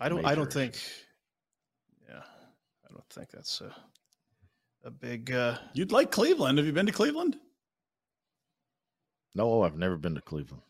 I 0.00 0.08
don't. 0.08 0.24
I 0.24 0.34
don't 0.34 0.52
think. 0.52 0.74
Yeah, 2.08 2.22
I 2.22 2.92
don't 2.92 3.08
think 3.10 3.30
that's 3.30 3.60
a 3.60 3.72
a 4.84 4.90
big. 4.90 5.30
uh 5.30 5.58
You'd 5.74 5.92
like 5.92 6.10
Cleveland. 6.10 6.58
Have 6.58 6.66
you 6.66 6.72
been 6.72 6.86
to 6.86 6.92
Cleveland? 6.92 7.36
No, 9.34 9.62
I've 9.62 9.76
never 9.76 9.96
been 9.96 10.14
to 10.16 10.20
Cleveland. 10.20 10.62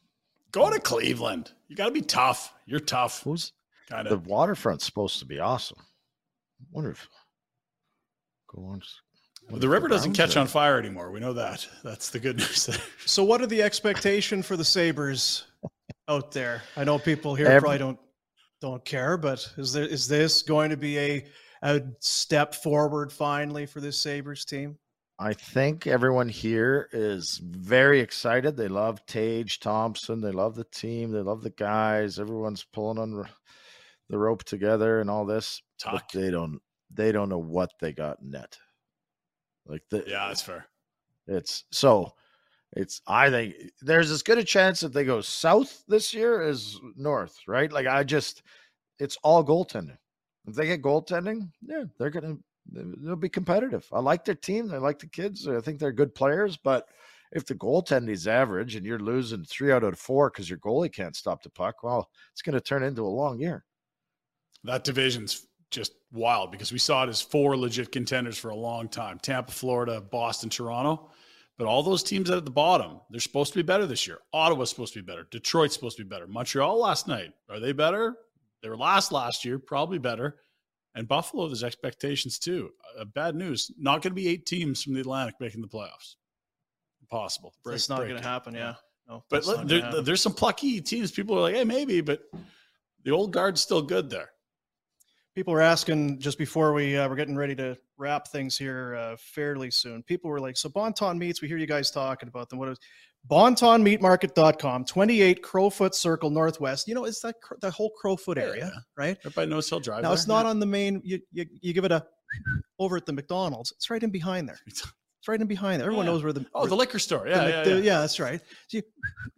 Go 0.52 0.70
to 0.70 0.80
Cleveland. 0.80 1.52
You 1.68 1.76
got 1.76 1.86
to 1.86 1.90
be 1.92 2.02
tough. 2.02 2.52
You're 2.66 2.80
tough. 2.80 3.22
Who's 3.22 3.52
Kind 3.88 4.08
the 4.08 4.18
waterfront's 4.18 4.84
supposed 4.84 5.18
to 5.20 5.24
be 5.24 5.38
awesome? 5.40 5.78
wonder 6.72 6.90
if 6.90 7.08
go 8.54 8.62
on. 8.64 8.78
s- 8.82 9.00
wonder 9.48 9.60
The 9.60 9.66
if 9.66 9.72
river 9.72 9.88
doesn't 9.88 10.12
catch 10.12 10.36
are- 10.36 10.40
on 10.40 10.46
fire 10.46 10.78
anymore. 10.78 11.10
We 11.10 11.20
know 11.20 11.32
that. 11.32 11.66
That's 11.82 12.10
the 12.10 12.18
good 12.20 12.36
news 12.38 12.66
there. 12.66 12.76
So, 13.06 13.24
what 13.24 13.40
are 13.40 13.46
the 13.46 13.62
expectation 13.62 14.42
for 14.42 14.56
the 14.56 14.64
Sabres 14.64 15.44
out 16.08 16.30
there? 16.32 16.62
I 16.76 16.84
know 16.84 16.98
people 16.98 17.34
here 17.34 17.46
Every- 17.46 17.60
probably 17.60 17.78
don't 17.78 17.98
don't 18.60 18.84
care, 18.84 19.16
but 19.16 19.46
is 19.56 19.72
there 19.72 19.86
is 19.86 20.06
this 20.06 20.42
going 20.42 20.70
to 20.70 20.76
be 20.76 20.98
a 20.98 21.26
a 21.62 21.82
step 22.00 22.54
forward 22.54 23.12
finally 23.12 23.66
for 23.66 23.80
this 23.80 23.98
Sabres 23.98 24.44
team? 24.44 24.78
I 25.20 25.34
think 25.34 25.86
everyone 25.86 26.30
here 26.30 26.88
is 26.92 27.42
very 27.44 28.00
excited. 28.00 28.56
They 28.56 28.68
love 28.68 29.04
Tage 29.04 29.60
Thompson. 29.60 30.22
They 30.22 30.30
love 30.30 30.54
the 30.54 30.64
team. 30.64 31.12
They 31.12 31.20
love 31.20 31.42
the 31.42 31.50
guys. 31.50 32.18
Everyone's 32.18 32.64
pulling 32.64 32.96
on 32.96 33.28
the 34.08 34.18
rope 34.18 34.44
together 34.44 35.02
and 35.02 35.10
all 35.10 35.26
this. 35.26 35.60
But 35.92 36.04
they 36.14 36.30
don't. 36.30 36.58
They 36.90 37.12
don't 37.12 37.28
know 37.28 37.38
what 37.38 37.70
they 37.80 37.92
got 37.92 38.22
net. 38.22 38.56
Like 39.66 39.82
the 39.90 40.04
Yeah, 40.06 40.28
that's 40.28 40.40
fair. 40.40 40.66
It's 41.26 41.64
so. 41.70 42.14
It's. 42.72 43.02
I 43.06 43.28
think 43.28 43.56
there's 43.82 44.10
as 44.10 44.22
good 44.22 44.38
a 44.38 44.44
chance 44.44 44.80
that 44.80 44.94
they 44.94 45.04
go 45.04 45.20
south 45.20 45.84
this 45.86 46.14
year 46.14 46.40
as 46.40 46.78
north. 46.96 47.36
Right. 47.46 47.70
Like 47.70 47.86
I 47.86 48.04
just. 48.04 48.42
It's 48.98 49.18
all 49.22 49.44
goaltending. 49.44 49.98
If 50.46 50.54
they 50.54 50.66
get 50.66 50.82
goaltending, 50.82 51.50
yeah, 51.60 51.84
they're 51.98 52.08
gonna. 52.08 52.38
They'll 52.72 53.16
be 53.16 53.28
competitive. 53.28 53.86
I 53.92 54.00
like 54.00 54.24
their 54.24 54.34
team. 54.34 54.72
I 54.72 54.78
like 54.78 54.98
the 54.98 55.06
kids. 55.08 55.48
I 55.48 55.60
think 55.60 55.78
they're 55.78 55.92
good 55.92 56.14
players. 56.14 56.56
But 56.56 56.86
if 57.32 57.46
the 57.46 57.54
goaltending's 57.54 58.26
average 58.26 58.76
and 58.76 58.84
you're 58.84 58.98
losing 58.98 59.44
three 59.44 59.72
out 59.72 59.84
of 59.84 59.98
four 59.98 60.30
because 60.30 60.48
your 60.48 60.58
goalie 60.58 60.92
can't 60.92 61.16
stop 61.16 61.42
the 61.42 61.50
puck, 61.50 61.82
well, 61.82 62.08
it's 62.32 62.42
going 62.42 62.54
to 62.54 62.60
turn 62.60 62.82
into 62.82 63.02
a 63.02 63.08
long 63.08 63.40
year. 63.40 63.64
That 64.64 64.84
division's 64.84 65.46
just 65.70 65.92
wild 66.12 66.50
because 66.50 66.72
we 66.72 66.78
saw 66.78 67.04
it 67.04 67.08
as 67.08 67.22
four 67.22 67.56
legit 67.56 67.92
contenders 67.92 68.36
for 68.36 68.50
a 68.50 68.56
long 68.56 68.88
time 68.88 69.18
Tampa, 69.20 69.52
Florida, 69.52 70.00
Boston, 70.00 70.50
Toronto. 70.50 71.10
But 71.56 71.66
all 71.66 71.82
those 71.82 72.02
teams 72.02 72.30
at 72.30 72.44
the 72.46 72.50
bottom, 72.50 73.00
they're 73.10 73.20
supposed 73.20 73.52
to 73.52 73.58
be 73.58 73.62
better 73.62 73.86
this 73.86 74.06
year. 74.06 74.18
Ottawa's 74.32 74.70
supposed 74.70 74.94
to 74.94 75.02
be 75.02 75.06
better. 75.06 75.28
Detroit's 75.30 75.74
supposed 75.74 75.98
to 75.98 76.04
be 76.04 76.08
better. 76.08 76.26
Montreal 76.26 76.80
last 76.80 77.06
night, 77.06 77.32
are 77.50 77.60
they 77.60 77.72
better? 77.72 78.16
They 78.62 78.70
were 78.70 78.78
last 78.78 79.12
last 79.12 79.44
year, 79.44 79.58
probably 79.58 79.98
better. 79.98 80.36
And 80.94 81.06
Buffalo, 81.06 81.46
there's 81.46 81.62
expectations 81.62 82.38
too. 82.38 82.70
Uh, 82.98 83.04
bad 83.04 83.34
news. 83.36 83.70
Not 83.78 84.02
going 84.02 84.10
to 84.10 84.14
be 84.14 84.28
eight 84.28 84.44
teams 84.46 84.82
from 84.82 84.94
the 84.94 85.00
Atlantic 85.00 85.36
making 85.40 85.60
the 85.60 85.68
playoffs. 85.68 86.16
Impossible. 87.00 87.54
Break- 87.62 87.76
It's 87.76 87.88
not 87.88 87.98
going 87.98 88.16
to 88.16 88.22
happen. 88.22 88.54
Yeah. 88.54 88.74
No, 89.08 89.24
But 89.30 89.36
that's 89.36 89.46
look, 89.46 89.66
there, 89.68 89.80
happen. 89.82 90.04
there's 90.04 90.20
some 90.20 90.34
plucky 90.34 90.80
teams. 90.80 91.10
People 91.10 91.36
are 91.38 91.42
like, 91.42 91.54
hey, 91.54 91.64
maybe, 91.64 92.00
but 92.00 92.22
the 93.04 93.10
old 93.10 93.32
guard's 93.32 93.60
still 93.60 93.82
good 93.82 94.10
there. 94.10 94.30
People 95.34 95.52
were 95.52 95.60
asking 95.60 96.18
just 96.18 96.38
before 96.38 96.72
we 96.72 96.96
uh, 96.96 97.08
were 97.08 97.16
getting 97.16 97.36
ready 97.36 97.54
to 97.56 97.76
wrap 97.98 98.28
things 98.28 98.56
here 98.58 98.94
uh, 98.96 99.16
fairly 99.18 99.70
soon. 99.70 100.02
People 100.02 100.30
were 100.30 100.40
like, 100.40 100.56
"So 100.56 100.68
Bonton 100.68 101.18
meats? 101.18 101.40
We 101.42 101.48
hear 101.48 101.56
you 101.58 101.66
guys 101.66 101.90
talking 101.90 102.28
about 102.28 102.48
them. 102.50 102.58
What 102.58 102.68
is 102.68 102.78
BontonMeatMarket.com, 103.30 104.84
28 104.86 105.42
Crowfoot 105.42 105.94
Circle 105.94 106.30
Northwest. 106.30 106.88
You 106.88 106.94
know, 106.94 107.04
it's 107.04 107.20
that 107.20 107.36
the 107.60 107.70
whole 107.70 107.90
Crowfoot 108.02 108.38
area, 108.38 108.70
Yeah. 108.74 108.80
right? 108.96 109.16
Everybody 109.20 109.50
knows 109.50 109.68
he'll 109.68 109.80
drive. 109.80 110.02
Now 110.02 110.08
there. 110.08 110.14
it's 110.16 110.26
not 110.26 110.44
Yeah. 110.44 110.50
on 110.50 110.60
the 110.60 110.66
main. 110.66 111.00
You, 111.04 111.20
you 111.32 111.46
you 111.60 111.72
give 111.72 111.84
it 111.84 111.92
a 111.92 112.04
over 112.78 112.96
at 112.96 113.06
the 113.06 113.12
McDonald's. 113.12 113.72
It's 113.72 113.90
right 113.90 114.02
in 114.02 114.10
behind 114.10 114.48
there. 114.48 114.58
It's 114.66 115.28
right 115.28 115.40
in 115.40 115.46
behind 115.46 115.80
there. 115.80 115.86
Everyone 115.88 116.06
Yeah. 116.06 116.12
knows 116.12 116.22
where 116.24 116.32
the 116.32 116.46
Oh, 116.54 116.66
the 116.66 116.74
liquor 116.74 116.98
store. 116.98 117.24
the 117.24 117.30
Yeah, 117.30 117.44
Mc- 117.44 117.50
yeah, 117.54 117.62
the- 117.74 117.80
yeah. 117.82 118.00
that's 118.00 118.18
right. 118.18 118.40
So 118.68 118.78
you 118.78 118.82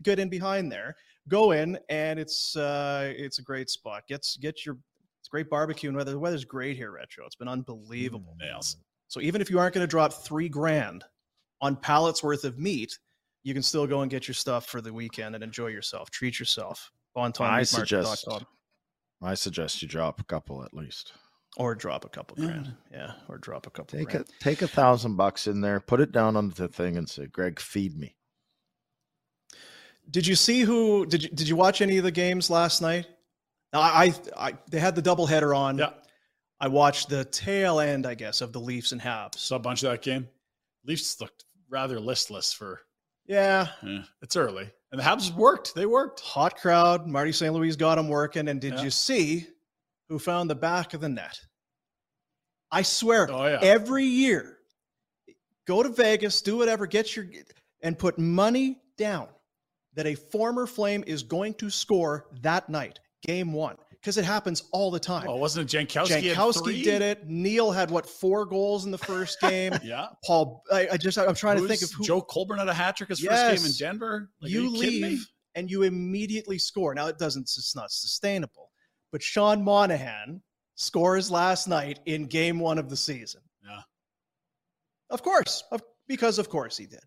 get 0.03 0.19
in 0.21 0.29
behind 0.29 0.71
there, 0.71 0.95
go 1.29 1.51
in, 1.51 1.77
and 1.89 2.21
it's 2.21 2.55
uh, 2.57 3.13
it's 3.17 3.41
a 3.41 3.43
great 3.43 3.69
spot. 3.69 4.07
Gets 4.07 4.37
get 4.37 4.65
your 4.65 4.79
great 5.33 5.49
barbecue 5.49 5.89
and 5.89 5.97
weather. 5.97 6.13
The 6.13 6.19
weather's 6.19 6.45
great 6.45 6.77
here, 6.77 6.93
Retro. 6.93 7.25
It's 7.25 7.35
been 7.37 7.49
unbelievable. 7.49 8.37
Nails. 8.39 8.77
Mm. 8.77 8.79
So 9.09 9.21
even 9.21 9.41
if 9.41 9.51
you 9.51 9.59
aren't 9.59 9.75
going 9.75 9.83
to 9.83 9.91
drop 9.91 10.13
three 10.13 10.49
grand 10.49 11.05
on 11.63 11.75
pallets 11.75 12.23
worth 12.23 12.45
of 12.45 12.59
meat, 12.59 12.99
you 13.43 13.55
can 13.55 13.63
still 13.63 13.87
go 13.87 14.03
and 14.03 14.11
get 14.11 14.29
your 14.29 14.35
stuff 14.35 14.67
for 14.67 14.81
the 14.83 14.93
weekend 14.93 15.35
and 15.35 15.43
enjoy 15.43 15.69
yourself. 15.69 16.11
Treat 16.11 16.39
yourself. 16.39 16.93
Bonton 17.15 17.47
I 17.47 17.63
suggest. 17.63 18.29
I 19.23 19.35
suggest 19.35 19.81
you 19.83 19.89
drop 19.89 20.21
a 20.21 20.25
couple 20.25 20.63
at 20.65 20.75
least. 20.75 21.13
or 21.59 21.75
drop 21.75 22.05
a 22.07 22.09
couple 22.09 22.39
Yeah. 22.39 22.47
grand. 22.47 22.75
Yeah, 22.91 23.13
or 23.29 23.37
drop 23.39 23.67
a 23.67 23.71
couple 23.71 23.99
Take 23.99 24.09
grand. 24.09 24.27
a 24.27 24.43
take 24.45 24.63
a 24.63 24.69
thousand 24.69 25.17
bucks 25.17 25.47
in 25.47 25.61
there, 25.61 25.81
put 25.81 26.01
it 26.01 26.11
down 26.13 26.35
on 26.37 26.49
the 26.51 26.67
thing, 26.69 26.97
and 26.97 27.07
say, 27.09 27.27
"Greg, 27.27 27.61
feed 27.61 27.95
me." 27.99 28.17
Did 30.11 30.27
you 30.27 30.35
see 30.35 30.63
who? 30.63 31.05
Did 31.05 31.23
you 31.25 31.29
did 31.29 31.49
you 31.49 31.57
watch 31.57 31.81
any 31.83 31.99
of 31.99 32.05
the 32.05 32.11
games 32.11 32.49
last 32.49 32.81
night? 32.81 33.07
Now, 33.73 33.81
I, 33.81 34.13
I, 34.37 34.49
I 34.49 34.53
they 34.71 34.79
had 34.81 34.95
the 34.95 35.03
doubleheader 35.03 35.57
on. 35.57 35.79
Yeah. 35.79 35.91
I 36.61 36.69
watched 36.69 37.09
the 37.09 37.25
tail 37.25 37.81
end, 37.81 38.07
I 38.07 38.15
guess, 38.15 38.41
of 38.41 38.53
the 38.53 38.61
Leafs 38.61 38.93
and 38.93 39.01
Habs. 39.01 39.37
Saw 39.39 39.57
a 39.57 39.59
bunch 39.59 39.83
of 39.83 39.91
that 39.91 40.03
game. 40.03 40.29
Leafs 40.85 41.21
looked 41.21 41.45
rather 41.69 41.99
listless 41.99 42.53
for. 42.53 42.81
Yeah, 43.27 43.69
Yeah, 43.85 44.03
it's 44.21 44.35
early, 44.37 44.69
and 44.91 45.01
the 45.01 45.05
Habs 45.05 45.33
worked. 45.35 45.75
They 45.77 45.87
worked. 45.87 46.21
hot 46.21 46.57
crowd. 46.57 47.07
Marty 47.07 47.31
St. 47.33 47.55
Louis 47.55 47.77
got 47.77 47.95
them 47.95 48.09
working. 48.09 48.49
And 48.49 48.61
did 48.61 48.75
Yeah. 48.75 48.83
you 48.83 48.91
see 48.91 49.47
who 50.09 50.19
found 50.19 50.51
the 50.51 50.57
back 50.57 50.93
of 50.93 51.01
the 51.01 51.09
net? 51.09 51.39
I 52.71 52.83
swear, 52.83 53.29
Oh 53.31 53.47
yeah. 53.47 53.61
every 53.63 54.05
year, 54.05 54.59
go 55.67 55.83
to 55.85 55.89
Vegas, 55.89 56.43
do 56.43 56.57
whatever, 56.57 56.87
get 56.87 57.15
your 57.15 57.27
and 57.81 57.97
put 57.99 58.19
money 58.19 58.81
down 58.99 59.29
that 59.95 60.07
a 60.07 60.15
former 60.17 60.67
Flame 60.67 61.05
is 61.07 61.23
going 61.23 61.55
to 61.55 61.71
score 61.71 62.27
that 62.41 62.69
night, 62.69 62.99
game 63.23 63.53
one, 63.53 63.77
because 63.91 64.19
it 64.19 64.25
happens 64.25 64.65
all 64.73 64.91
the 64.91 65.01
time. 65.01 65.27
oh, 65.29 65.37
wasn't 65.37 65.73
it 65.73 65.77
Jankowski? 65.77 66.35
Jankowski 66.35 66.83
did 66.83 67.03
it. 67.03 67.27
Neil 67.27 67.71
had 67.71 67.91
what 67.91 68.09
four 68.09 68.45
goals 68.45 68.85
in 68.85 68.91
the 68.91 68.99
first 68.99 69.41
game. 69.43 69.73
Yeah. 69.83 70.09
Paul, 70.25 70.63
I, 70.73 70.89
I 70.93 70.97
just 70.97 71.19
I'm 71.19 71.35
trying 71.35 71.59
to 71.59 71.67
think 71.69 71.83
of 71.83 71.91
who 71.93 72.05
Joe 72.05 72.21
Colborne 72.21 72.59
had 72.59 72.69
a 72.69 72.75
hat 72.75 72.97
trick 72.97 73.09
his 73.11 73.21
first 73.21 73.57
game 73.57 73.67
in 73.67 73.73
Denver. 73.79 74.31
Like, 74.41 74.51
you 74.51 74.71
me? 74.71 74.79
leave 74.79 75.27
and 75.55 75.71
you 75.71 75.83
immediately 75.83 76.59
score. 76.59 76.95
Now 76.95 77.07
it 77.07 77.19
doesn't 77.19 77.43
it's 77.43 77.77
not 77.77 77.91
sustainable. 77.91 78.71
But 79.13 79.23
Sean 79.23 79.63
Monahan 79.63 80.41
scores 80.75 81.31
last 81.31 81.69
night 81.69 82.01
in 82.07 82.25
game 82.27 82.59
1 82.59 82.79
of 82.79 82.89
the 82.89 82.97
season. 82.97 83.43
Yeah. 83.63 83.81
Of 85.11 85.23
course. 85.23 85.63
Of, 85.71 85.83
because 86.09 86.39
of 86.39 86.49
course 86.49 86.77
he 86.77 86.87
did. 86.87 87.01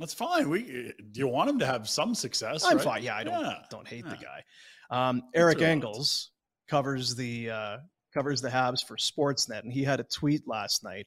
That's 0.00 0.14
fine. 0.14 0.48
We 0.48 0.92
do 1.12 1.20
you 1.20 1.28
want 1.28 1.50
him 1.50 1.58
to 1.60 1.66
have 1.66 1.88
some 1.88 2.14
success? 2.14 2.64
I'm 2.64 2.78
right? 2.78 2.84
fine. 2.84 3.02
Yeah, 3.02 3.16
I 3.16 3.24
don't 3.24 3.40
Yeah. 3.44 3.58
don't 3.70 3.86
hate 3.86 4.04
the 4.04 4.16
guy. 4.16 4.42
Um, 4.92 5.22
Eric 5.34 5.58
what 5.58 5.64
I 5.64 5.68
want. 5.68 5.84
Engels 5.84 6.30
covers 6.68 7.14
the 7.16 7.50
uh, 7.50 7.76
covers 8.12 8.40
the 8.40 8.48
Habs 8.48 8.84
for 8.84 8.96
Sportsnet, 8.96 9.62
and 9.62 9.72
he 9.72 9.82
had 9.82 10.00
a 10.00 10.04
tweet 10.04 10.46
last 10.46 10.84
night. 10.84 11.06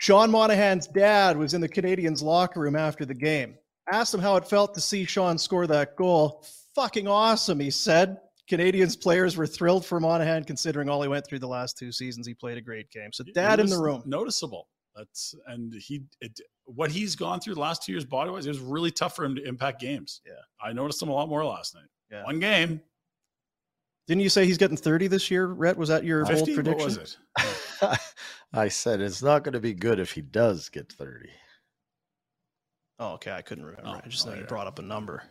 Sean 0.00 0.30
Monahan's 0.30 0.86
dad 0.88 1.38
was 1.38 1.54
in 1.54 1.60
the 1.60 1.68
Canadiens' 1.68 2.22
locker 2.22 2.60
room 2.60 2.76
after 2.76 3.06
the 3.06 3.14
game. 3.14 3.56
Asked 3.90 4.12
him 4.12 4.20
how 4.20 4.36
it 4.36 4.46
felt 4.46 4.74
to 4.74 4.80
see 4.80 5.04
Sean 5.04 5.38
score 5.38 5.66
that 5.68 5.96
goal. 5.96 6.44
Fucking 6.74 7.08
awesome, 7.08 7.60
he 7.60 7.70
said. 7.70 8.18
Canadiens 8.50 9.00
players 9.00 9.36
were 9.36 9.46
thrilled 9.46 9.86
for 9.86 9.98
Monahan, 9.98 10.44
considering 10.44 10.88
all 10.88 11.02
he 11.02 11.08
went 11.08 11.26
through 11.26 11.38
the 11.38 11.48
last 11.48 11.78
two 11.78 11.90
seasons. 11.90 12.26
He 12.26 12.34
played 12.34 12.58
a 12.58 12.60
great 12.60 12.90
game. 12.90 13.12
So, 13.12 13.24
dad 13.34 13.58
in 13.60 13.68
the 13.68 13.78
room. 13.78 14.02
noticeable. 14.04 14.68
That's 14.94 15.34
and 15.48 15.74
he 15.74 16.02
it, 16.20 16.40
what 16.64 16.90
he's 16.90 17.16
gone 17.16 17.40
through 17.40 17.54
the 17.54 17.60
last 17.60 17.82
two 17.82 17.92
years 17.92 18.04
body 18.04 18.30
wise. 18.30 18.46
It 18.46 18.50
was 18.50 18.60
really 18.60 18.90
tough 18.90 19.14
for 19.14 19.24
him 19.24 19.34
to 19.36 19.42
impact 19.44 19.80
games. 19.80 20.22
Yeah. 20.26 20.32
I 20.62 20.72
noticed 20.72 21.02
him 21.02 21.10
a 21.10 21.12
lot 21.12 21.28
more 21.28 21.44
last 21.44 21.74
night. 21.74 21.84
Yeah. 22.10 22.24
One 22.24 22.38
game, 22.38 22.80
Didn't 24.06 24.22
you 24.22 24.28
say 24.28 24.46
he's 24.46 24.58
getting 24.58 24.76
30 24.76 25.08
this 25.08 25.30
year, 25.30 25.46
Rhett? 25.46 25.76
Was 25.76 25.88
that 25.88 26.04
your 26.04 26.24
bold 26.24 26.38
fifty. 26.38 26.56
What 26.56 26.64
prediction? 26.64 27.00
was 27.00 27.16
it? 27.82 27.98
I 28.52 28.68
said 28.68 29.00
it's 29.00 29.22
not 29.22 29.42
going 29.42 29.54
to 29.54 29.60
be 29.60 29.74
good 29.74 29.98
if 29.98 30.12
he 30.12 30.20
does 30.20 30.68
get 30.68 30.92
30. 30.92 31.28
Oh, 32.98 33.14
okay. 33.14 33.32
I 33.32 33.42
couldn't 33.42 33.64
remember. 33.64 33.90
Oh, 33.90 34.00
I 34.02 34.08
just 34.08 34.24
know 34.24 34.32
oh, 34.32 34.36
you 34.36 34.42
yeah. 34.42 34.46
brought 34.46 34.66
up 34.66 34.78
a 34.78 34.82
number. 34.82 35.22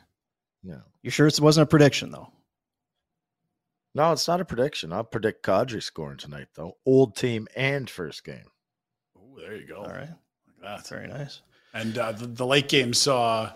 No. 0.64 0.81
You 1.02 1.10
sure 1.10 1.27
it 1.27 1.39
wasn't 1.39 1.64
a 1.64 1.68
prediction, 1.68 2.11
though? 2.11 2.30
No, 3.93 4.11
it's 4.11 4.27
not 4.27 4.41
a 4.41 4.45
prediction. 4.45 4.91
I'll 4.91 5.06
predict 5.06 5.45
Kadri 5.45 5.81
scoring 5.81 6.18
tonight, 6.18 6.49
though. 6.56 6.76
Old 6.85 7.15
team 7.15 7.47
and 7.56 7.89
first 7.89 8.26
game. 8.26 8.45
Oh, 9.18 9.39
there 9.39 9.56
you 9.56 9.65
go. 9.65 9.77
All 9.77 9.85
right. 9.85 10.10
Like 10.61 10.61
that. 10.61 10.88
Very 10.88 11.07
nice. 11.07 11.41
And 11.73 11.97
uh, 11.97 12.11
the, 12.11 12.27
the 12.27 12.45
late 12.45 12.68
game 12.68 12.93
saw 12.93 13.52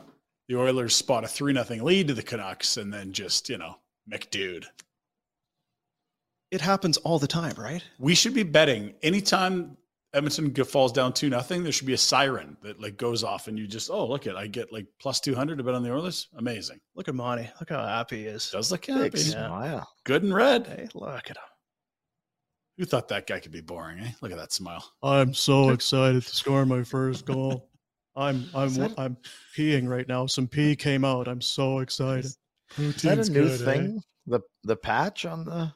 the 0.49 0.57
Oilers 0.59 0.95
spot 0.95 1.23
a 1.23 1.27
three 1.27 1.53
nothing 1.53 1.81
lead 1.83 2.09
to 2.09 2.13
the 2.13 2.23
Canucks, 2.23 2.75
and 2.75 2.91
then 2.93 3.13
just 3.13 3.47
you 3.47 3.57
know 3.57 3.75
McDude. 4.11 4.65
It 6.51 6.59
happens 6.59 6.97
all 6.97 7.19
the 7.19 7.27
time, 7.27 7.53
right? 7.57 7.83
We 7.99 8.15
should 8.15 8.33
be 8.33 8.41
betting 8.43 8.95
anytime 9.03 9.77
Edmonton 10.15 10.51
g- 10.51 10.63
falls 10.63 10.91
down 10.91 11.13
two 11.13 11.29
nothing. 11.29 11.61
There 11.61 11.71
should 11.71 11.85
be 11.85 11.93
a 11.93 11.97
siren 11.97 12.57
that 12.63 12.81
like 12.81 12.97
goes 12.97 13.23
off, 13.23 13.47
and 13.47 13.57
you 13.57 13.67
just 13.67 13.91
oh 13.91 14.07
look 14.07 14.25
at 14.25 14.35
I 14.35 14.47
get 14.47 14.73
like 14.73 14.87
plus 14.99 15.19
two 15.19 15.35
hundred 15.35 15.59
to 15.59 15.63
bet 15.63 15.75
on 15.75 15.83
the 15.83 15.93
Oilers. 15.93 16.27
Amazing. 16.37 16.79
Look 16.95 17.07
at 17.07 17.15
Monty. 17.15 17.47
Look 17.59 17.69
how 17.69 17.85
happy 17.85 18.23
he 18.23 18.25
is. 18.25 18.49
Does 18.49 18.71
look 18.71 18.87
Big 18.87 18.95
happy. 18.95 19.19
Yeah. 19.19 19.47
smile. 19.47 19.89
Good 20.03 20.23
and 20.23 20.33
red. 20.33 20.65
Hey, 20.65 20.87
look 20.95 21.29
at 21.29 21.37
him. 21.37 21.43
Who 22.79 22.85
thought 22.85 23.09
that 23.09 23.27
guy 23.27 23.39
could 23.39 23.51
be 23.51 23.61
boring? 23.61 23.99
Eh? 23.99 24.11
Look 24.21 24.31
at 24.31 24.37
that 24.37 24.53
smile. 24.53 24.83
I'm 25.03 25.33
so 25.33 25.69
excited 25.69 26.23
to 26.25 26.35
score 26.35 26.65
my 26.65 26.81
first 26.83 27.25
goal. 27.25 27.69
I'm 28.19 28.45
I'm 28.53 28.73
that- 28.75 28.99
I'm 28.99 29.17
peeing 29.55 29.87
right 29.87 30.07
now. 30.07 30.25
Some 30.25 30.47
pee 30.47 30.75
came 30.75 31.05
out. 31.05 31.27
I'm 31.27 31.41
so 31.41 31.79
excited. 31.79 32.25
Is 32.77 33.01
that 33.01 33.17
a 33.17 33.31
new 33.31 33.49
thing? 33.57 34.03
The 34.27 34.41
the 34.63 34.75
patch 34.75 35.25
on 35.25 35.45
the 35.45 35.73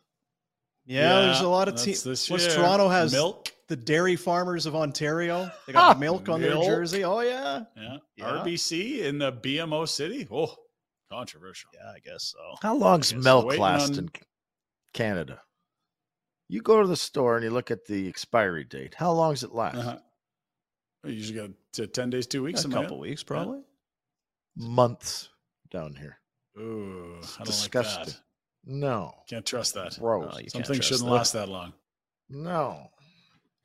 Yeah, 0.86 1.22
there's 1.22 1.40
a 1.42 1.48
lot 1.48 1.68
of 1.68 1.76
that's 1.76 1.86
teams. 1.86 2.04
this 2.04 2.30
What's. 2.30 2.54
Toronto 2.54 2.88
has 2.90 3.12
milk. 3.14 3.52
the 3.70 3.76
dairy 3.76 4.16
farmers 4.16 4.66
of 4.66 4.76
Ontario. 4.76 5.50
They 5.66 5.74
got 5.74 5.96
Ah, 5.96 6.00
milk 6.00 6.30
on 6.30 6.42
their 6.42 6.54
jersey. 6.62 7.04
Oh 7.04 7.22
yeah. 7.22 7.64
Yeah. 7.78 7.98
Yeah. 8.18 8.26
RBC 8.44 9.00
in 9.06 9.18
the 9.18 9.32
BMO 9.32 9.88
City. 9.88 10.28
Oh, 10.30 10.54
controversial. 11.12 11.70
Yeah, 11.74 11.92
I 11.96 12.00
guess 12.00 12.24
so. 12.26 12.56
How 12.62 12.76
long's 12.76 13.12
Okay, 13.14 13.22
so 13.22 13.24
milk 13.24 13.58
last 13.58 13.94
on- 13.94 13.98
in 14.00 14.10
Canada? 14.94 15.42
You 16.50 16.62
go 16.62 16.82
to 16.82 16.88
the 16.88 16.98
store 16.98 17.36
and 17.38 17.44
you 17.44 17.50
look 17.50 17.72
at 17.72 17.86
the 17.86 18.08
expiry 18.08 18.66
date. 18.66 18.94
How 18.96 19.12
long 19.14 19.34
does 19.34 19.44
it 19.44 19.54
last? 19.54 19.78
Uh-huh. 19.78 19.98
We 21.04 21.14
usually 21.14 21.40
got 21.40 21.50
to 21.74 21.88
10 21.88 22.10
days, 22.10 22.28
two 22.28 22.44
weeks. 22.44 22.64
a 22.66 22.70
couple 22.70 22.98
head. 22.98 23.02
weeks 23.10 23.24
probably. 23.24 23.62
Months 24.56 25.30
down 25.72 25.96
here. 25.96 26.18
Ooh, 26.58 27.16
I 27.18 27.20
don't 27.20 27.40
like 27.40 27.46
disgusting. 27.48 28.06
that. 28.06 28.20
No. 28.66 29.14
Can't 29.30 29.46
trust 29.46 29.74
that. 29.74 29.98
Bro, 30.00 30.22
No, 30.30 30.38
you 30.40 30.50
Some 30.50 30.60
can't 30.62 30.68
things 30.68 30.78
trust 30.78 30.88
shouldn't 30.90 31.10
that. 31.10 31.16
last 31.16 31.34
that 31.34 31.50
long. 31.50 31.74
No. 32.30 32.90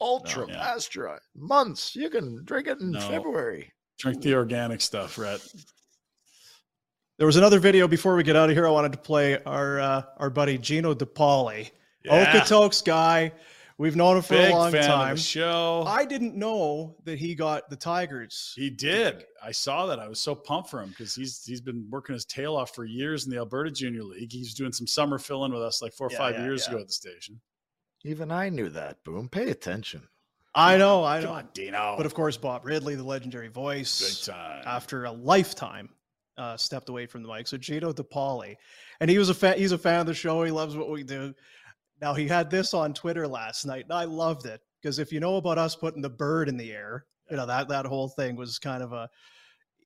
Ultra 0.01 0.47
No. 0.47 0.53
Yeah. 0.55 0.59
pasteurized. 0.63 1.23
Months. 1.37 1.95
You 1.95 2.11
can 2.11 2.45
drink 2.45 2.67
it 2.67 2.81
in 2.81 2.93
No. 2.93 3.01
February. 3.01 3.73
Drink 3.99 4.23
the 4.23 4.35
organic 4.35 4.81
stuff, 4.81 5.19
Rhett. 5.19 5.41
There 7.19 7.27
was 7.27 7.37
another 7.37 7.59
video 7.59 7.89
before 7.89 8.15
we 8.17 8.23
get 8.23 8.37
out 8.37 8.49
of 8.49 8.55
here. 8.57 8.67
I 8.67 8.71
wanted 8.71 8.93
to 8.93 8.99
play 8.99 9.43
our 9.43 9.81
uh, 9.81 10.03
our 10.19 10.31
buddy 10.31 10.57
Gino 10.57 10.95
DePauli, 10.95 11.71
Yeah. 12.05 12.33
Okotoks 12.41 12.85
guy. 12.85 13.33
We've 13.79 13.95
known 13.95 14.17
him 14.17 14.23
for 14.23 14.35
Big 14.35 14.51
a 14.51 14.57
long 14.57 14.73
fan 14.73 14.83
time. 14.89 15.13
of 15.13 15.19
the 15.19 15.23
show. 15.23 15.85
I 15.87 16.05
didn't 16.05 16.35
know 16.35 16.97
that 17.05 17.17
he 17.19 17.37
got 17.37 17.71
the 17.71 17.77
Tigers. 17.77 18.53
he 18.57 18.71
did. 18.71 19.25
I 19.41 19.53
saw 19.53 19.87
that. 19.87 20.01
I 20.01 20.09
was 20.09 20.19
so 20.19 20.35
pumped 20.35 20.69
for 20.69 20.83
him 20.83 20.89
because 20.89 21.15
he's 21.15 21.45
he's 21.45 21.61
been 21.61 21.87
working 21.89 22.15
his 22.15 22.25
tail 22.25 22.57
off 22.57 22.75
for 22.75 22.85
years 22.85 23.25
in 23.27 23.31
the 23.31 23.39
Alberta 23.39 23.71
Junior 23.71 24.03
League. 24.03 24.33
He's 24.33 24.53
doing 24.55 24.73
some 24.73 24.89
summer 24.89 25.17
filling 25.19 25.53
with 25.53 25.63
us 25.63 25.81
like 25.81 25.93
four 25.93 26.09
or 26.09 26.11
Yeah, 26.13 26.19
five 26.19 26.35
yeah, 26.35 26.45
years 26.45 26.65
yeah. 26.67 26.73
ago 26.75 26.81
at 26.81 26.89
the 26.89 26.93
station. 26.93 27.41
Even 28.05 28.33
I 28.33 28.49
knew 28.49 28.69
that. 28.71 29.05
Boom. 29.05 29.29
Pay 29.29 29.51
attention. 29.51 30.09
I 30.55 30.77
know, 30.77 31.05
I 31.05 31.21
Come 31.21 31.31
know. 31.31 31.37
on, 31.37 31.49
Dino. 31.55 31.95
But 31.97 32.07
of 32.07 32.15
course, 32.15 32.37
Bob 32.37 32.65
Ridley, 32.67 32.97
the 32.97 33.05
legendary 33.05 33.47
big 33.47 33.55
voice, 33.55 34.27
time. 34.27 34.65
after 34.67 35.05
a 35.05 35.13
lifetime, 35.13 35.91
uh, 36.37 36.57
stepped 36.57 36.89
away 36.89 37.07
from 37.07 37.23
the 37.23 37.29
mic. 37.33 37.47
So 37.47 37.57
Gino 37.59 37.93
DePauli, 37.93 38.57
and 39.01 39.09
he 39.11 39.19
was 39.19 39.29
a 39.29 39.35
fan. 39.35 39.57
He's 39.59 39.71
a 39.73 39.79
fan 39.79 40.01
of 40.01 40.07
the 40.07 40.15
show. 40.15 40.43
He 40.43 40.51
loves 40.51 40.77
what 40.77 40.91
we 40.91 41.05
do. 41.05 41.33
Now 42.01 42.15
he 42.15 42.29
had 42.29 42.51
this 42.51 42.75
on 42.75 42.95
Twitter 42.95 43.27
last 43.27 43.65
night, 43.67 43.85
and 43.85 43.93
I 43.93 44.05
loved 44.05 44.47
it 44.47 44.61
because 44.81 44.99
if 44.99 45.13
you 45.13 45.21
know 45.21 45.37
about 45.37 45.59
us 45.59 45.75
putting 45.75 46.03
the 46.03 46.11
bird 46.11 46.49
in 46.49 46.57
the 46.57 46.73
air, 46.73 47.05
you 47.31 47.37
know 47.37 47.47
that 47.47 47.69
that 47.69 47.87
whole 47.87 48.09
thing 48.09 48.37
was 48.37 48.59
kind 48.59 48.83
of 48.83 48.93
a. 48.93 49.09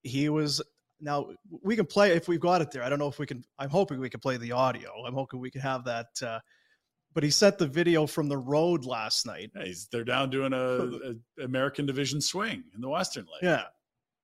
He 0.03 0.29
was 0.29 0.61
now 1.01 1.29
we 1.63 1.77
can 1.77 1.87
play 1.87 2.13
if 2.13 2.29
we've 2.29 2.41
got 2.41 2.61
it 2.61 2.71
there. 2.71 2.83
I 2.83 2.89
don't 2.89 2.99
know 2.99 3.09
if 3.09 3.19
we 3.19 3.27
can. 3.27 3.43
I'm 3.59 3.71
hoping 3.71 3.99
we 3.99 4.11
can 4.11 4.21
play 4.21 4.37
the 4.37 4.53
audio. 4.53 4.91
I'm 5.07 5.15
hoping 5.15 5.41
we 5.41 5.51
can 5.51 5.61
have 5.63 5.85
that. 5.85 6.09
Uh, 6.23 6.39
but 7.15 7.23
he 7.23 7.31
sent 7.31 7.59
the 7.59 7.67
video 7.67 8.07
from 8.07 8.29
the 8.29 8.39
road 8.39 8.85
last 8.87 9.27
night. 9.27 9.51
Yeah, 9.55 9.65
he's, 9.65 9.87
they're 9.93 10.05
down 10.05 10.31
doing 10.31 10.53
a, 10.53 10.57
a 11.41 11.45
American 11.45 11.87
Division 11.87 12.21
swing 12.21 12.65
in 12.75 12.81
the 12.81 12.89
Western 12.89 13.25
League. 13.25 13.43
Yeah. 13.43 13.65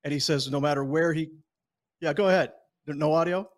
And 0.04 0.12
he 0.12 0.18
says 0.18 0.50
no 0.50 0.60
matter 0.60 0.84
where 0.84 1.12
he 1.12 1.28
Yeah, 2.00 2.12
go 2.12 2.28
ahead. 2.28 2.52
There- 2.86 2.94
No 2.94 3.12
audio? 3.12 3.48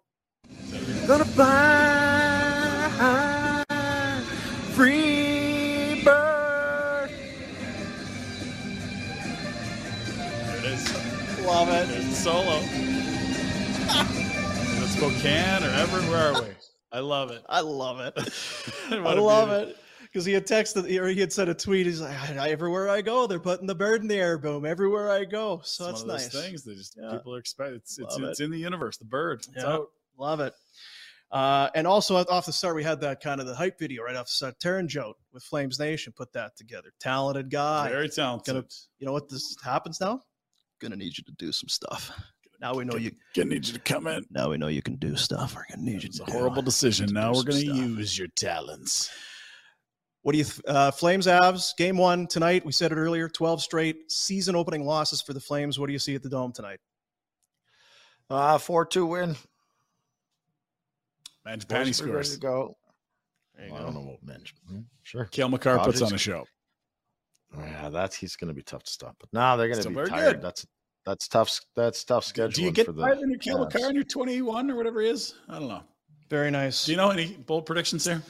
Gonna 1.07 1.25
buy 1.37 3.37
free 4.81 6.01
bird. 6.03 7.11
There 10.17 10.57
it 10.57 10.65
is. 10.65 11.45
Love 11.45 11.69
it. 11.69 11.87
There's 11.89 12.09
the 12.09 12.15
solo. 12.15 12.61
It 14.83 14.89
Spokane 14.89 15.63
or 15.65 15.69
Everett? 15.69 16.09
Where 16.09 16.33
are 16.33 16.43
we? 16.43 16.49
I 16.93 17.01
love 17.01 17.31
it. 17.31 17.43
I 17.47 17.61
love 17.61 18.01
it. 18.01 18.15
I 18.91 18.97
love 19.13 19.51
it. 19.51 19.77
Because 20.05 20.25
he 20.25 20.33
had 20.33 20.47
texted 20.47 20.99
or 20.99 21.09
he 21.09 21.21
had 21.21 21.31
sent 21.31 21.51
a 21.51 21.55
tweet. 21.55 21.85
He's 21.85 22.01
like, 22.01 22.17
"I- 22.31 22.47
I- 22.47 22.49
everywhere 22.49 22.89
I 22.89 23.03
go, 23.03 23.27
they're 23.27 23.39
putting 23.39 23.67
the 23.67 23.75
bird 23.75 24.01
in 24.01 24.09
the 24.09 24.17
air, 24.17 24.39
boom. 24.39 24.65
Everywhere 24.65 25.11
I 25.11 25.25
go. 25.27 25.61
So 25.63 25.91
it's 25.91 26.01
that's 26.01 26.07
one 26.07 26.11
of 26.17 26.23
those 26.23 26.35
nice. 26.35 26.45
things 26.47 26.63
that 26.65 26.77
just 26.79 26.97
Yeah. 26.99 27.11
people 27.13 27.35
are 27.35 27.39
expecting. 27.39 27.77
It's 27.77 27.99
it's, 27.99 28.17
Love 28.17 28.31
it's 28.31 28.41
in 28.41 28.51
the 28.51 28.59
universe. 28.59 28.97
The 28.97 29.05
bird. 29.05 29.41
It's 29.41 29.51
Yeah. 29.55 29.67
out. 29.75 29.89
Love 30.17 30.41
it. 30.41 30.55
Uh, 31.33 31.71
and 31.77 31.87
also 31.87 32.17
off 32.17 32.47
the 32.47 32.53
start, 32.53 32.75
we 32.75 32.83
had 32.83 33.01
that 33.01 33.21
kind 33.23 33.41
of 33.41 33.47
the 33.47 33.55
hype 33.55 33.79
video 33.79 34.03
right 34.03 34.17
off 34.17 34.27
the 34.27 34.33
start. 34.33 34.59
Taryn 34.59 34.89
Jote 34.89 35.17
with 35.33 35.45
Flames 35.45 35.79
Nation 35.79 36.13
put 36.17 36.33
that 36.33 36.57
together. 36.57 36.93
Talented 36.99 37.51
guy. 37.51 37.89
Very 37.89 38.09
talented. 38.09 38.55
Gonna- 38.55 38.67
you 38.99 39.07
know 39.07 39.13
what 39.13 39.29
this 39.29 39.57
happens 39.63 40.01
now? 40.01 40.21
Gonna 40.81 40.97
need 40.97 41.17
you 41.17 41.23
to 41.25 41.33
do 41.39 41.53
some 41.53 41.69
stuff. 41.69 42.11
Now 42.61 42.75
we 42.75 42.85
know 42.85 42.97
you. 42.97 43.13
Gonna 43.35 43.49
need 43.51 43.67
you 43.67 43.73
to 43.75 43.79
come 43.79 44.07
in. 44.07 44.25
Now 44.31 44.51
we 44.51 44.59
know 44.59 44.67
you 44.69 44.83
can 44.83 44.97
do 44.97 45.17
stuff. 45.17 45.55
We're 45.55 45.65
gonna 45.71 45.83
need 45.83 46.03
you 46.03 46.09
It's 46.09 46.21
a 46.21 46.25
do- 46.27 46.33
horrible 46.33 46.63
decision. 46.63 47.07
to 47.09 47.13
Now 47.15 47.33
we're 47.33 47.45
gonna 47.45 47.61
stuff. 47.61 47.77
use 47.77 48.19
your 48.19 48.29
talents. 48.37 49.09
What 50.23 50.33
do 50.33 50.39
you, 50.39 50.45
th- 50.45 50.61
uh, 50.67 50.91
Flames 50.91 51.27
Avs 51.27 51.75
game 51.79 51.97
one 51.97 52.27
tonight? 52.27 52.65
We 52.67 52.73
said 52.73 52.93
it 52.93 52.97
earlier 52.97 53.29
12 53.29 53.63
straight 53.63 54.11
season 54.13 54.55
opening 54.57 54.85
losses 54.85 55.23
for 55.23 55.33
the 55.33 55.41
Flames. 55.41 55.79
What 55.79 55.87
do 55.87 55.93
you 55.95 55.99
see 55.99 56.15
at 56.15 56.23
the 56.23 56.29
Dome 56.29 56.53
tonight? 56.53 56.81
Uh, 58.29 58.59
4 58.59 58.85
2 58.85 59.07
win. 59.07 59.37
Manj 61.47 61.57
Boys 61.59 61.65
Panny 61.67 61.81
are 61.81 61.85
ready 61.85 61.93
scores. 61.93 62.37
go. 62.37 62.77
There 63.57 63.67
you 63.69 63.75
I 63.75 63.79
go. 63.79 63.85
don't 63.85 63.95
know 63.95 64.01
what 64.01 64.23
men's. 64.23 64.53
hmm, 64.69 64.81
Sure. 65.03 65.25
Cale 65.27 65.49
Makar 65.49 65.79
puts 65.81 66.03
on 66.03 66.13
a 66.15 66.19
show. 66.19 66.45
Yeah, 67.59 67.89
that's 67.89 68.15
he's 68.17 68.37
going 68.37 68.49
to 68.49 68.55
be 68.55 68.63
tough 68.63 68.85
to 68.85 68.91
stop. 68.93 69.17
But 69.19 69.29
now 69.33 69.57
they're 69.57 69.69
going 69.69 69.83
to 69.83 69.89
be 69.89 69.95
very 69.95 70.09
tired. 70.09 70.35
good. 70.37 70.43
That's 70.43 70.67
that's 71.07 71.29
tough. 71.29 71.59
That's 71.75 72.05
tough 72.05 72.25
scheduling 72.25 72.55
Do 72.55 72.63
you 72.63 72.71
get 72.71 72.87
for 72.87 72.93
the. 72.93 73.03
tired 73.03 73.19
when 73.19 73.31
you're 73.31 73.39
Cale 73.39 73.59
Avs. 73.67 73.73
Makar 73.75 73.87
and 73.87 73.95
you're 73.95 74.05
21 74.05 74.71
or 74.71 74.77
whatever 74.77 75.01
he 75.01 75.09
is? 75.09 75.35
I 75.49 75.59
don't 75.59 75.69
know. 75.69 75.83
Very 76.29 76.51
nice. 76.51 76.85
Do 76.85 76.93
you 76.93 76.97
know 76.97 77.11
any 77.11 77.33
bold 77.35 77.67
predictions 77.67 78.05
there? 78.05 78.23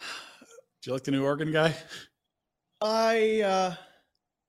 Do 0.00 0.90
you 0.90 0.92
like 0.92 1.04
the 1.04 1.10
new 1.12 1.24
Oregon 1.24 1.52
guy? 1.52 1.74
I, 2.80 3.40
uh, 3.42 3.74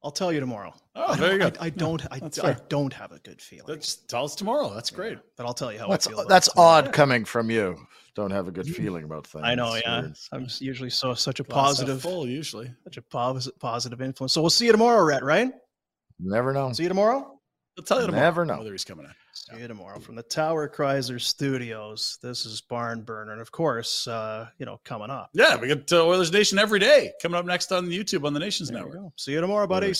I'll 0.03 0.11
tell 0.11 0.31
you 0.31 0.39
tomorrow. 0.39 0.73
Oh, 0.95 1.13
I 1.13 1.15
very 1.15 1.37
don't- 1.39 1.61
I, 1.61 1.65
I 1.65 1.69
don't. 1.69 2.05
I, 2.11 2.19
I 2.43 2.55
don't 2.69 2.93
have 2.93 3.11
a 3.11 3.19
good 3.19 3.41
feeling. 3.41 3.65
That's 3.67 3.95
tell 3.95 4.25
us 4.25 4.35
tomorrow. 4.35 4.73
That's 4.73 4.91
great. 4.91 5.17
but 5.35 5.45
I'll 5.45 5.53
tell 5.53 5.71
you 5.71 5.79
how 5.79 5.87
That's 5.87 6.07
I 6.07 6.11
feel. 6.11 6.19
about 6.19 6.29
that's 6.29 6.47
it 6.47 6.51
tomorrow. 6.51 6.69
odd 6.69 6.93
coming 6.93 7.25
from 7.25 7.49
you. 7.49 7.77
Don't 8.15 8.31
have 8.31 8.47
a 8.47 8.51
good 8.51 8.65
mm. 8.65 8.75
feeling 8.75 9.03
about 9.03 9.27
things. 9.27 9.43
I 9.45 9.53
know. 9.55 9.75
Yeah, 9.75 10.01
Weird. 10.01 10.17
I'm 10.31 10.47
usually 10.59 10.89
so 10.89 11.13
such 11.13 11.39
a 11.39 11.43
positive, 11.43 12.01
full 12.01 12.27
usually. 12.27 12.71
such 12.83 12.97
a 12.97 13.01
positive 13.01 13.59
positive 13.59 14.01
influence. 14.01 14.33
So 14.33 14.41
we'll 14.41 14.49
see 14.49 14.65
you 14.65 14.71
tomorrow, 14.71 15.03
Rhett. 15.03 15.23
Right? 15.23 15.51
Never 16.19 16.53
know. 16.53 16.71
See 16.73 16.83
you 16.83 16.89
tomorrow. 16.89 17.36
I'll 17.77 17.83
tell 17.83 17.99
you 17.99 18.07
tomorrow. 18.07 18.23
Never 18.23 18.45
know. 18.45 18.57
whether 18.57 18.71
he's 18.71 18.83
coming 18.83 19.05
in. 19.05 19.11
See 19.33 19.61
you 19.61 19.67
tomorrow 19.67 19.99
from 19.99 20.15
the 20.15 20.23
Tower 20.23 20.67
Chrysler 20.67 21.21
Studios. 21.21 22.17
This 22.23 22.45
is 22.45 22.59
Barn 22.61 23.03
Burner, 23.03 23.33
and 23.33 23.41
of 23.41 23.51
course, 23.51 24.07
uh, 24.07 24.47
you 24.57 24.65
know, 24.65 24.79
coming 24.83 25.11
up. 25.11 25.29
Yeah, 25.33 25.57
we 25.57 25.67
get 25.67 25.91
uh, 25.93 26.03
Oilers 26.03 26.31
Nation 26.31 26.57
every 26.57 26.79
day 26.79 27.11
coming 27.21 27.37
up 27.37 27.45
next 27.45 27.71
on 27.71 27.87
YouTube 27.87 28.25
on 28.25 28.33
the 28.33 28.39
Nations 28.39 28.69
There 28.69 28.79
Network. 28.79 29.13
See 29.17 29.33
you 29.33 29.41
tomorrow, 29.41 29.67
buddies. 29.67 29.99